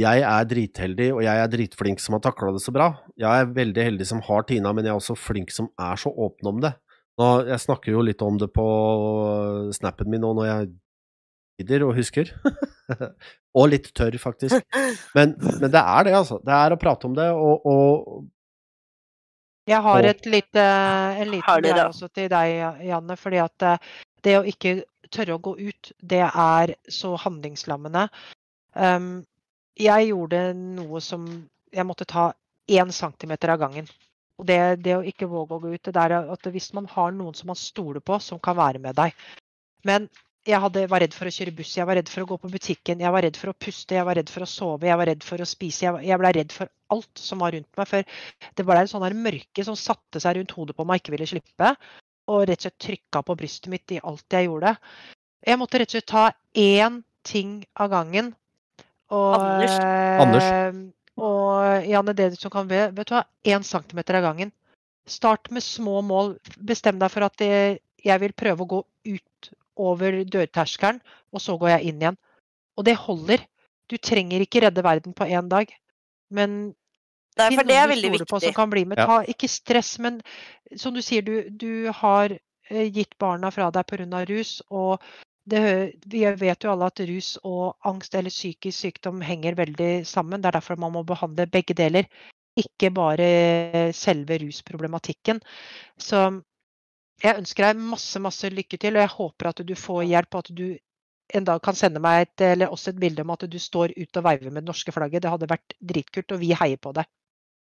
jeg 0.00 0.22
er 0.24 0.48
dritheldig, 0.48 1.10
og 1.12 1.20
jeg 1.26 1.42
er 1.42 1.52
dritflink 1.52 2.00
som 2.00 2.16
har 2.16 2.22
takla 2.24 2.54
det 2.56 2.62
så 2.64 2.72
bra. 2.72 2.88
Jeg 3.20 3.28
er 3.28 3.52
veldig 3.52 3.84
heldig 3.84 4.06
som 4.08 4.22
har 4.24 4.48
Tina, 4.48 4.72
men 4.72 4.88
jeg 4.88 4.94
er 4.94 5.02
også 5.02 5.18
flink 5.18 5.52
som 5.52 5.68
er 5.76 6.00
så 6.00 6.08
åpen 6.08 6.54
om 6.54 6.64
det. 6.64 6.72
Nå, 7.20 7.28
jeg 7.50 7.60
snakker 7.66 7.92
jo 7.92 8.06
litt 8.06 8.24
om 8.24 8.40
det 8.40 8.48
på 8.54 8.66
snappen 9.76 10.08
min 10.08 10.24
nå 10.24 10.32
når 10.38 10.48
jeg 10.48 10.70
og 11.86 11.94
husker. 11.98 12.32
og 13.58 13.70
litt 13.70 13.90
tørr, 13.96 14.16
faktisk. 14.20 14.62
Men, 15.14 15.34
men, 15.38 15.70
det 15.70 15.80
er 15.80 16.06
det, 16.06 16.14
altså. 16.16 16.40
Det 16.44 16.54
er 16.56 16.74
å 16.74 16.80
prate 16.80 17.08
om 17.10 17.16
det, 17.16 17.28
og, 17.34 17.66
og 17.66 18.24
Jeg 19.70 19.82
har 19.86 20.08
et 20.10 20.26
lite, 20.26 20.66
en 21.22 21.30
liten 21.30 21.62
greie 21.64 21.86
også 21.86 22.10
til 22.14 22.30
deg, 22.32 22.82
Janne. 22.86 23.16
fordi 23.16 23.42
at 23.42 23.66
eh, 23.66 23.90
det 24.24 24.38
å 24.38 24.44
ikke 24.46 24.80
tørre 25.10 25.36
å 25.36 25.42
gå 25.42 25.56
ut, 25.58 25.92
det 26.00 26.22
er 26.26 26.74
så 26.90 27.16
handlingslammende. 27.18 28.06
Um, 28.74 29.24
jeg 29.80 30.10
gjorde 30.10 30.52
noe 30.54 31.00
som 31.02 31.26
jeg 31.74 31.86
måtte 31.86 32.06
ta 32.06 32.30
én 32.70 32.92
centimeter 32.94 33.50
av 33.54 33.60
gangen. 33.62 33.88
Og 34.40 34.46
det, 34.48 34.58
det, 34.84 34.96
å 34.96 35.04
ikke 35.04 35.28
våge 35.28 35.56
å 35.56 35.62
gå 35.62 35.74
ut, 35.74 35.90
det 35.92 36.00
er 36.00 36.16
at 36.20 36.48
hvis 36.54 36.70
man 36.76 36.86
har 36.88 37.12
noen 37.12 37.36
som 37.36 37.50
man 37.52 37.58
stoler 37.58 38.00
på, 38.00 38.16
som 38.22 38.40
kan 38.40 38.56
være 38.56 38.80
med 38.80 38.96
deg 38.96 39.12
Men 39.84 40.08
jeg 40.48 40.60
hadde, 40.62 40.86
var 40.88 41.02
redd 41.04 41.14
for 41.14 41.28
å 41.28 41.32
kjøre 41.34 41.52
buss, 41.52 41.74
jeg 41.76 41.86
var 41.88 41.98
redd 41.98 42.08
for 42.08 42.24
å 42.24 42.28
gå 42.30 42.36
på 42.40 42.50
butikken, 42.52 43.02
jeg 43.04 43.12
var 43.12 43.24
redd 43.26 43.36
for 43.36 43.52
å 43.52 43.56
puste, 43.60 43.96
jeg 43.98 44.06
var 44.08 44.16
redd 44.16 44.30
for 44.32 44.44
å 44.44 44.48
sove, 44.48 44.88
jeg 44.88 44.96
var 44.96 45.10
redd 45.10 45.24
for 45.26 45.42
å 45.42 45.48
spise. 45.48 45.84
Jeg, 45.84 46.04
jeg 46.08 46.20
ble 46.22 46.32
redd 46.36 46.54
for 46.56 46.70
alt 46.94 47.20
som 47.20 47.44
var 47.44 47.52
rundt 47.56 47.68
meg. 47.76 47.90
For 47.90 48.54
det 48.56 48.66
var 48.68 48.80
et 48.80 48.92
sånn 48.92 49.04
mørke 49.20 49.66
som 49.66 49.76
satte 49.76 50.22
seg 50.22 50.38
rundt 50.38 50.54
hodet 50.56 50.76
på 50.78 50.86
meg, 50.88 51.02
ikke 51.02 51.14
ville 51.16 51.28
slippe. 51.28 51.74
Og 52.32 52.46
rett 52.48 52.62
og 52.62 52.68
slett 52.68 52.80
trykka 52.86 53.22
på 53.26 53.36
brystet 53.36 53.72
mitt 53.72 53.96
i 53.96 54.00
alt 54.00 54.36
jeg 54.36 54.48
gjorde. 54.48 54.74
Jeg 55.44 55.60
måtte 55.60 55.80
rett 55.82 55.92
og 55.92 55.98
slett 55.98 56.08
ta 56.08 56.24
én 56.56 57.02
ting 57.26 57.58
av 57.76 57.92
gangen. 57.92 58.32
Og, 59.12 59.34
Anders. 59.36 59.76
Anders. 60.24 60.50
Og 61.20 61.84
Janne, 61.90 62.16
det 62.16 62.32
som 62.40 62.52
kan 62.54 62.68
være, 62.70 62.94
vet 62.96 63.10
du 63.10 63.16
hva, 63.16 63.26
én 63.44 63.66
centimeter 63.66 64.16
av 64.16 64.30
gangen. 64.30 64.54
Start 65.10 65.50
med 65.52 65.64
små 65.64 66.00
mål. 66.06 66.38
Bestem 66.56 67.00
deg 67.00 67.12
for 67.12 67.26
at 67.28 67.44
jeg 67.44 68.22
vil 68.22 68.36
prøve 68.36 68.64
å 68.64 68.70
gå 68.70 68.80
ut 69.10 69.24
over 69.76 70.22
dørterskelen, 70.24 71.00
og 71.32 71.42
så 71.42 71.56
går 71.60 71.74
jeg 71.76 71.90
inn 71.90 72.02
igjen. 72.02 72.18
Og 72.78 72.86
det 72.86 72.96
holder. 72.98 73.44
Du 73.90 73.96
trenger 73.98 74.42
ikke 74.42 74.62
redde 74.64 74.84
verden 74.86 75.16
på 75.16 75.26
én 75.26 75.48
dag, 75.50 75.70
men 76.30 76.74
Nei, 77.38 77.48
for 77.54 77.66
det 77.66 77.76
er 77.78 77.88
veldig 77.90 78.12
viktig. 78.16 78.28
På, 78.28 78.40
som 78.42 78.54
kan 78.54 78.70
bli 78.70 78.84
med. 78.88 79.00
Ta, 79.00 79.20
ikke 79.30 79.48
stress, 79.48 79.96
men 80.02 80.18
som 80.78 80.94
du 80.94 81.00
sier, 81.04 81.24
du, 81.24 81.48
du 81.48 81.90
har 82.00 82.34
eh, 82.34 82.86
gitt 82.90 83.16
barna 83.22 83.52
fra 83.54 83.70
deg 83.74 83.86
pga. 83.88 84.24
rus. 84.28 84.60
og 84.68 85.02
det, 85.50 85.62
vi 86.06 86.24
vet 86.38 86.64
jo 86.64 86.70
alle 86.70 86.90
at 86.90 87.00
rus 87.08 87.32
og 87.48 87.72
angst 87.88 88.14
eller 88.14 88.30
psykisk 88.30 88.84
sykdom 88.84 89.22
henger 89.24 89.56
veldig 89.58 90.06
sammen. 90.06 90.42
Det 90.42 90.50
er 90.50 90.58
derfor 90.58 90.78
man 90.78 90.92
må 90.94 91.02
behandle 91.06 91.48
begge 91.50 91.74
deler, 91.74 92.06
ikke 92.60 92.90
bare 92.94 93.90
selve 93.96 94.38
rusproblematikken. 94.42 95.40
Så 95.98 96.42
jeg 97.22 97.36
ønsker 97.42 97.66
deg 97.68 97.82
masse 97.90 98.20
masse 98.22 98.50
lykke 98.52 98.78
til, 98.80 98.96
og 98.96 99.04
jeg 99.04 99.14
håper 99.16 99.50
at 99.52 99.62
du 99.66 99.74
får 99.78 100.04
hjelp, 100.08 100.34
og 100.34 100.44
at 100.44 100.54
du 100.56 100.66
en 101.34 101.46
dag 101.46 101.60
kan 101.62 101.76
sende 101.78 102.00
meg 102.02 102.24
et, 102.26 102.42
eller 102.42 102.72
også 102.74 102.90
et 102.90 103.00
bilde 103.00 103.22
om 103.22 103.30
at 103.30 103.44
du 103.46 103.58
står 103.62 103.92
ute 103.94 104.18
og 104.18 104.24
veiver 104.26 104.50
med 104.50 104.64
det 104.64 104.70
norske 104.72 104.90
flagget. 104.94 105.22
Det 105.22 105.30
hadde 105.30 105.48
vært 105.50 105.76
dritkult, 105.78 106.32
og 106.34 106.40
vi 106.42 106.50
heier 106.58 106.80
på 106.82 106.92
deg. 106.96 107.06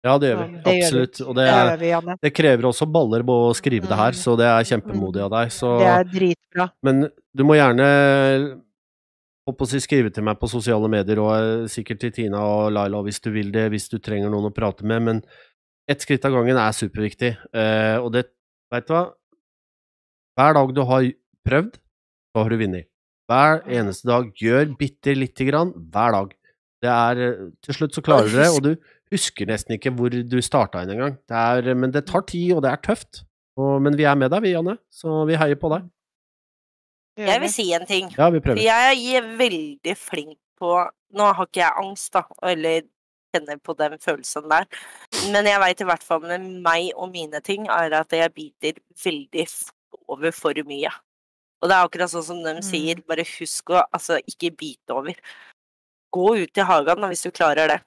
Ja, 0.05 0.13
det 0.21 0.29
gjør 0.29 0.43
vi. 0.43 0.59
Det. 0.61 0.73
Absolutt. 0.83 1.21
Og 1.25 1.33
det, 1.35 1.47
Det 1.47 1.55
er, 1.55 1.85
gjør 1.89 2.05
vi, 2.05 2.15
det 2.21 2.33
krever 2.37 2.67
også 2.69 2.85
baller 2.93 3.25
på 3.25 3.37
å 3.47 3.55
skrive 3.57 3.89
det 3.89 3.97
her, 3.97 4.13
Mm. 4.13 4.19
så 4.21 4.37
det 4.37 4.45
er 4.45 4.69
kjempemodig 4.69 5.23
av 5.25 5.31
deg. 5.33 5.51
Så, 5.51 5.73
Det 5.81 5.89
er 5.89 6.03
dritbra. 6.13 6.69
men 6.83 7.09
du 7.33 7.43
må 7.43 7.57
gjerne 7.57 7.87
si, 9.65 9.79
skrive 9.81 10.11
til 10.13 10.23
meg 10.23 10.39
på 10.39 10.49
sosiale 10.51 10.87
medier, 10.91 11.19
og 11.23 11.33
eh, 11.35 11.67
sikkert 11.71 11.99
til 12.03 12.11
Tina 12.11 12.39
og 12.45 12.71
Laila 12.75 13.01
hvis 13.01 13.19
du 13.23 13.31
vil 13.31 13.51
det, 13.51 13.69
hvis 13.73 13.89
du 13.89 13.97
trenger 13.97 14.29
noen 14.29 14.51
å 14.51 14.53
prate 14.53 14.85
med, 14.85 15.01
men 15.01 15.21
ett 15.89 16.03
skritt 16.03 16.25
av 16.27 16.33
gangen 16.35 16.57
er 16.59 16.75
superviktig. 16.75 17.33
Eh, 17.55 17.97
og 17.97 18.11
det, 18.13 18.27
veit 18.71 18.87
du 18.87 18.93
hva, 18.93 19.05
hver 20.37 20.53
dag 20.57 20.73
du 20.77 20.83
har 20.85 21.07
prøvd, 21.47 21.77
så 22.33 22.43
har 22.43 22.53
du 22.53 22.57
vunnet. 22.61 22.87
Hver 23.27 23.63
eneste 23.67 24.07
dag. 24.07 24.29
Gjør 24.39 24.69
bitte 24.79 25.15
lite 25.17 25.47
grann 25.49 25.73
hver 25.91 26.13
dag. 26.15 26.29
Det 26.83 26.89
er 26.93 27.21
eh, 27.25 27.39
Til 27.65 27.73
slutt 27.75 27.97
så 27.97 28.03
klarer 28.05 28.29
du 28.29 28.37
det, 28.37 28.47
og 28.53 28.61
du 28.63 28.71
husker 29.11 29.49
nesten 29.49 29.75
ikke 29.75 29.91
hvor 29.97 30.13
du 30.13 30.37
starta 30.45 30.83
inn 30.85 30.93
engang. 30.93 31.17
Det 31.27 31.35
er- 31.35 31.75
Men 31.75 31.91
det 31.91 32.05
tar 32.07 32.21
tid, 32.29 32.53
og 32.55 32.61
det 32.63 32.71
er 32.71 32.77
tøft. 32.85 33.23
Og, 33.57 33.81
men 33.81 33.97
vi 33.97 34.03
er 34.05 34.15
med 34.15 34.29
deg, 34.31 34.43
vi, 34.45 34.51
Janne, 34.53 34.77
så 34.93 35.25
vi 35.25 35.35
heier 35.35 35.57
på 35.57 35.71
deg. 35.73 35.87
Jeg 37.17 37.41
vil 37.41 37.49
si 37.49 37.65
en 37.73 37.85
ting. 37.89 38.11
Ja, 38.13 38.29
vi 38.29 38.39
prøver. 38.39 38.61
jeg 38.61 39.15
er 39.17 39.31
veldig 39.39 39.95
flink 39.97 40.37
på 40.61 40.75
Nå 41.17 41.23
har 41.33 41.45
ikke 41.47 41.61
jeg 41.63 41.71
angst, 41.81 42.11
da, 42.13 42.21
eller 42.43 42.81
kjenner 43.33 43.57
på 43.63 43.73
den 43.79 43.93
følelsen 44.03 44.49
der, 44.51 44.65
men 45.31 45.45
jeg 45.47 45.59
veit 45.61 45.81
i 45.81 45.85
hvert 45.87 46.03
fall 46.03 46.19
med 46.21 46.43
meg 46.61 46.89
og 46.99 47.09
mine 47.13 47.39
ting, 47.41 47.65
er 47.71 47.93
at 48.01 48.11
jeg 48.11 48.33
biter 48.35 48.73
veldig 49.05 49.45
over 50.07 50.31
for 50.31 50.53
mye. 50.65 50.91
Og 51.61 51.69
det 51.69 51.75
er 51.75 51.87
akkurat 51.87 52.09
sånn 52.11 52.23
som 52.23 52.43
de 52.43 52.53
Mm. 52.53 52.63
sier, 52.63 52.95
bare 53.07 53.25
husk 53.25 53.69
å 53.73 53.83
altså 53.93 54.19
ikke 54.27 54.55
bite 54.55 54.89
over. 54.93 55.15
Gå 56.13 56.27
ut 56.43 56.57
i 56.57 56.61
hagen 56.61 57.01
da, 57.01 57.07
hvis 57.09 57.23
du 57.23 57.31
klarer 57.31 57.67
det. 57.67 57.81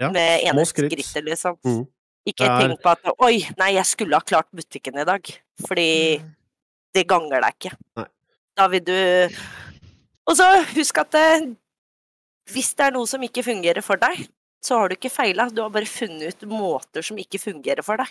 Ja, 0.00 0.10
med 0.10 0.42
ene 0.44 0.64
skritt. 0.64 0.90
skrittet, 0.92 1.24
liksom. 1.24 1.58
Mm. 1.64 1.86
Ikke 2.26 2.46
er- 2.46 2.68
tenk 2.68 2.80
på 2.82 2.90
at 2.90 3.00
oi, 3.20 3.46
nei, 3.58 3.72
jeg 3.74 3.84
skulle 3.84 4.14
ha 4.14 4.20
klart 4.20 4.48
butikken 4.54 4.96
i 4.98 5.04
dag. 5.04 5.22
Fordi 5.66 6.18
Mm. 6.20 6.34
det 6.94 7.06
ganger 7.06 7.40
deg 7.42 7.54
ikke. 7.58 7.76
Nei. 7.96 8.06
Da 8.56 8.66
vil 8.68 8.80
du 8.80 9.28
Og 10.26 10.36
så 10.36 10.62
husk 10.76 10.96
at 10.98 11.10
det, 11.10 11.56
hvis 12.52 12.74
det 12.76 12.86
er 12.86 12.90
noe 12.92 13.06
som 13.06 13.20
ikke 13.20 13.42
fungerer 13.42 13.82
for 13.82 13.96
deg, 13.96 14.28
så 14.62 14.76
har 14.78 14.88
du 14.88 14.94
ikke 14.94 15.10
feila. 15.10 15.48
Du 15.52 15.62
har 15.62 15.70
bare 15.70 15.86
funnet 15.86 16.28
ut 16.28 16.48
måter 16.48 17.02
som 17.02 17.16
ikke 17.16 17.40
fungerer 17.40 17.82
for 17.82 17.96
deg. 17.96 18.06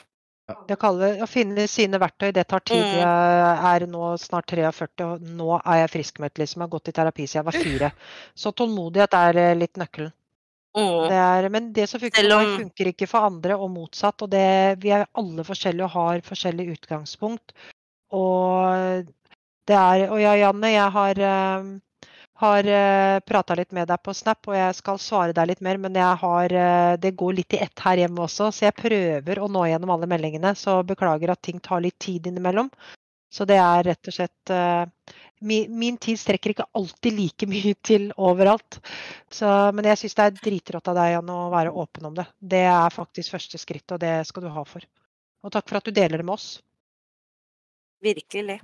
Det 0.67 0.77
kaller, 0.81 1.19
å 1.23 1.27
finne 1.29 1.65
sine 1.69 1.99
verktøy, 2.01 2.31
det 2.35 2.45
tar 2.49 2.63
tid. 2.65 2.81
Mm. 2.81 2.99
Jeg 3.01 3.57
er 3.71 3.85
nå 3.91 4.11
snart 4.21 4.47
43, 4.49 5.05
og 5.05 5.25
nå 5.39 5.49
er 5.59 5.81
jeg 5.83 5.91
friskmeldt. 5.95 6.39
Liksom. 6.41 6.61
Jeg 6.61 6.67
har 6.67 6.73
gått 6.73 6.91
i 6.91 6.95
terapi 6.99 7.27
siden 7.27 7.39
jeg 7.41 7.47
var 7.49 7.57
fire. 7.65 7.91
Så 8.35 8.51
tålmodighet 8.57 9.17
er 9.19 9.39
eh, 9.43 9.57
litt 9.59 9.77
nøkkelen. 9.81 10.13
Mm. 10.77 11.09
Det 11.09 11.19
er, 11.19 11.49
men 11.49 11.71
det 11.73 11.87
som 11.89 11.99
funker 12.01 12.27
om- 12.35 12.55
funker 12.63 12.91
ikke 12.91 13.07
for 13.09 13.25
andre, 13.29 13.57
og 13.57 13.71
motsatt. 13.73 14.21
Og 14.25 14.29
det, 14.29 14.45
vi 14.83 14.93
er 14.95 15.07
alle 15.17 15.45
forskjellige 15.47 15.87
og 15.89 15.95
har 15.97 16.25
forskjellig 16.27 16.67
utgangspunkt. 16.77 17.53
Og 18.15 19.05
det 19.69 19.77
er 19.77 20.07
Og 20.09 20.17
ja, 20.21 20.33
Janne, 20.33 20.71
jeg 20.73 20.91
har 20.95 21.23
eh, 22.39 23.15
har 23.15 23.21
prata 23.27 23.55
litt 23.55 23.71
med 23.75 23.87
deg 23.89 24.01
på 24.03 24.13
Snap, 24.15 24.47
og 24.47 24.55
jeg 24.55 24.75
skal 24.77 24.99
svare 25.01 25.35
deg 25.35 25.49
litt 25.51 25.61
mer, 25.65 25.77
men 25.77 25.95
har, 25.95 26.53
eh, 26.53 26.95
det 26.97 27.15
går 27.19 27.33
litt 27.33 27.53
i 27.53 27.61
ett 27.65 27.79
her 27.83 27.97
hjemme 27.97 28.23
også, 28.25 28.51
så 28.51 28.69
jeg 28.69 28.77
prøver 28.79 29.39
å 29.39 29.49
nå 29.51 29.65
gjennom 29.67 29.91
alle 29.95 30.07
meldingene. 30.07 30.55
Så 30.55 30.81
beklager 30.83 31.31
at 31.31 31.41
ting 31.41 31.59
tar 31.59 31.81
litt 31.81 31.99
tid 31.99 32.27
innimellom. 32.27 32.71
Så 33.29 33.45
det 33.45 33.59
er 33.61 33.83
rett 33.85 34.09
og 34.09 34.15
slett 34.15 34.49
eh, 34.49 34.85
min, 35.45 35.75
min 35.79 35.97
tid 36.01 36.19
strekker 36.19 36.53
ikke 36.53 36.69
alltid 36.73 37.13
like 37.15 37.47
mye 37.53 37.75
til 37.85 38.09
overalt. 38.17 38.79
Så, 39.31 39.49
men 39.75 39.91
jeg 39.91 40.01
syns 40.01 40.17
det 40.17 40.25
er 40.25 40.39
dritrått 40.39 40.89
av 40.91 40.97
deg 40.97 41.13
Jan, 41.13 41.29
å 41.35 41.51
være 41.53 41.75
åpen 41.83 42.09
om 42.09 42.17
det. 42.17 42.25
Det 42.39 42.65
er 42.71 42.95
faktisk 42.95 43.35
første 43.37 43.61
skritt, 43.61 43.87
og 43.91 44.01
det 44.01 44.15
skal 44.29 44.47
du 44.47 44.51
ha 44.53 44.65
for. 44.67 44.85
Og 45.43 45.53
takk 45.53 45.69
for 45.69 45.79
at 45.79 45.87
du 45.87 45.95
deler 45.95 46.19
det 46.19 46.27
med 46.27 46.35
oss. 46.35 46.49
Virkelig. 48.03 48.59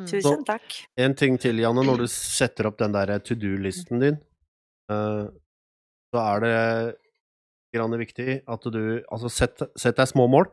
Mm. 0.00 0.08
Tusen 0.08 0.44
takk. 0.48 0.80
En 1.00 1.14
ting 1.18 1.36
til, 1.40 1.60
Janne, 1.60 1.84
når 1.86 2.04
du 2.04 2.08
setter 2.10 2.70
opp 2.70 2.78
den 2.80 2.94
der 2.96 3.18
to 3.24 3.36
do-listen 3.38 4.02
din, 4.02 4.18
eh, 4.92 5.24
så 6.10 6.22
er 6.24 6.44
det 6.44 6.56
grann 7.74 7.94
viktig 8.00 8.40
at 8.50 8.70
du 8.72 8.80
Altså, 9.10 9.30
sett, 9.30 9.62
sett 9.78 9.98
deg 9.98 10.08
små 10.10 10.26
mål. 10.30 10.48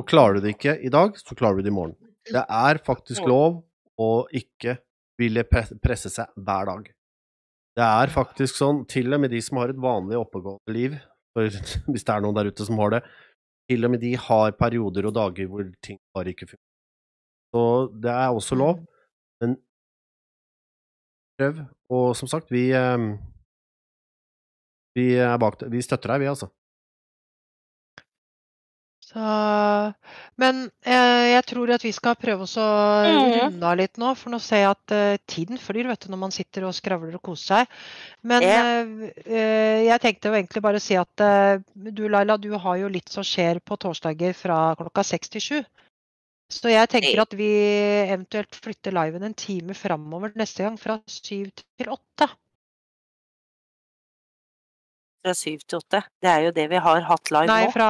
Og 0.00 0.08
klarer 0.08 0.38
du 0.38 0.46
det 0.46 0.56
ikke 0.56 0.78
i 0.80 0.90
dag, 0.90 1.14
så 1.20 1.36
klarer 1.38 1.60
du 1.60 1.66
det 1.66 1.72
i 1.72 1.76
morgen. 1.76 1.96
Det 2.26 2.42
er 2.42 2.80
faktisk 2.86 3.26
lov 3.28 3.60
å 4.00 4.10
ikke 4.32 4.78
ville 5.20 5.44
presse 5.46 6.10
seg 6.10 6.30
hver 6.40 6.70
dag. 6.70 6.88
Det 7.76 7.84
er 7.84 8.12
faktisk 8.12 8.58
sånn, 8.58 8.82
til 8.88 9.12
og 9.14 9.22
med 9.22 9.32
de 9.32 9.40
som 9.44 9.60
har 9.60 9.72
et 9.72 9.80
vanlig 9.80 10.18
oppegående 10.18 10.74
liv, 10.74 10.96
for 11.36 11.48
hvis 11.92 12.08
det 12.08 12.14
er 12.14 12.24
noen 12.24 12.36
der 12.36 12.50
ute 12.52 12.66
som 12.68 12.80
har 12.82 12.96
det, 12.96 13.02
til 13.70 13.86
og 13.86 13.94
med 13.94 14.02
de 14.02 14.12
har 14.18 14.56
perioder 14.58 15.08
og 15.08 15.16
dager 15.16 15.48
hvor 15.48 15.68
ting 15.84 16.00
bare 16.16 16.32
ikke 16.32 16.48
fungerer. 16.50 16.71
Så 17.52 17.62
det 18.02 18.10
er 18.10 18.32
også 18.32 18.56
lov, 18.56 18.78
men 19.42 19.56
prøv. 21.38 21.60
Og 21.92 22.16
som 22.16 22.28
sagt, 22.28 22.50
vi 22.50 22.70
eh, 22.72 22.98
Vi 24.96 25.14
er 25.16 25.38
bak. 25.40 25.62
Vi 25.72 25.80
støtter 25.84 26.12
deg, 26.12 26.20
vi, 26.20 26.26
altså. 26.32 26.48
Så 29.12 29.22
Men 30.40 30.62
eh, 30.88 31.32
jeg 31.34 31.44
tror 31.50 31.70
at 31.74 31.82
vi 31.84 31.92
skal 31.92 32.16
prøve 32.16 32.46
oss 32.46 32.54
å 32.60 32.64
Mhm. 33.04 33.34
runde 33.42 33.66
av 33.68 33.76
litt 33.76 33.98
nå, 34.00 34.14
for 34.16 34.32
nå 34.32 34.38
ser 34.40 34.62
jeg 34.62 34.70
at 34.70 34.92
eh, 34.96 35.18
tiden 35.28 35.58
flyr 35.60 35.88
vet 35.90 36.00
du, 36.06 36.08
når 36.12 36.18
man 36.22 36.32
sitter 36.32 36.64
og 36.64 36.72
skravler 36.76 37.14
og 37.18 37.22
koser 37.22 37.44
seg. 37.66 37.66
Men 38.24 38.42
eh, 38.42 39.12
eh, 39.26 39.80
jeg 39.90 40.00
tenkte 40.00 40.28
jo 40.32 40.38
egentlig 40.38 40.62
bare 40.64 40.80
å 40.80 40.84
si 40.84 40.96
at 40.96 41.20
eh, 41.20 41.60
du 41.74 42.08
Laila, 42.08 42.38
du 42.40 42.50
har 42.56 42.76
jo 42.80 42.88
litt 42.88 43.08
som 43.12 43.22
skjer 43.24 43.60
på 43.60 43.76
torsdager 43.76 44.32
fra 44.36 44.74
klokka 44.80 45.04
seks 45.04 45.28
til 45.28 45.40
sju. 45.44 45.60
Så 46.52 46.68
jeg 46.68 46.88
tenker 46.92 47.22
at 47.24 47.34
vi 47.36 47.48
eventuelt 48.12 48.56
flytter 48.60 48.92
liven 48.92 49.24
en 49.24 49.34
time 49.38 49.74
framover 49.76 50.34
neste 50.36 50.66
gang, 50.66 50.78
fra 50.80 50.98
syv 51.08 51.48
til 51.56 51.88
åtte. 51.92 52.28
Fra 55.22 55.32
syv 55.38 55.62
til 55.64 55.78
åtte. 55.78 56.02
Det 56.20 56.28
er 56.28 56.44
jo 56.48 56.52
det 56.56 56.66
vi 56.72 56.80
har 56.82 57.04
hatt 57.06 57.30
live 57.30 57.48
Nei, 57.48 57.64
nå. 57.68 57.72
fra, 57.74 57.88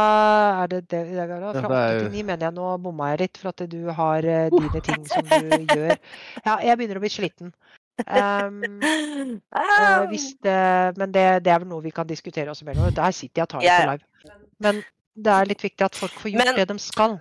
er 0.62 0.72
det 0.74 0.80
det, 0.84 1.02
det 1.10 1.20
er, 1.24 1.30
fra 1.32 1.38
det 1.40 1.62
åtte 1.64 2.00
til 2.04 2.10
ni, 2.12 2.24
mener 2.28 2.46
jeg. 2.48 2.56
Nå 2.58 2.72
bomma 2.84 3.12
jeg 3.14 3.22
litt, 3.24 3.40
for 3.40 3.52
at 3.54 3.64
du 3.72 3.78
har 3.98 4.28
uh, 4.28 4.52
dine 4.52 4.82
ting 4.84 5.06
som 5.10 5.30
du 5.30 5.72
gjør. 5.76 5.94
Ja, 6.44 6.58
jeg 6.68 6.78
begynner 6.78 7.00
å 7.00 7.04
bli 7.06 7.12
sliten. 7.12 7.54
Um, 8.02 8.62
eh, 8.82 9.36
Ah, 9.52 10.06
hvis 10.10 10.32
det, 10.44 10.58
men 10.96 11.12
det, 11.12 11.24
det 11.44 11.52
er 11.52 11.60
vel 11.62 11.68
noe 11.70 11.84
vi 11.84 11.92
kan 11.94 12.08
diskutere 12.08 12.52
oss 12.52 12.62
imellom. 12.64 12.92
Der 12.94 13.16
sitter 13.16 13.42
jeg 13.42 13.48
og 13.48 13.52
tar 13.56 13.64
det 13.64 13.76
på 13.80 13.90
live. 13.92 14.36
Men 14.62 14.82
det 15.12 15.32
er 15.34 15.48
litt 15.50 15.64
viktig 15.64 15.86
at 15.88 15.98
folk 15.98 16.14
får 16.20 16.34
gjort 16.34 16.44
Men- 16.44 16.60
det 16.60 16.68
de 16.68 16.78
skal. 16.82 17.18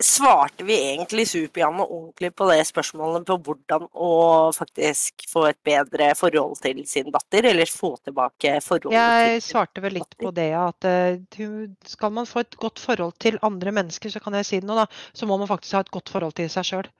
Svarte 0.00 0.64
vi 0.64 0.76
egentlig 0.78 1.26
Super-Janne 1.28 1.84
ordentlig 1.84 2.30
på 2.32 2.46
det 2.48 2.62
spørsmålet 2.64 3.26
på 3.28 3.36
hvordan 3.44 3.82
å 3.92 4.12
faktisk 4.56 5.26
få 5.28 5.42
et 5.50 5.58
bedre 5.66 6.06
forhold 6.16 6.56
til 6.64 6.80
sin 6.88 7.10
datter, 7.12 7.50
eller 7.50 7.68
få 7.68 7.92
tilbake 8.00 8.54
forholdet 8.64 8.96
Jeg 8.96 9.34
til 9.34 9.44
svarte 9.50 9.84
vel 9.84 9.98
litt 9.98 10.16
på 10.22 10.32
det 10.36 10.48
at 10.56 10.88
eh, 10.88 11.68
skal 11.84 12.14
man 12.16 12.28
få 12.28 12.46
et 12.46 12.56
godt 12.62 12.80
forhold 12.80 13.18
til 13.20 13.36
andre 13.44 13.74
mennesker, 13.76 14.14
så 14.14 14.24
kan 14.24 14.38
jeg 14.40 14.48
si 14.48 14.62
det 14.62 14.70
nå, 14.70 14.78
da, 14.80 14.88
så 15.12 15.28
må 15.28 15.36
man 15.36 15.50
faktisk 15.50 15.76
ha 15.76 15.84
et 15.84 15.92
godt 15.92 16.14
forhold 16.16 16.38
til 16.40 16.48
seg 16.52 16.70
sjøl. 16.70 16.90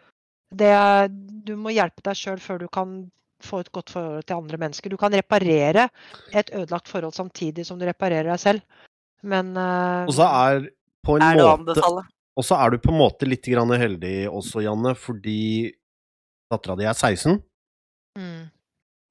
Du 0.50 1.54
må 1.56 1.72
hjelpe 1.72 2.04
deg 2.04 2.20
sjøl 2.20 2.40
før 2.42 2.60
du 2.60 2.68
kan 2.68 3.00
få 3.40 3.64
et 3.64 3.72
godt 3.72 3.96
forhold 3.96 4.28
til 4.28 4.36
andre 4.36 4.60
mennesker. 4.60 4.92
Du 4.92 5.00
kan 5.00 5.14
reparere 5.16 5.88
et 6.36 6.52
ødelagt 6.52 6.92
forhold 6.92 7.16
samtidig 7.16 7.64
som 7.64 7.80
du 7.80 7.88
reparerer 7.88 8.28
deg 8.28 8.40
selv. 8.44 8.86
Men 9.24 9.54
eh, 9.56 10.04
Og 10.04 10.16
så 10.20 10.28
er 10.28 10.66
på 11.04 11.16
en 11.16 11.24
Er 11.24 11.40
det 11.40 11.48
å 11.48 11.54
måte? 11.60 12.08
Og 12.40 12.46
så 12.46 12.56
er 12.56 12.72
du 12.72 12.80
på 12.80 12.92
en 12.94 13.00
måte 13.02 13.28
litt 13.28 13.44
heldig 13.44 14.14
også, 14.32 14.62
Janne, 14.64 14.94
fordi 14.96 15.74
dattera 16.50 16.78
di 16.78 16.86
er 16.88 16.96
16, 16.96 17.36
mm, 18.16 18.40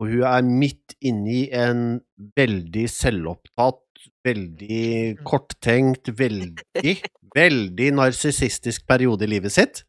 og 0.01 0.07
hun 0.09 0.23
er 0.25 0.47
midt 0.47 0.95
inni 1.05 1.43
en 1.53 1.99
veldig 2.35 2.87
selvopptatt, 2.89 3.83
veldig 4.25 5.19
korttenkt, 5.27 6.09
veldig, 6.17 6.95
veldig 7.37 7.91
narsissistisk 7.99 8.87
periode 8.89 9.27
i 9.27 9.31
livet 9.35 9.53
sitt. 9.53 9.83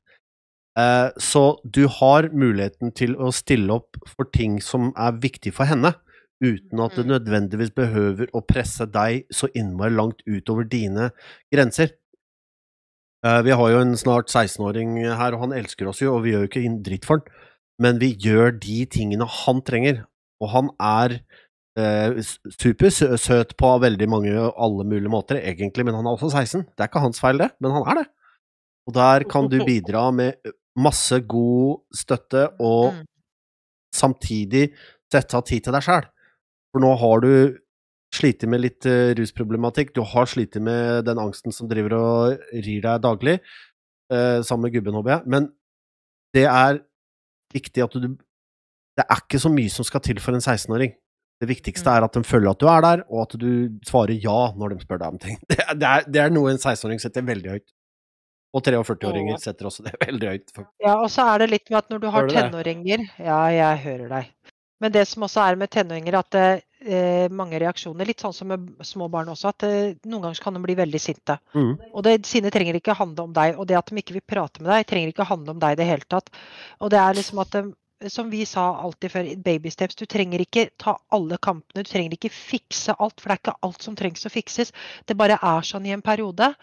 Eh, 0.79 1.09
Så 1.19 1.45
du 1.65 1.87
har 1.89 2.29
muligheten 2.35 2.93
til 2.95 3.17
å 3.17 3.33
stille 3.35 3.73
opp 3.81 3.97
for 4.07 4.29
ting 4.31 4.61
som 4.63 4.93
er 4.99 5.19
viktig 5.23 5.55
for 5.57 5.71
henne, 5.71 5.95
uten 6.43 6.81
at 6.81 6.95
det 6.97 7.07
Mm. 7.07 7.13
nødvendigvis 7.15 7.75
behøver 7.75 8.31
å 8.35 8.45
presse 8.47 8.87
deg 8.87 9.27
så 9.31 9.49
innmari 9.55 9.95
langt 9.95 10.23
utover 10.27 10.65
dine 10.65 11.11
grenser. 11.53 11.91
Eh, 13.27 13.43
Vi 13.45 13.53
har 13.53 13.71
jo 13.73 13.81
en 13.83 13.97
snart 14.01 14.31
16-åring 14.33 14.95
her, 15.05 15.35
og 15.37 15.41
han 15.45 15.53
elsker 15.57 15.89
oss 15.91 16.01
jo, 16.03 16.15
og 16.17 16.25
vi 16.25 16.33
gjør 16.35 16.47
jo 16.47 16.51
ikke 16.51 16.83
dritt 16.87 17.05
for 17.09 17.21
han, 17.21 17.47
men 17.81 17.99
vi 18.01 18.13
gjør 18.21 18.55
de 18.61 18.79
tingene 18.93 19.27
han 19.29 19.61
trenger, 19.67 20.03
og 20.41 20.49
han 20.55 20.71
er 20.81 21.19
eh, 21.81 22.17
supersøt 22.61 23.55
på 23.61 23.71
veldig 23.85 24.09
mange, 24.09 24.33
alle 24.37 24.85
mulige 24.89 25.13
måter, 25.13 25.41
egentlig, 25.41 25.85
men 25.89 25.97
han 25.99 26.09
er 26.09 26.17
også 26.17 26.31
16. 26.33 26.65
Det 26.77 26.85
er 26.85 26.91
ikke 26.91 27.05
hans 27.05 27.21
feil, 27.21 27.39
det, 27.41 27.51
men 27.61 27.73
han 27.77 27.87
er 27.93 28.03
det. 28.03 28.07
Og 28.89 28.97
der 28.97 29.25
kan 29.31 29.49
du 29.53 29.59
bidra 29.65 30.07
med 30.13 30.53
masse 30.81 31.21
god 31.29 31.81
støtte, 31.95 32.49
og 32.61 32.95
Mm. 32.95 33.05
samtidig 33.95 34.71
sette 35.13 35.35
av 35.37 35.43
tid 35.45 35.65
til 35.65 35.73
deg 35.75 35.83
sjæl. 35.83 36.05
For 36.73 36.81
nå 36.81 36.93
har 36.99 37.21
du 37.21 37.59
slitt 38.15 38.43
med 38.51 38.63
litt 38.65 38.87
uh, 38.89 39.13
rusproblematikk, 39.19 39.93
du 39.95 40.03
har 40.07 40.27
slitt 40.31 40.57
med 40.63 41.05
den 41.07 41.21
angsten 41.23 41.55
som 41.55 41.69
driver 41.71 41.95
og 41.99 42.41
rir 42.53 42.81
deg 42.87 43.03
daglig, 43.05 43.37
uh, 44.13 44.41
sammen 44.43 44.67
med 44.69 44.75
gubben, 44.79 44.97
håper 44.99 45.15
jeg, 45.17 45.31
men 45.31 45.51
det 46.35 46.47
er 46.51 46.81
viktig 47.55 47.83
at 47.83 47.95
du 47.99 48.17
Det 48.99 49.05
er 49.07 49.21
ikke 49.23 49.39
så 49.41 49.49
mye 49.49 49.71
som 49.73 49.87
skal 49.87 50.03
til 50.05 50.19
for 50.21 50.35
en 50.37 50.43
16-åring. 50.43 50.91
Det 51.41 51.49
viktigste 51.49 51.89
Mm. 51.89 51.97
er 51.97 52.05
at 52.05 52.13
de 52.13 52.23
føler 52.27 52.51
at 52.51 52.59
du 52.61 52.67
er 52.69 52.81
der, 52.85 53.03
og 53.09 53.23
at 53.23 53.37
du 53.41 53.71
svarer 53.87 54.13
ja 54.13 54.53
når 54.59 54.75
de 54.75 54.81
spør 54.85 54.99
deg 55.01 55.09
om 55.09 55.19
ting. 55.19 55.39
Det 55.49 55.57
er, 55.59 55.75
det 55.75 55.87
er, 55.89 56.05
det 56.11 56.21
er 56.21 56.31
noe 56.35 56.51
en 56.51 56.59
16-åring 56.59 57.01
setter 57.01 57.23
veldig 57.25 57.51
høyt. 57.55 57.71
Og 58.53 58.63
43-åringer 58.67 59.39
setter 59.41 59.69
også 59.71 59.87
det 59.87 59.95
veldig 60.07 60.29
høyt. 60.35 60.53
Ja, 60.83 60.99
og 60.99 61.09
så 61.09 61.23
er 61.33 61.39
det 61.45 61.51
litt 61.55 61.71
med 61.71 61.79
at 61.79 61.89
når 61.95 62.03
du 62.03 62.09
har 62.11 62.29
tenåringer 62.29 63.07
Ja, 63.23 63.39
jeg 63.55 63.79
hører 63.87 64.09
deg. 64.11 64.29
Men 64.83 64.93
det 64.93 65.07
som 65.09 65.23
også 65.23 65.47
er 65.47 65.57
med 65.57 65.71
tenåringer, 65.71 66.19
at 66.19 66.39
eh, 66.85 67.27
mange 67.33 67.59
reaksjoner, 67.61 68.09
litt 68.09 68.23
sånn 68.23 68.35
som 68.35 68.51
med 68.51 68.71
små 68.87 69.09
barn 69.13 69.31
også, 69.33 69.53
at 69.53 69.67
eh, 69.69 69.99
noen 70.05 70.27
ganger 70.27 70.43
kan 70.45 70.57
de 70.57 70.63
bli 70.65 70.77
veldig 70.79 71.01
sinte. 71.03 71.37
Mm. 71.55 71.75
Og 71.91 72.07
det 72.07 72.17
sinnet 72.29 72.55
trenger 72.55 72.79
ikke 72.79 72.97
handle 72.99 73.29
om 73.29 73.37
deg, 73.37 73.59
og 73.59 73.69
det 73.69 73.79
at 73.79 73.91
de 73.91 74.01
ikke 74.01 74.17
vil 74.19 74.27
prate 74.27 74.63
med 74.63 74.73
deg, 74.73 74.89
trenger 74.89 75.13
ikke 75.13 75.29
handle 75.29 75.55
om 75.55 75.63
deg 75.63 75.77
i 75.77 75.81
det 75.81 75.91
hele 75.91 76.09
tatt. 76.09 76.33
Og 76.81 76.93
det 76.93 77.01
er 77.03 77.19
liksom 77.19 77.43
at 77.45 77.55
de, 77.57 77.65
som 78.09 78.31
vi 78.33 78.45
sa 78.49 78.67
alltid 78.81 79.13
før, 79.13 79.31
baby 79.45 79.73
steps, 79.73 79.99
du 79.99 80.07
trenger 80.09 80.41
ikke 80.41 80.71
ta 80.81 80.97
alle 81.13 81.37
kampene, 81.43 81.85
du 81.85 81.91
trenger 81.91 82.17
ikke 82.17 82.33
fikse 82.33 82.97
alt, 82.97 83.21
for 83.21 83.29
det 83.29 83.37
er 83.37 83.43
ikke 83.45 83.59
alt 83.69 83.85
som 83.85 83.99
trengs 83.99 84.25
å 84.25 84.33
fikses. 84.33 84.73
Det 85.07 85.19
bare 85.21 85.37
er 85.37 85.67
sånn 85.67 85.89
i 85.89 85.95
en 85.97 86.05
periode. 86.05 86.55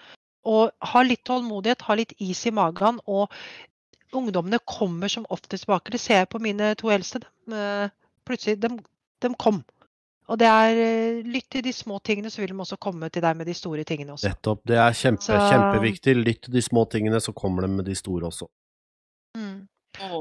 Og 0.48 0.72
ha 0.94 1.00
litt 1.04 1.26
tålmodighet, 1.28 1.84
ha 1.90 1.98
litt 2.00 2.14
is 2.24 2.46
i 2.48 2.54
magen, 2.56 3.02
og 3.06 3.34
ungdommene 4.16 4.60
kommer 4.66 5.12
som 5.12 5.28
oftest 5.30 5.66
tilbake. 5.66 5.92
Det 5.92 6.02
ser 6.02 6.24
jeg 6.24 6.30
på 6.32 6.42
mine 6.42 6.72
to 6.80 6.90
eldste. 6.94 7.22
De, 7.22 7.54
eh, 7.54 7.90
plutselig, 8.26 8.58
de, 8.64 8.72
de 9.22 9.34
kom. 9.38 9.60
Og 10.28 10.38
det 10.42 10.48
er 10.52 10.80
eh, 10.84 11.22
lytt 11.24 11.46
til 11.54 11.62
de 11.64 11.72
små 11.72 12.02
tingene, 12.04 12.28
så 12.34 12.42
vil 12.42 12.52
de 12.52 12.58
også 12.60 12.78
komme 12.84 13.08
til 13.10 13.24
deg 13.24 13.38
med 13.40 13.48
de 13.48 13.54
store 13.56 13.86
tingene 13.88 14.12
også. 14.18 14.28
Nettopp. 14.28 14.62
Det 14.68 14.76
er 14.76 14.92
kjempe, 15.00 15.24
Så- 15.24 15.40
kjempeviktig. 15.52 16.16
Lytt 16.20 16.42
til 16.48 16.54
de 16.58 16.62
små 16.66 16.84
tingene, 16.92 17.22
så 17.24 17.32
kommer 17.34 17.62
de 17.64 17.70
med 17.78 17.86
de 17.88 17.96
store 17.96 18.28
også. 18.28 18.48
Mm. 19.38 19.68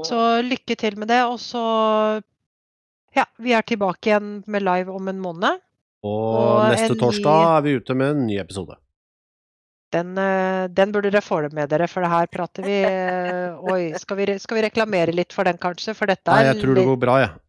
Så 0.07 0.19
lykke 0.47 0.75
til 0.79 0.97
med 0.97 1.07
det. 1.11 1.21
Og 1.27 1.37
så 1.43 2.21
Ja, 3.15 3.23
vi 3.41 3.51
er 3.53 3.63
tilbake 3.65 4.11
igjen 4.11 4.43
med 4.47 4.61
live 4.61 4.93
om 4.93 5.07
en 5.09 5.19
måned. 5.19 5.59
Og, 6.05 6.35
Og 6.37 6.71
neste 6.71 6.93
torsdag 6.99 7.23
ny- 7.25 7.47
er 7.57 7.61
vi 7.65 7.71
ute 7.79 7.95
med 7.97 8.11
en 8.13 8.27
ny 8.27 8.35
episode. 8.39 8.75
Den, 9.91 10.11
eh, 10.17 10.67
den 10.67 10.91
burde 10.91 11.09
dere 11.09 11.21
få 11.23 11.41
det 11.41 11.53
med 11.53 11.69
dere, 11.69 11.87
for 11.87 12.01
det 12.03 12.09
her 12.11 12.27
prater 12.27 12.63
vi 12.67 12.75
eh, 12.83 13.55
Oi, 13.71 13.93
skal 13.97 14.17
vi, 14.19 14.25
skal 14.37 14.57
vi 14.59 14.63
reklamere 14.67 15.13
litt 15.15 15.33
for 15.33 15.43
den, 15.47 15.57
kanskje? 15.57 15.95
For 15.95 16.05
dette 16.05 16.27
Nei, 16.29 16.43
er 16.43 16.53
jeg 16.53 16.61
tror 16.63 16.75
det 16.75 16.85
går 16.85 16.99
bra, 16.99 17.15
jeg. 17.23 17.29
Eh, 17.31 17.39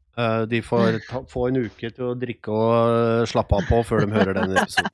De 0.51 0.61
får 0.66 0.99
ta, 1.09 1.20
få 1.31 1.47
en 1.49 1.61
uke 1.69 1.90
til 1.95 2.09
å 2.11 2.15
drikke 2.19 2.51
og 2.51 2.73
eh, 2.99 3.24
slappe 3.31 3.59
av 3.61 3.66
på 3.70 3.81
før 3.86 4.05
de 4.07 4.12
hører 4.16 4.35
den 4.40 4.57
episoden. 4.59 4.90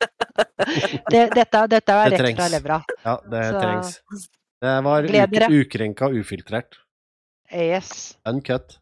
det, 1.14 1.22
dette, 1.34 1.64
dette 1.72 1.96
er 1.98 2.10
Det 2.10 2.14
rett 2.14 2.20
trengs. 2.24 2.38
fra 2.40 2.48
levra. 2.52 2.78
Ja, 3.04 3.16
det 3.32 3.44
Så- 3.50 3.60
trengs. 3.64 3.92
Det 4.64 4.74
var 4.86 5.04
uke, 5.04 5.46
ukrenka 5.60 6.08
ufiltrert. 6.16 6.78
Yes. 7.52 8.16
Uncut. 8.24 8.78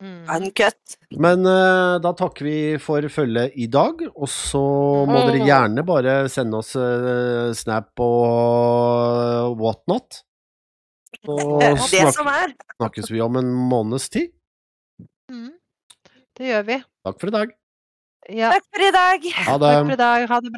Mm. 0.00 0.22
Uncut. 0.32 0.94
Men 1.20 1.42
uh, 1.44 1.98
da 2.00 2.12
takker 2.16 2.46
vi 2.46 2.54
for 2.80 3.04
følget 3.12 3.52
i 3.60 3.66
dag, 3.68 4.00
og 4.14 4.28
så 4.32 4.62
må 5.10 5.18
dere 5.26 5.42
Mm. 5.42 5.48
gjerne 5.50 5.82
bare 5.84 6.14
sende 6.32 6.56
oss 6.62 6.70
uh, 6.78 7.50
snap 7.58 7.90
og 8.00 9.58
whatnot. 9.60 10.22
Så 11.26 11.36
Det 11.60 11.72
snak 11.90 12.14
som 12.16 12.30
er. 12.32 12.54
snakkes 12.78 13.10
vi 13.12 13.20
om 13.20 13.36
en 13.36 13.50
måneds 13.52 14.08
tid. 14.14 14.30
Mm. 15.30 15.50
Det 16.40 16.48
gjør 16.48 16.62
vi. 16.64 16.76
Takk 17.04 17.18
for 17.20 17.28
i 17.28 17.34
dag. 17.34 17.50
Ja. 18.32 18.48
Takk 18.54 18.64
for 18.72 18.80
i 18.86 18.90
dag. 18.94 19.26
Ha 19.36 19.56
det. 19.60 19.72
Takk 19.74 19.84
for 19.84 19.92
i 19.92 20.00
dag. 20.00 20.22
Ha 20.30 20.36
det 20.40 20.40
bra. 20.40 20.48